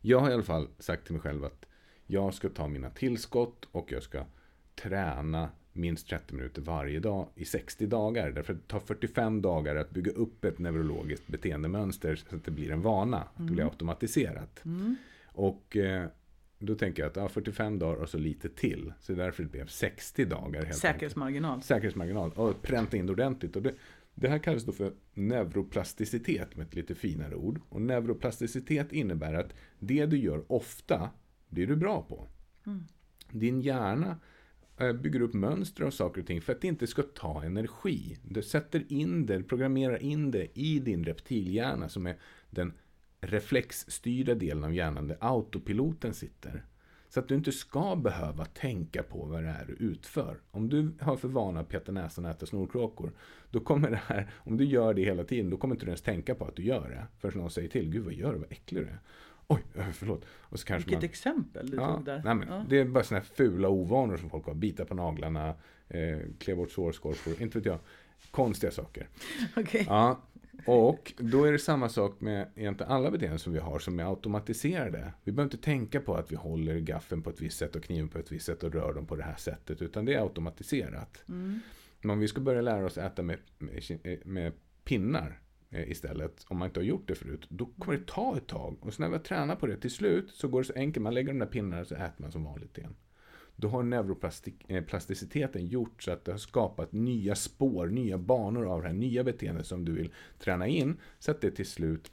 Jag 0.00 0.20
har 0.20 0.30
i 0.30 0.34
alla 0.34 0.42
fall 0.42 0.68
sagt 0.78 1.04
till 1.04 1.12
mig 1.12 1.22
själv 1.22 1.44
att 1.44 1.64
jag 2.06 2.34
ska 2.34 2.48
ta 2.48 2.68
mina 2.68 2.90
tillskott 2.90 3.68
och 3.72 3.92
jag 3.92 4.02
ska 4.02 4.24
träna 4.74 5.50
minst 5.72 6.08
30 6.08 6.34
minuter 6.34 6.62
varje 6.62 7.00
dag 7.00 7.28
i 7.34 7.44
60 7.44 7.86
dagar. 7.86 8.30
Därför 8.30 8.52
att 8.52 8.58
det 8.60 8.68
tar 8.68 8.80
45 8.80 9.42
dagar 9.42 9.76
att 9.76 9.90
bygga 9.90 10.12
upp 10.12 10.44
ett 10.44 10.58
neurologiskt 10.58 11.26
beteendemönster 11.26 12.16
så 12.16 12.36
att 12.36 12.44
det 12.44 12.50
blir 12.50 12.70
en 12.70 12.82
vana, 12.82 13.18
att 13.18 13.46
det 13.46 13.52
blir 13.52 13.64
automatiserat. 13.64 14.62
Och 15.26 15.76
eh, 15.76 16.06
då 16.58 16.74
tänker 16.74 17.02
jag 17.02 17.10
att 17.10 17.16
ja, 17.16 17.28
45 17.28 17.78
dagar 17.78 18.02
och 18.02 18.08
så 18.08 18.18
lite 18.18 18.48
till. 18.48 18.92
Så 19.00 19.12
därför 19.12 19.42
det 19.42 19.48
blev 19.48 19.66
60 19.66 20.24
dagar 20.24 20.42
helt 20.42 20.54
enkelt 20.54 20.76
Säkerhetsmarginal. 20.78 21.62
säkerhetsmarginal 21.62 22.32
och 22.32 22.62
pränta 22.62 22.96
in 22.96 23.06
det 23.06 23.12
ordentligt. 23.12 23.56
Och 23.56 23.62
det, 23.62 23.74
det 24.14 24.28
här 24.28 24.38
kallas 24.38 24.64
då 24.64 24.72
för 24.72 24.92
neuroplasticitet 25.14 26.56
med 26.56 26.66
ett 26.66 26.74
lite 26.74 26.94
finare 26.94 27.34
ord. 27.34 27.60
Och 27.68 27.82
neuroplasticitet 27.82 28.92
innebär 28.92 29.34
att 29.34 29.54
det 29.78 30.06
du 30.06 30.18
gör 30.18 30.52
ofta 30.52 31.10
blir 31.48 31.66
du 31.66 31.76
bra 31.76 32.02
på. 32.02 32.26
Din 33.30 33.60
hjärna 33.60 34.16
Eh, 34.76 34.92
bygger 34.92 35.20
upp 35.20 35.34
mönster 35.34 35.84
av 35.84 35.90
saker 35.90 36.20
och 36.20 36.26
ting 36.26 36.40
för 36.40 36.52
att 36.52 36.60
det 36.60 36.68
inte 36.68 36.86
ska 36.86 37.02
ta 37.02 37.44
energi. 37.44 38.18
Du 38.22 38.42
sätter 38.42 38.92
in 38.92 39.26
det, 39.26 39.42
programmerar 39.42 40.02
in 40.02 40.30
det 40.30 40.58
i 40.58 40.78
din 40.78 41.04
reptilhjärna 41.04 41.88
som 41.88 42.06
är 42.06 42.16
den 42.50 42.72
reflexstyrda 43.20 44.34
delen 44.34 44.64
av 44.64 44.74
hjärnan 44.74 45.08
där 45.08 45.16
autopiloten 45.20 46.14
sitter. 46.14 46.64
Så 47.08 47.20
att 47.20 47.28
du 47.28 47.34
inte 47.34 47.52
ska 47.52 47.96
behöva 47.96 48.44
tänka 48.44 49.02
på 49.02 49.24
vad 49.24 49.42
det 49.42 49.48
är 49.48 49.64
du 49.66 49.72
utför. 49.72 50.40
Om 50.50 50.68
du 50.68 50.92
har 51.00 51.16
för 51.16 51.28
vana 51.28 51.60
att 51.60 51.68
peta 51.68 51.92
näsan 51.92 52.24
och 52.24 52.30
äta 52.30 52.46
snorkråkor, 52.46 53.12
då 53.50 53.60
kommer 53.60 53.90
det 53.90 54.00
här, 54.06 54.30
om 54.34 54.56
du 54.56 54.64
gör 54.64 54.94
det 54.94 55.02
hela 55.02 55.24
tiden, 55.24 55.50
då 55.50 55.56
kommer 55.56 55.74
inte 55.74 55.86
du 55.86 55.90
ens 55.90 56.02
tänka 56.02 56.34
på 56.34 56.44
att 56.44 56.56
du 56.56 56.64
gör 56.64 56.88
det. 56.88 57.06
Förrän 57.18 57.38
någon 57.38 57.50
säger 57.50 57.68
till, 57.68 57.90
gud 57.90 58.04
vad 58.04 58.14
gör 58.14 58.32
du, 58.32 58.38
vad 58.38 58.52
äcklig 58.52 58.82
du 58.82 58.86
är. 58.86 58.98
Oj, 59.46 59.60
eh, 59.74 59.84
förlåt. 59.92 60.24
Och 60.28 60.60
så 60.60 60.66
kanske 60.66 60.90
Vilket 60.90 61.02
man... 61.02 61.10
exempel 61.10 61.70
du 61.70 61.76
Ja, 61.76 61.94
tog 61.96 62.04
där. 62.04 62.22
nej 62.24 62.34
men, 62.34 62.48
Ja. 62.48 62.64
Det 62.68 62.78
är 62.80 62.84
bara 62.84 63.04
sådana 63.04 63.24
här 63.24 63.34
fula 63.34 63.68
ovanor 63.68 64.16
som 64.16 64.30
folk 64.30 64.46
har. 64.46 64.54
Bita 64.54 64.84
på 64.84 64.94
naglarna, 64.94 65.54
eh, 65.88 66.18
klä 66.38 66.54
bort 66.54 66.70
sårskorpor, 66.70 67.42
inte 67.42 67.58
vet 67.58 67.66
jag. 67.66 67.78
Konstiga 68.30 68.70
saker. 68.72 69.08
Okej. 69.56 69.84
Ja, 69.88 70.20
och 70.66 71.12
då 71.18 71.44
är 71.44 71.52
det 71.52 71.58
samma 71.58 71.88
sak 71.88 72.20
med 72.20 72.48
egentligen 72.54 72.92
alla 72.92 73.10
beteenden 73.10 73.38
som 73.38 73.52
vi 73.52 73.58
har 73.58 73.78
som 73.78 74.00
är 74.00 74.04
automatiserade. 74.04 75.12
Vi 75.24 75.32
behöver 75.32 75.52
inte 75.54 75.64
tänka 75.64 76.00
på 76.00 76.14
att 76.14 76.32
vi 76.32 76.36
håller 76.36 76.78
gaffeln 76.78 77.22
på 77.22 77.30
ett 77.30 77.40
visst 77.40 77.58
sätt 77.58 77.76
och 77.76 77.82
kniven 77.84 78.08
på 78.08 78.18
ett 78.18 78.32
visst 78.32 78.46
sätt 78.46 78.62
och 78.62 78.72
rör 78.72 78.94
dem 78.94 79.06
på 79.06 79.16
det 79.16 79.22
här 79.22 79.36
sättet. 79.36 79.82
Utan 79.82 80.04
det 80.04 80.14
är 80.14 80.20
automatiserat. 80.20 81.22
Men 82.00 82.10
om 82.10 82.18
vi 82.18 82.28
ska 82.28 82.40
börja 82.40 82.60
lära 82.60 82.86
oss 82.86 82.98
äta 82.98 83.22
med, 83.22 83.38
med, 83.58 84.18
med 84.24 84.52
pinnar 84.84 85.26
eh, 85.26 85.34
istället, 85.72 86.44
om 86.48 86.58
man 86.58 86.68
inte 86.68 86.80
har 86.80 86.84
gjort 86.84 87.08
det 87.08 87.14
förut, 87.14 87.46
då 87.48 87.66
kommer 87.78 87.98
det 87.98 88.06
ta 88.06 88.36
ett 88.36 88.46
tag. 88.46 88.76
Och 88.80 88.94
så 88.94 89.02
när 89.02 89.08
vi 89.08 89.16
har 89.16 89.22
tränat 89.22 89.60
på 89.60 89.66
det 89.66 89.76
till 89.76 89.90
slut 89.90 90.30
så 90.30 90.48
går 90.48 90.60
det 90.60 90.64
så 90.66 90.72
enkelt, 90.76 91.02
man 91.02 91.14
lägger 91.14 91.32
de 91.32 91.38
där 91.38 91.46
pinnarna 91.46 91.84
så 91.84 91.94
äter 91.94 92.22
man 92.22 92.32
som 92.32 92.44
vanligt 92.44 92.78
igen. 92.78 92.94
Då 93.56 93.68
har 93.68 93.82
neuroplasticiteten 93.82 95.66
gjort 95.66 96.02
så 96.02 96.10
att 96.10 96.24
det 96.24 96.30
har 96.32 96.38
skapat 96.38 96.92
nya 96.92 97.34
spår, 97.34 97.86
nya 97.86 98.18
banor 98.18 98.66
av 98.66 98.82
det 98.82 98.88
här 98.88 98.94
nya 98.94 99.24
beteendet 99.24 99.66
som 99.66 99.84
du 99.84 99.92
vill 99.92 100.12
träna 100.38 100.66
in. 100.66 100.96
Så 101.18 101.30
att 101.30 101.40
det 101.40 101.50
till 101.50 101.66
slut 101.66 102.12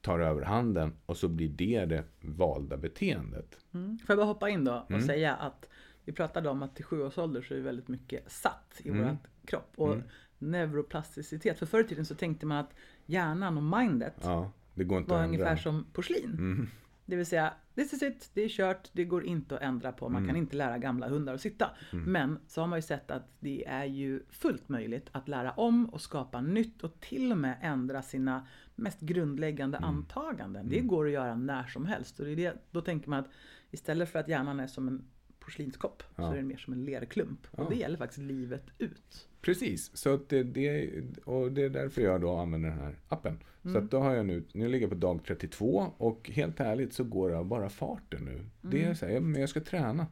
tar 0.00 0.18
över 0.18 0.42
handen 0.42 0.92
och 1.06 1.16
så 1.16 1.28
blir 1.28 1.48
det 1.48 1.84
det 1.86 2.04
valda 2.20 2.76
beteendet. 2.76 3.58
Mm. 3.74 3.98
Får 3.98 4.10
jag 4.12 4.18
bara 4.18 4.26
hoppa 4.26 4.48
in 4.48 4.64
då 4.64 4.72
och 4.74 4.90
Mm. 4.90 5.06
säga 5.06 5.34
att 5.34 5.68
vi 6.04 6.12
pratade 6.12 6.48
om 6.48 6.62
att 6.62 6.76
till 6.76 6.84
sju 6.84 7.02
års 7.02 7.18
ålder 7.18 7.42
så 7.42 7.54
är 7.54 7.60
väldigt 7.60 7.88
mycket 7.88 8.32
satt 8.32 8.80
i 8.84 8.88
Mm. 8.88 9.02
vår 9.04 9.16
kropp. 9.46 9.72
Och 9.76 9.96
neuroplasticitet, 10.38 11.58
för 11.58 11.66
förr 11.66 11.80
i 11.80 11.84
tiden 11.84 12.04
så 12.04 12.14
tänkte 12.14 12.46
man 12.46 12.58
att 12.58 12.74
hjärnan 13.06 13.56
och 13.56 13.62
mindet 13.80 14.14
Ja, 14.22 14.52
var 14.74 15.24
ungefär 15.24 15.56
som 15.56 15.84
porslin. 15.92 16.30
Mm. 16.30 16.68
Det 17.08 17.16
vill 17.16 17.26
säga, 17.26 17.52
this 17.74 17.92
is 17.92 18.02
it, 18.02 18.30
det 18.34 18.42
är 18.42 18.48
kört, 18.48 18.90
det 18.92 19.04
går 19.04 19.24
inte 19.24 19.54
att 19.56 19.62
ändra 19.62 19.92
på. 19.92 20.08
Man 20.08 20.16
Mm. 20.22 20.28
kan 20.28 20.36
inte 20.36 20.56
lära 20.56 20.78
gamla 20.78 21.08
hundar 21.08 21.34
att 21.34 21.40
sitta. 21.40 21.70
Men 21.92 22.38
så 22.46 22.60
har 22.60 22.68
man 22.68 22.78
ju 22.78 22.82
sett 22.82 23.10
att 23.10 23.28
det 23.40 23.66
är 23.66 23.84
ju 23.84 24.22
fullt 24.30 24.68
möjligt 24.68 25.08
att 25.12 25.28
lära 25.28 25.50
om 25.52 25.86
och 25.88 26.00
skapa 26.00 26.40
nytt 26.40 26.84
och 26.84 27.00
till 27.00 27.32
och 27.32 27.38
med 27.38 27.58
ändra 27.62 28.02
sina 28.02 28.46
mest 28.74 29.00
grundläggande 29.00 29.78
Mm. 29.78 29.88
antaganden. 29.90 30.68
Det 30.68 30.80
går 30.80 31.06
att 31.06 31.12
göra 31.12 31.34
när 31.34 31.66
som 31.66 31.86
helst. 31.86 32.20
Och 32.20 32.26
det 32.26 32.32
är 32.32 32.36
det, 32.36 32.54
då 32.70 32.80
tänker 32.80 33.10
man 33.10 33.18
att 33.18 33.30
istället 33.70 34.08
för 34.12 34.18
att 34.18 34.28
hjärnan 34.28 34.60
är 34.60 34.66
som 34.66 34.88
en 34.88 35.04
porslinskopp 35.40 36.02
så 36.16 36.22
Ja. 36.22 36.32
är 36.32 36.36
den 36.36 36.46
mer 36.46 36.56
som 36.56 36.72
en 36.72 36.84
lerklump. 36.84 37.46
Ja. 37.56 37.62
Och 37.62 37.70
det 37.70 37.76
gäller 37.76 37.96
faktiskt 37.98 38.20
livet 38.22 38.64
ut. 38.78 39.28
Precis, 39.46 39.96
så 39.96 40.20
det, 40.28 40.42
det, 40.42 40.90
och 41.24 41.52
det 41.52 41.62
är 41.62 41.70
därför 41.70 42.02
jag 42.02 42.20
då 42.20 42.36
använder 42.36 42.68
den 42.68 42.78
här 42.78 42.94
appen. 43.08 43.38
Så 43.62 43.78
att 43.78 43.90
då 43.90 43.98
har 43.98 44.14
jag 44.14 44.26
nu, 44.26 44.44
nu 44.52 44.68
ligger 44.68 44.84
jag 44.84 44.90
på 44.90 44.96
dag 44.96 45.20
32 45.26 45.92
och 45.96 46.30
helt 46.30 46.60
ärligt 46.60 46.92
så 46.92 47.04
går 47.04 47.32
av 47.32 47.46
bara 47.46 47.68
farten 47.68 48.24
nu. 48.24 48.44
Det 48.60 48.84
är 48.84 48.94
så 48.94 49.06
här, 49.06 49.20
men 49.20 49.40
jag 49.40 49.50
ska 49.50 49.60
träna. 49.60 50.06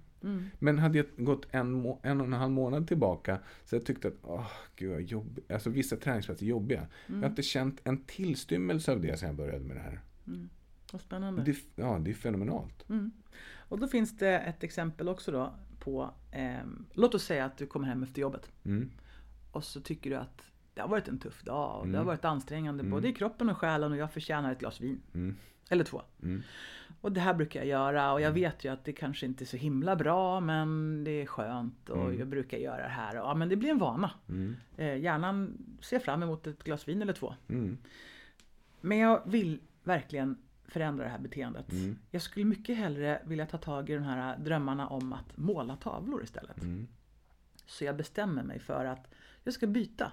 Men 0.58 0.78
hade 0.78 0.98
jag 0.98 1.06
gått 1.16 1.46
en, 1.50 1.84
en 2.02 2.20
och 2.20 2.26
en 2.26 2.32
halv 2.32 2.52
månad 2.52 2.88
tillbaka 2.88 3.38
så 3.64 3.76
jag 3.76 3.84
tyckte 3.86 4.08
att, 4.08 4.14
åh 4.22 4.50
gud 4.76 4.90
vad 4.90 5.02
jobbigt. 5.02 5.50
Alltså 5.50 5.70
vissa 5.70 5.96
träningsplatser 5.96 6.44
är 6.44 6.48
jobbiga. 6.50 6.86
Jag 7.06 7.14
har 7.14 7.26
inte 7.26 7.42
känt 7.42 7.80
en 7.84 8.04
tillstymmelse 8.04 8.92
av 8.92 9.00
det 9.00 9.18
sedan 9.18 9.26
jag 9.26 9.36
började 9.36 9.64
med 9.64 9.76
det 9.76 9.82
här. 9.82 10.00
Vad 10.92 11.00
spännande. 11.00 11.42
Det, 11.42 11.56
ja, 11.76 11.98
det 12.04 12.10
är 12.10 12.14
fenomenalt. 12.14 12.84
Och 13.68 13.78
då 13.78 13.88
finns 13.88 14.18
det 14.18 14.38
ett 14.38 14.62
exempel 14.62 15.08
också 15.08 15.32
då 15.32 15.54
på, 15.78 16.10
ehm, 16.32 16.86
låt 16.92 17.14
oss 17.14 17.24
säga 17.24 17.44
att 17.44 17.58
du 17.58 17.66
kommer 17.66 17.86
hem 17.86 18.02
efter 18.02 18.20
jobbet. 18.20 18.50
Mm. 19.54 19.58
Och 19.58 19.64
så 19.64 19.80
tycker 19.80 20.10
du 20.10 20.16
att 20.16 20.50
det 20.74 20.80
har 20.80 20.88
varit 20.88 21.08
en 21.08 21.18
tuff 21.18 21.42
dag 21.42 21.78
och 21.78 21.82
det 21.86 21.88
Mm. 21.88 21.98
har 21.98 22.04
varit 22.04 22.24
ansträngande 22.24 22.84
både 22.84 23.08
i 23.08 23.12
kroppen 23.12 23.50
och 23.50 23.58
själen 23.58 23.92
och 23.92 23.98
jag 23.98 24.12
förtjänar 24.12 24.52
ett 24.52 24.58
glas 24.58 24.80
vin. 24.80 25.00
Mm. 25.14 25.36
Eller 25.70 25.84
två. 25.84 26.02
Mm. 26.22 26.42
Och 27.00 27.12
det 27.12 27.20
här 27.20 27.34
brukar 27.34 27.60
jag 27.60 27.68
göra 27.68 28.12
och 28.12 28.20
jag 28.20 28.32
vet 28.32 28.64
ju 28.64 28.72
att 28.72 28.84
det 28.84 28.92
kanske 28.92 29.26
inte 29.26 29.44
är 29.44 29.46
så 29.46 29.56
himla 29.56 29.96
bra 29.96 30.40
men 30.40 31.04
det 31.04 31.10
är 31.10 31.26
skönt 31.26 31.88
och 31.90 32.14
jag 32.14 32.28
brukar 32.28 32.58
göra 32.58 32.82
det 32.82 32.88
här. 32.88 33.14
Ja 33.14 33.34
men 33.34 33.48
det 33.48 33.56
blir 33.56 33.70
en 33.70 33.78
vana. 33.78 34.10
Mm. 34.28 34.56
Eh, 34.76 34.96
hjärnan 34.96 35.58
ser 35.80 35.98
fram 35.98 36.22
emot 36.22 36.46
ett 36.46 36.64
glas 36.64 36.88
vin 36.88 37.02
eller 37.02 37.12
två. 37.12 37.34
Mm. 37.48 37.78
Men 38.80 38.98
jag 38.98 39.22
vill 39.26 39.60
verkligen 39.84 40.38
förändra 40.68 41.04
det 41.04 41.10
här 41.10 41.18
beteendet. 41.18 41.72
Mm. 41.72 41.98
Jag 42.10 42.22
skulle 42.22 42.44
mycket 42.44 42.76
hellre 42.76 43.22
vilja 43.24 43.46
ta 43.46 43.58
tag 43.58 43.90
i 43.90 43.94
de 43.94 44.02
här 44.02 44.38
drömmarna 44.38 44.88
om 44.88 45.12
att 45.12 45.36
måla 45.36 45.76
tavlor 45.76 46.22
istället. 46.22 46.62
Mm. 46.62 46.86
Så 47.66 47.84
jag 47.84 47.96
bestämmer 47.96 48.42
mig 48.42 48.58
för 48.58 48.84
att 48.84 49.10
jag 49.44 49.54
ska 49.54 49.66
byta. 49.66 50.12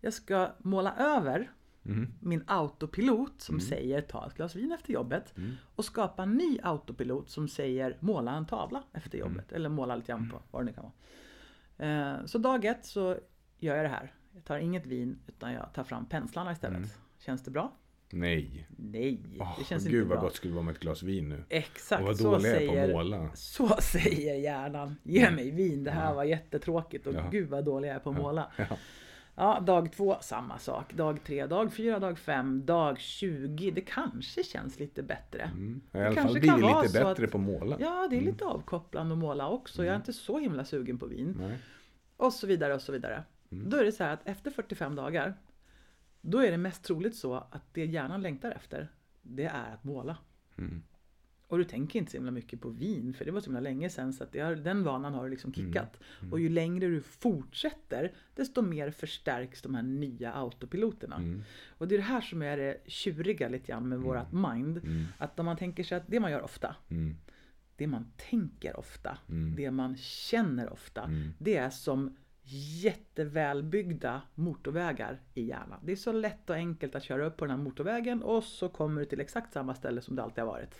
Jag 0.00 0.12
ska 0.12 0.50
måla 0.58 0.94
över 0.96 1.50
Mm. 1.86 2.12
min 2.20 2.44
autopilot 2.46 3.42
som 3.42 3.60
säger 3.60 4.00
ta 4.00 4.26
ett 4.26 4.34
glas 4.34 4.56
vin 4.56 4.72
efter 4.72 4.92
jobbet 4.92 5.36
Mm. 5.36 5.52
och 5.76 5.84
skapa 5.84 6.22
en 6.22 6.34
ny 6.34 6.58
autopilot 6.62 7.30
som 7.30 7.48
säger 7.48 7.96
måla 8.00 8.32
en 8.36 8.46
tavla 8.46 8.82
efter 8.92 9.18
jobbet 9.18 9.52
eller 9.52 9.68
måla 9.68 9.96
lite 9.96 10.12
grann 10.12 10.30
på 10.30 10.42
vad 10.50 10.62
det 10.62 10.66
nu 10.66 10.72
kan 10.72 10.84
vara. 10.84 12.12
Eh, 12.18 12.24
Så 12.26 12.38
dag 12.38 12.64
ett 12.64 12.84
så 12.86 13.18
gör 13.58 13.76
jag 13.76 13.84
det 13.84 13.88
här. 13.88 14.12
Jag 14.34 14.44
tar 14.44 14.58
inget 14.58 14.86
vin 14.86 15.18
utan 15.26 15.52
jag 15.52 15.72
tar 15.74 15.84
fram 15.84 16.06
penslarna 16.06 16.52
istället. 16.52 16.98
Känns 17.18 17.42
det 17.42 17.50
bra? 17.50 17.72
Nej. 18.10 18.66
Nej, 18.78 19.20
Åh, 19.40 19.54
det 19.58 19.64
känns 19.64 19.84
gud 19.84 19.94
inte 19.94 20.08
vad 20.08 20.18
bra. 20.18 20.28
gott 20.28 20.34
skulle 20.36 20.54
vara 20.54 20.64
med 20.64 20.74
ett 20.74 20.80
glas 20.80 21.02
vin 21.02 21.28
nu. 21.28 21.44
Exakt 21.48 22.00
och 22.00 22.06
vad 22.06 22.16
så 22.16 22.30
dålig 22.30 22.48
jag 22.50 22.62
är 22.62 22.66
på 22.66 22.72
att 22.72 22.76
säger, 22.78 22.92
måla. 22.94 23.30
så 23.34 23.68
säger 23.80 24.34
hjärnan. 24.34 24.96
Ge 25.02 25.30
mig 25.30 25.50
vin, 25.50 25.84
det 25.84 25.90
här 25.90 26.14
var 26.14 26.24
jättetråkigt 26.24 27.06
och 27.06 27.14
Ja. 27.14 27.28
gud 27.30 27.48
vad 27.48 27.64
dålig 27.64 27.88
jag 27.88 27.94
är 27.94 28.00
på 28.00 28.10
att 28.10 28.16
måla. 28.16 28.52
Ja. 28.56 28.64
Ja, 29.36 29.60
dag 29.60 29.92
två, 29.92 30.16
samma 30.20 30.58
sak. 30.58 30.92
Dag 30.94 31.18
tre, 31.24 31.46
dag 31.46 31.72
fyra, 31.72 31.98
dag 31.98 32.18
fem, 32.18 32.66
dag 32.66 32.98
20. 33.00 33.70
Det 33.70 33.80
kanske 33.80 34.42
känns 34.42 34.78
lite 34.80 35.02
bättre. 35.02 35.42
Mm. 35.42 35.80
I 35.92 35.98
Det 35.98 35.98
alla 36.06 36.06
fall 36.06 36.14
kanske 36.14 36.40
blir 36.40 36.50
kan 36.50 36.60
det 36.60 36.82
lite 36.82 36.92
bättre 37.04 37.24
att- 37.24 37.30
på 37.30 37.38
att 37.38 37.44
måla. 37.44 37.76
Ja, 37.80 38.06
det 38.10 38.16
är 38.16 38.20
lite 38.20 38.44
avkopplande 38.44 39.12
att 39.12 39.18
måla 39.18 39.48
också. 39.48 39.84
Jag 39.84 39.92
är 39.92 39.96
inte 39.96 40.12
så 40.12 40.38
himla 40.38 40.64
sugen 40.64 40.98
på 40.98 41.06
vin. 41.06 41.36
Nej. 41.40 41.58
Och 42.16 42.32
så 42.32 42.46
vidare 42.46 42.74
och 42.74 42.80
så 42.80 42.92
vidare. 42.92 43.24
Då 43.48 43.76
är 43.76 43.84
det 43.84 43.92
så 43.92 44.04
här 44.04 44.12
att 44.12 44.28
efter 44.28 44.50
45 44.50 44.94
dagar, 44.96 45.34
då 46.24 46.38
är 46.38 46.50
det 46.50 46.56
mest 46.56 46.84
troligt 46.84 47.16
så 47.16 47.34
att 47.34 47.74
det 47.74 47.84
hjärnan 47.84 48.22
längtar 48.22 48.50
efter, 48.50 48.88
det 49.22 49.44
är 49.44 49.74
att 49.74 49.84
måla. 49.84 50.16
Mm. 50.58 50.82
Och 51.46 51.58
du 51.58 51.64
tänker 51.64 51.98
inte 51.98 52.10
så 52.10 52.16
himla 52.16 52.30
mycket 52.30 52.60
på 52.60 52.68
vin 52.68 53.14
för 53.14 53.24
det 53.24 53.30
var 53.30 53.40
så 53.40 53.46
himla 53.46 53.60
länge 53.60 53.90
sedan 53.90 54.12
så 54.12 54.24
att 54.24 54.34
har, 54.34 54.56
den 54.56 54.84
vanan 54.84 55.14
har 55.14 55.24
du 55.24 55.30
liksom 55.30 55.52
kickat. 55.52 56.00
Mm. 56.20 56.32
Och 56.32 56.40
ju 56.40 56.48
längre 56.48 56.86
du 56.86 57.00
fortsätter 57.00 58.12
desto 58.34 58.62
mer 58.62 58.90
förstärks 58.90 59.62
de 59.62 59.74
här 59.74 59.82
nya 59.82 60.32
autopiloterna. 60.32 61.16
Mm. 61.16 61.42
Och 61.68 61.88
det 61.88 61.94
är 61.94 61.98
det 61.98 62.04
här 62.04 62.20
som 62.20 62.42
är 62.42 62.56
det 62.56 62.80
tjuriga 62.86 63.48
lite 63.48 63.66
grann 63.66 63.88
med 63.88 63.96
mm. 63.96 64.08
vårat 64.08 64.32
mind. 64.32 64.78
Mm. 64.78 65.04
Att 65.18 65.38
om 65.40 65.46
man 65.46 65.56
tänker 65.56 65.84
sig 65.84 65.98
att 65.98 66.06
det 66.06 66.20
man 66.20 66.30
gör 66.30 66.42
ofta 66.42 66.76
mm. 66.88 67.16
det 67.76 67.86
man 67.86 68.06
tänker 68.16 68.76
ofta, 68.76 69.18
mm. 69.28 69.56
det 69.56 69.70
man 69.70 69.96
känner 69.96 70.72
ofta, 70.72 71.10
det 71.38 71.56
är 71.56 71.70
som 71.70 72.16
jättevälbyggda 72.82 74.22
motorvägar 74.34 75.20
i 75.34 75.42
hjärnan. 75.42 75.80
Det 75.84 75.92
är 75.92 75.96
så 75.96 76.12
lätt 76.12 76.50
och 76.50 76.56
enkelt 76.56 76.94
att 76.94 77.02
köra 77.02 77.26
upp 77.26 77.36
på 77.36 77.44
den 77.44 77.58
här 77.58 77.64
motorvägen 77.64 78.22
och 78.22 78.44
så 78.44 78.68
kommer 78.68 79.00
du 79.00 79.06
till 79.06 79.20
exakt 79.20 79.52
samma 79.52 79.74
ställe 79.74 80.00
som 80.00 80.16
det 80.16 80.22
alltid 80.22 80.44
har 80.44 80.52
varit. 80.52 80.74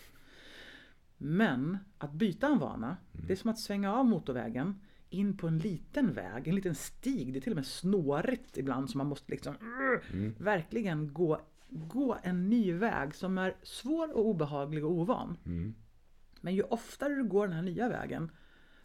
Men 1.17 1.79
att 1.99 2.13
byta 2.13 2.47
en 2.47 2.59
vana, 2.59 2.97
mm. 3.15 3.27
det 3.27 3.33
är 3.33 3.37
som 3.37 3.51
att 3.51 3.59
svänga 3.59 3.95
av 3.95 4.07
motorvägen 4.07 4.81
in 5.11 5.37
på 5.37 5.49
en 5.49 5.59
liten 5.59 6.13
väg, 6.13 6.49
en 6.49 6.55
liten 6.55 6.75
stig. 6.75 7.33
Det 7.33 7.39
är 7.39 7.41
till 7.41 7.53
och 7.53 7.57
med 7.57 7.67
snårigt 7.67 8.59
ibland 8.59 8.91
så 8.91 8.99
man 8.99 9.07
måste 9.07 9.33
liksom 9.33 9.55
mm. 10.13 10.35
verkligen 10.39 11.13
gå, 11.13 11.41
gå 11.69 12.19
en 12.23 12.49
ny 12.49 12.73
väg 12.73 13.15
som 13.15 13.39
är 13.39 13.57
svår 13.63 14.13
och 14.17 14.27
obehaglig 14.27 14.85
och 14.85 14.91
ovan. 14.91 15.37
Mm. 15.47 15.75
Men 16.41 16.55
ju 16.55 16.63
oftare 16.63 17.15
du 17.15 17.25
går 17.25 17.47
den 17.47 17.57
här 17.57 17.63
nya 17.63 17.89
vägen 17.89 18.31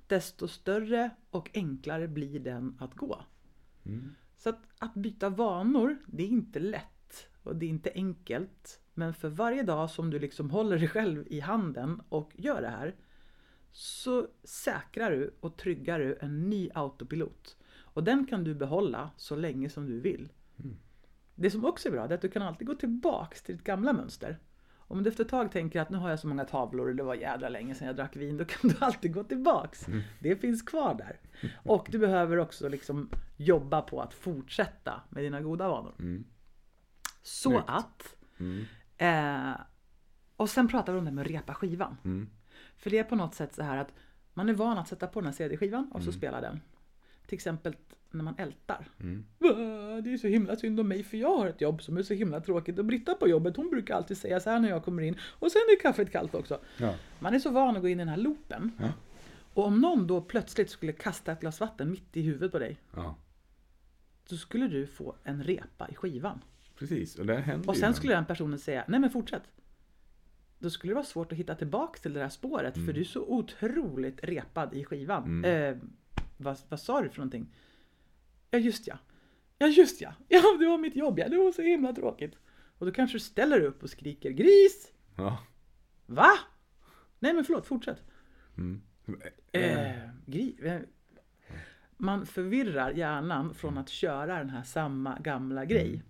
desto 0.09 0.47
större 0.47 1.09
och 1.29 1.49
enklare 1.53 2.07
blir 2.07 2.39
den 2.39 2.77
att 2.79 2.93
gå. 2.93 3.25
Mm. 3.85 4.15
Så 4.37 4.49
att, 4.49 4.59
att 4.79 4.93
byta 4.93 5.29
vanor, 5.29 5.97
det 6.07 6.23
är 6.23 6.27
inte 6.27 6.59
lätt 6.59 7.29
och 7.43 7.55
det 7.55 7.65
är 7.65 7.69
inte 7.69 7.91
enkelt. 7.95 8.81
Men 8.93 9.13
för 9.13 9.29
varje 9.29 9.63
dag 9.63 9.89
som 9.89 10.09
du 10.09 10.19
liksom 10.19 10.49
håller 10.49 10.79
dig 10.79 10.87
själv 10.87 11.27
i 11.27 11.39
handen 11.39 12.01
och 12.09 12.31
gör 12.35 12.61
det 12.61 12.69
här 12.69 12.95
så 13.71 14.27
säkrar 14.43 15.11
du 15.11 15.35
och 15.39 15.57
tryggar 15.57 15.99
du 15.99 16.17
en 16.21 16.49
ny 16.49 16.69
autopilot. 16.73 17.57
Och 17.77 18.03
den 18.03 18.25
kan 18.25 18.43
du 18.43 18.55
behålla 18.55 19.11
så 19.17 19.35
länge 19.35 19.69
som 19.69 19.85
du 19.85 19.99
vill. 19.99 20.29
Mm. 20.57 20.75
Det 21.35 21.51
som 21.51 21.65
också 21.65 21.87
är 21.87 21.91
bra 21.91 22.05
är 22.05 22.13
att 22.13 22.21
du 22.21 22.29
kan 22.29 22.41
alltid 22.41 22.67
gå 22.67 22.75
tillbaks 22.75 23.43
till 23.43 23.55
ditt 23.55 23.65
gamla 23.65 23.93
mönster. 23.93 24.39
Om 24.91 25.03
du 25.03 25.09
efter 25.09 25.23
ett 25.23 25.29
tag 25.29 25.51
tänker 25.51 25.81
att 25.81 25.89
nu 25.89 25.97
har 25.97 26.09
jag 26.09 26.19
så 26.19 26.27
många 26.27 26.45
tavlor 26.45 26.89
och 26.89 26.95
det 26.95 27.03
var 27.03 27.15
jädra 27.15 27.49
länge 27.49 27.75
sedan 27.75 27.87
jag 27.87 27.95
drack 27.95 28.15
vin, 28.15 28.37
då 28.37 28.45
kan 28.45 28.69
du 28.69 28.75
alltid 28.79 29.13
gå 29.13 29.23
tillbaks. 29.23 29.87
Mm. 29.87 30.01
Det 30.19 30.35
finns 30.35 30.61
kvar 30.61 30.93
där. 30.93 31.19
Och 31.55 31.87
du 31.91 31.99
behöver 31.99 32.37
också 32.37 32.69
liksom 32.69 33.09
jobba 33.37 33.81
på 33.81 34.01
att 34.01 34.13
fortsätta 34.13 35.01
med 35.09 35.23
dina 35.23 35.41
goda 35.41 35.67
vanor. 35.67 35.95
Mm. 35.99 36.25
Så 37.21 37.57
Rätt. 37.57 37.63
att 37.67 38.15
mm. 38.39 38.65
Eh, 38.97 39.61
och 40.35 40.49
sen 40.49 40.67
pratar 40.67 40.93
vi 40.93 40.99
om 40.99 41.05
det 41.05 41.11
med 41.11 41.21
att 41.21 41.31
repa 41.31 41.53
skivan. 41.53 41.97
Mm. 42.05 42.29
För 42.77 42.89
det 42.89 42.97
är 42.97 43.03
på 43.03 43.15
något 43.15 43.35
sätt 43.35 43.55
så 43.55 43.63
här 43.63 43.77
att 43.77 43.93
man 44.33 44.49
är 44.49 44.53
van 44.53 44.77
att 44.77 44.87
sätta 44.87 45.07
på 45.07 45.19
den 45.19 45.25
här 45.25 45.33
CD-skivan 45.33 45.91
och 45.91 46.01
så 46.01 46.09
mm. 46.09 46.17
spela 46.17 46.41
den. 46.41 46.61
Till 47.27 47.35
exempel 47.35 47.75
när 48.11 48.23
man 48.23 48.35
ältar. 48.37 48.87
Mm. 48.99 49.25
Det 50.03 50.13
är 50.13 50.17
så 50.17 50.27
himla 50.27 50.55
synd 50.55 50.79
om 50.79 50.87
mig 50.87 51.03
för 51.03 51.17
jag 51.17 51.37
har 51.37 51.47
ett 51.47 51.61
jobb 51.61 51.81
som 51.81 51.97
är 51.97 52.03
så 52.03 52.13
himla 52.13 52.39
tråkigt. 52.39 52.79
Och 52.79 52.85
Britta 52.85 53.15
på 53.15 53.27
jobbet 53.27 53.57
hon 53.57 53.69
brukar 53.69 53.95
alltid 53.95 54.17
säga 54.17 54.39
så 54.39 54.49
här 54.49 54.59
när 54.59 54.69
jag 54.69 54.83
kommer 54.83 55.03
in. 55.03 55.17
Och 55.21 55.51
sen 55.51 55.61
är 55.61 55.81
kaffet 55.81 56.11
kallt 56.11 56.35
också. 56.35 56.59
Ja. 56.77 56.95
Man 57.19 57.33
är 57.33 57.39
så 57.39 57.49
van 57.49 57.75
att 57.75 57.81
gå 57.81 57.87
in 57.87 57.99
i 57.99 58.01
den 58.01 58.09
här 58.09 58.17
loopen. 58.17 58.71
Ja. 58.79 58.89
Och 59.53 59.65
om 59.65 59.81
någon 59.81 60.07
då 60.07 60.21
plötsligt 60.21 60.69
skulle 60.69 60.91
kasta 60.91 61.31
ett 61.31 61.39
glas 61.39 61.59
vatten 61.59 61.91
mitt 61.91 62.17
i 62.17 62.21
huvudet 62.21 62.51
på 62.51 62.59
dig. 62.59 62.77
Ja. 62.95 63.15
Så 64.25 64.37
skulle 64.37 64.67
du 64.67 64.87
få 64.87 65.15
en 65.23 65.43
repa 65.43 65.89
i 65.89 65.95
skivan. 65.95 66.41
Precis, 66.75 67.15
och 67.15 67.25
det 67.25 67.35
händer 67.37 67.69
Och 67.69 67.77
sen 67.77 67.93
skulle 67.93 68.15
den 68.15 68.25
personen 68.25 68.59
säga, 68.59 68.85
nej 68.87 68.99
men 68.99 69.09
fortsätt. 69.09 69.43
Då 70.59 70.69
skulle 70.69 70.91
det 70.91 70.95
vara 70.95 71.05
svårt 71.05 71.31
att 71.31 71.37
hitta 71.37 71.55
tillbaks 71.55 72.01
till 72.01 72.13
det 72.13 72.19
där 72.19 72.29
spåret 72.29 72.75
mm. 72.75 72.85
för 72.85 72.93
du 72.93 72.99
är 72.99 73.05
så 73.05 73.21
otroligt 73.21 74.23
repad 74.23 74.73
i 74.73 74.85
skivan. 74.85 75.23
Mm. 75.23 75.73
Eh, 75.73 75.77
vad, 76.37 76.57
vad 76.69 76.79
sa 76.79 77.01
du 77.01 77.09
för 77.09 77.17
någonting? 77.17 77.47
Ja 78.51 78.59
just 78.59 78.87
ja. 78.87 78.97
Ja 79.57 79.67
just 79.67 80.01
ja. 80.01 80.13
Ja 80.27 80.57
det 80.59 80.67
var 80.67 80.77
mitt 80.77 80.95
jobb 80.95 81.19
ja. 81.19 81.29
Det 81.29 81.37
var 81.37 81.51
så 81.51 81.61
himla 81.61 81.93
tråkigt. 81.93 82.35
Och 82.77 82.85
då 82.85 82.91
kanske 82.91 83.15
du 83.15 83.19
ställer 83.19 83.59
dig 83.59 83.67
upp 83.67 83.83
och 83.83 83.89
skriker 83.89 84.31
gris. 84.31 84.91
Ja. 85.15 85.37
Va? 86.05 86.31
Nej 87.19 87.33
men 87.33 87.43
förlåt, 87.43 87.65
fortsätt. 87.65 88.03
Mm. 88.57 88.81
Eh, 89.51 90.09
gris. 90.25 90.59
Eh. 90.59 90.81
Man 91.97 92.25
förvirrar 92.25 92.91
hjärnan 92.91 93.53
från 93.53 93.77
att 93.77 93.89
köra 93.89 94.37
den 94.37 94.49
här 94.49 94.63
samma 94.63 95.19
gamla 95.19 95.65
grej. 95.65 95.87
Mm. 95.87 96.01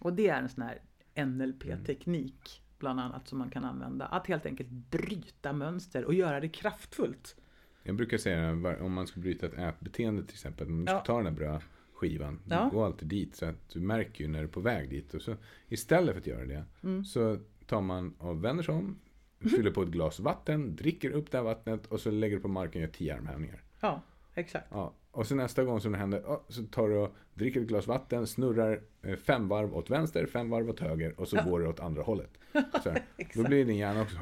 Och 0.00 0.12
det 0.12 0.28
är 0.28 0.38
en 0.38 0.48
sån 0.48 0.62
här 0.62 0.78
NLP-teknik 1.26 2.62
bland 2.78 3.00
annat 3.00 3.28
som 3.28 3.38
man 3.38 3.50
kan 3.50 3.64
använda. 3.64 4.06
Att 4.06 4.26
helt 4.26 4.46
enkelt 4.46 4.68
bryta 4.68 5.52
mönster 5.52 6.04
och 6.04 6.14
göra 6.14 6.40
det 6.40 6.48
kraftfullt. 6.48 7.36
Jag 7.86 7.96
brukar 7.96 8.18
säga 8.18 8.50
om 8.80 8.92
man 8.92 9.06
ska 9.06 9.20
bryta 9.20 9.46
ett 9.46 9.58
ätbeteende 9.58 10.22
till 10.22 10.34
exempel. 10.34 10.66
Om 10.66 10.78
du 10.78 10.86
ska 10.86 10.94
ja. 10.94 11.00
ta 11.00 11.16
den 11.16 11.26
här 11.26 11.32
brödskivan. 11.32 12.40
Ja. 12.48 12.68
Gå 12.72 12.84
alltid 12.84 13.08
dit 13.08 13.36
så 13.36 13.46
att 13.46 13.68
du 13.68 13.80
märker 13.80 14.24
ju 14.24 14.30
när 14.30 14.38
du 14.38 14.44
är 14.44 14.48
på 14.48 14.60
väg 14.60 14.90
dit. 14.90 15.14
Och 15.14 15.22
så 15.22 15.36
istället 15.68 16.14
för 16.14 16.20
att 16.20 16.26
göra 16.26 16.44
det 16.44 16.64
mm. 16.82 17.04
så 17.04 17.38
tar 17.66 17.80
man 17.80 18.14
och 18.18 18.44
vänder 18.44 18.62
sig 18.62 18.74
om. 18.74 18.98
Fyller 19.40 19.70
på 19.70 19.82
ett 19.82 19.88
glas 19.88 20.20
vatten, 20.20 20.76
dricker 20.76 21.10
upp 21.10 21.30
det 21.30 21.38
här 21.38 21.44
vattnet 21.44 21.86
och 21.86 22.00
så 22.00 22.10
lägger 22.10 22.36
du 22.36 22.42
på 22.42 22.48
marken 22.48 22.82
och 22.82 22.86
gör 22.86 22.92
tio 22.92 23.14
armhävningar. 23.14 23.62
Ja, 23.80 24.02
exakt. 24.34 24.66
Ja, 24.70 24.94
och 25.10 25.26
så 25.26 25.34
nästa 25.34 25.64
gång 25.64 25.80
som 25.80 25.92
det 25.92 25.98
händer, 25.98 26.38
så 26.48 26.62
tar 26.62 26.88
du 26.88 26.96
och 26.96 27.16
dricker 27.34 27.60
ett 27.60 27.66
glas 27.66 27.86
vatten, 27.86 28.26
snurrar 28.26 28.80
eh, 29.02 29.16
fem 29.16 29.48
varv 29.48 29.76
åt 29.76 29.90
vänster, 29.90 30.26
fem 30.26 30.50
varv 30.50 30.70
åt 30.70 30.80
höger 30.80 31.20
och 31.20 31.28
så 31.28 31.42
går 31.42 31.60
det 31.60 31.68
åt 31.68 31.80
andra 31.80 32.02
hållet. 32.02 32.30
Så 32.82 32.90
här, 32.90 33.02
då 33.34 33.42
blir 33.42 33.64
din 33.64 33.76
hjärna 33.76 34.02
också, 34.02 34.16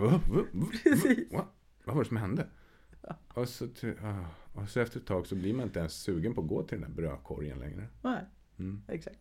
vad 1.84 1.94
var 1.96 2.02
det 2.02 2.08
som 2.08 2.16
hände? 2.16 2.46
Och 3.34 3.48
så, 3.48 3.68
och 4.52 4.68
så 4.68 4.80
efter 4.80 5.00
ett 5.00 5.06
tag 5.06 5.26
så 5.26 5.34
blir 5.34 5.54
man 5.54 5.66
inte 5.66 5.78
ens 5.78 5.92
sugen 5.92 6.34
på 6.34 6.40
att 6.40 6.46
gå 6.46 6.62
till 6.62 6.80
den 6.80 6.90
där 6.90 6.96
brödkorgen 6.96 7.58
längre. 7.58 7.88
Nej. 8.02 8.20
Mm. 8.58 8.82
Exakt. 8.88 9.18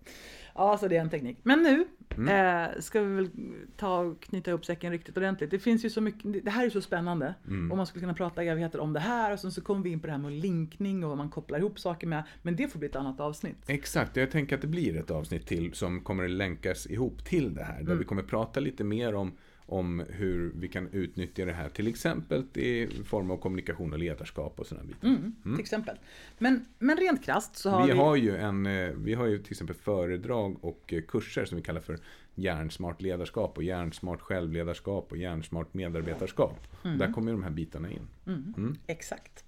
Ja, 0.56 0.78
så 0.78 0.88
det 0.88 0.98
är 0.98 1.02
en 1.02 1.10
teknik. 1.10 1.38
Men 1.44 1.64
nu 1.64 1.86
mm. 2.18 2.72
eh, 2.72 2.80
ska 2.82 3.02
vi 3.02 3.16
väl 3.16 3.30
ta 3.78 4.00
och 4.00 4.22
knyta 4.22 4.52
ihop 4.52 4.66
säcken 4.66 4.92
riktigt 4.92 5.18
ordentligt. 5.18 5.52
Det 5.52 5.60
finns 5.60 5.86
ju 5.86 5.90
så 5.90 6.02
mycket, 6.02 6.46
det 6.46 6.52
här 6.52 6.66
är 6.66 6.70
så 6.70 6.82
spännande. 6.82 7.36
Mm. 7.48 7.72
Och 7.72 7.78
man 7.78 7.88
skulle 7.88 8.02
kunna 8.02 8.14
prata 8.14 8.44
evigheter 8.44 8.80
om 8.80 8.94
det 8.94 9.00
här 9.00 9.34
och 9.34 9.40
sen 9.40 9.52
så 9.52 9.62
kommer 9.62 9.84
vi 9.84 9.90
in 9.90 10.00
på 10.00 10.08
det 10.08 10.14
här 10.14 10.20
med 10.20 10.32
linkning 10.32 11.04
och 11.04 11.10
vad 11.10 11.18
man 11.18 11.30
kopplar 11.30 11.60
ihop 11.60 11.80
saker 11.80 12.08
med. 12.08 12.24
Men 12.42 12.56
det 12.56 12.68
får 12.68 12.80
bli 12.80 12.88
ett 12.88 12.96
annat 12.96 13.20
avsnitt. 13.20 13.58
Exakt, 13.68 14.16
jag 14.16 14.32
tänker 14.32 14.56
att 14.56 14.62
det 14.62 14.68
blir 14.68 14.98
ett 14.98 15.12
avsnitt 15.12 15.48
till 15.48 15.74
som 15.74 16.02
kommer 16.02 16.24
att 16.24 16.32
länkas 16.32 16.88
ihop 16.88 17.26
till 17.26 17.54
det 17.54 17.64
här. 17.64 17.78
Där 17.78 17.82
mm. 17.82 17.98
vi 17.98 18.06
kommer 18.06 18.24
prata 18.24 18.60
lite 18.60 18.84
mer 18.84 19.16
om 19.16 19.38
om 19.66 20.04
hur 20.10 20.52
vi 20.56 20.68
kan 20.68 20.88
utnyttja 20.92 21.46
det 21.46 21.54
här. 21.54 21.70
Till 21.70 21.88
exempel 21.88 22.44
i 22.54 22.88
form 23.06 23.32
av 23.32 23.38
kommunikation 23.38 23.94
och 23.94 24.00
ledarskap 24.00 24.60
och 24.60 24.68
sådana 24.68 24.88
bitar. 24.88 25.08
Mm, 25.08 25.36
mm. 25.46 25.58
Till 25.58 25.64
exempel. 25.64 25.98
Men, 26.38 26.66
men 26.80 26.98
rent 26.98 27.24
krasst 27.24 27.56
så 27.56 27.70
har 27.70 27.88
vi... 27.88 27.92
Vi 27.92 27.98
har, 27.98 28.16
ju 28.16 28.38
en, 28.38 28.66
eh, 28.66 28.90
vi 28.90 29.14
har 29.14 29.26
ju 29.26 29.38
till 29.38 29.52
exempel 29.52 29.76
föredrag 29.76 30.58
och 30.62 30.94
eh, 30.94 31.02
kurser 31.02 31.46
som 31.46 31.56
vi 31.56 31.64
kallar 31.64 31.82
för 31.82 32.00
hjärnsmart 32.36 33.02
ledarskap 33.02 33.58
och 33.58 33.64
hjärnsmart 33.64 34.22
självledarskap 34.22 35.12
och 35.12 35.18
hjärnsmart 35.18 35.74
medarbetarskap. 35.74 36.60
Mm. 36.84 36.98
Där 36.98 37.12
kommer 37.12 37.32
de 37.32 37.44
här 37.44 37.50
bitarna 37.50 37.90
in. 37.92 38.08
Mm. 38.26 38.54
Mm. 38.58 38.78
Exakt. 38.88 39.43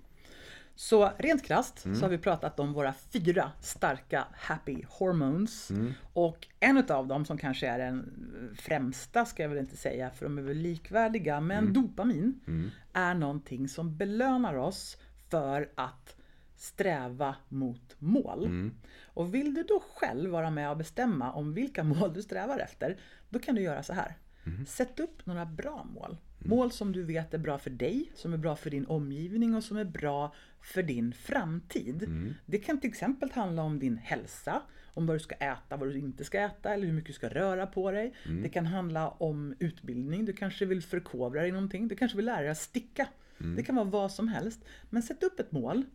Så 0.76 1.12
rent 1.18 1.44
krasst 1.44 1.86
mm. 1.86 1.98
så 1.98 2.06
har 2.06 2.10
vi 2.10 2.18
pratat 2.18 2.60
om 2.60 2.74
våra 2.74 2.94
fyra 2.94 3.52
starka 3.62 4.28
happy 4.34 4.84
hormones. 4.90 5.72
Mm. 5.72 5.94
Och 6.14 6.48
en 6.60 6.78
av 6.90 7.08
dem 7.08 7.26
som 7.26 7.38
kanske 7.38 7.68
är 7.68 7.80
den 7.80 8.56
främsta, 8.60 9.26
ska 9.26 9.44
jag 9.44 9.50
väl 9.50 9.58
inte 9.58 9.78
säga, 9.78 10.10
för 10.10 10.26
de 10.26 10.38
är 10.38 10.42
väl 10.42 10.58
likvärdiga, 10.58 11.40
men 11.40 11.58
mm. 11.58 11.74
dopamin 11.74 12.40
mm. 12.48 12.72
är 12.94 13.14
någonting 13.14 13.68
som 13.68 13.98
belönar 13.98 14.56
oss 14.56 14.98
för 15.30 15.70
att 15.76 16.16
sträva 16.56 17.36
mot 17.50 17.96
mål. 18.00 18.46
Mm. 18.46 18.74
Och 19.04 19.34
vill 19.34 19.54
du 19.54 19.64
då 19.64 19.84
själv 19.96 20.32
vara 20.32 20.50
med 20.50 20.70
och 20.70 20.78
bestämma 20.78 21.32
om 21.32 21.54
vilka 21.54 21.84
mål 21.84 22.14
du 22.14 22.22
strävar 22.22 22.60
efter, 22.60 22.98
då 23.30 23.40
kan 23.40 23.56
du 23.56 23.62
göra 23.62 23.84
så 23.84 23.94
här. 23.94 24.16
Mm. 24.46 24.66
Sätt 24.66 25.00
upp 25.00 25.26
några 25.26 25.46
bra 25.46 25.84
mål. 25.84 26.18
Mål 26.46 26.72
som 26.72 26.92
du 26.92 27.04
vet 27.04 27.34
är 27.34 27.38
bra 27.38 27.58
för 27.58 27.70
dig, 27.70 28.12
som 28.16 28.34
är 28.34 28.38
bra 28.38 28.56
för 28.56 28.70
din 28.70 28.86
omgivning 28.86 29.56
och 29.56 29.64
som 29.64 29.78
är 29.78 29.86
bra 29.86 30.34
för 30.62 30.84
din 30.84 31.14
framtid. 31.14 32.04
Mm. 32.04 32.34
Det 32.46 32.58
kan 32.58 32.80
till 32.80 32.90
exempel 32.90 33.32
handla 33.32 33.64
om 33.64 33.80
din 33.80 33.98
hälsa, 33.98 34.62
om 34.94 35.06
vad 35.06 35.16
du 35.16 35.20
ska 35.20 35.36
äta, 35.36 35.78
vad 35.78 35.90
du 35.90 36.00
inte 36.00 36.24
ska 36.24 36.40
äta 36.40 36.74
eller 36.74 36.86
hur 36.86 36.94
mycket 36.94 37.08
du 37.08 37.14
ska 37.14 37.30
röra 37.30 37.68
på 37.68 37.92
dig. 37.92 38.14
Mm. 38.26 38.44
Det 38.44 38.50
kan 38.50 38.66
handla 38.66 39.10
om 39.10 39.56
utbildning, 39.60 40.26
du 40.26 40.34
kanske 40.34 40.66
vill 40.66 40.82
förkovra 40.82 41.42
dig 41.42 41.50
i 41.50 41.52
någonting, 41.52 41.88
du 41.88 41.96
kanske 41.96 42.18
vill 42.18 42.26
lära 42.26 42.42
dig 42.42 42.50
att 42.50 42.58
sticka. 42.58 43.08
Mm. 43.40 43.56
Det 43.56 43.64
kan 43.64 43.76
vara 43.76 43.86
vad 43.86 44.12
som 44.12 44.28
helst. 44.28 44.66
Men 44.90 45.04
sätt 45.04 45.24
upp 45.24 45.40
ett 45.40 45.52
mål 45.52 45.86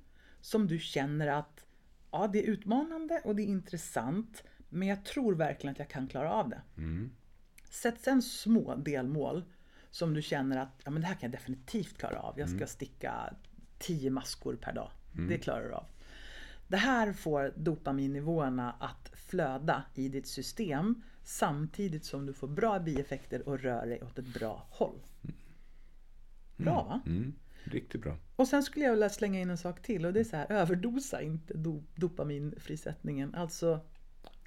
som 0.40 0.66
du 0.66 0.78
känner 0.78 1.26
att 1.26 1.66
ja, 2.10 2.30
det 2.32 2.38
är 2.38 2.50
utmanande 2.50 3.20
och 3.24 3.36
det 3.36 3.42
är 3.42 3.46
intressant, 3.46 4.44
men 4.68 4.88
jag 4.88 5.04
tror 5.04 5.34
verkligen 5.34 5.72
att 5.72 5.78
jag 5.78 5.88
kan 5.88 6.08
klara 6.08 6.32
av 6.32 6.48
det. 6.48 6.62
Mm. 6.76 7.10
Sätt 7.70 8.00
sen 8.00 8.22
små 8.22 8.74
delmål 8.76 9.44
som 9.90 10.14
du 10.14 10.22
känner 10.22 10.56
att 10.56 10.80
ja, 10.84 10.90
men 10.90 11.02
det 11.02 11.08
här 11.08 11.14
kan 11.14 11.30
jag 11.30 11.40
definitivt 11.40 11.98
klara 11.98 12.20
av. 12.20 12.38
Jag 12.38 12.48
ska 12.48 12.56
mm. 12.56 12.68
sticka 12.68 13.34
10 13.78 14.10
maskor 14.10 14.56
per 14.56 14.72
dag. 14.72 14.90
Mm. 15.14 15.28
Det 15.28 15.38
klarar 15.38 15.68
du 15.68 15.74
av. 15.74 15.86
Det 16.68 16.76
här 16.76 17.12
får 17.12 17.52
dopaminnivåerna 17.56 18.72
att 18.80 19.10
flöda 19.14 19.82
i 19.94 20.08
ditt 20.08 20.26
system 20.26 21.02
samtidigt 21.22 22.04
som 22.04 22.26
du 22.26 22.32
får 22.32 22.48
bra 22.48 22.78
bieffekter 22.78 23.48
och 23.48 23.60
rör 23.60 23.86
dig 23.86 24.02
åt 24.02 24.18
ett 24.18 24.34
bra 24.34 24.66
håll. 24.70 25.00
Bra 26.56 26.82
va? 26.82 27.00
Mm. 27.06 27.32
Riktigt 27.64 28.02
bra. 28.02 28.16
Och 28.36 28.48
sen 28.48 28.62
skulle 28.62 28.84
jag 28.84 28.92
vilja 28.92 29.08
slänga 29.08 29.40
in 29.40 29.50
en 29.50 29.58
sak 29.58 29.82
till 29.82 30.06
och 30.06 30.12
det 30.12 30.20
är 30.20 30.24
så 30.24 30.36
här, 30.36 30.52
överdosa 30.52 31.22
inte 31.22 31.54
do, 31.54 31.82
dopaminfrisättningen. 31.94 33.34
Alltså 33.34 33.80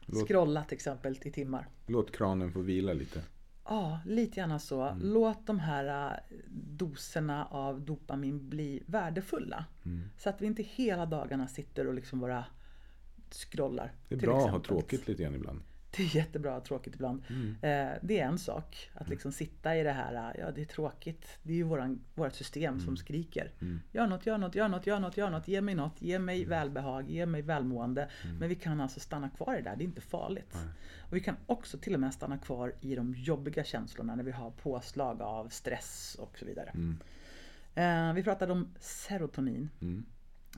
Låt- 0.06 0.28
scrolla 0.28 0.64
till 0.64 0.76
exempel 0.76 1.18
i 1.22 1.32
timmar. 1.32 1.68
Låt 1.88 2.16
kranen 2.16 2.52
få 2.52 2.62
vila 2.62 2.94
lite. 2.94 3.22
Ja, 3.66 4.00
lite 4.06 4.40
gärna 4.40 4.60
så. 4.60 4.82
Mm. 4.82 5.14
Låt 5.14 5.48
de 5.48 5.60
här 5.60 6.12
äh, 6.12 6.38
doserna 6.52 7.46
av 7.46 7.82
dopamin 7.82 8.50
bli 8.50 8.84
värdefulla. 8.86 9.66
Mm. 9.86 10.10
Så 10.18 10.30
att 10.30 10.42
vi 10.42 10.46
inte 10.46 10.64
hela 10.64 11.06
dagarna 11.06 11.48
sitter 11.48 11.88
och 11.88 11.94
liksom 11.94 12.20
bara 12.20 12.46
scrollar. 13.32 13.92
Det 14.10 14.16
är 14.16 14.20
bra 14.20 14.36
att 14.36 14.42
ha 14.42 14.48
exempel. 14.48 14.68
tråkigt 14.68 15.08
lite 15.08 15.24
grann 15.24 15.36
ibland. 15.36 15.62
Det 15.98 16.04
är 16.04 16.16
jättebra 16.16 16.56
att 16.56 16.66
tråkigt 16.66 16.96
ibland. 16.96 17.24
Mm. 17.30 17.50
Eh, 17.62 17.98
det 18.02 18.20
är 18.20 18.26
en 18.28 18.38
sak. 18.40 18.90
Att 18.94 19.10
liksom 19.10 19.32
sitta 19.32 19.78
i 19.78 19.84
det 19.84 19.92
här, 19.92 20.36
ja 20.40 20.52
det 20.52 20.62
är 20.62 20.66
tråkigt. 20.66 21.28
Det 21.44 21.52
är 21.54 21.58
ju 21.58 21.64
våran, 21.64 22.02
vårt 22.16 22.34
system 22.34 22.74
Mm. 22.74 22.86
som 22.86 22.98
skriker. 22.98 23.52
Gör 23.92 24.08
något, 24.08 24.26
gör 24.26 24.38
något, 24.38 24.56
gör 24.56 24.68
något, 24.70 24.88
gör 24.88 25.00
något, 25.00 25.18
gör 25.18 25.30
något. 25.30 25.48
Ge 25.48 25.62
mig 25.62 25.76
något, 25.76 26.02
ge 26.02 26.14
Mm. 26.16 26.26
mig 26.26 26.46
välbehag, 26.46 27.10
ge 27.10 27.26
mig 27.26 27.42
välmående. 27.42 28.10
Men 28.40 28.50
vi 28.50 28.56
kan 28.56 28.82
alltså 28.82 29.00
stanna 29.00 29.30
kvar 29.30 29.54
i 29.54 29.58
det 29.62 29.70
där, 29.70 29.76
det 29.76 29.84
är 29.84 29.86
inte 29.86 30.02
farligt. 30.02 30.56
Och 31.10 31.16
vi 31.16 31.20
kan 31.20 31.36
också 31.46 31.78
till 31.78 31.94
och 31.94 32.00
med 32.00 32.14
stanna 32.14 32.38
kvar 32.38 32.74
i 32.82 32.96
de 32.96 33.14
jobbiga 33.18 33.64
känslorna 33.64 34.16
när 34.16 34.24
vi 34.24 34.32
har 34.32 34.52
påslag 34.52 35.22
av 35.22 35.50
stress 35.50 36.16
och 36.20 36.38
så 36.38 36.46
vidare. 36.46 36.72
Eh, 37.76 38.14
vi 38.14 38.24
pratade 38.24 38.52
om 38.54 38.68
serotonin. 38.80 39.70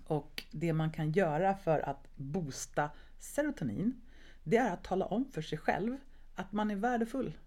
Och 0.07 0.44
det 0.52 0.74
man 0.74 0.91
kan 0.91 1.12
göra 1.12 1.56
för 1.56 1.80
att 1.80 2.07
boosta 2.16 2.90
serotonin 3.20 4.02
det 4.45 4.57
är 4.57 4.73
att 4.73 4.84
tala 4.84 5.05
om 5.05 5.26
för 5.31 5.41
sig 5.41 5.57
själv 5.57 5.97
att 6.35 6.51
man 6.51 6.72
är 6.72 6.76
värdefull. 6.76 7.38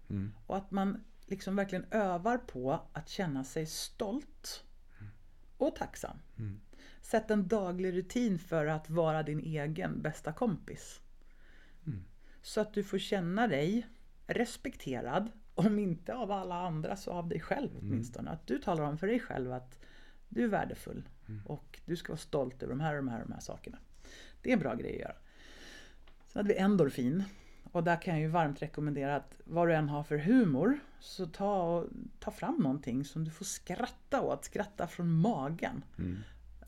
Och 0.47 0.57
att 0.57 0.71
man 0.71 1.03
liksom 1.25 1.55
verkligen 1.55 1.85
övar 1.91 2.37
på 2.37 2.79
att 2.93 3.09
känna 3.09 3.43
sig 3.43 3.65
stolt 3.65 4.63
och 5.57 5.75
tacksam. 5.75 6.17
Sätt 7.01 7.31
en 7.31 7.47
daglig 7.47 7.93
rutin 7.93 8.39
för 8.39 8.65
att 8.65 8.89
vara 8.89 9.23
din 9.23 9.39
egen 9.39 10.01
bästa 10.01 10.33
kompis. 10.33 11.01
Så 12.41 12.61
att 12.61 12.73
du 12.73 12.83
får 12.83 12.97
känna 12.97 13.47
dig 13.47 13.87
respekterad, 14.27 15.31
om 15.55 15.79
inte 15.79 16.13
av 16.13 16.31
alla 16.31 16.55
andra 16.55 16.95
så 16.95 17.11
av 17.11 17.27
dig 17.27 17.39
själv 17.39 17.69
åtminstone. 17.79 18.31
Att 18.31 18.47
du 18.47 18.59
talar 18.59 18.83
om 18.83 18.97
för 18.97 19.07
dig 19.07 19.19
själv 19.19 19.51
att 19.53 19.79
du 20.29 20.43
är 20.43 20.47
värdefull 20.47 21.09
och 21.45 21.79
du 21.85 21.95
ska 21.95 22.11
vara 22.11 22.17
stolt 22.17 22.63
över 22.63 22.73
de 22.73 22.79
här 22.79 22.91
och 22.91 22.97
de 22.97 23.07
här 23.07 23.21
och 23.21 23.27
de 23.27 23.33
här 23.33 23.41
sakerna. 23.41 23.77
Det 24.41 24.49
är 24.49 24.53
en 24.53 24.59
bra 24.59 24.75
grej 24.75 24.93
att 24.93 24.99
göra. 24.99 25.15
Sen 26.33 26.39
hade 26.39 26.53
vi 26.53 26.59
endorfin. 26.59 27.23
Och 27.71 27.83
där 27.83 28.01
kan 28.01 28.13
jag 28.13 28.21
ju 28.21 28.27
varmt 28.27 28.61
rekommendera 28.61 29.15
att 29.15 29.35
vad 29.43 29.67
du 29.67 29.73
än 29.73 29.89
har 29.89 30.03
för 30.03 30.17
humor 30.17 30.79
så 30.99 31.25
ta, 31.25 31.85
ta 32.19 32.31
fram 32.31 32.55
någonting 32.55 33.05
som 33.05 33.23
du 33.23 33.31
får 33.31 33.45
skratta 33.45 34.21
åt. 34.21 34.45
Skratta 34.45 34.87
från 34.87 35.11
magen. 35.11 35.83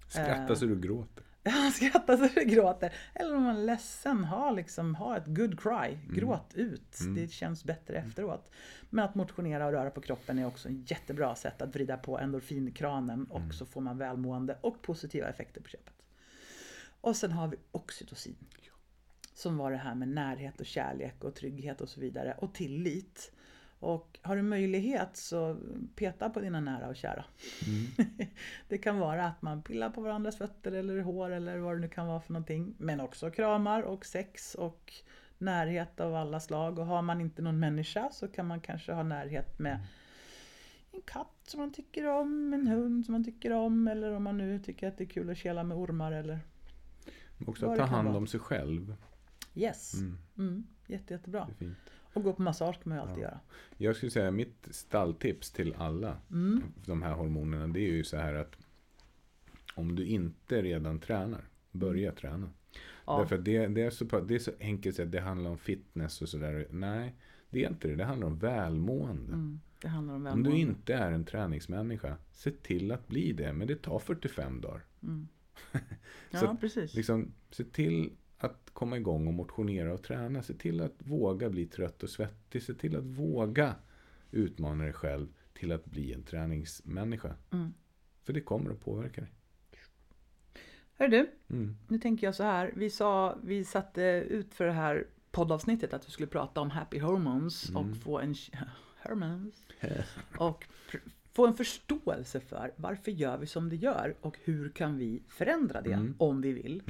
Skratta 0.07 0.55
så 0.55 0.65
du 0.65 0.79
gråter. 0.79 1.23
Ja, 1.43 1.71
skratta 1.73 2.17
så 2.17 2.27
du 2.35 2.43
gråter. 2.45 2.93
Eller 3.13 3.35
om 3.35 3.43
man 3.43 3.55
är 3.57 3.63
ledsen, 3.63 4.23
ha, 4.23 4.51
liksom, 4.51 4.95
ha 4.95 5.17
ett 5.17 5.25
good 5.27 5.59
cry. 5.59 5.97
Gråt 6.13 6.53
ut. 6.53 6.97
Det 7.15 7.27
känns 7.31 7.63
bättre 7.63 7.97
efteråt. 7.97 8.51
Men 8.89 9.05
att 9.05 9.15
motionera 9.15 9.65
och 9.65 9.71
röra 9.71 9.89
på 9.89 10.01
kroppen 10.01 10.39
är 10.39 10.47
också 10.47 10.69
ett 10.69 10.91
jättebra 10.91 11.35
sätt 11.35 11.61
att 11.61 11.75
vrida 11.75 11.97
på 11.97 12.19
endorfinkranen 12.19 13.25
och 13.25 13.53
så 13.53 13.65
får 13.65 13.81
man 13.81 13.97
välmående 13.97 14.57
och 14.61 14.81
positiva 14.81 15.27
effekter 15.27 15.61
på 15.61 15.69
köpet. 15.69 15.93
Och 17.01 17.15
sen 17.15 17.31
har 17.31 17.47
vi 17.47 17.57
oxytocin. 17.71 18.35
Som 19.41 19.57
var 19.57 19.71
det 19.71 19.77
här 19.77 19.95
med 19.95 20.07
närhet 20.07 20.59
och 20.59 20.65
kärlek 20.65 21.23
och 21.23 21.35
trygghet 21.35 21.81
och 21.81 21.89
så 21.89 21.99
vidare. 21.99 22.35
Och 22.37 22.53
tillit. 22.53 23.33
Och 23.79 24.19
har 24.21 24.35
du 24.35 24.41
möjlighet 24.41 25.17
så 25.17 25.57
peta 25.95 26.29
på 26.29 26.39
dina 26.39 26.59
nära 26.59 26.87
och 26.87 26.95
kära. 26.95 27.25
det 28.67 28.77
kan 28.77 28.99
vara 28.99 29.25
att 29.25 29.41
man 29.41 29.61
pillar 29.61 29.89
på 29.89 30.01
varandras 30.01 30.37
fötter 30.37 30.71
eller 30.71 31.01
hår 31.01 31.29
eller 31.29 31.57
vad 31.57 31.75
det 31.75 31.79
nu 31.79 31.87
kan 31.87 32.07
vara 32.07 32.21
för 32.21 32.33
någonting. 32.33 32.75
Men 32.77 32.99
också 32.99 33.31
kramar 33.31 33.81
och 33.81 34.05
sex 34.05 34.55
och 34.55 34.93
närhet 35.37 35.99
av 35.99 36.15
alla 36.15 36.39
slag. 36.39 36.79
Och 36.79 36.85
har 36.85 37.01
man 37.01 37.21
inte 37.21 37.41
någon 37.41 37.59
människa 37.59 38.09
så 38.11 38.27
kan 38.27 38.47
man 38.47 38.61
kanske 38.61 38.93
ha 38.93 39.03
närhet 39.03 39.59
med 39.59 39.79
en 40.91 41.01
katt 41.01 41.37
som 41.47 41.59
man 41.59 41.73
tycker 41.73 42.07
om, 42.07 42.53
en 42.53 42.67
hund 42.67 43.05
som 43.05 43.11
man 43.11 43.23
tycker 43.23 43.51
om 43.51 43.87
eller 43.87 44.11
om 44.11 44.23
man 44.23 44.37
nu 44.37 44.59
tycker 44.59 44.87
att 44.87 44.97
det 44.97 45.03
är 45.03 45.09
kul 45.09 45.29
att 45.29 45.37
kela 45.37 45.63
med 45.63 45.77
ormar 45.77 46.11
eller 46.11 46.39
också 47.47 47.69
att 47.69 47.77
ta 47.77 47.85
hand 47.85 48.15
om 48.15 48.27
sig 48.27 48.39
själv. 48.39 48.95
Yes. 49.55 49.93
Mm. 50.37 50.63
Jätte, 50.87 51.13
jättebra. 51.13 51.47
Och 52.13 52.23
gå 52.23 52.33
på 52.33 52.41
massage 52.41 52.83
kan 52.83 52.89
man 52.89 52.97
ju 52.97 53.01
alltid 53.01 53.23
göra. 53.23 53.39
Jag 53.77 53.95
skulle 53.95 54.11
säga 54.11 54.31
mitt 54.31 54.67
stalltips 54.71 55.51
till 55.51 55.73
alla 55.77 56.17
Mm. 56.31 56.63
de 56.85 57.01
här 57.01 57.13
hormonerna 57.13 57.67
det 57.67 57.79
är 57.79 57.91
ju 57.91 58.03
så 58.03 58.17
här 58.17 58.33
att 58.33 58.57
om 59.75 59.95
du 59.95 60.05
inte 60.05 60.61
redan 60.61 60.99
tränar, 60.99 61.41
börja 61.71 62.11
träna. 62.11 62.49
Ja. 63.05 63.19
Därför 63.19 63.37
att 63.37 63.45
det, 63.45 63.67
det, 63.67 63.81
är 63.81 63.89
så, 63.89 64.05
det 64.05 64.35
är 64.35 64.39
så 64.39 64.51
enkelt 64.59 64.99
att 64.99 65.11
det 65.11 65.19
handlar 65.21 65.49
om 65.49 65.57
fitness 65.57 66.21
och 66.21 66.29
sådär. 66.29 66.67
Nej, 66.69 67.15
det 67.49 67.63
är 67.63 67.69
inte 67.69 67.87
det. 67.87 67.95
Det 67.95 68.03
handlar 68.05 68.27
om 68.27 68.39
välmående. 68.39 69.33
Mm. 69.33 69.59
Det 69.81 69.87
handlar 69.87 70.13
om 70.15 70.27
Om 70.27 70.43
du 70.43 70.51
inte 70.51 70.93
är 70.93 71.11
en 71.11 71.25
träningsmänniska, 71.25 72.17
se 72.31 72.51
till 72.51 72.91
att 72.91 73.07
bli 73.07 73.33
det. 73.33 73.53
Men 73.53 73.67
det 73.67 73.75
tar 73.75 73.99
45 73.99 74.61
dagar. 74.61 74.81
Ja, 76.31 76.39
så 76.39 76.45
att, 76.45 76.59
precis. 76.61 76.93
Liksom, 76.93 77.31
se 77.49 77.63
till 77.63 78.11
att 78.41 78.69
komma 78.73 78.97
igång 78.97 79.27
och 79.27 79.33
motionera 79.33 79.93
och 79.93 80.03
träna. 80.03 80.41
Se 80.43 80.53
till 80.53 80.81
att 80.81 80.95
våga 80.97 81.49
bli 81.49 81.65
trött 81.65 82.03
och 82.03 82.09
svettig. 82.09 82.63
Se 82.63 82.73
till 82.73 82.95
att 82.95 83.03
våga 83.03 83.75
utmana 84.31 84.83
dig 84.83 84.93
själv 84.93 85.27
till 85.53 85.71
att 85.71 85.85
bli 85.85 86.13
en 86.13 86.23
träningsmänniska. 86.23 87.35
Mm. 87.51 87.73
För 88.23 88.33
det 88.33 88.41
kommer 88.41 88.71
att 88.71 88.79
påverka 88.81 89.21
dig. 89.21 89.29
Hör 90.97 91.07
du, 91.07 91.29
Mm. 91.49 91.77
nu 91.87 91.97
tänker 91.99 92.27
jag 92.27 92.35
så 92.35 92.43
här. 92.43 92.71
Vi, 92.75 92.89
sa, 92.89 93.37
vi 93.43 93.65
satte 93.65 94.01
ut 94.29 94.53
för 94.53 94.65
det 94.65 94.71
här 94.71 95.07
poddavsnittet 95.31 95.93
att 95.93 96.07
vi 96.07 96.11
skulle 96.11 96.27
prata 96.27 96.61
om 96.61 96.69
happy 96.69 96.99
hormones 96.99 97.69
Mm. 97.69 97.89
och 97.91 97.97
få 97.97 98.19
en 98.19 98.35
hormones 99.03 99.55
och 100.37 100.65
få 101.33 101.47
en 101.47 101.53
förståelse 101.55 102.39
för 102.39 102.73
varför 102.75 103.11
gör 103.11 103.37
vi 103.37 103.47
som 103.47 103.69
det 103.69 103.75
gör 103.75 104.15
och 104.21 104.37
hur 104.43 104.69
kan 104.69 104.97
vi 104.97 105.23
förändra 105.27 105.81
det 105.81 105.93
Mm. 105.93 106.15
om 106.17 106.41
vi 106.41 106.53
vill. 106.53 106.83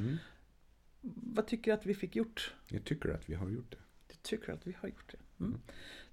Mm. 1.02 1.14
Vad 1.34 1.46
tycker 1.46 1.70
du 1.70 1.74
att 1.74 1.86
vi 1.86 1.94
fick 1.94 2.16
gjort? 2.16 2.54
Jag 2.68 2.84
tycker 2.84 3.08
att 3.08 3.30
vi 3.30 3.34
har 3.34 3.48
gjort 3.48 3.70
det. 3.70 3.78
Du 4.08 4.14
tycker 4.22 4.52
att 4.52 4.66
vi 4.66 4.76
har 4.80 4.88
gjort 4.88 5.12
det? 5.12 5.44
Mm. 5.44 5.60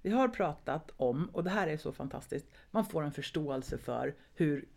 Vi 0.02 0.10
har 0.10 0.28
pratat 0.28 0.90
om, 0.96 1.30
och 1.32 1.44
det 1.44 1.50
här 1.50 1.66
är 1.66 1.76
så 1.76 1.92
fantastiskt, 1.92 2.46
man 2.70 2.84
får 2.84 3.02
en 3.02 3.12
förståelse 3.12 3.78
för 3.78 4.14
hur 4.34 4.68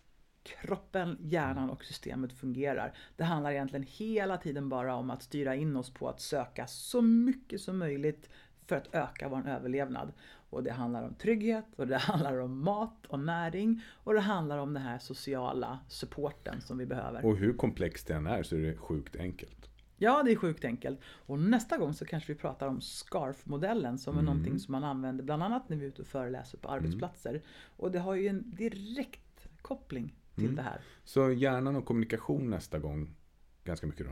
kroppen, 0.43 1.17
hjärnan 1.21 1.69
och 1.69 1.83
systemet 1.83 2.33
fungerar. 2.33 2.93
Det 3.15 3.23
handlar 3.23 3.51
egentligen 3.51 3.85
hela 3.89 4.37
tiden 4.37 4.69
bara 4.69 4.95
om 4.95 5.09
att 5.09 5.23
styra 5.23 5.55
in 5.55 5.75
oss 5.75 5.93
på 5.93 6.09
att 6.09 6.21
söka 6.21 6.67
så 6.67 7.01
mycket 7.01 7.61
som 7.61 7.77
möjligt 7.77 8.29
för 8.67 8.75
att 8.75 8.95
öka 8.95 9.29
vår 9.29 9.47
överlevnad. 9.47 10.13
Och 10.49 10.63
det 10.63 10.71
handlar 10.71 11.03
om 11.03 11.13
trygghet 11.13 11.65
och 11.75 11.87
det 11.87 11.97
handlar 12.01 12.37
om 12.37 12.63
mat 12.63 13.05
och 13.05 13.19
näring 13.19 13.81
och 13.89 14.13
det 14.13 14.19
handlar 14.19 14.57
om 14.57 14.73
den 14.73 14.83
här 14.83 14.99
sociala 14.99 15.79
supporten 15.87 16.61
som 16.61 16.77
vi 16.77 16.85
behöver. 16.85 17.25
Och 17.25 17.37
hur 17.37 17.53
komplext 17.53 18.07
det 18.07 18.13
än 18.13 18.27
är 18.27 18.43
så 18.43 18.55
är 18.55 18.59
det 18.59 18.77
sjukt 18.77 19.15
enkelt. 19.15 19.69
Ja, 20.03 20.23
det 20.23 20.31
är 20.31 20.35
sjukt 20.35 20.65
enkelt. 20.65 20.99
Och 21.05 21.39
nästa 21.39 21.77
gång 21.77 21.93
så 21.93 22.05
kanske 22.05 22.33
vi 22.33 22.39
pratar 22.39 22.67
om 22.67 22.81
SCARF-modellen 22.81 23.97
som 23.97 24.15
är 24.15 24.21
Mm. 24.21 24.25
någonting 24.25 24.59
som 24.59 24.71
man 24.71 24.83
använder 24.83 25.23
bland 25.23 25.43
annat 25.43 25.69
när 25.69 25.77
vi 25.77 25.83
är 25.83 25.87
ute 25.89 26.01
och 26.01 26.07
föreläser 26.07 26.57
på 26.57 26.69
arbetsplatser. 26.69 27.41
Och 27.77 27.91
det 27.91 27.99
har 27.99 28.15
ju 28.15 28.27
en 28.27 28.51
direkt 28.55 29.47
koppling 29.61 30.15
till 30.35 30.43
Mm. 30.43 30.55
det 30.55 30.61
här. 30.61 30.81
Så 31.03 31.31
hjärnan 31.31 31.75
och 31.75 31.85
kommunikation 31.85 32.49
nästa 32.49 32.79
gång. 32.79 33.15
Ganska 33.63 33.87
mycket 33.87 34.05
då. 34.05 34.11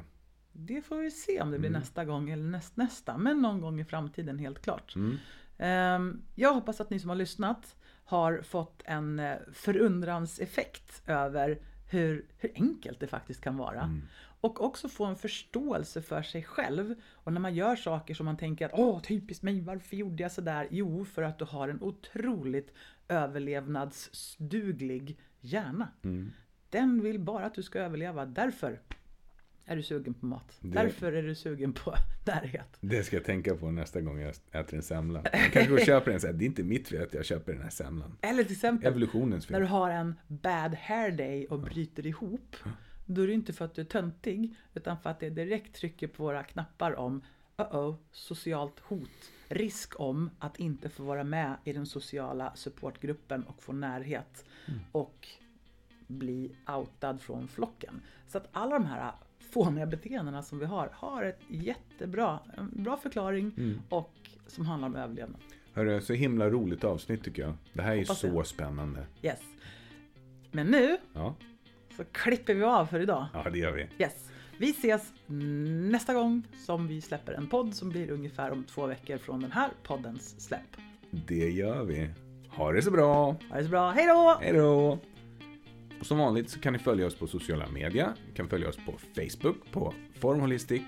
Det 0.54 0.82
får 0.82 0.98
vi 0.98 1.12
se 1.12 1.42
om 1.42 1.52
det 1.52 1.60
blir 1.60 1.70
Mm. 1.70 1.80
nästa 1.80 2.06
gång 2.06 2.30
eller 2.30 2.44
näst, 2.50 2.78
nästa. 2.78 3.18
Men 3.18 3.42
någon 3.42 3.62
gång 3.62 3.80
i 3.80 3.86
framtiden 3.86 4.40
helt 4.40 4.62
klart. 4.62 4.96
Mm. 4.96 5.18
Ehm, 5.58 6.22
Jag 6.36 6.54
hoppas 6.54 6.82
att 6.82 6.90
ni 6.90 7.00
som 7.00 7.10
har 7.10 7.16
lyssnat 7.18 7.76
har 8.06 8.42
fått 8.42 8.82
en 8.86 9.20
eh, 9.20 9.36
förundranseffekt 9.54 11.02
över 11.08 11.60
hur, 11.90 12.26
hur 12.38 12.52
enkelt 12.56 13.00
det 13.00 13.08
faktiskt 13.08 13.42
kan 13.42 13.58
vara. 13.58 13.82
Mm. 13.82 14.02
Och 14.42 14.64
också 14.66 14.90
få 14.90 15.06
en 15.06 15.16
förståelse 15.16 16.02
för 16.02 16.22
sig 16.22 16.44
själv. 16.44 16.96
Och 17.12 17.34
när 17.34 17.40
man 17.42 17.56
gör 17.56 17.76
saker 17.76 18.14
som 18.14 18.26
man 18.26 18.38
tänker 18.38 18.66
att 18.66 18.72
åh, 18.74 19.02
typiskt 19.02 19.44
mig, 19.44 19.62
varför 19.62 19.96
gjorde 19.96 20.24
jag 20.24 20.32
sådär? 20.32 20.68
Jo, 20.72 21.06
för 21.06 21.24
att 21.24 21.40
du 21.40 21.46
har 21.46 21.70
en 21.70 21.82
otroligt 21.82 22.74
överlevnadsduglig 23.08 25.18
hjärna. 25.42 25.88
Mm. 26.04 26.32
Den 26.70 27.02
vill 27.04 27.20
bara 27.20 27.46
att 27.46 27.56
du 27.56 27.64
ska 27.64 27.80
överleva. 27.80 28.26
Därför 28.26 28.80
är 29.66 29.76
du 29.76 29.84
sugen 29.84 30.14
på 30.14 30.26
mat. 30.26 30.58
Det- 30.60 30.68
Därför 30.70 31.14
är 31.14 31.24
du 31.24 31.36
sugen 31.36 31.74
på 31.74 31.94
närhet. 32.28 32.78
Det 32.82 33.04
ska 33.04 33.16
jag 33.16 33.26
tänka 33.26 33.56
på 33.56 33.72
nästa 33.72 34.02
gång 34.02 34.20
jag 34.20 34.34
äter 34.52 34.76
en 34.76 34.84
semla. 34.84 35.22
Jag 35.34 35.52
kanske 35.54 35.70
går 35.72 35.78
och 35.80 35.86
köper 35.86 36.12
en 36.12 36.20
så 36.22 36.28
här. 36.28 36.34
Det 36.34 36.44
är 36.44 36.48
inte 36.48 36.64
mitt 36.64 36.88
fel 36.88 37.04
att 37.04 37.14
jag 37.14 37.26
köper 37.26 37.54
den 37.54 37.62
här 37.62 37.70
semlan. 37.70 38.18
Eller 38.22 38.44
till 38.44 38.52
exempel 38.54 38.88
Evolutionens 38.88 39.50
när 39.50 39.60
du 39.60 39.66
fel. 39.66 39.72
har 39.72 39.90
en 39.90 40.16
bad 40.28 40.76
hair 40.76 41.12
day 41.12 41.48
och 41.48 41.60
bryter 41.60 42.06
ihop. 42.08 42.56
Då 43.06 43.22
är 43.22 43.28
det 43.28 43.34
inte 43.34 43.54
för 43.54 43.66
att 43.66 43.76
du 43.76 43.82
är 43.82 43.86
töntig 43.86 44.56
utan 44.74 44.98
för 44.98 45.10
att 45.10 45.20
det 45.20 45.30
direkt 45.30 45.76
trycker 45.76 46.08
på 46.08 46.24
våra 46.24 46.44
knappar 46.44 46.96
om 46.96 47.22
uh-oh, 47.58 47.96
socialt 48.12 48.80
hot. 48.80 49.32
risk 49.48 50.00
om 50.00 50.30
att 50.40 50.60
inte 50.60 50.90
få 50.90 51.04
vara 51.04 51.24
med 51.24 51.56
i 51.64 51.74
den 51.74 51.86
sociala 51.86 52.56
supportgruppen 52.56 53.44
och 53.44 53.64
få 53.64 53.74
närhet 53.74 54.46
mm. 54.68 54.80
och 54.92 55.28
bli 56.08 56.56
outad 56.68 57.22
från 57.22 57.48
flocken. 57.48 58.02
Så 58.28 58.38
att 58.38 58.50
alla 58.52 58.74
de 58.74 58.86
här 58.86 59.12
fåniga 59.40 59.86
beteendena 59.86 60.44
som 60.44 60.60
vi 60.60 60.66
har, 60.66 60.90
har 60.94 61.24
ett 61.24 61.42
jättebra, 61.48 62.40
en 62.58 62.84
bra 62.84 62.98
förklaring 62.98 63.54
mm. 63.58 63.82
och 63.90 64.14
som 64.48 64.66
handlar 64.66 64.88
om 64.88 64.96
överlevnad. 64.96 65.42
Hörru, 65.74 66.02
så 66.02 66.14
himla 66.14 66.50
roligt 66.50 66.84
avsnitt 66.84 67.24
tycker 67.24 67.42
jag. 67.42 67.54
Det 67.74 67.82
här 67.82 67.96
är 67.96 68.00
Hoppas 68.00 68.20
så 68.20 68.28
jag. 68.28 68.48
spännande. 68.48 69.06
Yes. 69.22 69.42
Men 70.52 70.68
nu 70.68 70.98
ja. 71.14 71.36
Så 71.98 72.04
klipper 72.04 72.54
vi 72.54 72.64
av 72.64 72.86
för 72.86 73.00
idag. 73.00 73.26
Ja, 73.34 73.50
det 73.50 73.60
gör 73.60 73.72
vi. 73.72 74.04
Yes. 74.04 74.32
Vi 74.58 74.70
ses 74.70 75.14
nästa 75.92 76.14
gång 76.14 76.44
som 76.66 76.88
vi 76.88 77.02
släpper 77.02 77.34
en 77.34 77.48
podd 77.48 77.76
som 77.76 77.90
blir 77.90 78.12
ungefär 78.12 78.52
om 78.52 78.64
två 78.64 78.86
veckor 78.88 79.18
från 79.18 79.42
den 79.42 79.52
här 79.52 79.70
poddens 79.84 80.46
släpp. 80.46 80.78
Det 81.12 81.50
gör 81.50 81.84
vi. 81.84 82.10
Ha 82.50 82.72
det 82.72 82.82
så 82.82 82.92
bra! 82.92 83.26
Ha 83.50 83.58
det 83.58 83.64
så 83.64 83.70
bra, 83.70 83.92
hej 83.92 84.08
då! 84.08 84.38
Hej 84.42 84.54
då! 84.54 85.00
Och 86.00 86.06
som 86.06 86.18
vanligt 86.18 86.50
så 86.50 86.60
kan 86.60 86.74
ni 86.74 86.80
följa 86.80 87.08
oss 87.08 87.16
på 87.16 87.28
sociala 87.28 87.68
medier. 87.68 88.14
Ni 88.28 88.34
kan 88.34 88.50
följa 88.50 88.70
oss 88.70 88.78
på 88.86 88.94
Facebook 89.16 89.72
på 89.72 89.94
Formholistic 90.20 90.82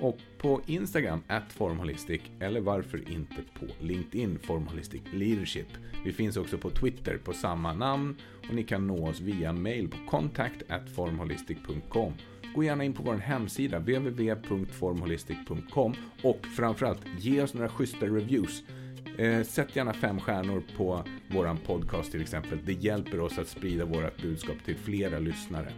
och 0.00 0.18
på 0.38 0.60
Instagram 0.66 1.22
at 1.26 1.52
Formholistic 1.52 2.20
eller 2.40 2.60
varför 2.60 3.10
inte 3.10 3.34
på 3.60 3.66
LinkedIn 3.80 4.38
Formholistic 4.38 5.02
Leadership. 5.12 5.68
Vi 6.04 6.12
finns 6.12 6.36
också 6.36 6.58
på 6.58 6.70
Twitter 6.70 7.18
på 7.24 7.32
samma 7.32 7.72
namn 7.72 8.16
och 8.48 8.54
ni 8.54 8.62
kan 8.62 8.86
nå 8.86 9.08
oss 9.08 9.20
via 9.20 9.52
mail 9.52 9.88
på 9.88 9.96
contact 10.10 10.62
at 10.68 10.90
formholistic.com. 10.90 12.12
Gå 12.54 12.64
gärna 12.64 12.84
in 12.84 12.92
på 12.92 13.02
vår 13.02 13.14
hemsida 13.14 13.78
www.formholistic.com 13.78 15.94
och 16.22 16.46
framförallt 16.56 17.02
ge 17.18 17.42
oss 17.42 17.54
några 17.54 17.68
schyssta 17.68 18.06
reviews. 18.06 18.62
Eh, 19.18 19.42
sätt 19.42 19.76
gärna 19.76 19.92
fem 19.92 20.20
stjärnor 20.20 20.62
på 20.76 21.04
våran 21.28 21.58
podcast 21.58 22.12
till 22.12 22.22
exempel. 22.22 22.58
Det 22.64 22.72
hjälper 22.72 23.20
oss 23.20 23.38
att 23.38 23.48
sprida 23.48 23.84
vårt 23.84 24.22
budskap 24.22 24.56
till 24.64 24.76
flera 24.76 25.18
lyssnare. 25.18 25.72